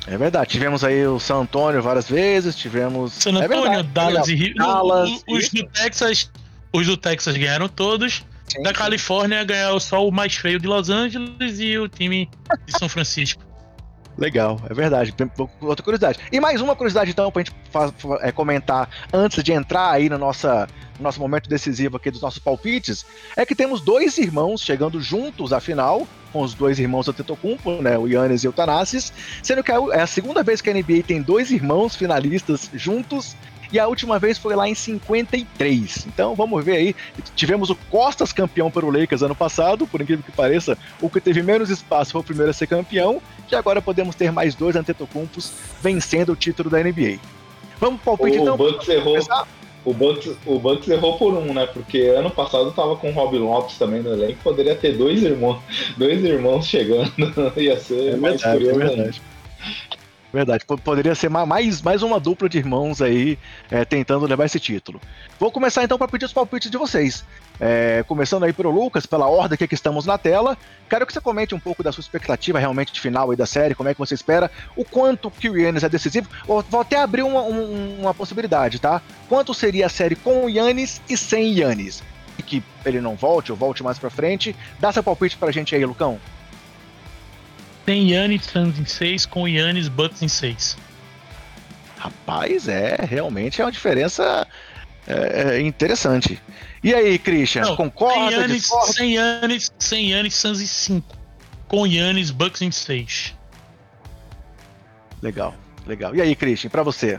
É 0.06 0.16
verdade, 0.16 0.50
tivemos 0.50 0.82
aí 0.82 1.06
o 1.06 1.18
San 1.20 1.36
Antônio 1.36 1.82
várias 1.82 2.08
vezes, 2.08 2.56
tivemos. 2.56 3.12
San 3.12 3.38
é 3.38 3.44
Antônio, 3.44 3.80
é 3.80 3.82
Dallas 3.82 4.28
e 4.28 4.34
Rio. 4.34 4.54
Dallas, 4.54 5.10
os 5.28 5.48
do 5.50 5.66
Texas 5.66 6.30
os 6.72 6.86
do 6.86 6.96
Texas 6.96 7.36
ganharam 7.36 7.68
todos. 7.68 8.24
Sim, 8.46 8.62
da 8.62 8.72
Califórnia 8.72 9.44
ganhou 9.44 9.78
só 9.78 10.06
o 10.06 10.10
mais 10.10 10.34
feio 10.34 10.58
de 10.58 10.66
Los 10.66 10.90
Angeles 10.90 11.60
e 11.60 11.78
o 11.78 11.88
time 11.88 12.28
de 12.66 12.78
São 12.78 12.88
Francisco. 12.88 13.50
Legal, 14.18 14.60
é 14.68 14.74
verdade. 14.74 15.14
Outra 15.60 15.82
curiosidade. 15.82 16.18
E 16.30 16.40
mais 16.40 16.60
uma 16.60 16.76
curiosidade, 16.76 17.10
então, 17.10 17.30
pra 17.30 17.42
gente 17.42 17.54
é, 18.20 18.30
comentar 18.30 18.90
antes 19.12 19.42
de 19.42 19.52
entrar 19.52 19.90
aí 19.90 20.10
no, 20.10 20.18
nossa, 20.18 20.68
no 20.98 21.04
nosso 21.04 21.18
momento 21.18 21.48
decisivo 21.48 21.96
aqui 21.96 22.10
dos 22.10 22.20
nossos 22.20 22.38
palpites, 22.38 23.06
é 23.34 23.46
que 23.46 23.54
temos 23.54 23.80
dois 23.80 24.18
irmãos 24.18 24.60
chegando 24.60 25.00
juntos 25.00 25.54
à 25.54 25.60
final, 25.60 26.06
com 26.32 26.42
os 26.42 26.52
dois 26.52 26.78
irmãos 26.78 27.06
do 27.06 27.14
Tetocumpo, 27.14 27.80
né, 27.80 27.96
o 27.96 28.06
Yannis 28.06 28.44
e 28.44 28.48
o 28.48 28.52
Tanassis, 28.52 29.12
sendo 29.42 29.64
que 29.64 29.72
é, 29.72 29.76
é 29.92 30.02
a 30.02 30.06
segunda 30.06 30.42
vez 30.42 30.60
que 30.60 30.68
a 30.68 30.74
NBA 30.74 31.02
tem 31.06 31.22
dois 31.22 31.50
irmãos 31.50 31.96
finalistas 31.96 32.68
juntos 32.74 33.34
e 33.72 33.78
a 33.78 33.86
última 33.86 34.18
vez 34.18 34.38
foi 34.38 34.54
lá 34.56 34.68
em 34.68 34.74
53. 34.74 36.06
Então 36.06 36.34
vamos 36.34 36.64
ver 36.64 36.76
aí. 36.76 36.96
Tivemos 37.34 37.70
o 37.70 37.76
Costas 37.90 38.32
campeão 38.32 38.70
pelo 38.70 38.90
Lakers 38.90 39.22
ano 39.22 39.34
passado, 39.34 39.86
por 39.86 40.00
incrível 40.00 40.24
que 40.24 40.32
pareça, 40.32 40.76
o 41.00 41.08
que 41.08 41.20
teve 41.20 41.42
menos 41.42 41.70
espaço 41.70 42.12
foi 42.12 42.20
o 42.20 42.24
primeiro 42.24 42.50
a 42.50 42.54
ser 42.54 42.66
campeão. 42.66 43.20
E 43.50 43.54
agora 43.54 43.82
podemos 43.82 44.14
ter 44.14 44.30
mais 44.30 44.54
dois 44.54 44.76
Antetokounmpos 44.76 45.52
vencendo 45.82 46.32
o 46.32 46.36
título 46.36 46.70
da 46.70 46.82
NBA. 46.82 47.18
Vamos 47.80 48.00
pro 48.00 48.16
palpite 48.16 48.38
O, 48.38 48.42
então? 48.42 48.54
o 48.54 48.58
Bucks 48.58 48.88
errou. 48.88 49.18
O 49.82 49.94
Bucks, 49.94 50.36
o 50.44 50.58
Bucks 50.58 50.88
errou 50.88 51.16
por 51.16 51.32
um, 51.32 51.54
né? 51.54 51.66
Porque 51.66 52.02
ano 52.14 52.30
passado 52.30 52.70
tava 52.72 52.96
com 52.96 53.08
o 53.10 53.12
Robin 53.14 53.38
Lopes 53.38 53.78
também 53.78 54.02
no 54.02 54.12
elenco. 54.12 54.38
Poderia 54.44 54.74
ter 54.76 54.96
dois 54.96 55.22
irmãos, 55.22 55.58
dois 55.96 56.22
irmãos 56.22 56.66
chegando. 56.66 57.10
Ia 57.56 57.80
ser 57.80 58.12
É 58.12 58.16
mais 58.16 58.42
verdade, 58.42 58.68
é 58.68 58.70
curioso 58.72 58.80
ainda. 58.80 58.94
verdade. 58.96 59.22
Verdade, 60.32 60.64
po- 60.64 60.78
poderia 60.78 61.14
ser 61.16 61.28
ma- 61.28 61.44
mais, 61.44 61.82
mais 61.82 62.02
uma 62.04 62.20
dupla 62.20 62.48
de 62.48 62.56
irmãos 62.58 63.02
aí 63.02 63.36
é, 63.68 63.84
tentando 63.84 64.26
levar 64.26 64.44
esse 64.44 64.60
título. 64.60 65.00
Vou 65.40 65.50
começar 65.50 65.82
então 65.82 65.98
para 65.98 66.06
pedir 66.06 66.24
os 66.24 66.32
palpites 66.32 66.70
de 66.70 66.78
vocês. 66.78 67.24
É, 67.58 68.04
começando 68.06 68.44
aí 68.44 68.52
pelo 68.52 68.70
Lucas, 68.70 69.06
pela 69.06 69.26
ordem 69.26 69.58
que 69.58 69.74
estamos 69.74 70.06
na 70.06 70.16
tela. 70.16 70.56
Quero 70.88 71.04
que 71.04 71.12
você 71.12 71.20
comente 71.20 71.52
um 71.54 71.58
pouco 71.58 71.82
da 71.82 71.90
sua 71.90 72.00
expectativa 72.00 72.58
realmente 72.60 72.92
de 72.92 73.00
final 73.00 73.30
aí 73.30 73.36
da 73.36 73.44
série, 73.44 73.74
como 73.74 73.88
é 73.88 73.92
que 73.92 73.98
você 73.98 74.14
espera, 74.14 74.48
o 74.76 74.84
quanto 74.84 75.30
que 75.32 75.50
o 75.50 75.56
Yannis 75.58 75.82
é 75.82 75.88
decisivo. 75.88 76.28
Vou, 76.46 76.64
até 76.80 76.96
abrir 77.00 77.22
uma, 77.22 77.42
um- 77.42 78.00
uma 78.00 78.14
possibilidade, 78.14 78.78
tá? 78.78 79.02
Quanto 79.28 79.52
seria 79.52 79.86
a 79.86 79.90
série 79.90 80.14
com 80.14 80.44
o 80.44 80.48
Yannis 80.48 81.02
e 81.08 81.16
sem 81.16 81.58
Yannis? 81.58 82.02
E 82.38 82.42
que 82.42 82.62
ele 82.86 83.00
não 83.00 83.16
volte 83.16 83.50
ou 83.50 83.58
volte 83.58 83.82
mais 83.82 83.98
pra 83.98 84.08
frente. 84.10 84.54
Dá 84.78 84.92
seu 84.92 85.02
palpite 85.02 85.36
pra 85.36 85.50
gente 85.50 85.74
aí, 85.74 85.84
Lucão. 85.84 86.18
Tem 87.90 88.08
Yannis 88.08 88.44
Suns 88.44 88.78
em 88.78 88.84
6 88.84 89.26
com 89.26 89.48
Yannis 89.48 89.88
Bucks 89.88 90.22
em 90.22 90.28
6. 90.28 90.76
Rapaz, 91.96 92.68
é, 92.68 92.96
realmente 93.02 93.60
é 93.60 93.64
uma 93.64 93.72
diferença 93.72 94.46
é, 95.08 95.56
é, 95.56 95.60
interessante. 95.60 96.40
E 96.84 96.94
aí, 96.94 97.18
Christian, 97.18 97.62
Não, 97.62 97.74
concorda, 97.74 98.30
Sem 98.30 98.36
Yannis, 98.38 98.70
sem 98.92 99.14
Yannis, 99.14 99.72
sem 99.76 100.10
Yannis 100.12 100.36
Suns 100.36 100.60
em 100.60 100.66
5. 100.66 101.16
Com 101.66 101.84
Yannis 101.84 102.30
Bucks 102.30 102.62
em 102.62 102.70
6. 102.70 103.34
Legal, 105.20 105.52
legal. 105.84 106.14
E 106.14 106.22
aí, 106.22 106.36
Christian, 106.36 106.70
pra 106.70 106.84
você? 106.84 107.18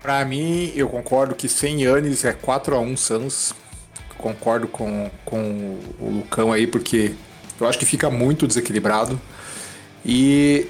Pra 0.00 0.24
mim, 0.24 0.70
eu 0.76 0.88
concordo 0.88 1.34
que 1.34 1.48
sem 1.48 1.82
Yannis 1.82 2.24
é 2.24 2.32
4x1 2.32 2.96
Suns. 2.96 3.52
Concordo 4.16 4.68
com, 4.68 5.10
com 5.24 5.76
o 5.98 6.08
Lucão 6.08 6.52
aí, 6.52 6.68
porque 6.68 7.16
eu 7.60 7.68
acho 7.68 7.76
que 7.80 7.84
fica 7.84 8.08
muito 8.08 8.46
desequilibrado. 8.46 9.20
E 10.04 10.66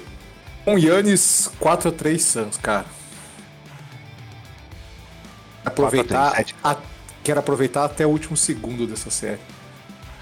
com 0.63 0.77
Yannis, 0.77 1.51
4x3 1.59 2.19
Suns, 2.19 2.57
cara. 2.57 2.85
Aproveitar, 5.63 6.31
4x3, 6.31 6.35
sete. 6.37 6.55
a- 6.63 6.77
quero 7.23 7.39
aproveitar 7.39 7.85
até 7.85 8.05
o 8.05 8.09
último 8.09 8.37
segundo 8.37 8.85
dessa 8.87 9.09
série. 9.09 9.39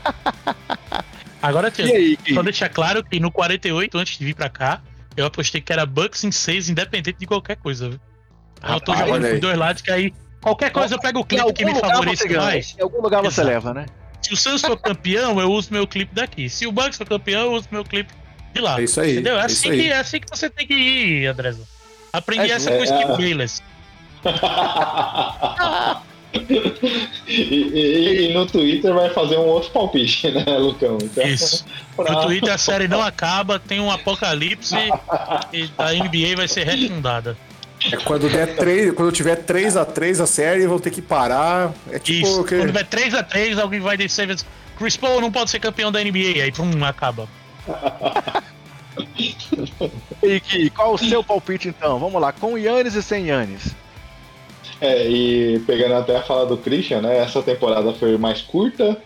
Agora, 1.42 1.68
E 1.68 1.72
tia, 1.72 1.86
aí, 1.86 2.18
só 2.34 2.42
deixar 2.42 2.70
claro 2.70 3.04
que 3.04 3.20
no 3.20 3.30
48, 3.30 3.98
antes 3.98 4.18
de 4.18 4.24
vir 4.26 4.34
pra 4.34 4.50
cá, 4.50 4.82
eu 5.18 5.26
apostei 5.26 5.60
que 5.60 5.74
era 5.74 5.86
Bucks 5.86 6.24
em 6.24 6.32
6, 6.32 6.70
independente 6.70 7.20
de 7.20 7.28
qualquer 7.28 7.58
coisa. 7.58 7.90
viu? 7.90 8.00
eu 8.66 8.80
tô 8.80 8.94
Rapaz, 8.94 9.08
jogando 9.08 9.28
pros 9.28 9.40
dois 9.42 9.58
lados, 9.58 9.82
que 9.82 9.92
aí 9.92 10.14
qualquer 10.42 10.72
coisa 10.72 10.96
eu 10.96 11.00
pego 11.00 11.20
o 11.20 11.26
clipe 11.26 11.52
que 11.54 11.66
me 11.66 11.78
favorece 11.78 12.26
você 12.30 12.38
mais. 12.38 12.76
Em 12.80 12.82
algum 12.82 13.02
lugar 13.02 13.22
você 13.22 13.42
Exato. 13.42 13.48
leva, 13.48 13.74
né? 13.74 13.86
Se 14.22 14.34
o 14.34 14.38
Suns 14.38 14.62
for 14.62 14.78
campeão, 14.80 15.38
eu 15.42 15.52
uso 15.52 15.68
meu 15.74 15.86
clipe 15.86 16.16
daqui. 16.16 16.50
Se 16.50 16.66
o 16.66 16.72
Bucks 16.72 16.98
for 16.98 17.06
campeão, 17.06 17.42
eu 17.48 17.52
uso 17.54 17.68
meu 17.70 17.84
clipe 17.84 18.14
de 18.54 18.62
lá. 18.62 18.80
É 18.80 18.84
isso 18.84 19.02
aí, 19.02 19.14
Entendeu? 19.14 19.38
É 19.38 19.42
é 19.42 19.46
assim, 19.46 19.72
que, 19.72 19.90
é 19.90 19.98
assim 20.00 20.20
que 20.20 20.30
você 20.30 20.50
tem 20.50 20.66
que 20.68 20.74
ir, 20.74 21.28
Andrezão. 21.28 21.66
Aprendi 22.12 22.52
É, 22.52 22.56
essa 22.56 22.70
é, 22.70 22.76
com 22.78 22.82
o 22.82 22.86
Skip 22.86 23.12
é. 23.12 23.18
Bayless. 23.18 23.62
e, 27.28 27.44
e- 27.74 28.30
e 28.30 28.34
no 28.34 28.46
Twitter 28.46 28.94
vai 28.94 29.10
fazer 29.10 29.38
um 29.38 29.46
outro 29.46 29.70
palpite, 29.72 30.32
né, 30.32 30.44
Lucão? 30.58 30.98
Então, 31.02 31.24
Isso. 31.26 31.66
pra- 31.96 32.12
No 32.14 32.22
Twitter 32.24 32.54
a 32.54 32.58
série 32.58 32.88
não 32.88 33.02
acaba, 33.02 33.60
tem 33.60 33.80
um 33.80 33.92
apocalipse 33.92 34.76
e 35.52 35.70
a 35.78 35.94
NBA 35.94 36.36
vai 36.36 36.48
ser 36.48 36.64
refundada. 36.66 37.38
É 37.92 37.98
quando 37.98 38.30
der 38.30 38.56
3, 38.56 38.94
quando 38.94 39.12
tiver 39.12 39.36
3x3 39.44 40.22
a 40.22 40.26
série, 40.26 40.66
vão 40.68 40.80
ter 40.80 40.90
que 40.90 41.02
parar. 41.02 41.74
É 41.92 42.00
tipo 42.00 42.26
Isso. 42.28 42.44
que- 42.46 42.56
Quando 42.58 42.68
tiver 42.68 42.86
3x3, 42.86 43.60
alguém 43.60 43.80
vai 43.82 43.98
descer 43.98 44.30
e 44.30 44.36
dizer, 44.36 44.48
Chris 44.78 44.96
Paul 44.96 45.20
não 45.20 45.32
pode 45.32 45.50
ser 45.52 45.60
campeão 45.60 45.92
da 45.92 46.00
NBA. 46.02 46.44
Aí, 46.44 46.52
pum, 46.52 46.84
acaba. 46.86 47.28
E 50.22 50.40
que, 50.40 50.70
qual 50.70 50.94
o 50.94 50.98
seu 50.98 51.24
palpite 51.24 51.68
então? 51.68 52.00
Vamos 52.00 52.22
lá, 52.22 52.32
com 52.32 52.58
Yannis 52.58 52.96
e 52.96 53.04
sem 53.04 53.28
Yannis. 53.28 53.76
É, 54.80 55.10
e 55.10 55.60
pegando 55.60 55.96
até 55.96 56.16
a 56.16 56.22
fala 56.22 56.46
do 56.46 56.58
Christian, 56.58 57.02
né? 57.02 57.18
Essa 57.18 57.42
temporada 57.42 57.94
foi 57.94 58.18
mais 58.18 58.42
curta, 58.42 58.98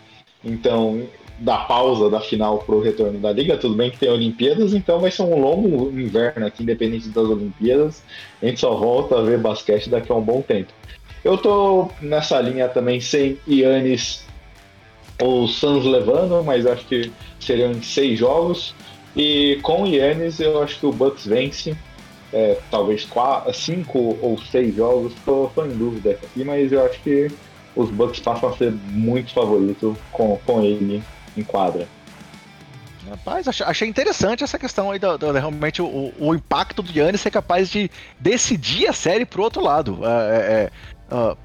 então 0.43 1.03
da 1.39 1.58
pausa 1.58 2.10
da 2.10 2.20
final 2.20 2.60
pro 2.60 2.82
retorno 2.82 3.20
da 3.20 3.32
liga, 3.32 3.58
tudo 3.58 3.76
bem 3.76 3.91
que 3.91 3.97
tem 3.99 4.10
Olimpíadas, 4.10 4.74
então 4.74 4.99
vai 4.99 5.12
ser 5.12 5.22
um 5.22 5.39
longo 5.39 5.89
inverno 5.91 6.47
aqui, 6.47 6.64
independente 6.64 7.10
das 7.10 7.26
Olimpíadas. 7.26 8.03
A 8.41 8.47
gente 8.47 8.60
só 8.60 8.76
volta 8.76 9.20
a 9.20 9.22
ver 9.22 9.38
basquete 9.38 9.89
daqui 9.89 10.12
a 10.12 10.16
um 10.16 10.22
bom 10.22 10.41
tempo. 10.41 10.74
Eu 11.24 11.38
tô 11.38 11.89
nessa 12.01 12.39
linha 12.39 12.68
também 12.68 12.99
sem 12.99 13.38
Yannis 13.47 14.26
ou 15.22 15.47
Suns 15.47 15.86
levando, 15.86 16.43
mas 16.43 16.65
acho 16.65 16.86
que 16.86 17.11
seriam 17.39 17.82
seis 17.82 18.20
jogos. 18.20 18.76
E 19.15 19.59
com 19.63 19.88
Yannis 19.88 20.39
eu 20.39 20.61
acho 20.61 20.80
que 20.80 20.86
o 20.86 20.91
Bucks 20.91 21.26
vence 21.26 21.76
é, 22.32 22.57
talvez 22.70 23.05
quatro, 23.05 23.53
cinco 23.53 24.18
ou 24.22 24.38
seis 24.38 24.76
jogos, 24.76 25.13
tô, 25.26 25.49
tô 25.55 25.65
em 25.65 25.72
dúvida 25.72 26.11
aqui, 26.11 26.43
mas 26.43 26.72
eu 26.72 26.86
acho 26.86 26.99
que 27.01 27.32
os 27.76 27.89
Bucks 27.89 28.20
passam 28.20 28.49
a 28.49 28.53
ser 28.57 28.72
muito 28.72 29.32
favoritos 29.34 29.97
com, 30.11 30.38
com 30.45 30.61
ele 30.61 31.01
em 31.36 31.43
quadra. 31.43 31.88
Rapaz, 33.09 33.47
ach- 33.47 33.61
achei 33.61 33.88
interessante 33.88 34.43
essa 34.43 34.59
questão 34.59 34.91
aí, 34.91 34.99
do, 34.99 35.18
do- 35.18 35.32
realmente 35.32 35.82
o, 35.82 36.11
o 36.20 36.36
impacto 36.36 36.84
do 36.84 36.91
Yannis 36.91 37.22
ser 37.22 37.32
capaz 37.32 37.70
de 37.70 37.89
decidir 38.20 38.88
a 38.88 38.93
série 38.93 39.26
pro 39.26 39.43
outro 39.43 39.63
lado. 39.63 39.99
É, 40.03 40.09
é, 40.09 40.70
é, 41.15 41.38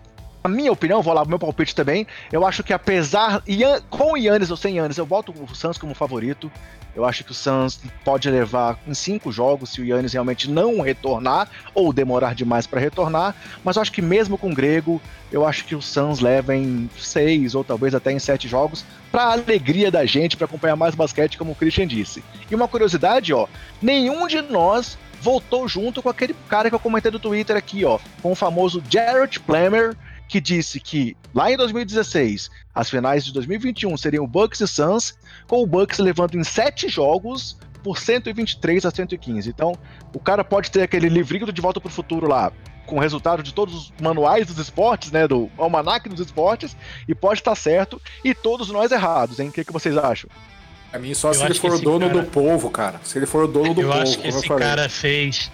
a 0.42 0.48
minha 0.48 0.72
opinião, 0.72 1.02
vou 1.02 1.14
lá 1.14 1.22
pro 1.22 1.30
meu 1.30 1.38
palpite 1.38 1.74
também, 1.74 2.06
eu 2.32 2.46
acho 2.46 2.62
que 2.62 2.72
apesar, 2.72 3.42
Yan- 3.48 3.80
com 3.88 4.12
o 4.12 4.16
Yannis 4.16 4.50
ou 4.50 4.56
sem 4.56 4.76
Yannis, 4.76 4.98
eu 4.98 5.06
boto 5.06 5.32
o 5.32 5.54
Suns 5.54 5.78
como 5.78 5.94
favorito. 5.94 6.50
Eu 6.94 7.06
acho 7.06 7.24
que 7.24 7.30
o 7.30 7.34
Suns 7.34 7.80
pode 8.04 8.30
levar 8.30 8.78
em 8.86 8.92
cinco 8.92 9.32
jogos 9.32 9.70
se 9.70 9.80
o 9.80 9.84
Yannis 9.84 10.12
realmente 10.12 10.50
não 10.50 10.82
retornar 10.82 11.48
ou 11.74 11.90
demorar 11.90 12.34
demais 12.34 12.66
para 12.66 12.78
retornar. 12.78 13.34
Mas 13.64 13.76
eu 13.76 13.82
acho 13.82 13.90
que 13.92 14.02
mesmo 14.02 14.36
com 14.36 14.50
o 14.50 14.54
Grego, 14.54 15.00
eu 15.30 15.46
acho 15.46 15.64
que 15.64 15.74
o 15.74 15.80
Suns 15.80 16.20
leva 16.20 16.54
em 16.54 16.90
seis 16.98 17.54
ou 17.54 17.64
talvez 17.64 17.94
até 17.94 18.12
em 18.12 18.18
sete 18.18 18.46
jogos 18.46 18.84
para 19.10 19.32
alegria 19.32 19.90
da 19.90 20.04
gente, 20.04 20.36
para 20.36 20.44
acompanhar 20.44 20.76
mais 20.76 20.94
basquete, 20.94 21.38
como 21.38 21.52
o 21.52 21.54
Christian 21.54 21.86
disse. 21.86 22.22
E 22.50 22.54
uma 22.54 22.68
curiosidade, 22.68 23.32
ó, 23.32 23.46
nenhum 23.80 24.26
de 24.26 24.42
nós 24.42 24.98
voltou 25.18 25.66
junto 25.66 26.02
com 26.02 26.10
aquele 26.10 26.34
cara 26.46 26.68
que 26.68 26.74
eu 26.74 26.80
comentei 26.80 27.10
do 27.10 27.18
Twitter 27.18 27.56
aqui, 27.56 27.86
ó, 27.86 27.98
com 28.20 28.32
o 28.32 28.34
famoso 28.34 28.82
Jared 28.90 29.40
Plummer, 29.40 29.96
que 30.32 30.40
disse 30.40 30.80
que 30.80 31.14
lá 31.34 31.52
em 31.52 31.58
2016, 31.58 32.50
as 32.74 32.88
finais 32.88 33.22
de 33.22 33.34
2021 33.34 33.94
seriam 33.98 34.26
Bucks 34.26 34.60
e 34.62 34.66
Suns, 34.66 35.14
com 35.46 35.62
o 35.62 35.66
Bucks 35.66 35.98
levando 35.98 36.36
em 36.38 36.42
sete 36.42 36.88
jogos 36.88 37.58
por 37.84 37.98
123 37.98 38.86
a 38.86 38.90
115. 38.90 39.50
Então, 39.50 39.74
o 40.14 40.18
cara 40.18 40.42
pode 40.42 40.70
ter 40.70 40.80
aquele 40.80 41.10
livrinho 41.10 41.44
do 41.44 41.52
De 41.52 41.60
Volta 41.60 41.82
pro 41.82 41.90
Futuro 41.90 42.26
lá, 42.26 42.50
com 42.86 42.96
o 42.96 42.98
resultado 42.98 43.42
de 43.42 43.52
todos 43.52 43.74
os 43.74 43.92
manuais 44.00 44.46
dos 44.46 44.56
esportes, 44.56 45.12
né, 45.12 45.28
do 45.28 45.50
almanac 45.58 46.08
dos 46.08 46.20
esportes, 46.20 46.74
e 47.06 47.14
pode 47.14 47.40
estar 47.40 47.54
certo, 47.54 48.00
e 48.24 48.34
todos 48.34 48.70
nós 48.70 48.90
errados, 48.90 49.38
hein? 49.38 49.50
O 49.50 49.52
que, 49.52 49.62
que 49.62 49.72
vocês 49.72 49.98
acham? 49.98 50.30
Pra 50.90 50.98
mim, 50.98 51.12
só 51.12 51.28
Eu 51.28 51.34
se 51.34 51.44
ele 51.44 51.54
for 51.54 51.74
o 51.74 51.78
dono 51.78 52.08
cara- 52.08 52.22
do 52.22 52.30
povo, 52.30 52.70
cara. 52.70 53.00
Se 53.04 53.18
ele 53.18 53.26
for 53.26 53.44
o 53.44 53.48
dono 53.48 53.74
do 53.74 53.82
eu 53.82 53.88
povo, 53.88 54.00
acho 54.00 54.18
que 54.18 54.28
eu 54.28 54.30
esse 54.30 54.48
cara 54.48 54.88
fez 54.88 55.50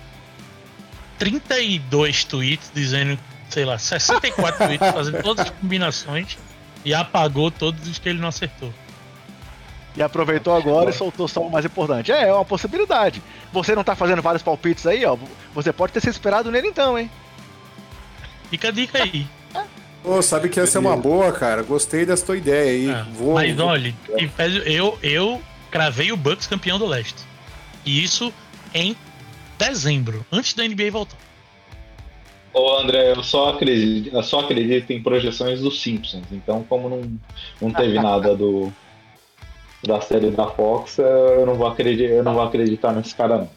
32 1.19 2.23
tweets 2.23 2.71
dizendo, 2.73 3.19
sei 3.49 3.65
lá, 3.65 3.79
64 3.79 4.67
tweets 4.67 4.89
fazendo 4.93 5.23
todas 5.23 5.47
as 5.47 5.51
combinações 5.51 6.37
e 6.85 6.95
apagou 6.95 7.51
todos 7.51 7.89
os 7.89 7.99
que 7.99 8.09
ele 8.09 8.19
não 8.21 8.29
acertou. 8.29 8.73
E 9.97 10.03
aproveitou 10.03 10.55
agora 10.55 10.91
e 10.91 10.93
soltou 10.93 11.27
só 11.27 11.41
o 11.41 11.51
mais 11.51 11.65
importante. 11.65 12.13
É, 12.13 12.29
é 12.29 12.33
uma 12.33 12.45
possibilidade. 12.45 13.21
Você 13.53 13.75
não 13.75 13.83
tá 13.83 13.97
fazendo 13.97 14.23
vários 14.23 14.43
palpites 14.43 14.87
aí, 14.87 15.05
ó. 15.05 15.17
Você 15.55 15.73
pode 15.73 15.93
ter 15.93 16.01
se 16.01 16.09
esperado 16.09 16.53
nele 16.53 16.69
então, 16.69 16.97
hein? 16.97 17.11
Fica 18.49 18.69
a 18.69 18.71
dica 18.71 19.03
aí. 19.03 19.27
Pô, 20.03 20.23
sabe 20.23 20.49
que 20.49 20.61
essa 20.61 20.79
é 20.79 20.81
uma 20.81 20.97
boa, 20.97 21.33
cara. 21.33 21.63
Gostei 21.65 22.07
dessa 22.07 22.25
tua 22.25 22.37
ideia 22.37 22.71
aí. 22.71 22.91
Ah, 22.91 23.07
Vou, 23.13 23.35
Mas 23.35 23.57
vou- 23.57 23.67
olha, 23.67 23.93
eu, 24.65 24.97
eu 25.03 25.43
cravei 25.71 26.13
o 26.13 26.17
Bucks 26.17 26.47
campeão 26.47 26.79
do 26.79 26.87
leste. 26.87 27.19
E 27.85 28.03
isso 28.03 28.33
em 28.73 28.97
dezembro, 29.59 30.25
antes 30.31 30.55
da 30.55 30.63
NBA 30.67 30.91
voltar. 30.93 31.17
Ô 32.59 32.77
André, 32.77 33.13
eu 33.13 33.23
só 33.23 33.51
acredito, 33.51 34.13
eu 34.13 34.23
só 34.23 34.41
acredito 34.41 34.91
em 34.93 35.01
projeções 35.01 35.61
dos 35.61 35.81
Simpsons, 35.81 36.25
então 36.33 36.65
como 36.69 36.89
não, 36.89 37.03
não 37.61 37.71
teve 37.71 38.01
nada 38.01 38.35
do 38.37 38.73
da 39.87 40.01
série 40.01 40.33
da 40.33 40.49
Fox, 40.49 40.99
eu 40.99 41.47
não 41.47 41.55
vou 41.55 41.69
acreditar, 41.69 42.15
eu 42.15 42.25
não 42.25 42.35
vou 42.35 42.43
acreditar 42.43 42.93
nesse 42.93 43.15
cara 43.15 43.39
não. 43.39 43.51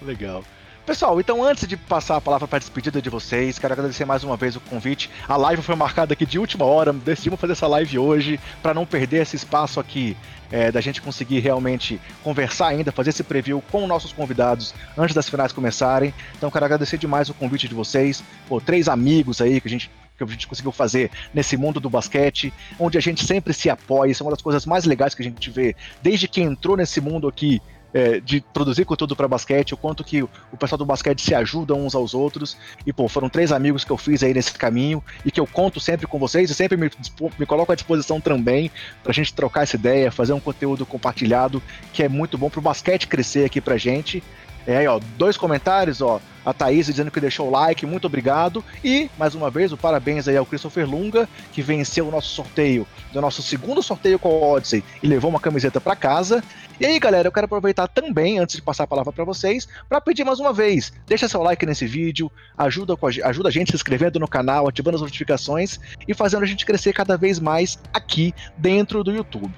Legal. 0.00 0.42
Pessoal, 0.86 1.20
então 1.20 1.44
antes 1.44 1.68
de 1.68 1.76
passar 1.76 2.16
a 2.16 2.20
palavra 2.22 2.48
para 2.48 2.56
a 2.56 2.58
despedida 2.58 3.02
de 3.02 3.10
vocês, 3.10 3.58
quero 3.58 3.74
agradecer 3.74 4.06
mais 4.06 4.24
uma 4.24 4.36
vez 4.36 4.56
o 4.56 4.60
convite. 4.60 5.10
A 5.28 5.36
live 5.36 5.60
foi 5.60 5.76
marcada 5.76 6.14
aqui 6.14 6.24
de 6.24 6.38
última 6.38 6.64
hora, 6.64 6.94
decidimos 6.94 7.38
fazer 7.38 7.52
essa 7.52 7.66
live 7.66 7.98
hoje 7.98 8.40
para 8.62 8.72
não 8.72 8.86
perder 8.86 9.22
esse 9.22 9.36
espaço 9.36 9.78
aqui 9.78 10.16
é, 10.50 10.70
da 10.70 10.80
gente 10.80 11.00
conseguir 11.00 11.40
realmente 11.40 12.00
conversar 12.22 12.68
ainda, 12.68 12.92
fazer 12.92 13.10
esse 13.10 13.22
preview 13.22 13.62
com 13.70 13.86
nossos 13.86 14.12
convidados 14.12 14.74
antes 14.96 15.14
das 15.14 15.28
finais 15.28 15.52
começarem. 15.52 16.12
Então 16.36 16.50
quero 16.50 16.64
agradecer 16.64 16.98
demais 16.98 17.28
o 17.28 17.34
convite 17.34 17.68
de 17.68 17.74
vocês, 17.74 18.22
Pô, 18.48 18.60
três 18.60 18.88
amigos 18.88 19.40
aí 19.40 19.60
que 19.60 19.68
a 19.68 19.70
gente 19.70 19.90
que 20.16 20.24
a 20.24 20.26
gente 20.26 20.46
conseguiu 20.46 20.70
fazer 20.70 21.10
nesse 21.32 21.56
mundo 21.56 21.80
do 21.80 21.88
basquete, 21.88 22.52
onde 22.78 22.98
a 22.98 23.00
gente 23.00 23.24
sempre 23.24 23.54
se 23.54 23.70
apoia. 23.70 24.10
Isso 24.10 24.22
é 24.22 24.24
uma 24.24 24.32
das 24.32 24.42
coisas 24.42 24.66
mais 24.66 24.84
legais 24.84 25.14
que 25.14 25.22
a 25.22 25.24
gente 25.24 25.48
vê 25.48 25.74
desde 26.02 26.28
que 26.28 26.42
entrou 26.42 26.76
nesse 26.76 27.00
mundo 27.00 27.26
aqui 27.26 27.62
é, 27.92 28.20
de 28.20 28.40
produzir 28.40 28.84
conteúdo 28.84 29.16
para 29.16 29.28
basquete, 29.28 29.74
o 29.74 29.76
quanto 29.76 30.04
que 30.04 30.22
o 30.22 30.56
pessoal 30.58 30.78
do 30.78 30.86
basquete 30.86 31.22
se 31.22 31.34
ajuda 31.34 31.74
uns 31.74 31.94
aos 31.94 32.14
outros. 32.14 32.56
E, 32.86 32.92
pô, 32.92 33.08
foram 33.08 33.28
três 33.28 33.52
amigos 33.52 33.84
que 33.84 33.90
eu 33.90 33.96
fiz 33.96 34.22
aí 34.22 34.32
nesse 34.32 34.52
caminho 34.52 35.02
e 35.24 35.30
que 35.30 35.40
eu 35.40 35.46
conto 35.46 35.80
sempre 35.80 36.06
com 36.06 36.18
vocês 36.18 36.50
e 36.50 36.54
sempre 36.54 36.76
me, 36.76 36.90
me 37.38 37.46
coloco 37.46 37.72
à 37.72 37.74
disposição 37.74 38.20
também 38.20 38.70
para 39.02 39.10
a 39.10 39.14
gente 39.14 39.34
trocar 39.34 39.62
essa 39.62 39.76
ideia, 39.76 40.10
fazer 40.10 40.32
um 40.32 40.40
conteúdo 40.40 40.86
compartilhado 40.86 41.62
que 41.92 42.02
é 42.02 42.08
muito 42.08 42.38
bom 42.38 42.48
para 42.48 42.60
o 42.60 42.62
basquete 42.62 43.06
crescer 43.06 43.44
aqui 43.44 43.60
para 43.60 43.76
gente. 43.76 44.22
É 44.66 44.76
aí, 44.76 44.86
ó, 44.86 45.00
dois 45.16 45.36
comentários, 45.36 46.00
ó. 46.00 46.20
A 46.44 46.54
Thaís 46.54 46.86
dizendo 46.86 47.10
que 47.10 47.20
deixou 47.20 47.48
o 47.48 47.50
like, 47.50 47.84
muito 47.84 48.06
obrigado. 48.06 48.64
E, 48.82 49.10
mais 49.18 49.34
uma 49.34 49.50
vez, 49.50 49.72
o 49.72 49.76
parabéns 49.76 50.26
aí 50.26 50.36
ao 50.36 50.46
Christopher 50.46 50.88
Lunga, 50.88 51.28
que 51.52 51.60
venceu 51.60 52.08
o 52.08 52.10
nosso 52.10 52.28
sorteio, 52.28 52.86
do 53.12 53.20
nosso 53.20 53.42
segundo 53.42 53.82
sorteio 53.82 54.18
com 54.18 54.28
o 54.28 54.52
Odyssey 54.52 54.82
e 55.02 55.06
levou 55.06 55.30
uma 55.30 55.40
camiseta 55.40 55.80
para 55.80 55.94
casa. 55.94 56.42
E 56.80 56.86
aí, 56.86 56.98
galera, 56.98 57.28
eu 57.28 57.32
quero 57.32 57.44
aproveitar 57.44 57.88
também, 57.88 58.38
antes 58.38 58.56
de 58.56 58.62
passar 58.62 58.84
a 58.84 58.86
palavra 58.86 59.12
para 59.12 59.24
vocês, 59.24 59.68
para 59.86 60.00
pedir 60.00 60.24
mais 60.24 60.40
uma 60.40 60.52
vez: 60.52 60.92
deixa 61.06 61.28
seu 61.28 61.42
like 61.42 61.66
nesse 61.66 61.86
vídeo, 61.86 62.32
ajuda, 62.56 62.94
a, 62.94 63.28
ajuda 63.28 63.48
a 63.50 63.52
gente 63.52 63.70
se 63.70 63.76
inscrevendo 63.76 64.18
no 64.18 64.28
canal, 64.28 64.66
ativando 64.66 64.96
as 64.96 65.02
notificações 65.02 65.78
e 66.08 66.14
fazendo 66.14 66.42
a 66.42 66.46
gente 66.46 66.64
crescer 66.64 66.94
cada 66.94 67.18
vez 67.18 67.38
mais 67.38 67.78
aqui 67.92 68.34
dentro 68.56 69.04
do 69.04 69.12
YouTube. 69.12 69.52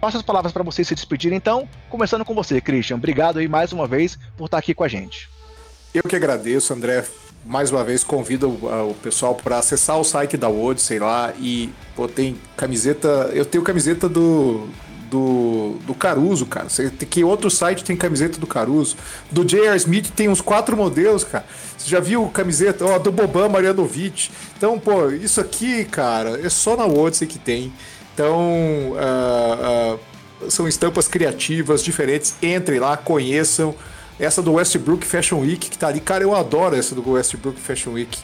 Passo 0.00 0.16
as 0.16 0.22
palavras 0.22 0.50
para 0.50 0.62
vocês 0.62 0.88
se 0.88 0.94
despedirem, 0.94 1.36
então, 1.36 1.68
começando 1.90 2.24
com 2.24 2.34
você, 2.34 2.58
Christian. 2.58 2.96
Obrigado 2.96 3.38
aí 3.38 3.46
mais 3.46 3.70
uma 3.70 3.86
vez 3.86 4.18
por 4.34 4.46
estar 4.46 4.56
aqui 4.56 4.72
com 4.72 4.82
a 4.82 4.88
gente. 4.88 5.28
Eu 5.92 6.02
que 6.02 6.16
agradeço, 6.16 6.72
André. 6.72 7.04
Mais 7.44 7.70
uma 7.70 7.84
vez 7.84 8.04
convido 8.04 8.48
o 8.48 8.94
pessoal 9.02 9.34
para 9.34 9.58
acessar 9.58 9.98
o 9.98 10.04
site 10.04 10.36
da 10.36 10.48
Odyssey 10.48 10.98
lá 10.98 11.32
e 11.38 11.70
pô, 11.96 12.06
tem 12.06 12.36
camiseta. 12.56 13.30
Eu 13.32 13.44
tenho 13.44 13.64
camiseta 13.64 14.08
do, 14.08 14.68
do, 15.10 15.76
do 15.86 15.94
Caruso, 15.94 16.46
cara. 16.46 16.68
Você 16.68 16.90
que 16.90 17.24
outro 17.24 17.50
site 17.50 17.82
tem 17.82 17.96
camiseta 17.96 18.38
do 18.38 18.46
Caruso. 18.46 18.96
Do 19.30 19.44
J.R. 19.44 19.76
Smith 19.76 20.10
tem 20.14 20.28
uns 20.28 20.40
quatro 20.40 20.76
modelos, 20.76 21.24
cara. 21.24 21.44
Você 21.76 21.88
já 21.88 21.98
viu 21.98 22.26
camiseta 22.28 22.84
ó, 22.84 22.98
do 22.98 23.10
Boban 23.10 23.48
Marianovic? 23.48 24.30
Então, 24.56 24.78
pô, 24.78 25.10
isso 25.10 25.40
aqui, 25.40 25.84
cara, 25.84 26.40
é 26.44 26.48
só 26.48 26.76
na 26.76 26.86
Odyssey 26.86 27.26
que 27.26 27.38
tem. 27.38 27.72
Então, 28.20 28.92
uh, 28.92 29.96
uh, 30.44 30.50
são 30.50 30.68
estampas 30.68 31.08
criativas, 31.08 31.82
diferentes. 31.82 32.34
Entrem 32.42 32.78
lá, 32.78 32.94
conheçam. 32.94 33.74
Essa 34.18 34.42
do 34.42 34.52
Westbrook 34.52 35.06
Fashion 35.06 35.40
Week 35.40 35.70
que 35.70 35.78
tá 35.78 35.88
ali, 35.88 36.00
cara, 36.00 36.22
eu 36.22 36.36
adoro 36.36 36.76
essa 36.76 36.94
do 36.94 37.12
Westbrook 37.12 37.58
Fashion 37.58 37.92
Week. 37.92 38.18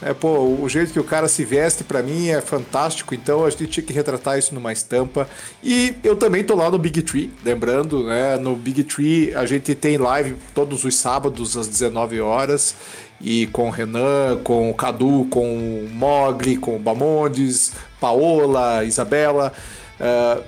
É, 0.00 0.14
pô, 0.14 0.56
o 0.62 0.68
jeito 0.68 0.92
que 0.92 1.00
o 1.00 1.04
cara 1.04 1.26
se 1.26 1.44
veste 1.44 1.82
para 1.82 2.00
mim 2.00 2.28
é 2.28 2.40
fantástico, 2.40 3.12
então 3.12 3.44
a 3.44 3.50
gente 3.50 3.66
tinha 3.66 3.84
que 3.84 3.92
retratar 3.92 4.38
isso 4.38 4.54
numa 4.54 4.72
estampa. 4.72 5.28
E 5.64 5.96
eu 6.04 6.14
também 6.14 6.44
tô 6.44 6.54
lá 6.54 6.70
no 6.70 6.78
Big 6.78 7.02
Tree, 7.02 7.32
lembrando, 7.44 8.04
né? 8.04 8.36
No 8.36 8.54
Big 8.54 8.84
Tree 8.84 9.34
a 9.34 9.44
gente 9.46 9.74
tem 9.74 9.98
live 9.98 10.36
todos 10.54 10.84
os 10.84 10.94
sábados 10.94 11.56
às 11.56 11.66
19 11.66 12.20
horas 12.20 12.76
e 13.20 13.48
com 13.48 13.66
o 13.66 13.70
Renan, 13.70 14.40
com 14.44 14.70
o 14.70 14.74
Cadu, 14.74 15.26
com 15.28 15.54
o 15.54 15.88
Mogli, 15.92 16.56
com 16.56 16.76
o 16.76 16.78
Bamondes, 16.78 17.72
Paola, 18.00 18.84
Isabela. 18.84 19.52
Uh, 20.00 20.42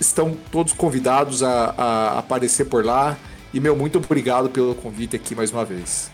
estão 0.00 0.36
todos 0.50 0.72
convidados 0.72 1.42
a, 1.42 1.74
a, 1.76 2.18
aparecer 2.18 2.66
por 2.66 2.84
lá. 2.84 3.16
E, 3.52 3.60
meu, 3.60 3.74
muito 3.74 3.98
obrigado 3.98 4.50
pelo 4.50 4.74
convite 4.74 5.16
aqui 5.16 5.34
mais 5.34 5.50
uma 5.50 5.64
vez. 5.64 6.10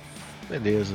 Beleza. 0.49 0.95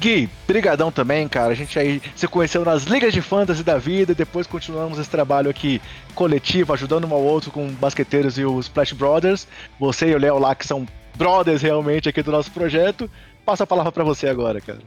Gui, 0.00 0.28
brigadão 0.48 0.90
também, 0.90 1.28
cara. 1.28 1.52
A 1.52 1.54
gente 1.54 1.78
aí 1.78 2.02
se 2.16 2.26
conheceu 2.26 2.64
nas 2.64 2.84
ligas 2.84 3.12
de 3.12 3.20
fantasy 3.20 3.62
da 3.62 3.78
vida 3.78 4.12
e 4.12 4.14
depois 4.14 4.46
continuamos 4.46 4.98
esse 4.98 5.08
trabalho 5.08 5.48
aqui 5.48 5.80
coletivo, 6.14 6.72
ajudando 6.72 7.06
um 7.06 7.14
ao 7.14 7.22
outro 7.22 7.52
com 7.52 7.68
basqueteiros 7.68 8.36
e 8.38 8.44
os 8.44 8.66
Splash 8.66 8.92
Brothers. 8.92 9.46
Você 9.78 10.08
e 10.08 10.14
o 10.14 10.18
Léo 10.18 10.38
lá, 10.38 10.54
que 10.54 10.66
são 10.66 10.86
brothers 11.14 11.62
realmente 11.62 12.08
aqui 12.08 12.22
do 12.22 12.32
nosso 12.32 12.50
projeto. 12.50 13.08
Passa 13.44 13.64
a 13.64 13.66
palavra 13.66 13.92
para 13.92 14.02
você 14.02 14.28
agora, 14.28 14.60
cara. 14.60 14.80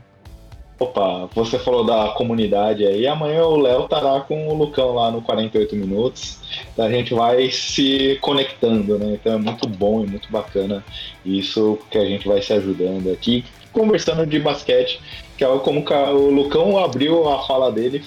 Opa, 0.78 1.30
você 1.34 1.58
falou 1.58 1.86
da 1.86 2.10
comunidade 2.10 2.86
aí. 2.86 3.08
Amanhã 3.08 3.46
o 3.46 3.56
Léo 3.56 3.86
estará 3.86 4.20
com 4.20 4.50
o 4.50 4.54
Lucão 4.54 4.94
lá 4.94 5.10
no 5.10 5.22
48 5.22 5.74
Minutos. 5.74 6.40
A 6.78 6.90
gente 6.90 7.14
vai 7.14 7.50
se 7.50 8.18
conectando, 8.20 9.00
né? 9.00 9.14
Então 9.14 9.34
é 9.34 9.38
muito 9.38 9.70
bom 9.70 10.04
e 10.04 10.08
muito 10.08 10.30
bacana 10.30 10.84
isso 11.26 11.80
que 11.90 11.98
a 11.98 12.04
gente 12.04 12.28
vai 12.28 12.42
se 12.42 12.52
ajudando 12.52 13.10
aqui, 13.10 13.46
conversando 13.72 14.26
de 14.26 14.38
basquete, 14.38 15.00
que 15.38 15.46
é 15.46 15.58
como 15.60 15.82
o 15.82 16.30
Lucão 16.30 16.78
abriu 16.78 17.30
a 17.30 17.48
fala 17.48 17.72
dele 17.72 18.04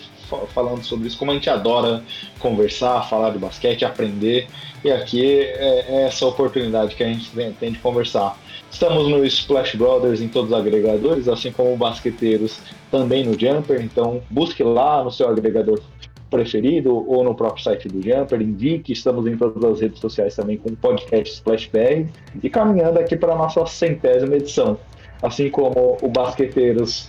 falando 0.53 0.85
sobre 0.85 1.09
isso, 1.09 1.17
como 1.17 1.31
a 1.31 1.35
gente 1.35 1.49
adora 1.49 2.03
conversar, 2.39 3.09
falar 3.09 3.31
de 3.31 3.39
basquete, 3.39 3.87
aprender. 3.87 4.47
E 4.85 4.91
aqui 4.91 5.41
é, 5.41 5.87
é 5.89 6.03
essa 6.07 6.27
oportunidade 6.27 6.95
que 6.95 7.03
a 7.03 7.07
gente 7.07 7.31
tem 7.59 7.73
de 7.73 7.79
conversar. 7.79 8.39
Estamos 8.71 9.09
no 9.09 9.25
Splash 9.25 9.77
Brothers 9.77 10.21
em 10.21 10.29
todos 10.29 10.53
os 10.53 10.57
agregadores, 10.57 11.27
assim 11.27 11.51
como 11.51 11.77
Basqueteiros 11.77 12.61
também 12.91 13.25
no 13.25 13.39
Jumper. 13.39 13.81
Então 13.83 14.23
busque 14.31 14.63
lá 14.63 15.03
no 15.03 15.11
seu 15.11 15.29
agregador 15.29 15.81
preferido 16.31 16.95
ou 17.11 17.25
no 17.25 17.35
próprio 17.35 17.63
site 17.65 17.89
do 17.89 18.03
Jumper, 18.03 18.41
indique, 18.41 18.93
estamos 18.93 19.27
em 19.27 19.37
todas 19.37 19.65
as 19.65 19.81
redes 19.81 19.99
sociais 19.99 20.37
também 20.37 20.59
com 20.59 20.71
o 20.71 20.77
podcast 20.77 21.35
Splash 21.35 21.71
BR 21.73 22.07
e 22.43 22.51
caminhando 22.51 22.99
aqui 22.99 23.17
para 23.17 23.33
a 23.33 23.37
nossa 23.37 23.65
centésima 23.67 24.37
edição. 24.37 24.79
Assim 25.23 25.51
como 25.51 25.97
o 26.01 26.09
Basqueteiros 26.09 27.09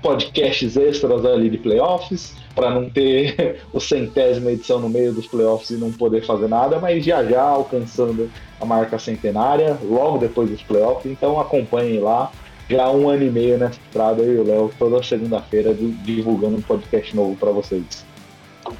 podcasts 0.00 0.76
extras 0.76 1.24
ali 1.24 1.50
de 1.50 1.58
playoffs, 1.58 2.34
para 2.54 2.70
não 2.70 2.88
ter 2.88 3.60
o 3.72 3.80
centésima 3.80 4.50
edição 4.52 4.80
no 4.80 4.88
meio 4.88 5.12
dos 5.12 5.26
playoffs 5.26 5.70
e 5.70 5.74
não 5.74 5.92
poder 5.92 6.24
fazer 6.24 6.48
nada, 6.48 6.78
mas 6.78 7.04
já 7.04 7.24
já 7.24 7.42
alcançando 7.42 8.30
a 8.60 8.64
marca 8.64 8.98
centenária, 8.98 9.76
logo 9.82 10.18
depois 10.18 10.50
dos 10.50 10.62
playoffs, 10.62 11.10
então 11.10 11.40
acompanhem 11.40 12.00
lá. 12.00 12.30
Já 12.70 12.88
um 12.90 13.08
ano 13.08 13.24
e 13.24 13.30
meio 13.30 13.58
nessa 13.58 13.78
estrada, 13.86 14.22
eu 14.22 14.34
e 14.34 14.38
o 14.38 14.44
Léo, 14.44 14.70
toda 14.78 15.02
segunda-feira, 15.02 15.74
divulgando 15.74 16.56
um 16.56 16.62
podcast 16.62 17.14
novo 17.14 17.36
para 17.36 17.50
vocês. 17.50 18.06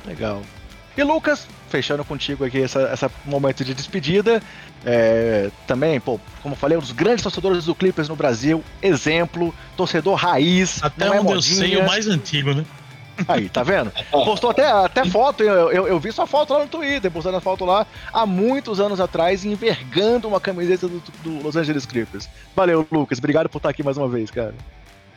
Legal. 0.07 0.41
E 0.97 1.03
Lucas, 1.03 1.47
fechando 1.73 2.05
contigo 2.05 2.45
aqui 2.45 2.59
esse 2.59 2.79
essa 2.79 3.11
momento 3.25 3.65
de 3.65 3.73
despedida. 3.73 4.43
É, 4.85 5.51
também, 5.67 5.99
pô, 5.99 6.21
como 6.43 6.55
falei, 6.55 6.77
um 6.77 6.81
dos 6.81 6.93
grandes 6.93 7.23
torcedores 7.23 7.65
do 7.65 7.75
Clippers 7.75 8.09
no 8.09 8.17
Brasil, 8.17 8.63
exemplo, 8.83 9.55
torcedor 9.77 10.15
raiz. 10.15 10.83
Até 10.83 11.11
onde 11.11 11.33
é 11.33 11.35
eu 11.37 11.43
sei, 11.43 11.77
o 11.77 11.87
mais 11.87 12.07
antigo, 12.07 12.53
né? 12.53 12.65
Aí, 13.29 13.49
tá 13.49 13.63
vendo? 13.63 13.93
Postou 14.11 14.51
até, 14.51 14.67
até 14.71 15.05
foto, 15.05 15.43
eu, 15.43 15.71
eu, 15.71 15.87
eu, 15.87 16.01
vi 16.01 16.11
sua 16.13 16.27
foto 16.27 16.53
lá 16.53 16.61
no 16.61 16.67
Twitter, 16.67 17.11
postando 17.11 17.37
a 17.37 17.41
foto 17.41 17.65
lá 17.65 17.87
há 18.13 18.27
muitos 18.27 18.81
anos 18.81 19.01
atrás, 19.01 19.45
envergando 19.45 20.27
uma 20.29 20.41
camiseta 20.41 20.89
do, 20.89 21.03
do 21.23 21.43
Los 21.43 21.57
Angeles 21.57 21.87
Clippers. 21.87 22.29
Valeu, 22.57 22.87
Lucas, 22.91 23.19
obrigado 23.19 23.49
por 23.49 23.59
estar 23.59 23.69
aqui 23.69 23.83
mais 23.83 23.97
uma 23.97 24.09
vez, 24.09 24.31
cara. 24.31 24.55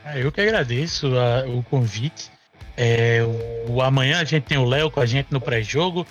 Ah, 0.04 0.20
eu 0.20 0.32
que 0.32 0.42
agradeço 0.42 1.08
a, 1.18 1.50
o 1.50 1.64
convite. 1.64 2.30
É, 2.78 3.24
o, 3.68 3.74
o, 3.74 3.82
amanhã 3.82 4.20
a 4.20 4.24
gente 4.24 4.44
tem 4.44 4.58
o 4.58 4.66
Léo 4.66 4.92
com 4.92 5.00
a 5.00 5.06
gente 5.06 5.28
no 5.32 5.40
pré-jogo. 5.40 6.06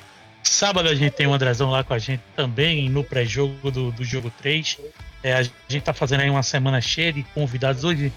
Sábado 0.44 0.88
a 0.88 0.94
gente 0.94 1.12
tem 1.12 1.26
o 1.26 1.32
Andrezão 1.32 1.70
lá 1.70 1.82
com 1.82 1.94
a 1.94 1.98
gente 1.98 2.22
também 2.36 2.88
no 2.88 3.02
pré-jogo 3.02 3.70
do, 3.70 3.90
do 3.90 4.04
jogo 4.04 4.32
3. 4.40 4.78
É, 5.22 5.34
a 5.34 5.42
gente 5.42 5.82
tá 5.82 5.92
fazendo 5.92 6.20
aí 6.20 6.30
uma 6.30 6.42
semana 6.42 6.80
cheia 6.80 7.12
de 7.12 7.22
convidados. 7.34 7.82
Hoje 7.82 8.12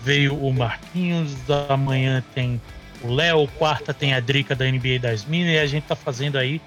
veio 0.00 0.34
o 0.34 0.52
Marquinhos, 0.52 1.32
amanhã 1.68 2.24
tem 2.34 2.60
o 3.02 3.12
Léo, 3.12 3.46
quarta 3.58 3.92
tem 3.92 4.14
a 4.14 4.20
Drica 4.20 4.54
da 4.54 4.64
NBA 4.64 4.98
das 5.00 5.24
Minas 5.24 5.52
e 5.52 5.58
a 5.58 5.66
gente 5.66 5.84
tá 5.84 5.94
fazendo 5.94 6.38
aí 6.38 6.60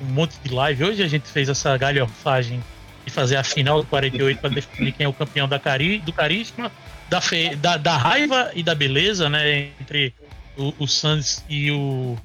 um 0.00 0.06
monte 0.06 0.36
de 0.44 0.52
live. 0.52 0.84
Hoje 0.84 1.02
a 1.02 1.08
gente 1.08 1.28
fez 1.28 1.48
essa 1.48 1.76
galhofagem 1.76 2.62
de 3.04 3.10
fazer 3.10 3.36
a 3.36 3.44
final 3.44 3.80
do 3.80 3.86
48 3.86 4.38
para 4.38 4.50
definir 4.50 4.92
quem 4.92 5.04
é 5.04 5.08
o 5.08 5.12
campeão 5.12 5.48
da 5.48 5.58
cari 5.58 5.98
do 5.98 6.12
carisma, 6.12 6.70
da, 7.08 7.20
fe 7.20 7.56
da, 7.56 7.76
da 7.76 7.96
raiva 7.96 8.50
e 8.54 8.62
da 8.62 8.74
beleza, 8.74 9.28
né? 9.28 9.70
Entre 9.80 10.14
o, 10.56 10.74
o 10.78 10.86
Suns 10.86 11.44
e 11.48 11.70
o 11.70 12.16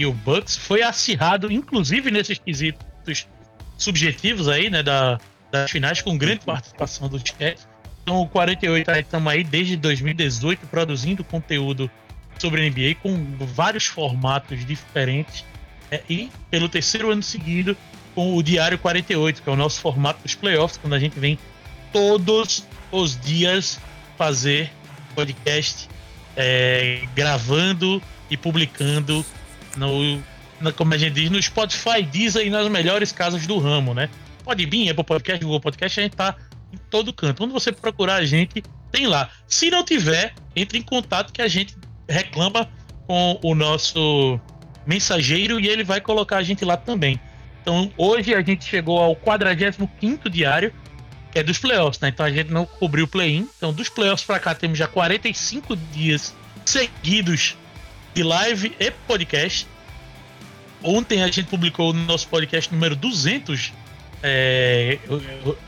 e 0.00 0.06
o 0.06 0.14
Bucks 0.14 0.56
foi 0.56 0.82
acirrado, 0.82 1.52
inclusive 1.52 2.10
nesses 2.10 2.38
quesitos 2.38 3.28
subjetivos 3.76 4.48
aí, 4.48 4.70
né, 4.70 4.82
da, 4.82 5.20
das 5.52 5.70
finais, 5.70 6.00
com 6.00 6.16
grande 6.16 6.40
participação 6.40 7.06
do 7.06 7.18
chat. 7.18 7.58
Então, 8.02 8.22
o 8.22 8.26
48 8.26 8.90
estamos 8.92 9.30
aí 9.30 9.44
desde 9.44 9.76
2018 9.76 10.66
produzindo 10.68 11.22
conteúdo 11.22 11.90
sobre 12.38 12.68
NBA 12.70 12.94
com 13.02 13.36
vários 13.44 13.84
formatos 13.84 14.64
diferentes. 14.64 15.44
É, 15.90 16.00
e 16.08 16.30
pelo 16.50 16.66
terceiro 16.66 17.10
ano 17.10 17.22
seguido, 17.22 17.76
com 18.14 18.34
o 18.34 18.42
Diário 18.42 18.78
48, 18.78 19.42
que 19.42 19.50
é 19.50 19.52
o 19.52 19.56
nosso 19.56 19.82
formato 19.82 20.22
dos 20.22 20.34
playoffs, 20.34 20.78
quando 20.78 20.94
a 20.94 20.98
gente 20.98 21.20
vem 21.20 21.38
todos 21.92 22.66
os 22.90 23.20
dias 23.20 23.78
fazer 24.16 24.70
podcast, 25.14 25.90
é, 26.34 27.02
gravando 27.14 28.02
e 28.30 28.36
publicando 28.36 29.26
no, 29.76 30.22
na, 30.60 30.72
como 30.72 30.94
a 30.94 30.98
gente 30.98 31.14
diz, 31.14 31.30
no 31.30 31.42
Spotify, 31.42 32.02
Deezer 32.02 32.46
e 32.46 32.50
nas 32.50 32.68
melhores 32.68 33.12
casas 33.12 33.46
do 33.46 33.58
ramo, 33.58 33.94
né? 33.94 34.08
Pode 34.44 34.64
vir, 34.66 34.90
Apple 34.90 35.04
Podcast, 35.04 35.44
Google 35.44 35.60
Podcast, 35.60 36.00
a 36.00 36.02
gente 36.02 36.16
tá 36.16 36.36
em 36.72 36.78
todo 36.90 37.12
canto. 37.12 37.38
Quando 37.38 37.52
você 37.52 37.72
procurar 37.72 38.16
a 38.16 38.24
gente, 38.24 38.62
tem 38.90 39.06
lá. 39.06 39.30
Se 39.46 39.70
não 39.70 39.84
tiver, 39.84 40.34
entre 40.54 40.78
em 40.78 40.82
contato 40.82 41.32
que 41.32 41.42
a 41.42 41.48
gente 41.48 41.76
reclama 42.08 42.68
com 43.06 43.38
o 43.42 43.54
nosso 43.54 44.40
mensageiro 44.86 45.60
e 45.60 45.68
ele 45.68 45.84
vai 45.84 46.00
colocar 46.00 46.38
a 46.38 46.42
gente 46.42 46.64
lá 46.64 46.76
também. 46.76 47.20
Então, 47.62 47.92
hoje 47.96 48.34
a 48.34 48.42
gente 48.42 48.64
chegou 48.64 48.98
ao 48.98 49.14
45 49.14 50.30
diário, 50.30 50.72
que 51.30 51.38
é 51.38 51.42
dos 51.42 51.58
playoffs, 51.58 52.00
né? 52.00 52.08
Então 52.08 52.24
a 52.24 52.30
gente 52.30 52.50
não 52.50 52.64
cobriu 52.64 53.04
o 53.04 53.08
play-in. 53.08 53.48
Então, 53.56 53.72
dos 53.72 53.88
playoffs 53.88 54.26
para 54.26 54.40
cá, 54.40 54.54
temos 54.54 54.78
já 54.78 54.88
45 54.88 55.76
dias 55.76 56.34
seguidos 56.64 57.56
de 58.14 58.22
live 58.22 58.74
e 58.78 58.90
podcast. 58.90 59.66
Ontem 60.82 61.22
a 61.22 61.26
gente 61.26 61.44
publicou 61.44 61.90
o 61.90 61.92
nosso 61.92 62.26
podcast 62.28 62.72
número 62.72 62.96
200, 62.96 63.72
é, 64.22 64.98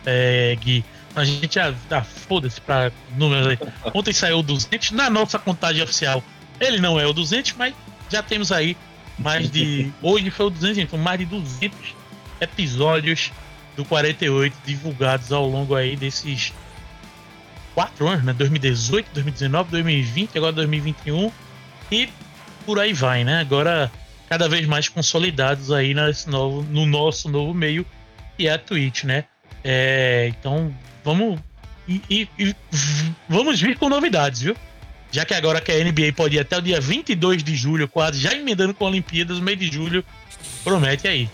é, 0.06 0.56
Gui. 0.60 0.85
A 1.14 1.24
gente 1.24 1.55
já. 1.55 1.74
Ah, 1.90 2.02
foda-se 2.02 2.60
pra 2.60 2.90
números 3.16 3.47
aí. 3.47 3.59
Ontem 3.93 4.12
saiu 4.12 4.39
o 4.39 4.43
200. 4.43 4.93
Na 4.93 5.10
nossa 5.10 5.39
contagem 5.39 5.82
oficial, 5.82 6.23
ele 6.59 6.78
não 6.78 6.98
é 6.98 7.06
o 7.06 7.12
200, 7.12 7.52
mas 7.52 7.74
já 8.10 8.23
temos 8.23 8.51
aí 8.51 8.77
mais 9.19 9.51
de. 9.51 9.93
Hoje 10.01 10.31
foi 10.31 10.47
o 10.47 10.51
200, 10.51 10.78
então 10.78 10.98
mais 10.98 11.19
de 11.19 11.27
200 11.27 11.78
episódios 12.40 13.31
do 13.77 13.85
48 13.85 14.56
divulgados 14.64 15.32
ao 15.32 15.47
longo 15.47 15.74
aí 15.74 15.97
desses 15.97 16.52
quatro 17.74 18.09
anos, 18.09 18.24
né? 18.24 18.32
2018, 18.32 19.10
2019, 19.12 19.70
2020, 19.70 20.39
agora 20.39 20.52
2021 20.52 21.31
e 21.90 22.09
por 22.62 22.78
aí 22.78 22.93
vai, 22.93 23.24
né? 23.24 23.40
Agora 23.40 23.90
cada 24.28 24.48
vez 24.48 24.66
mais 24.66 24.89
consolidados 24.89 25.70
aí 25.70 25.93
nesse 25.93 26.28
novo, 26.30 26.62
no 26.70 26.86
nosso 26.86 27.28
novo 27.28 27.52
meio 27.52 27.84
que 28.36 28.48
é 28.48 28.52
a 28.52 28.59
Twitch, 28.59 29.05
né? 29.05 29.24
É, 29.62 30.28
então 30.28 30.74
vamos 31.05 31.39
e, 31.86 32.01
e, 32.09 32.28
e, 32.39 32.56
vamos 33.28 33.60
vir 33.60 33.76
com 33.76 33.89
novidades, 33.89 34.40
viu? 34.40 34.56
Já 35.10 35.26
que 35.26 35.34
agora 35.34 35.60
que 35.60 35.70
a 35.70 35.84
NBA 35.84 36.14
pode 36.16 36.36
ir 36.36 36.40
até 36.40 36.56
o 36.56 36.62
dia 36.62 36.80
22 36.80 37.44
de 37.44 37.55
julho, 37.55 37.86
quase 37.86 38.18
já 38.18 38.32
emendando 38.32 38.72
com 38.72 38.86
a 38.86 38.89
Olimpíadas, 38.89 39.39
no 39.39 39.44
mês 39.44 39.59
de 39.59 39.66
julho, 39.66 40.02
promete 40.64 41.06
aí. 41.06 41.28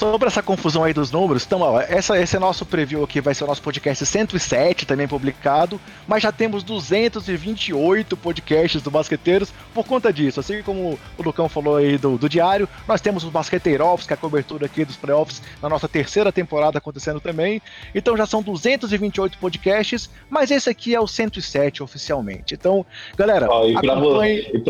Sobre 0.00 0.28
essa 0.28 0.42
confusão 0.42 0.82
aí 0.82 0.94
dos 0.94 1.10
números, 1.10 1.44
então, 1.44 1.60
ó, 1.60 1.78
essa, 1.78 2.18
esse 2.18 2.34
é 2.34 2.38
nosso 2.38 2.64
preview 2.64 3.04
aqui, 3.04 3.20
vai 3.20 3.34
ser 3.34 3.44
o 3.44 3.46
nosso 3.46 3.60
podcast 3.60 4.06
107 4.06 4.86
também 4.86 5.06
publicado, 5.06 5.78
mas 6.08 6.22
já 6.22 6.32
temos 6.32 6.62
228 6.62 8.16
podcasts 8.16 8.80
do 8.80 8.90
Basqueteiros 8.90 9.52
por 9.74 9.84
conta 9.84 10.10
disso. 10.10 10.40
Assim 10.40 10.62
como 10.62 10.98
o 11.18 11.22
Lucão 11.22 11.50
falou 11.50 11.76
aí 11.76 11.98
do, 11.98 12.16
do 12.16 12.30
diário, 12.30 12.66
nós 12.88 13.02
temos 13.02 13.24
o 13.24 13.30
Basqueteiroffs, 13.30 14.06
que 14.06 14.14
é 14.14 14.16
a 14.16 14.16
cobertura 14.16 14.64
aqui 14.64 14.86
dos 14.86 14.96
playoffs 14.96 15.42
na 15.60 15.68
nossa 15.68 15.86
terceira 15.86 16.32
temporada 16.32 16.78
acontecendo 16.78 17.20
também. 17.20 17.60
Então 17.94 18.16
já 18.16 18.24
são 18.24 18.42
228 18.42 19.36
podcasts, 19.36 20.08
mas 20.30 20.50
esse 20.50 20.70
aqui 20.70 20.94
é 20.94 21.00
o 21.00 21.06
107 21.06 21.82
oficialmente. 21.82 22.54
Então, 22.54 22.86
galera, 23.18 23.48
ó, 23.50 23.66
e 23.66 23.74
para 23.74 23.96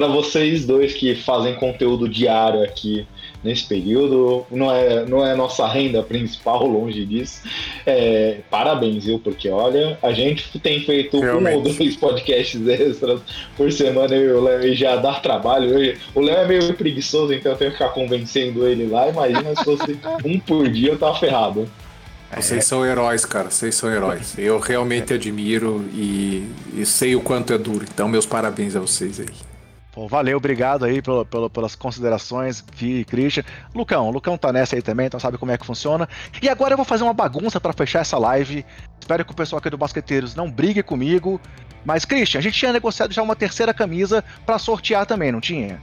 vo 0.09 0.13
vocês 0.13 0.67
dois 0.67 0.93
que 0.93 1.15
fazem 1.15 1.55
conteúdo 1.55 2.09
diário 2.09 2.65
aqui 2.65 3.07
nesse 3.43 3.65
período, 3.65 4.47
não 4.51 4.71
é, 4.73 5.07
não 5.07 5.25
é 5.25 5.35
nossa 5.35 5.67
renda 5.67 6.03
principal, 6.03 6.65
longe 6.69 7.05
disso. 7.05 7.43
É, 7.87 8.39
parabéns, 8.51 9.05
viu? 9.05 9.19
Porque 9.19 9.49
olha, 9.49 9.99
a 10.03 10.13
gente 10.13 10.59
tem 10.59 10.81
feito 10.81 11.19
Realmente. 11.19 11.55
um 11.55 11.57
ou 11.59 11.63
dois 11.63 11.97
podcasts 11.97 12.67
extras 12.67 13.21
por 13.57 13.73
semana 13.73 14.15
eu 14.15 14.23
e 14.23 14.33
o 14.33 14.43
Léo 14.43 14.67
e 14.67 14.75
já 14.75 14.97
dá 14.97 15.15
trabalho. 15.15 15.71
o 16.15 16.21
Léo 16.21 16.37
é 16.37 16.47
meio 16.47 16.75
preguiçoso, 16.75 17.33
então 17.33 17.53
eu 17.53 17.59
tenho 17.59 17.71
que 17.71 17.79
ficar 17.79 17.91
convencendo 17.91 18.67
ele 18.67 18.87
lá. 18.87 19.09
Imagina 19.09 19.55
se 19.57 19.65
fosse 19.65 19.99
um 20.25 20.39
por 20.39 20.69
dia, 20.69 20.93
eu 20.93 20.99
tava 20.99 21.19
ferrado. 21.19 21.69
Vocês 22.37 22.65
são 22.65 22.87
heróis, 22.87 23.25
cara. 23.25 23.51
Vocês 23.51 23.75
são 23.75 23.91
heróis. 23.91 24.35
Eu 24.39 24.61
realmente 24.61 25.13
admiro 25.13 25.85
e, 25.93 26.49
e 26.75 26.87
sei 26.87 27.17
o 27.17 27.21
quanto 27.21 27.53
é 27.53 27.59
duro. 27.59 27.85
Então, 27.93 28.07
meus 28.07 28.25
parabéns 28.25 28.77
a 28.77 28.81
vocês 28.81 29.19
aí. 29.19 29.50
Pô, 29.93 30.07
valeu, 30.07 30.37
obrigado 30.37 30.85
aí 30.85 31.03
pelo, 31.03 31.25
pelo, 31.25 31.51
pelas 31.51 31.75
considerações, 31.75 32.65
Vi 32.75 33.01
e 33.01 33.05
Christian. 33.05 33.43
Lucão, 33.75 34.11
Lucão 34.11 34.39
tá 34.39 34.53
nessa 34.53 34.77
aí 34.77 34.83
também, 34.83 35.07
então 35.07 35.19
sabe 35.19 35.37
como 35.37 35.51
é 35.51 35.59
que 35.59 35.67
funciona. 35.67 36.09
E 36.41 36.49
agora 36.49 36.75
eu 36.75 36.77
vou 36.77 36.87
fazer 36.87 37.03
uma 37.03 37.13
bagunça 37.13 37.61
para 37.61 37.73
fechar 37.73 38.01
essa 38.01 38.17
live. 38.17 38.65
Espero 39.01 39.25
que 39.25 39.33
o 39.33 39.35
pessoal 39.35 39.59
aqui 39.59 39.69
do 39.69 39.77
Basqueteiros 39.77 40.37
não 40.37 40.49
brigue 40.49 40.83
comigo. 40.83 41.41
Mas, 41.85 42.05
Christian, 42.05 42.39
a 42.39 42.43
gente 42.43 42.59
tinha 42.59 42.73
negociado 42.73 43.13
já 43.13 43.23
uma 43.23 43.35
terceira 43.35 43.75
camisa 43.75 44.23
para 44.47 44.59
sortear 44.59 45.07
também, 45.07 45.33
não 45.33 45.41
tinha? 45.41 45.81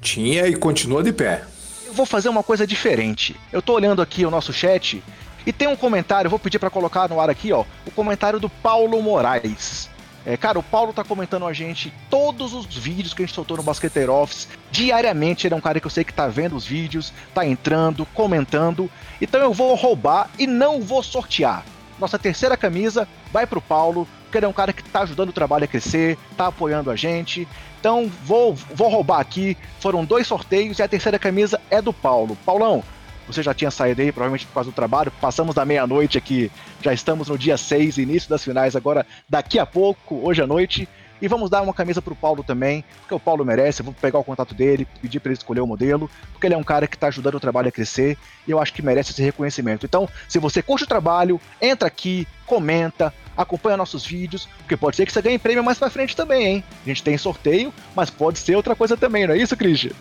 Tinha 0.00 0.46
e 0.46 0.54
continua 0.54 1.02
de 1.02 1.12
pé. 1.12 1.42
Eu 1.84 1.92
vou 1.92 2.06
fazer 2.06 2.28
uma 2.28 2.44
coisa 2.44 2.66
diferente. 2.66 3.34
Eu 3.52 3.60
tô 3.60 3.72
olhando 3.72 4.00
aqui 4.00 4.24
o 4.24 4.30
nosso 4.30 4.52
chat 4.52 5.02
e 5.44 5.52
tem 5.52 5.66
um 5.66 5.74
comentário, 5.74 6.30
vou 6.30 6.38
pedir 6.38 6.58
para 6.58 6.70
colocar 6.70 7.08
no 7.08 7.20
ar 7.20 7.30
aqui, 7.30 7.52
ó, 7.52 7.64
o 7.86 7.90
comentário 7.90 8.38
do 8.38 8.48
Paulo 8.48 9.02
Moraes. 9.02 9.88
É, 10.26 10.36
cara, 10.36 10.58
o 10.58 10.62
Paulo 10.62 10.92
tá 10.92 11.02
comentando 11.02 11.46
a 11.46 11.52
gente 11.52 11.92
todos 12.10 12.52
os 12.52 12.66
vídeos 12.66 13.14
que 13.14 13.22
a 13.22 13.26
gente 13.26 13.34
soltou 13.34 13.56
no 13.56 13.62
Basqueteiro 13.62 14.12
Office. 14.12 14.48
Diariamente 14.70 15.46
ele 15.46 15.54
é 15.54 15.56
um 15.56 15.60
cara 15.60 15.80
que 15.80 15.86
eu 15.86 15.90
sei 15.90 16.04
que 16.04 16.12
tá 16.12 16.26
vendo 16.28 16.56
os 16.56 16.66
vídeos, 16.66 17.12
tá 17.32 17.46
entrando, 17.46 18.04
comentando. 18.06 18.90
Então 19.20 19.40
eu 19.40 19.52
vou 19.52 19.74
roubar 19.74 20.30
e 20.38 20.46
não 20.46 20.82
vou 20.82 21.02
sortear. 21.02 21.64
Nossa 21.98 22.18
terceira 22.18 22.56
camisa 22.56 23.08
vai 23.32 23.46
pro 23.46 23.60
Paulo, 23.60 24.06
porque 24.24 24.38
ele 24.38 24.46
é 24.46 24.48
um 24.48 24.52
cara 24.52 24.72
que 24.72 24.82
tá 24.82 25.00
ajudando 25.00 25.30
o 25.30 25.32
trabalho 25.32 25.64
a 25.64 25.68
crescer, 25.68 26.18
tá 26.36 26.48
apoiando 26.48 26.90
a 26.90 26.96
gente. 26.96 27.48
Então 27.80 28.10
vou, 28.24 28.54
vou 28.54 28.88
roubar 28.88 29.20
aqui. 29.20 29.56
Foram 29.80 30.04
dois 30.04 30.26
sorteios 30.26 30.78
e 30.78 30.82
a 30.82 30.88
terceira 30.88 31.18
camisa 31.18 31.60
é 31.70 31.80
do 31.80 31.92
Paulo. 31.92 32.36
Paulão, 32.44 32.84
você 33.28 33.42
já 33.42 33.54
tinha 33.54 33.70
saído 33.70 34.00
aí, 34.00 34.10
provavelmente 34.10 34.46
por 34.46 34.54
causa 34.54 34.70
do 34.70 34.74
trabalho. 34.74 35.12
Passamos 35.20 35.54
da 35.54 35.64
meia-noite 35.64 36.18
aqui, 36.18 36.50
já 36.82 36.92
estamos 36.92 37.28
no 37.28 37.38
dia 37.38 37.56
6, 37.56 37.98
início 37.98 38.28
das 38.28 38.42
finais, 38.42 38.74
agora 38.74 39.06
daqui 39.28 39.58
a 39.58 39.66
pouco, 39.66 40.20
hoje 40.26 40.42
à 40.42 40.46
noite. 40.46 40.88
E 41.20 41.26
vamos 41.26 41.50
dar 41.50 41.62
uma 41.62 41.74
camisa 41.74 42.00
pro 42.00 42.14
Paulo 42.14 42.44
também, 42.44 42.84
porque 43.00 43.14
o 43.14 43.18
Paulo 43.18 43.44
merece. 43.44 43.80
Eu 43.80 43.86
vou 43.86 43.92
pegar 43.92 44.20
o 44.20 44.24
contato 44.24 44.54
dele, 44.54 44.86
pedir 45.02 45.18
para 45.18 45.30
ele 45.30 45.38
escolher 45.38 45.60
o 45.60 45.66
modelo, 45.66 46.08
porque 46.32 46.46
ele 46.46 46.54
é 46.54 46.56
um 46.56 46.62
cara 46.62 46.86
que 46.86 46.94
está 46.94 47.08
ajudando 47.08 47.34
o 47.34 47.40
trabalho 47.40 47.68
a 47.68 47.72
crescer 47.72 48.16
e 48.46 48.52
eu 48.52 48.60
acho 48.60 48.72
que 48.72 48.82
merece 48.82 49.10
esse 49.10 49.22
reconhecimento. 49.22 49.84
Então, 49.84 50.08
se 50.28 50.38
você 50.38 50.62
curte 50.62 50.84
o 50.84 50.88
trabalho, 50.88 51.40
entra 51.60 51.88
aqui, 51.88 52.26
comenta, 52.46 53.12
acompanha 53.36 53.76
nossos 53.76 54.06
vídeos, 54.06 54.48
porque 54.58 54.76
pode 54.76 54.96
ser 54.96 55.06
que 55.06 55.12
você 55.12 55.20
ganhe 55.20 55.38
prêmio 55.40 55.64
mais 55.64 55.78
pra 55.78 55.90
frente 55.90 56.14
também, 56.14 56.46
hein? 56.46 56.64
A 56.84 56.88
gente 56.88 57.02
tem 57.02 57.18
sorteio, 57.18 57.74
mas 57.96 58.10
pode 58.10 58.38
ser 58.38 58.54
outra 58.54 58.76
coisa 58.76 58.96
também, 58.96 59.26
não 59.26 59.34
é 59.34 59.38
isso, 59.38 59.56
Christian? 59.56 59.92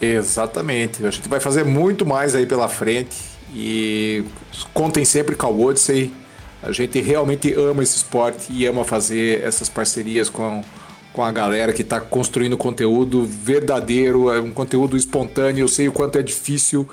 Exatamente. 0.00 1.04
A 1.06 1.10
gente 1.10 1.28
vai 1.28 1.40
fazer 1.40 1.64
muito 1.64 2.04
mais 2.04 2.34
aí 2.34 2.46
pela 2.46 2.68
frente. 2.68 3.16
E 3.54 4.24
contem 4.74 5.04
sempre 5.04 5.34
com 5.34 5.46
a 5.46 5.50
Odyssey. 5.50 6.12
A 6.62 6.72
gente 6.72 7.00
realmente 7.00 7.52
ama 7.54 7.82
esse 7.82 7.96
esporte 7.96 8.52
e 8.52 8.66
ama 8.66 8.84
fazer 8.84 9.42
essas 9.42 9.68
parcerias 9.68 10.28
com, 10.28 10.64
com 11.12 11.22
a 11.22 11.30
galera 11.30 11.72
que 11.72 11.82
está 11.82 12.00
construindo 12.00 12.56
conteúdo 12.56 13.24
verdadeiro, 13.24 14.32
é 14.32 14.40
um 14.40 14.50
conteúdo 14.50 14.96
espontâneo. 14.96 15.62
Eu 15.62 15.68
sei 15.68 15.88
o 15.88 15.92
quanto 15.92 16.18
é 16.18 16.22
difícil 16.22 16.88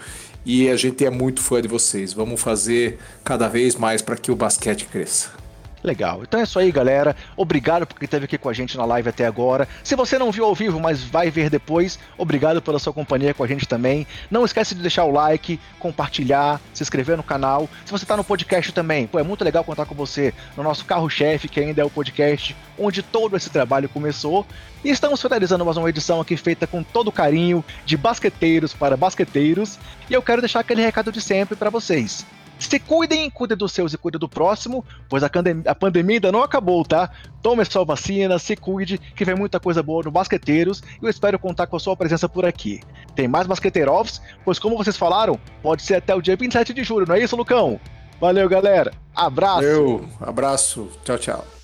e 0.45 0.69
a 0.69 0.75
gente 0.75 1.05
é 1.05 1.09
muito 1.09 1.41
fã 1.41 1.61
de 1.61 1.67
vocês. 1.67 2.13
Vamos 2.13 2.41
fazer 2.41 2.99
cada 3.23 3.47
vez 3.47 3.75
mais 3.75 4.01
para 4.01 4.15
que 4.15 4.31
o 4.31 4.35
basquete 4.35 4.85
cresça. 4.85 5.42
Legal. 5.83 6.21
Então 6.23 6.39
é 6.39 6.43
isso 6.43 6.57
aí, 6.57 6.71
galera. 6.71 7.13
Obrigado 7.35 7.85
por 7.85 7.99
quem 7.99 8.05
esteve 8.05 8.23
aqui 8.23 8.37
com 8.37 8.47
a 8.47 8.53
gente 8.53 8.77
na 8.77 8.85
live 8.85 9.09
até 9.09 9.25
agora. 9.25 9.67
Se 9.83 9.95
você 9.95 10.17
não 10.17 10.31
viu 10.31 10.45
ao 10.45 10.55
vivo, 10.55 10.79
mas 10.79 11.03
vai 11.03 11.29
ver 11.29 11.49
depois, 11.49 11.99
obrigado 12.17 12.61
pela 12.61 12.79
sua 12.79 12.93
companhia 12.93 13.33
com 13.33 13.43
a 13.43 13.47
gente 13.47 13.67
também. 13.67 14.07
Não 14.31 14.45
esquece 14.45 14.73
de 14.73 14.81
deixar 14.81 15.03
o 15.03 15.11
like, 15.11 15.59
compartilhar, 15.79 16.61
se 16.73 16.81
inscrever 16.81 17.17
no 17.17 17.23
canal. 17.23 17.69
Se 17.85 17.91
você 17.91 18.05
está 18.05 18.15
no 18.15 18.23
podcast 18.23 18.71
também, 18.71 19.07
pô, 19.07 19.19
é 19.19 19.23
muito 19.23 19.43
legal 19.43 19.63
contar 19.63 19.85
com 19.85 19.93
você 19.93 20.33
no 20.55 20.63
nosso 20.63 20.85
carro-chefe, 20.85 21.49
que 21.49 21.59
ainda 21.59 21.81
é 21.81 21.85
o 21.85 21.89
podcast 21.89 22.55
onde 22.79 23.03
todo 23.03 23.35
esse 23.35 23.49
trabalho 23.49 23.89
começou. 23.89 24.45
E 24.85 24.89
estamos 24.89 25.21
finalizando 25.21 25.65
mais 25.65 25.75
uma 25.75 25.89
edição 25.89 26.21
aqui 26.21 26.37
feita 26.37 26.65
com 26.65 26.81
todo 26.81 27.11
carinho, 27.11 27.63
de 27.85 27.97
basqueteiros 27.97 28.73
para 28.73 28.95
basqueteiros. 28.95 29.77
E 30.09 30.13
eu 30.13 30.21
quero 30.21 30.41
deixar 30.41 30.61
aquele 30.61 30.81
recado 30.81 31.11
de 31.11 31.19
sempre 31.19 31.57
para 31.57 31.69
vocês. 31.69 32.25
Se 32.69 32.79
cuidem, 32.79 33.29
cuidem 33.29 33.57
dos 33.57 33.71
seus 33.71 33.93
e 33.93 33.97
cuidem 33.97 34.19
do 34.19 34.27
próximo, 34.27 34.83
pois 35.09 35.23
a, 35.23 35.29
a 35.67 35.75
pandemia 35.75 36.15
ainda 36.15 36.31
não 36.31 36.41
acabou, 36.41 36.83
tá? 36.83 37.09
Tome 37.41 37.63
sua 37.65 37.83
vacina, 37.83 38.39
se 38.39 38.55
cuide, 38.55 38.97
que 38.97 39.25
vem 39.25 39.35
muita 39.35 39.59
coisa 39.59 39.83
boa 39.83 40.03
no 40.03 40.11
Basqueteiros 40.11 40.81
e 41.01 41.05
eu 41.05 41.09
espero 41.09 41.37
contar 41.37 41.67
com 41.67 41.75
a 41.75 41.79
sua 41.79 41.95
presença 41.95 42.27
por 42.27 42.45
aqui. 42.45 42.79
Tem 43.15 43.27
mais 43.27 43.47
Basqueteirovs, 43.47 44.21
pois 44.43 44.59
como 44.59 44.77
vocês 44.77 44.97
falaram, 44.97 45.39
pode 45.61 45.83
ser 45.83 45.95
até 45.95 46.15
o 46.15 46.21
dia 46.21 46.35
27 46.35 46.73
de 46.73 46.83
julho, 46.83 47.05
não 47.07 47.15
é 47.15 47.19
isso, 47.19 47.35
Lucão? 47.35 47.79
Valeu, 48.19 48.47
galera. 48.47 48.91
Abraço. 49.13 49.55
Valeu, 49.55 50.09
abraço. 50.21 50.89
Tchau, 51.03 51.17
tchau. 51.17 51.62